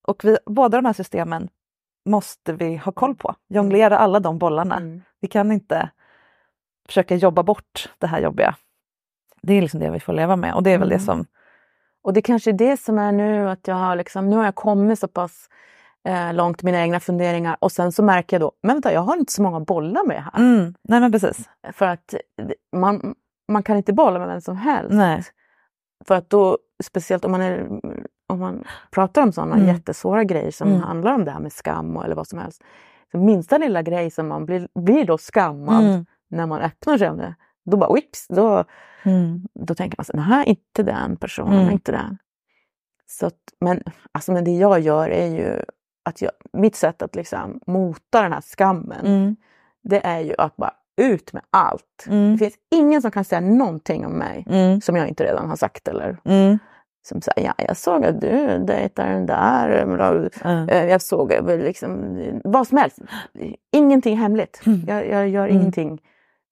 Och 0.09 0.25
vi, 0.25 0.39
båda 0.47 0.79
de 0.79 0.85
här 0.87 0.93
systemen 0.93 1.49
måste 2.09 2.53
vi 2.53 2.77
ha 2.77 2.93
koll 2.93 3.15
på. 3.15 3.35
Jonglera 3.49 3.99
alla 3.99 4.21
de 4.21 4.39
bollarna. 4.39 4.77
Mm. 4.77 5.03
Vi 5.21 5.29
kan 5.29 5.53
inte 5.53 5.91
försöka 6.87 7.15
jobba 7.15 7.43
bort 7.43 7.91
det 7.99 8.07
här 8.07 8.21
jobbiga. 8.21 8.55
Det 9.43 9.55
är 9.55 9.63
liksom 9.63 9.81
det 9.81 9.91
vi 9.91 10.01
får 10.01 10.13
leva 10.13 10.37
med 10.37 10.55
och 10.55 10.63
det 10.63 10.71
är 10.71 10.79
väl 10.79 10.89
det 10.89 10.95
Mm. 10.95 11.07
som... 11.07 11.25
Och 12.05 12.13
det 12.13 12.23
kanske 12.23 12.51
är 12.51 12.53
det 12.53 12.77
som 12.81 12.99
är 12.99 13.13
nu 13.13 13.51
att 13.51 13.69
jag 13.69 13.75
har 13.75 13.97
liksom, 13.97 14.31
nu 14.31 14.37
har 14.37 14.45
jag 14.45 14.55
kommit 14.55 14.99
så 14.99 15.09
pass 15.09 15.49
eh, 16.09 16.35
långt 16.35 16.63
mina 16.63 16.79
egna 16.81 17.01
funderingar 17.01 17.57
och 17.61 17.73
sen 17.73 17.93
så 17.93 18.03
märker 18.03 18.37
jag 18.37 18.41
då, 18.41 18.53
men 18.63 18.75
vänta 18.77 18.93
jag 18.93 19.01
har 19.01 19.17
inte 19.17 19.33
så 19.33 19.43
många 19.43 19.61
bollar 19.61 20.05
med 20.07 20.25
här. 20.25 20.39
Mm, 20.39 20.75
nej 20.89 21.01
men 21.01 21.13
precis. 21.13 21.49
För 21.73 21.87
att 21.87 22.15
det- 22.37 22.79
man, 22.79 23.15
man 23.53 23.63
kan 23.63 23.77
inte 23.77 23.93
bolla 23.93 24.19
med 24.19 24.29
vem 24.29 24.41
som 24.41 24.57
helst. 24.57 24.91
Nej. 24.93 25.23
För 26.05 26.15
att 26.15 26.31
då, 26.31 26.59
speciellt 26.85 27.25
om 27.25 27.31
man, 27.33 27.41
är, 27.43 27.69
om 28.29 28.39
man 28.39 28.65
pratar 28.91 29.23
om 29.23 29.33
sådana 29.33 29.55
Mm. 29.55 29.67
jättesvåra 29.67 30.25
grejer 30.25 30.51
som 30.51 30.69
Mm. 30.69 30.81
handlar 30.81 31.13
om 31.15 31.25
det 31.25 31.31
här 31.31 31.41
med 31.41 31.53
skam 31.53 31.97
och, 31.97 32.05
eller 32.05 32.15
vad 32.15 32.27
som 32.29 32.39
helst. 32.39 32.63
Så 33.13 33.19
minsta 33.19 33.59
lilla 33.59 33.83
grej 33.83 34.11
som 34.11 34.29
man 34.29 34.47
blir, 34.47 34.69
blir 34.75 35.05
då 35.05 35.19
skammad 35.19 35.85
Mm. 35.85 36.07
När 36.29 36.47
man 36.47 36.61
öppnar 36.61 36.99
sig 36.99 37.11
om 37.11 37.17
det, 37.19 37.35
då 37.65 37.77
bara 37.77 37.95
whips, 37.95 38.27
då, 38.29 38.65
Mm. 39.05 39.41
då 39.55 39.75
tänker 39.75 39.99
man 39.99 40.05
så 40.05 40.13
nej 40.17 40.47
inte 40.47 40.83
den 40.83 41.17
personen, 41.17 41.61
Mm. 41.61 41.73
inte 41.73 41.93
den. 41.93 42.19
Så 43.07 43.27
att, 43.27 43.39
men, 43.61 43.83
alltså, 44.13 44.33
men 44.33 44.45
det 44.45 44.51
jag 44.57 44.81
gör 44.81 45.09
är 45.11 45.27
ju 45.27 45.63
att 46.05 46.23
jag, 46.23 46.31
mitt 46.53 46.77
sätt 46.77 47.03
att 47.03 47.15
liksom 47.15 47.61
mota 47.67 48.23
den 48.23 48.33
här 48.33 48.41
skammen, 48.41 49.07
Mm. 49.07 49.37
det 49.83 50.07
är 50.07 50.21
ju 50.21 50.35
att 50.39 50.57
bara 50.57 50.73
ut 50.97 51.33
med 51.33 51.43
allt. 51.51 52.07
Mm. 52.09 52.33
Det 52.33 52.39
finns 52.39 52.55
ingen 52.71 53.03
som 53.03 53.11
kan 53.11 53.25
säga 53.25 53.41
någonting 53.41 54.07
om 54.07 54.13
mig 54.13 54.45
Mm. 54.51 54.81
som 54.81 54.97
jag 54.97 55.09
inte 55.09 55.25
redan 55.25 55.49
har 55.49 55.57
sagt 55.57 55.89
eller 55.89 56.17
Mm. 56.25 56.59
som 57.09 57.21
säger 57.21 57.47
ja, 57.59 57.65
jag 57.69 57.77
såg 57.77 58.05
att 58.05 58.21
du 58.21 58.59
dejtar 58.59 59.07
den 59.07 59.27
där. 59.27 59.69
Mm. 60.45 60.89
Jag 60.89 61.03
såg 61.03 61.33
liksom 61.47 62.17
vad 62.45 62.67
som 62.69 62.79
helst. 62.79 62.99
Ingenting 63.73 64.17
hemligt. 64.17 64.61
Jag, 64.87 65.09
jag 65.09 65.29
gör 65.29 65.45
Mm. 65.49 65.61
ingenting 65.61 66.01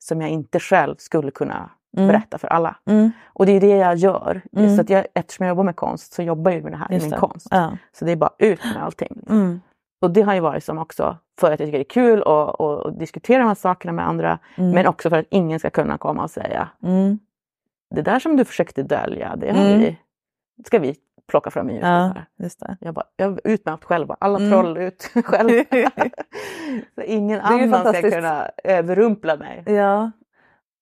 som 0.04 0.20
jag 0.20 0.30
inte 0.30 0.60
själv 0.60 0.94
skulle 0.98 1.30
kunna 1.30 1.70
Mm. 1.96 2.08
berätta 2.08 2.38
för 2.38 2.48
alla. 2.48 2.76
Mm. 2.86 3.10
Och 3.26 3.46
det 3.46 3.52
är 3.52 3.60
det 3.60 3.76
jag 3.76 3.96
gör. 3.96 4.42
Mm. 4.56 4.76
Så 4.76 4.80
att 4.82 4.90
jag, 4.90 5.06
eftersom 5.14 5.46
jag 5.46 5.50
jobbar 5.52 5.64
med 5.64 5.76
konst 5.76 6.12
så 6.12 6.22
jobbar 6.22 6.50
jag 6.50 6.62
med 6.62 6.72
det 6.72 6.76
här 6.76 6.90
i 6.90 6.94
Just 6.94 7.04
min 7.04 7.10
det. 7.10 7.16
konst. 7.16 7.46
Ja. 7.50 7.76
Så 7.92 8.04
det 8.04 8.12
är 8.12 8.16
bara 8.16 8.32
ut 8.38 8.64
med 8.64 8.82
allting. 8.84 9.18
Mm. 9.30 9.60
Och 10.02 10.10
det 10.10 10.22
har 10.22 10.34
ju 10.34 10.40
varit 10.40 10.64
som 10.64 10.78
också 10.78 11.16
för 11.40 11.52
att 11.52 11.60
jag 11.60 11.66
tycker 11.66 11.78
det 11.78 11.82
är 11.82 11.88
kul 11.88 12.22
att, 12.22 12.60
att, 12.60 12.98
diskutera 12.98 13.38
de 13.38 13.48
här 13.48 13.54
sakerna 13.54 13.92
med 13.92 14.08
andra. 14.08 14.38
Mm. 14.56 14.70
Men 14.70 14.86
också 14.86 15.10
för 15.10 15.18
att 15.18 15.26
ingen 15.30 15.58
ska 15.58 15.70
kunna 15.70 15.98
komma 15.98 16.22
och 16.22 16.30
säga 16.30 16.68
Mm. 16.82 17.18
det 17.94 18.02
där 18.02 18.18
som 18.18 18.36
du 18.36 18.44
försökte 18.44 18.82
dölja, 18.82 19.36
det 19.36 19.52
har 19.52 19.64
vi, 19.64 19.98
ska 20.66 20.78
vi 20.78 20.96
plocka 21.28 21.50
fram 21.50 21.70
ljuset. 21.70 21.82
Ja, 21.88 22.14
just 22.38 22.60
det. 22.60 22.76
Jag 22.80 22.94
bara, 22.94 23.04
jag 23.16 23.40
ut 23.44 23.64
med 23.64 23.72
allt 23.72 23.84
själva, 23.84 24.16
alla 24.20 24.38
Mm. 24.38 24.50
troll 24.50 24.76
ut 24.78 25.10
själv. 25.24 25.64
så 26.94 27.00
ingen 27.04 27.40
annan 27.40 27.94
ska 27.94 28.10
kunna 28.10 28.50
överrumpla 28.64 29.36
mig. 29.36 29.62
Ja. 29.66 30.10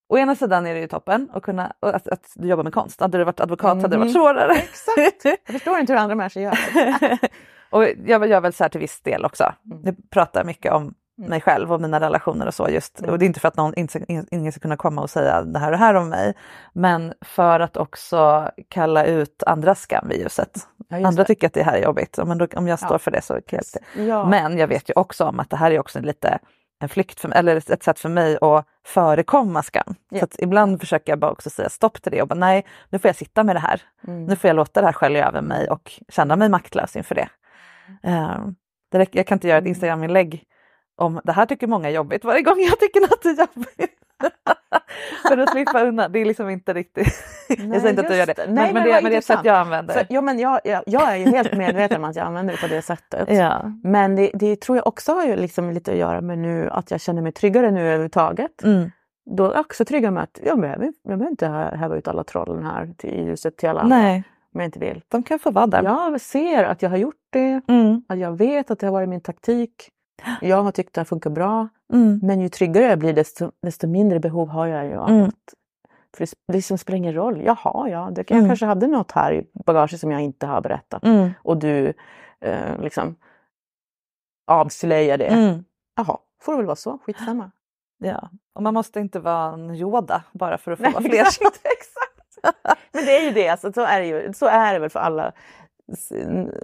Å 0.09 0.19
ena 0.19 0.35
sidan 0.35 0.67
är 0.67 0.75
det 0.75 0.81
ju 0.81 0.87
toppen 0.89 1.31
att, 1.33 1.43
kunna, 1.43 1.73
att, 1.81 2.09
att 2.09 2.33
du 2.35 2.49
jobbar 2.49 2.65
med 2.65 2.75
konst. 2.75 3.01
Hade 3.01 3.19
du 3.19 3.25
varit 3.25 3.41
advokat 3.41 3.77
hade 3.77 3.89
det 3.89 3.97
varit 3.99 4.07
Mhm. 4.09 4.13
svårare. 4.23 4.53
Exakt. 4.53 5.25
Jag 5.25 5.53
förstår 5.55 5.79
inte 5.79 5.93
hur 5.93 6.01
andra 6.01 6.15
människor 6.15 6.43
gör. 6.43 6.59
och 7.71 7.85
jag 8.07 8.27
gör 8.27 8.41
väl 8.41 8.53
så 8.53 8.65
här 8.65 8.69
till 8.69 8.81
viss 8.81 9.01
del 9.01 9.25
också. 9.25 9.53
Mm. 9.73 9.83
Jag 9.85 10.11
pratar 10.11 10.45
mycket 10.45 10.73
om 10.73 10.95
mig 11.19 11.41
själv 11.41 11.73
och 11.73 11.81
mina 11.81 12.01
relationer 12.01 12.47
och 12.47 12.55
så. 12.55 12.69
just. 12.69 12.99
Mm. 13.01 13.11
Och 13.11 13.19
det 13.19 13.25
är 13.25 13.27
inte 13.27 13.41
för 13.41 13.49
att 13.49 13.57
någon 13.57 13.75
inte, 13.75 14.05
ingen 14.31 14.53
ska 14.53 14.61
kunna 14.61 14.77
komma 14.77 15.03
och 15.03 15.11
säga 15.11 15.43
det 15.43 15.59
här 15.59 15.67
och 15.67 15.73
det 15.73 15.85
här 15.85 15.95
om 15.95 16.09
mig. 16.09 16.35
Men 16.73 17.15
för 17.21 17.61
att 17.61 17.77
också 17.77 18.51
kalla 18.69 19.05
ut 19.05 19.43
andras 19.47 19.81
skam 19.81 20.09
vid 20.09 20.21
ljuset. 20.21 20.69
Ja, 20.89 20.97
Andra 20.97 21.23
det. 21.23 21.25
tycker 21.27 21.47
att 21.47 21.53
det 21.55 21.63
här 21.63 21.77
är 21.79 21.83
jobbigt. 21.83 22.19
Men 22.27 22.39
då, 22.39 22.47
om 22.57 22.69
jag 22.69 22.79
står 22.79 22.93
Ja. 22.93 22.99
för 22.99 23.11
det 23.11 23.23
så 23.23 23.41
kan 23.47 23.61
jag. 23.95 24.07
Ja. 24.07 24.25
Men 24.29 24.59
jag 24.59 24.69
vet 24.69 24.91
ju 24.91 24.93
också 24.97 25.25
om 25.25 25.41
att 25.41 25.51
det 25.51 25.57
här 25.57 25.71
är 25.71 25.79
också 25.79 26.01
lite 26.01 26.39
en 26.81 26.89
flykt, 26.89 27.21
för, 27.21 27.31
eller 27.31 27.57
ett 27.73 27.83
sätt 27.83 27.99
för 27.99 28.09
mig 28.09 28.39
att 28.41 28.67
förekomma 28.87 29.63
skam. 29.63 29.95
Så 30.21 30.27
ibland 30.39 30.81
försöker 30.81 31.13
jag 31.13 31.19
bara 31.19 31.31
också 31.31 31.51
säga 31.51 31.69
stopp 31.69 32.03
till 32.03 32.13
det 32.13 32.23
och 32.23 32.29
bara 32.29 32.35
nej, 32.39 32.67
nu 32.91 32.99
får 32.99 33.09
jag 33.09 33.17
sitta 33.17 33.45
med 33.45 33.57
det 33.57 33.61
här. 33.61 33.83
Mm. 34.09 34.25
Nu 34.25 34.37
får 34.37 34.49
jag 34.49 34.57
låta 34.57 34.81
det 34.81 34.87
här 34.87 34.93
skölja 34.93 35.29
över 35.29 35.41
mig 35.43 35.69
och 35.71 35.93
känna 36.09 36.37
mig 36.37 36.49
maktlös 36.49 36.97
inför 36.97 37.15
det. 37.15 37.29
Eh, 38.03 38.39
det 38.93 38.99
räcker, 38.99 39.19
jag 39.19 39.27
kan 39.27 39.37
inte 39.37 39.49
göra 39.49 39.59
ett 39.59 39.67
Instagram-inlägg 39.67 40.45
om 41.03 41.21
det 41.25 41.33
här 41.33 41.47
tycker 41.47 41.67
många 41.67 41.89
är 41.89 41.93
jobbigt 41.93 42.25
varje 42.25 42.43
gång 42.43 42.61
jag 42.61 42.79
tycker 42.81 43.01
något 43.01 43.25
är 43.25 43.31
jobbigt. 43.31 43.99
för 45.29 45.39
att 45.39 45.51
slippa 45.51 45.81
undan. 45.85 46.13
Det 46.13 46.19
är 46.19 46.25
liksom 46.25 46.51
inte 46.51 46.73
riktigt... 46.75 47.09
jag 47.49 47.59
säger 47.59 47.89
inte 47.91 48.03
att 48.03 48.09
du 48.09 48.17
gör 48.17 48.27
det. 48.27 48.35
Men, 48.39 48.55
Nej, 48.55 48.65
men, 48.65 48.75
men 48.75 48.85
det, 48.85 49.01
men 49.03 49.11
det 49.11 49.17
är 49.17 49.19
ett 49.19 49.25
sätt 49.25 49.41
jag 49.45 49.57
använder. 49.57 49.95
För, 49.95 50.07
ja, 50.09 50.21
men 50.21 50.39
jag, 50.39 50.61
jag, 50.65 50.83
jag 50.87 51.13
är 51.13 51.17
ju 51.17 51.25
helt 51.31 51.53
medveten 51.57 52.05
om 52.05 52.11
att 52.11 52.17
jag 52.17 52.27
använder 52.27 52.55
det 52.55 52.61
på 52.61 52.67
det 52.67 52.83
sättet. 52.83 53.29
Ja. 53.31 53.63
Men 53.83 54.17
det, 54.17 54.31
det 54.35 54.61
tror 54.61 54.77
jag 54.79 54.87
också 54.87 55.13
har 55.13 55.25
ju 55.25 55.37
liksom 55.37 55.71
lite 55.71 55.93
att 55.93 55.97
göra 55.99 56.21
med 56.21 56.39
nu 56.39 56.69
att 56.71 56.91
jag 56.91 57.01
känner 57.01 57.23
mig 57.23 57.33
tryggare 57.33 57.71
nu 57.71 57.81
överhuvudtaget. 57.81 58.63
Mm. 58.63 58.91
Då 59.37 59.45
är 59.47 59.51
jag 59.53 59.61
också 59.61 59.85
trygga 59.85 60.11
med 60.11 60.23
att 60.23 60.41
jag 60.45 60.61
behöver, 60.61 60.85
jag 60.85 60.95
behöver 61.19 61.31
inte 61.31 61.47
hä- 61.47 61.77
häva 61.77 61.97
ut 61.97 62.09
alla 62.09 62.25
trollen 62.25 62.65
här 62.65 62.91
till, 62.97 63.11
i 63.11 63.25
ljuset 63.25 63.57
till 63.57 63.69
alla 63.69 63.81
andra 63.81 63.97
Nej, 63.97 64.23
om 64.55 64.61
jag 64.61 64.69
inte 64.69 64.79
vill. 64.79 65.03
de 65.09 65.23
kan 65.23 65.39
få 65.39 65.51
vara 65.51 65.67
där. 65.67 65.83
Jag 65.83 66.21
ser 66.21 66.65
att 66.65 66.83
jag 66.83 66.91
har 66.91 66.97
gjort 66.97 67.15
det, 67.33 67.61
Mm. 67.69 68.03
att 68.09 68.19
jag 68.19 68.39
vet 68.39 68.71
att 68.71 68.79
det 68.79 68.87
har 68.87 68.93
varit 68.93 69.09
min 69.09 69.21
taktik. 69.21 69.89
Jag 70.41 70.63
har 70.63 70.73
tyckt 70.73 70.95
det 70.95 71.01
har 71.01 71.05
funkat 71.05 71.33
bra. 71.33 71.69
Mm. 71.93 72.21
Men 72.23 72.41
ju 72.41 72.49
tryggare 72.49 72.85
jag 72.85 72.99
blir 72.99 73.13
desto, 73.13 73.51
desto 73.63 73.87
mindre 73.87 74.21
behov 74.21 74.49
har 74.49 74.67
jag 74.67 74.85
ju 74.87 74.97
av 74.97 75.09
Mm. 75.09 75.23
att... 75.29 75.55
För 76.17 76.25
det, 76.27 76.33
det 76.49 76.55
liksom 76.55 76.79
spelar 76.79 76.97
ingen 76.97 77.15
roll. 77.15 77.43
Jaha, 77.45 77.89
ja, 77.89 78.11
det, 78.13 78.31
jag 78.31 78.37
Mm. 78.39 78.49
kanske 78.51 78.67
hade 78.67 78.87
något 78.87 79.13
här 79.13 79.33
i 79.33 79.47
bagaget 79.67 80.01
som 80.01 80.11
jag 80.11 80.21
inte 80.21 80.47
har 80.47 80.61
berättat. 80.61 81.05
Mm. 81.05 81.31
Och 81.43 81.57
du 81.57 81.93
eh, 82.41 82.79
liksom 82.81 83.17
avslöjar 84.47 85.19
det. 85.19 85.27
Mm. 85.27 85.65
Jaha, 85.97 86.19
får 86.43 86.53
det 86.53 86.57
väl 86.57 86.67
vara 86.67 86.77
så. 86.77 86.99
Skitsamma. 86.99 87.51
Ja, 87.99 88.31
och 88.55 88.63
man 88.63 88.75
måste 88.75 89.01
inte 89.01 89.21
vara 89.21 89.53
en 89.53 89.75
Yoda 89.75 90.23
bara 90.33 90.59
för 90.59 90.73
att 90.73 90.79
få 90.79 90.83
Nej, 90.83 90.93
vara 90.93 91.03
fler. 91.11 91.21
exakt, 91.21 91.61
exakt. 91.65 92.79
Men 92.93 93.05
det 93.05 93.17
är 93.19 93.23
ju 93.25 93.31
det, 93.31 93.49
alltså, 93.49 93.73
så, 93.73 93.81
är 93.81 94.01
det 94.01 94.07
ju, 94.07 94.33
så 94.33 94.47
är 94.47 94.73
det 94.73 94.79
väl 94.79 94.91
för 94.91 95.01
alla. 95.01 95.33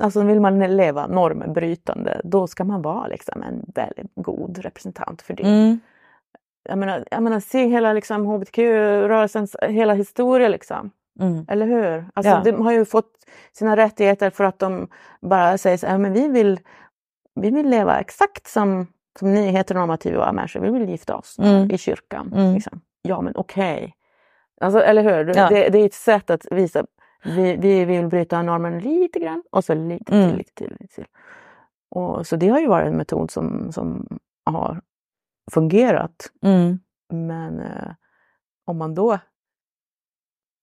Alltså 0.01 0.23
vill 0.23 0.41
man 0.41 0.59
leva 0.77 1.07
normbrytande 1.07 2.21
då 2.25 2.47
ska 2.47 2.64
man 2.64 2.83
vara 2.83 3.07
liksom 3.07 3.43
en 3.43 3.64
väldigt 3.75 4.12
god 4.14 4.59
representant 4.59 5.23
för 5.23 5.35
det. 5.35 5.43
Mm. 5.43 5.81
Jag, 6.69 6.79
menar, 6.79 7.05
jag 7.11 7.23
menar, 7.23 7.41
se 7.41 7.66
hela 7.66 7.93
liksom, 7.93 8.27
hbtq-rörelsens 8.27 9.57
hela 9.62 9.95
historia 9.95 10.49
liksom. 10.49 10.91
Mm. 11.21 11.47
Eller 11.49 11.66
hur? 11.66 12.07
Alltså, 12.14 12.33
Ja. 12.33 12.43
De 12.45 12.64
har 12.64 12.73
ju 12.73 12.85
fått 12.85 13.12
sina 13.53 13.77
rättigheter 13.77 14.31
för 14.31 14.45
att 14.45 14.59
de 14.59 14.89
bara 15.21 15.59
säger 15.59 15.77
så 15.77 15.87
här, 15.87 15.99
men 15.99 16.12
vi 16.12 16.29
vill, 16.29 16.61
vi 17.35 17.51
vill 17.51 17.69
leva 17.69 18.01
exakt 18.01 18.47
som, 18.47 18.87
som 19.19 19.35
ni 19.35 19.47
heteronormativa 19.51 20.33
människor, 20.33 20.61
vi 20.61 20.71
vill 20.71 20.89
gifta 20.89 21.16
oss 21.16 21.39
Mm. 21.39 21.71
i 21.71 21.79
kyrkan. 21.79 22.33
Mm. 22.37 22.55
Liksom. 22.55 22.81
Ja 23.03 23.21
men 23.21 23.37
okej. 23.37 23.95
Alltså, 24.61 24.81
eller 24.81 25.03
hur? 25.03 25.37
Ja. 25.37 25.49
Det, 25.49 25.69
det 25.69 25.79
är 25.79 25.87
ett 25.87 25.95
sätt 25.95 26.31
att 26.31 26.47
visa, 26.51 26.85
vi, 27.25 27.57
vi 27.57 27.85
vill 27.85 28.07
bryta 28.07 28.43
normen 28.43 28.79
lite 28.79 29.19
grann 29.19 29.43
och 29.51 29.64
så 29.64 29.75
lite 29.75 30.05
till, 30.05 30.14
Mm. 30.23 30.37
lite 30.37 30.55
till. 30.55 30.77
Lite 30.81 30.95
till. 30.95 31.07
Och, 31.91 32.27
så 32.27 32.37
det 32.37 32.49
har 32.49 32.61
ju 32.61 32.66
varit 32.66 32.87
en 32.87 32.97
metod 32.97 33.31
som, 33.31 33.73
som 33.73 34.19
har 34.45 34.81
fungerat. 35.51 36.31
Mm. 36.43 36.79
Men 37.12 37.61
eh, 37.61 37.93
om 38.64 38.79
man 38.79 38.95
då 38.95 39.19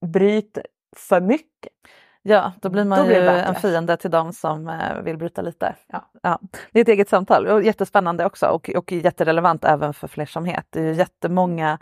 bryter 0.06 0.66
för 0.96 1.22
mycket. 1.22 1.74
Ja, 2.22 2.54
då 2.62 2.70
blir 2.70 2.84
man 2.84 3.00
Då 3.00 3.06
blir 3.06 3.22
ju 3.22 3.28
en 3.28 3.56
fiende 3.56 3.98
till 3.98 4.12
dem 4.12 4.34
som 4.34 4.68
eh, 4.70 5.02
vill 5.02 5.18
bryta 5.18 5.42
lite. 5.42 5.76
Ja. 6.22 6.40
Det 6.72 6.80
är 6.80 6.82
ett 6.82 6.88
eget 6.88 7.10
samtal 7.10 7.48
och 7.48 7.64
jättespännande 7.64 8.26
också 8.26 8.48
och, 8.48 8.70
och 8.70 8.92
jätterelevant 8.92 9.64
även 9.64 9.94
för 9.94 10.08
flersamhet. 10.08 10.66
Det 10.70 10.80
är 10.80 10.84
ju 10.84 10.94
jättemånga 10.94 11.80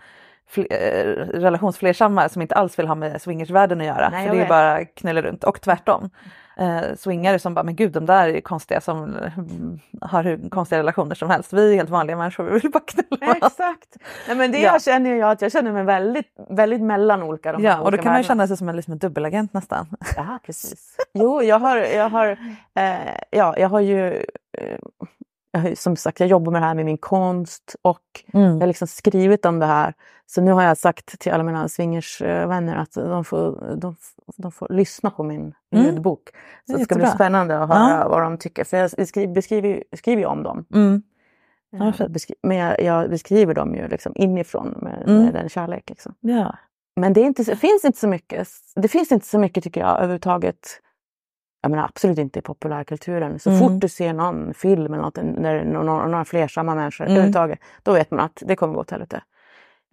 relationsflersamma 1.33 2.29
som 2.29 2.41
inte 2.41 2.55
alls 2.55 2.79
vill 2.79 2.87
ha 2.87 2.95
med 2.95 3.21
swingersvärlden 3.21 3.81
att 3.81 3.87
göra. 3.87 4.09
Nej, 4.09 4.27
för 4.27 4.33
det 4.33 4.37
är 4.37 4.39
vet. 4.39 4.49
bara 4.49 4.85
knulla 4.85 5.21
runt 5.21 5.43
och 5.43 5.61
tvärtom. 5.61 6.09
Eh, 6.57 6.95
swingare 6.97 7.39
som 7.39 7.53
bara, 7.53 7.63
men 7.63 7.75
gud 7.75 7.91
de 7.91 8.05
där 8.05 8.27
är 8.27 8.41
konstiga 8.41 8.81
som 8.81 9.03
mm, 9.03 9.79
har 10.01 10.23
hur 10.23 10.49
konstiga 10.49 10.79
relationer 10.79 11.15
som 11.15 11.29
helst. 11.29 11.53
Vi 11.53 11.71
är 11.71 11.75
helt 11.75 11.89
vanliga 11.89 12.17
människor, 12.17 12.43
vi 12.43 12.59
vill 12.59 12.71
bara 12.71 12.83
knulla. 12.87 13.35
Exakt. 13.35 13.97
Nej, 14.27 14.37
men 14.37 14.51
det 14.51 14.57
Ja. 14.59 14.71
jag 14.71 14.83
känner 14.83 15.15
jag 15.15 15.31
att 15.31 15.41
jag 15.41 15.51
känner 15.51 15.71
mig 15.71 15.83
väldigt, 15.83 16.35
väldigt 16.49 16.81
mellan 16.81 17.23
olika 17.23 17.55
Ja, 17.59 17.73
och 17.79 17.81
då 17.81 17.87
olika 17.87 18.03
kan 18.03 18.13
man 18.13 18.23
känna 18.23 18.47
sig 18.47 18.57
som 18.57 18.69
en, 18.69 18.75
liksom 18.75 18.91
en 18.91 18.99
dubbelagent 18.99 19.53
nästan. 19.53 19.87
Ja, 20.15 20.39
precis. 20.45 20.97
Jo, 21.13 21.41
jag 21.41 21.59
har, 21.59 21.77
jag 21.77 22.09
har, 22.09 22.37
eh, 22.75 22.95
ja, 23.29 23.55
jag 23.57 23.69
har 23.69 23.79
ju, 23.79 24.07
eh, 24.57 24.77
jag 25.53 25.77
som 25.77 25.95
sagt, 25.95 26.19
jag 26.19 26.29
jobbar 26.29 26.51
med 26.51 26.61
det 26.61 26.65
här 26.65 26.73
med 26.75 26.85
min 26.85 26.97
konst 26.97 27.75
och 27.81 27.99
Mm. 28.33 28.51
jag 28.51 28.59
har 28.59 28.67
liksom 28.67 28.87
skrivit 28.87 29.45
om 29.45 29.59
det 29.59 29.65
här. 29.65 29.93
Så 30.25 30.41
nu 30.41 30.51
har 30.51 30.63
jag 30.63 30.77
sagt 30.77 31.19
till 31.19 31.31
alla 31.31 31.43
mina 31.43 31.69
swingersvänner 31.69 32.75
att 32.75 32.93
de 32.93 33.23
får, 33.25 33.75
de, 33.77 33.95
de 34.37 34.51
får 34.51 34.67
lyssna 34.69 35.09
på 35.11 35.23
min 35.23 35.53
Mm. 35.73 35.85
ljudbok. 35.85 36.29
Så 36.65 36.71
Det 36.71 36.77
det 36.77 36.83
ska 36.83 36.95
bli 36.95 37.07
spännande 37.07 37.59
att 37.63 37.69
höra 37.69 37.99
Ja. 37.99 38.09
vad 38.09 38.21
de 38.21 38.37
tycker. 38.37 38.63
För 38.63 38.77
jag 38.77 38.89
beskriver, 39.33 39.83
skriver 39.97 40.21
ju 40.21 40.25
om 40.27 40.43
dem. 40.43 40.65
Mm. 40.73 41.03
Ja, 41.71 41.87
Eh, 41.87 42.07
beskri- 42.07 42.35
men 42.43 42.57
jag, 42.57 42.81
jag 42.81 43.09
beskriver 43.09 43.53
dem 43.53 43.75
ju 43.75 43.87
liksom 43.87 44.11
inifrån 44.15 44.67
med, 44.81 45.03
Mm. 45.07 45.23
med 45.23 45.33
den 45.33 45.49
kärlek. 45.49 45.89
Liksom. 45.89 46.13
Ja. 46.19 46.55
Men 46.95 47.13
det, 47.13 47.21
inte, 47.21 47.43
det 47.43 47.55
finns 47.55 47.85
inte 47.85 47.99
så 47.99 48.07
mycket. 48.07 48.47
Det 48.75 48.87
finns 48.87 49.11
inte 49.11 49.25
så 49.25 49.39
mycket 49.39 49.63
tycker 49.63 49.81
jag 49.81 49.95
överhuvudtaget. 49.97 50.79
Jag 51.65 51.69
menar 51.71 51.83
absolut 51.85 52.17
inte 52.17 52.39
i 52.39 52.41
populärkulturen. 52.41 53.39
Så 53.39 53.49
Mm. 53.49 53.59
fort 53.61 53.81
du 53.81 53.89
ser 53.89 54.13
någon 54.13 54.53
film 54.53 54.93
eller 54.93 55.03
något, 55.03 55.15
när 55.15 55.53
det 55.53 55.59
är 55.59 55.65
några, 55.65 56.07
några 56.07 56.25
flersamma 56.25 56.75
människor 56.75 57.03
Mm. 57.05 57.11
överhuvudtaget, 57.13 57.59
då 57.83 57.93
vet 57.93 58.11
man 58.11 58.19
att 58.19 58.43
det 58.45 58.55
kommer 58.55 58.73
gå 58.73 58.79
åt 58.79 58.91
helvete. 58.91 59.21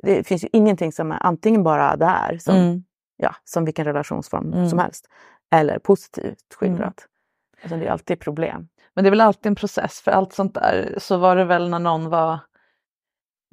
Det 0.03 0.27
finns 0.27 0.45
ju 0.45 0.49
ingenting 0.53 0.93
som 0.93 1.13
är 1.13 1.19
antingen 1.27 1.63
bara 1.63 1.97
där, 1.97 2.39
som, 2.39 2.55
Mm. 2.57 2.85
ja, 3.17 3.35
som 3.45 3.65
vilken 3.65 3.85
relationsform 3.85 4.53
Mm. 4.53 4.69
som 4.69 4.79
helst, 4.79 5.09
eller 5.53 5.79
positivt 5.79 6.55
skildrat. 6.55 7.07
Alltså, 7.63 7.77
det 7.79 7.87
är 7.87 7.91
alltid 7.91 8.21
problem. 8.21 8.69
Men 8.95 9.05
det 9.05 9.09
är 9.09 9.11
väl 9.11 9.21
alltid 9.21 9.47
en 9.47 9.55
process 9.55 10.01
för 10.01 10.11
allt 10.11 10.33
sånt 10.33 10.55
där. 10.55 10.95
Så 10.99 11.17
var 11.17 11.37
det 11.37 11.45
väl 11.45 11.69
när 11.71 11.79
någon 11.79 12.09
var 12.11 12.39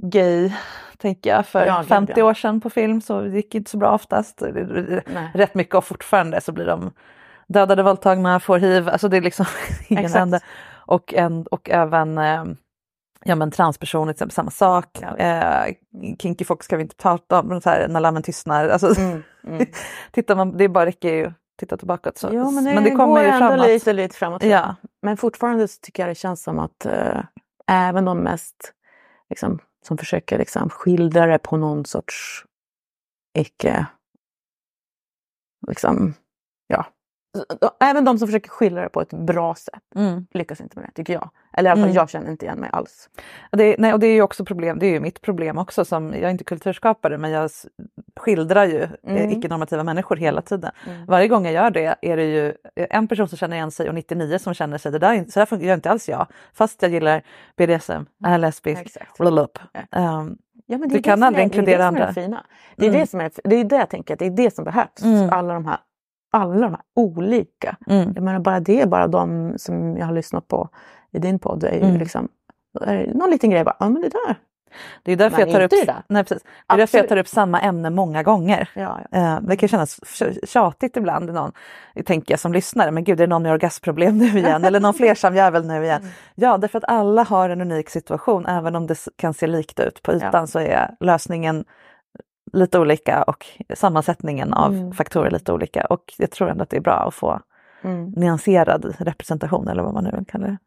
gay, 0.04 0.52
tänker 0.98 1.30
jag, 1.30 1.46
för 1.48 1.66
Ja, 1.66 1.78
gud, 1.80 1.88
50 1.88 2.14
ja. 2.16 2.26
år 2.26 2.34
sedan 2.34 2.62
på 2.62 2.70
film 2.70 3.02
så 3.02 3.22
det 3.22 3.30
gick 3.30 3.56
inte 3.56 3.72
så 3.72 3.78
bra 3.78 3.92
oftast. 3.94 4.42
Nej. 4.42 5.32
Rätt 5.34 5.56
mycket 5.56 5.76
och 5.76 5.86
fortfarande 5.86 6.42
så 6.42 6.52
blir 6.52 6.66
de 6.66 6.92
dödade, 7.48 7.84
våldtagna, 7.84 8.40
får 8.40 8.58
hiv, 8.60 8.90
alltså 8.90 9.10
det 9.10 9.18
är 9.18 9.22
liksom 9.22 9.46
ingen 9.88 10.14
ände. 10.14 10.40
Och, 10.86 11.14
en, 11.14 11.48
och 11.48 11.70
även 11.70 12.18
eh, 12.18 12.44
ja, 13.24 13.36
men 13.36 13.52
transpersoner, 13.52 14.14
till 14.14 14.32
samma 14.32 14.52
sak. 14.52 15.02
Eh, 15.02 15.74
kinky 16.20 16.46
folk 16.46 16.64
ska 16.64 16.78
vi 16.78 16.84
inte 16.84 16.96
prata 16.96 17.40
om, 17.40 17.62
så 17.62 17.70
här, 17.70 17.88
när 17.88 18.00
lammen 18.00 18.24
tystnar. 18.24 18.70
Alltså, 18.70 19.02
Mm, 19.02 19.24
mm. 19.48 19.66
tittar 20.12 20.36
man, 20.36 20.58
det 20.58 20.70
bara 20.70 20.86
räcker 20.86 21.14
ju 21.14 21.32
tittar 21.60 21.78
tillbaka. 21.78 22.12
Så, 22.16 22.30
Jo, 22.34 22.52
men 22.52 22.64
det, 22.64 22.74
men 22.74 22.84
det 22.84 22.92
kommer 22.92 23.24
ju 23.24 23.32
framåt. 23.32 23.68
lite, 23.68 23.94
lite 23.94 24.16
framåt. 24.16 24.44
Ja. 24.44 24.76
Men 25.02 25.18
fortfarande 25.18 25.68
så 25.68 25.80
tycker 25.82 26.04
jag 26.04 26.10
det 26.10 26.16
känns 26.16 26.44
som 26.44 26.60
att 26.60 26.86
eh, 26.86 27.24
även 27.68 28.06
de 28.06 28.20
mest 28.20 28.74
liksom, 29.30 29.60
som 29.88 29.98
försöker 29.98 30.38
liksom, 30.38 30.70
skildra 30.70 31.26
det 31.26 31.40
på 31.40 31.58
någon 31.58 31.86
sorts 31.86 32.46
icke... 33.38 33.86
Liksom, 35.68 36.14
ja. 36.68 36.86
Även 37.80 38.06
de 38.06 38.18
som 38.20 38.28
försöker 38.28 38.50
skildra 38.50 38.82
det 38.82 38.90
på 38.90 39.02
ett 39.02 39.14
bra 39.14 39.56
sätt 39.56 39.74
Mm. 39.96 40.28
lyckas 40.32 40.62
inte 40.62 40.80
med 40.80 40.86
det, 40.90 40.92
tycker 40.92 41.14
jag. 41.14 41.30
Eller 41.54 41.70
i 41.70 41.72
alla 41.72 41.82
fall, 41.82 41.90
Mm. 41.90 41.96
jag 41.96 42.10
känner 42.10 42.32
inte 42.32 42.46
igen 42.46 42.60
mig 42.60 42.70
alls. 42.74 43.10
Det, 43.52 43.76
nej, 43.80 43.94
och 43.94 44.00
det 44.00 44.08
är 44.08 44.14
ju 44.14 44.22
också 44.22 44.46
problem, 44.46 44.80
det 44.80 44.86
är 44.86 44.92
ju 44.92 45.00
mitt 45.00 45.22
problem 45.22 45.58
också. 45.58 45.86
Som, 45.86 46.14
jag 46.14 46.22
är 46.24 46.30
inte 46.30 46.44
kulturskapare 46.44 47.18
men 47.18 47.32
jag 47.32 47.50
skildrar 48.16 48.66
ju 48.66 48.84
eh, 48.84 48.90
Mm. 49.04 49.30
icke-normativa 49.32 49.84
människor 49.84 50.16
hela 50.16 50.42
tiden. 50.42 50.72
Mm. 50.88 51.06
Varje 51.06 51.28
gång 51.28 51.46
jag 51.46 51.54
gör 51.54 51.70
det 51.72 51.96
är 52.02 52.18
det 52.18 52.26
ju 52.26 52.54
en 52.76 53.08
person 53.08 53.28
som 53.28 53.38
känner 53.38 53.56
igen 53.56 53.72
sig 53.72 53.90
och 53.90 53.96
99 53.96 54.40
som 54.40 54.54
känner 54.54 54.78
sig, 54.78 54.92
det 54.92 55.00
där, 55.00 55.26
så 55.30 55.40
där 55.40 55.46
fungerar 55.46 55.74
inte 55.76 55.92
alls 55.92 56.10
jag. 56.10 56.28
Fast 56.54 56.82
jag 56.82 56.92
gillar 56.92 57.22
BDSM, 57.58 58.06
är 58.26 58.38
lesbisk, 58.38 58.82
Exakt. 58.82 59.18
blablabla. 59.18 59.62
Ja. 59.92 60.20
Um, 60.20 60.38
Ja, 60.70 60.78
men 60.78 60.90
Du 60.90 60.94
det 60.96 61.00
är 61.00 61.04
kan 61.04 61.24
aldrig 61.24 61.44
inkludera 61.46 61.78
det 61.78 61.84
är 61.84 61.92
det 61.92 61.94
som 61.94 61.98
är 61.98 62.02
andra. 62.02 62.08
det 62.08 62.14
fina. 62.28 62.46
Det 62.76 62.86
är, 62.86 62.90
Mm. 62.90 63.02
det, 63.02 63.08
som 63.08 63.20
är, 63.22 63.32
det 63.44 63.56
är 63.56 63.64
det 63.64 63.76
jag 63.76 63.90
tänker 63.90 64.16
det 64.16 64.26
är 64.26 64.30
det 64.30 64.56
som 64.56 64.66
behövs. 64.66 65.02
Mm. 65.04 65.30
Alla, 65.30 65.54
de 65.54 65.66
här, 65.66 65.78
alla 66.32 66.56
de 66.62 66.72
här 66.72 66.82
olika. 66.96 67.78
mm, 67.88 68.12
Jag 68.16 68.24
menar 68.24 68.40
bara 68.40 68.60
det, 68.60 68.90
bara 68.90 69.08
de 69.08 69.54
som 69.58 69.98
jag 69.98 70.06
har 70.06 70.14
lyssnat 70.14 70.48
på 70.48 70.70
i 71.12 71.20
din 71.20 71.40
podd 71.40 71.64
är 71.64 71.72
ju 71.74 71.82
Mm. 71.82 71.98
liksom 71.98 72.28
är 72.82 73.12
någon 73.14 73.30
liten 73.30 73.50
grej 73.50 73.64
bara, 73.64 73.76
ja 73.80 73.90
men 73.90 74.02
det 74.02 74.10
där. 74.10 74.36
det 75.04 75.12
är 75.12 75.16
därför 75.16 75.40
jag 75.40 75.52
tar 75.52 75.62
upp, 75.62 75.72
det 75.72 75.96
nej, 76.08 76.24
precis. 76.24 76.44
Det 76.44 76.74
är 76.74 76.78
därför 76.78 76.98
jag 76.98 77.08
tar 77.10 77.18
upp 77.18 77.28
samma 77.28 77.62
ämne 77.62 77.90
många 77.90 78.24
gånger. 78.24 78.70
Ja, 78.76 79.00
ja. 79.12 79.18
Eh, 79.18 79.40
det 79.42 79.56
kan 79.56 79.70
kännas 79.70 80.00
tj- 80.00 80.46
tjatigt 80.46 80.98
ibland, 80.98 81.34
någon, 81.34 81.52
tänker 82.06 82.34
jag 82.34 82.40
som 82.40 82.54
lyssnare, 82.54 82.92
men 82.92 83.04
gud 83.04 83.20
är 83.22 83.28
det 83.28 83.30
någon 83.30 83.44
med 83.44 83.52
orgasmproblem 83.52 84.18
nu 84.18 84.26
igen 84.40 84.66
eller 84.66 84.80
någon 84.80 84.94
flersam 84.94 85.36
jävel 85.36 85.66
nu 85.68 85.84
igen. 85.84 86.02
Mm. 86.02 86.14
Ja, 86.36 86.58
därför 86.58 86.78
att 86.78 86.84
alla 86.88 87.24
har 87.24 87.50
en 87.50 87.62
unik 87.62 87.90
situation, 87.90 88.46
även 88.46 88.76
om 88.76 88.88
det 88.88 88.96
kan 89.16 89.34
se 89.34 89.48
likt 89.48 89.80
ut 89.80 90.02
på 90.04 90.14
ytan 90.14 90.30
Ja. 90.34 90.48
så 90.48 90.60
är 90.60 90.96
lösningen 91.00 91.66
lite 92.54 92.80
olika 92.80 93.24
och 93.24 93.46
sammansättningen 93.74 94.54
av 94.54 94.74
Mm. 94.74 94.92
faktorer 94.94 95.32
lite 95.32 95.54
olika 95.54 95.86
och 95.86 96.14
jag 96.18 96.32
tror 96.32 96.50
ändå 96.50 96.64
att 96.64 96.70
det 96.70 96.78
är 96.78 96.82
bra 96.82 96.94
att 97.08 97.14
få 97.16 97.40
Mm. 97.82 98.06
nyanserad 98.10 98.96
representation 99.00 99.68
eller 99.68 99.84
vad 99.84 99.94
man 99.94 100.04
nu 100.04 100.12
vill 100.16 100.26
kalla 100.26 100.48
det. 100.48 100.58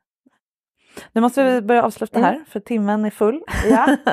Nu 1.12 1.20
måste 1.20 1.44
vi 1.44 1.62
börja 1.62 1.82
avsluta 1.84 2.18
Mm. 2.18 2.30
här 2.30 2.44
för 2.48 2.60
timmen 2.60 3.04
är 3.04 3.10
full. 3.10 3.42
Ja. 3.70 3.96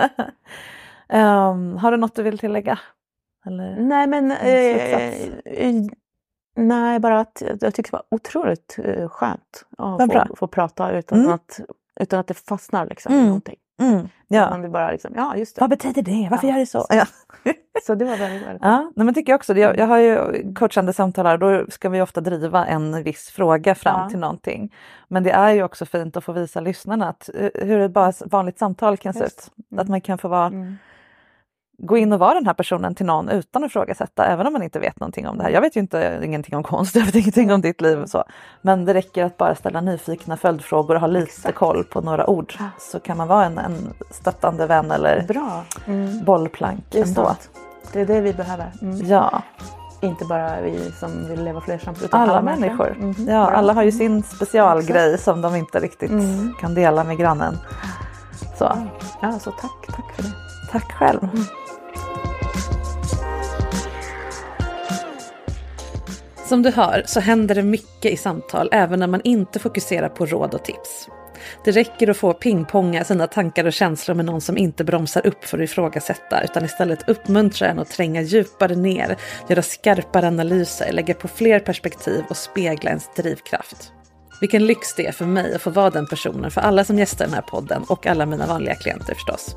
Ehm, 1.09 1.77
har 1.77 1.91
du 1.91 1.97
något 1.97 2.15
du 2.15 2.23
vill 2.23 2.37
tillägga? 2.39 2.79
Eller? 3.45 3.75
Nej 3.79 4.07
men 4.07 4.31
En 4.31 4.37
eh, 4.37 5.15
eh, 5.45 5.83
nej 6.55 6.99
bara 6.99 7.19
att 7.19 7.43
jag 7.61 7.73
tyckte 7.73 7.81
det 7.91 7.91
var 7.91 8.03
otroligt 8.17 8.79
eh, 8.83 9.09
skönt 9.09 9.65
att 9.77 10.13
få, 10.27 10.35
få 10.35 10.47
prata 10.47 10.91
utan, 10.91 11.19
Mm. 11.19 11.31
att, 11.33 11.59
utan 11.99 12.19
att 12.19 12.27
det 12.27 12.33
fastnar 12.33 12.85
liksom 12.85 13.13
Mm. 13.13 13.25
någonting. 13.25 13.55
Mm, 13.79 14.09
ja. 14.27 14.49
Man 14.49 14.61
vill 14.61 14.71
bara 14.71 14.91
liksom, 14.91 15.11
ja 15.15 15.35
just 15.35 15.55
det. 15.55 15.61
Vad 15.61 15.69
betyder 15.69 16.01
det? 16.01 16.27
Varför 16.31 16.47
Ja. 16.47 16.53
gör 16.53 16.59
du 16.59 16.65
så? 16.65 16.85
Ja. 16.89 17.05
Så 17.85 17.95
det 17.95 18.05
var 18.05 18.17
väldigt, 18.17 18.47
väldigt 18.47 18.61
Ja, 18.63 18.91
men 18.95 19.13
tycker 19.13 19.31
jag 19.31 19.37
också. 19.37 19.57
Jag, 19.57 19.77
jag 19.77 19.87
har 19.87 19.97
ju 19.97 20.43
coachande 20.53 20.93
samtal 20.93 21.25
här, 21.25 21.37
då 21.37 21.65
ska 21.69 21.89
vi 21.89 22.01
ofta 22.01 22.21
driva 22.21 22.65
en 22.65 23.03
viss 23.03 23.29
fråga 23.29 23.75
fram 23.75 23.99
Ja. 24.01 24.09
till 24.09 24.19
någonting. 24.19 24.73
Men 25.07 25.23
det 25.23 25.31
är 25.31 25.51
ju 25.51 25.63
också 25.63 25.85
fint 25.85 26.17
att 26.17 26.23
få 26.23 26.31
visa 26.31 26.59
lyssnarna 26.59 27.09
att, 27.09 27.29
eh, 27.33 27.49
hur 27.53 27.79
ett 27.79 27.91
bara 27.91 28.13
vanligt 28.25 28.57
samtal 28.59 28.97
kan 28.97 29.13
se 29.13 29.23
ut. 29.25 29.51
Mm. 29.71 29.81
Att 29.81 29.87
man 29.89 30.01
kan 30.01 30.17
få 30.17 30.27
vara, 30.27 30.45
Mm. 30.47 30.77
Gå 31.77 31.97
in 31.97 32.13
och 32.13 32.19
vara 32.19 32.33
den 32.33 32.45
här 32.45 32.53
personen 32.53 32.95
till 32.95 33.05
någon 33.05 33.29
utan 33.29 33.63
att 33.63 33.69
ifrågasätta, 33.69 34.25
även 34.25 34.47
om 34.47 34.53
man 34.53 34.63
inte 34.63 34.79
vet 34.79 34.99
någonting 34.99 35.27
om 35.27 35.37
det 35.37 35.43
här. 35.43 35.49
Jag 35.51 35.61
vet 35.61 35.75
ju 35.75 35.79
inte 35.79 36.19
ingenting 36.23 36.55
om 36.55 36.63
konst, 36.63 36.95
jag 36.95 37.05
vet 37.05 37.15
ingenting 37.15 37.53
om 37.53 37.61
ditt 37.61 37.81
liv 37.81 37.99
och 38.01 38.09
så. 38.09 38.23
Men 38.61 38.85
det 38.85 38.93
räcker 38.93 39.23
att 39.25 39.37
bara 39.37 39.55
ställa 39.55 39.81
nyfikna 39.81 40.37
följdfrågor 40.37 40.95
och 40.95 41.01
ha 41.01 41.07
lite 41.07 41.23
Exakt. 41.25 41.57
koll 41.57 41.83
på 41.83 42.01
några 42.01 42.29
ord. 42.29 42.53
Så 42.79 42.99
kan 42.99 43.17
man 43.17 43.27
vara 43.27 43.45
en, 43.45 43.57
en 43.57 43.93
stöttande 44.11 44.67
vän 44.67 44.91
eller 44.91 45.21
Bra. 45.27 45.63
Mm. 45.87 46.23
bollplank 46.25 46.95
är 46.95 47.01
ändå. 47.03 47.25
sant. 47.25 47.49
Det 47.93 48.01
är 48.01 48.05
det 48.05 48.21
vi 48.21 48.33
behöver. 48.33 48.71
Mm. 48.81 49.05
Ja. 49.07 49.41
Inte 50.01 50.25
bara 50.25 50.61
vi 50.61 50.91
som 50.91 51.27
vill 51.29 51.43
leva 51.43 51.61
flersamt 51.61 52.03
utan 52.03 52.21
alla, 52.21 52.31
alla, 52.31 52.41
människor. 52.41 52.95
Mhm, 52.99 53.15
Ja, 53.17 53.45
bra. 53.47 53.55
alla 53.57 53.73
har 53.73 53.83
ju 53.83 53.91
sin 53.91 54.23
specialgrej 54.23 55.17
som 55.17 55.41
de 55.41 55.55
inte 55.55 55.79
riktigt 55.79 56.11
Mm. 56.11 56.53
kan 56.61 56.73
dela 56.73 57.03
med 57.03 57.17
grannen. 57.17 57.57
Så, 58.57 58.77
Ja, 59.21 59.39
så 59.39 59.51
tack, 59.51 59.87
tack 59.95 60.11
för 60.15 60.23
det. 60.23 60.29
tack 60.71 60.91
själv. 60.93 61.19
Som 66.47 66.61
du 66.61 66.71
hör 66.71 67.03
så 67.05 67.19
händer 67.19 67.55
det 67.55 67.63
mycket 67.63 68.11
i 68.11 68.17
samtal 68.17 68.69
även 68.71 68.99
när 68.99 69.07
man 69.07 69.21
inte 69.23 69.59
fokuserar 69.59 70.09
på 70.09 70.25
råd 70.25 70.53
och 70.53 70.65
tips. 70.65 71.07
Det 71.63 71.71
räcker 71.71 72.09
att 72.09 72.17
få 72.17 72.33
pingponga 72.33 73.03
sina 73.03 73.27
tankar 73.27 73.65
och 73.65 73.73
känslor 73.73 74.15
med 74.15 74.25
någon 74.25 74.41
som 74.41 74.57
inte 74.57 74.83
bromsar 74.83 75.27
upp 75.27 75.45
för 75.45 75.57
att 75.57 75.63
ifrågasätta 75.63 76.43
utan 76.43 76.65
istället 76.65 77.09
uppmuntrar 77.09 77.69
en 77.69 77.79
att 77.79 77.91
tränga 77.91 78.21
djupare 78.21 78.75
ner, 78.75 79.17
göra 79.49 79.61
skarpare 79.61 80.27
analyser, 80.27 80.91
lägga 80.91 81.13
på 81.13 81.27
fler 81.27 81.59
perspektiv 81.59 82.23
och 82.29 82.37
spegla 82.37 82.89
ens 82.89 83.09
drivkraft. 83.15 83.91
Vilken 84.41 84.65
lyx 84.65 84.95
det 84.95 85.07
är 85.07 85.11
för 85.11 85.25
mig 85.25 85.55
att 85.55 85.61
få 85.61 85.69
vara 85.69 85.89
den 85.89 86.07
personen 86.07 86.51
för 86.51 86.61
alla 86.61 86.83
som 86.83 86.99
gästar 86.99 87.25
den 87.25 87.33
här 87.33 87.41
podden 87.41 87.83
och 87.89 88.07
alla 88.07 88.25
mina 88.25 88.47
vanliga 88.47 88.75
klienter 88.75 89.13
förstås. 89.13 89.55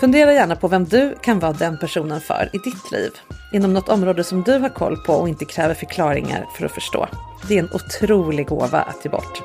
Fundera 0.00 0.32
gärna 0.32 0.56
på 0.56 0.68
vem 0.68 0.84
du 0.84 1.14
kan 1.22 1.38
vara 1.38 1.52
den 1.52 1.78
personen 1.78 2.20
för 2.20 2.50
i 2.52 2.58
ditt 2.58 2.92
liv. 2.92 3.10
Inom 3.52 3.74
något 3.74 3.88
område 3.88 4.24
som 4.24 4.42
du 4.42 4.58
har 4.58 4.68
koll 4.68 4.96
på 4.96 5.12
och 5.12 5.28
inte 5.28 5.44
kräver 5.44 5.74
förklaringar 5.74 6.46
för 6.56 6.66
att 6.66 6.72
förstå. 6.72 7.08
Det 7.48 7.54
är 7.54 7.62
en 7.62 7.72
otrolig 7.72 8.46
gåva 8.46 8.80
att 8.80 9.04
ge 9.04 9.10
bort. 9.10 9.42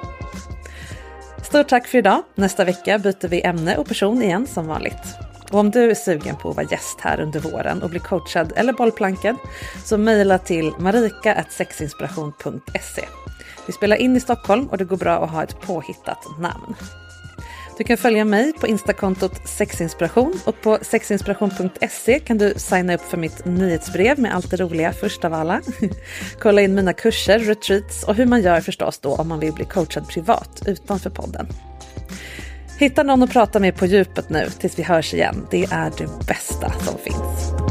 Stort 1.43 1.67
tack 1.67 1.87
för 1.87 1.97
idag. 1.97 2.23
Nästa 2.35 2.65
vecka 2.65 2.99
byter 2.99 3.27
vi 3.27 3.41
ämne 3.41 3.77
och 3.77 3.87
person 3.87 4.23
igen 4.23 4.47
som 4.47 4.67
vanligt. 4.67 5.17
Och 5.51 5.59
om 5.59 5.71
du 5.71 5.91
är 5.91 5.95
sugen 5.95 6.35
på 6.35 6.49
att 6.49 6.55
vara 6.55 6.67
gäst 6.71 7.01
här 7.01 7.19
under 7.19 7.39
våren 7.39 7.83
och 7.83 7.89
bli 7.89 7.99
coachad 7.99 8.53
eller 8.55 8.73
bollplankad 8.73 9.35
så 9.85 9.97
mejla 9.97 10.37
till 10.37 10.71
marika.sexinspiration.se. 10.79 13.05
Vi 13.65 13.73
spelar 13.73 13.95
in 13.95 14.15
i 14.15 14.19
Stockholm 14.19 14.67
och 14.67 14.77
det 14.77 14.85
går 14.85 14.97
bra 14.97 15.23
att 15.23 15.31
ha 15.31 15.43
ett 15.43 15.61
påhittat 15.61 16.39
namn. 16.39 16.75
Du 17.81 17.85
kan 17.85 17.97
följa 17.97 18.25
mig 18.25 18.53
på 18.53 18.67
instakontot 18.67 19.47
sexinspiration 19.47 20.39
och 20.45 20.61
på 20.61 20.77
sexinspiration.se 20.81 22.19
kan 22.19 22.37
du 22.37 22.53
signa 22.57 22.93
upp 22.93 23.01
för 23.01 23.17
mitt 23.17 23.45
nyhetsbrev 23.45 24.19
med 24.19 24.35
allt 24.35 24.51
det 24.51 24.57
roliga 24.57 24.93
först 24.93 25.25
av 25.25 25.33
alla. 25.33 25.61
Kolla 26.39 26.61
in 26.61 26.75
mina 26.75 26.93
kurser, 26.93 27.39
retreats 27.39 28.03
och 28.03 28.15
hur 28.15 28.25
man 28.25 28.41
gör 28.41 28.61
förstås 28.61 28.99
då 28.99 29.15
om 29.15 29.27
man 29.27 29.39
vill 29.39 29.53
bli 29.53 29.65
coachad 29.65 30.07
privat 30.07 30.63
utanför 30.65 31.09
podden. 31.09 31.47
Hitta 32.79 33.03
någon 33.03 33.23
att 33.23 33.31
prata 33.31 33.59
med 33.59 33.75
på 33.75 33.85
djupet 33.85 34.29
nu 34.29 34.49
tills 34.59 34.79
vi 34.79 34.83
hörs 34.83 35.13
igen. 35.13 35.47
Det 35.51 35.63
är 35.63 35.91
det 35.97 36.27
bästa 36.27 36.71
som 36.71 36.97
finns. 36.97 37.70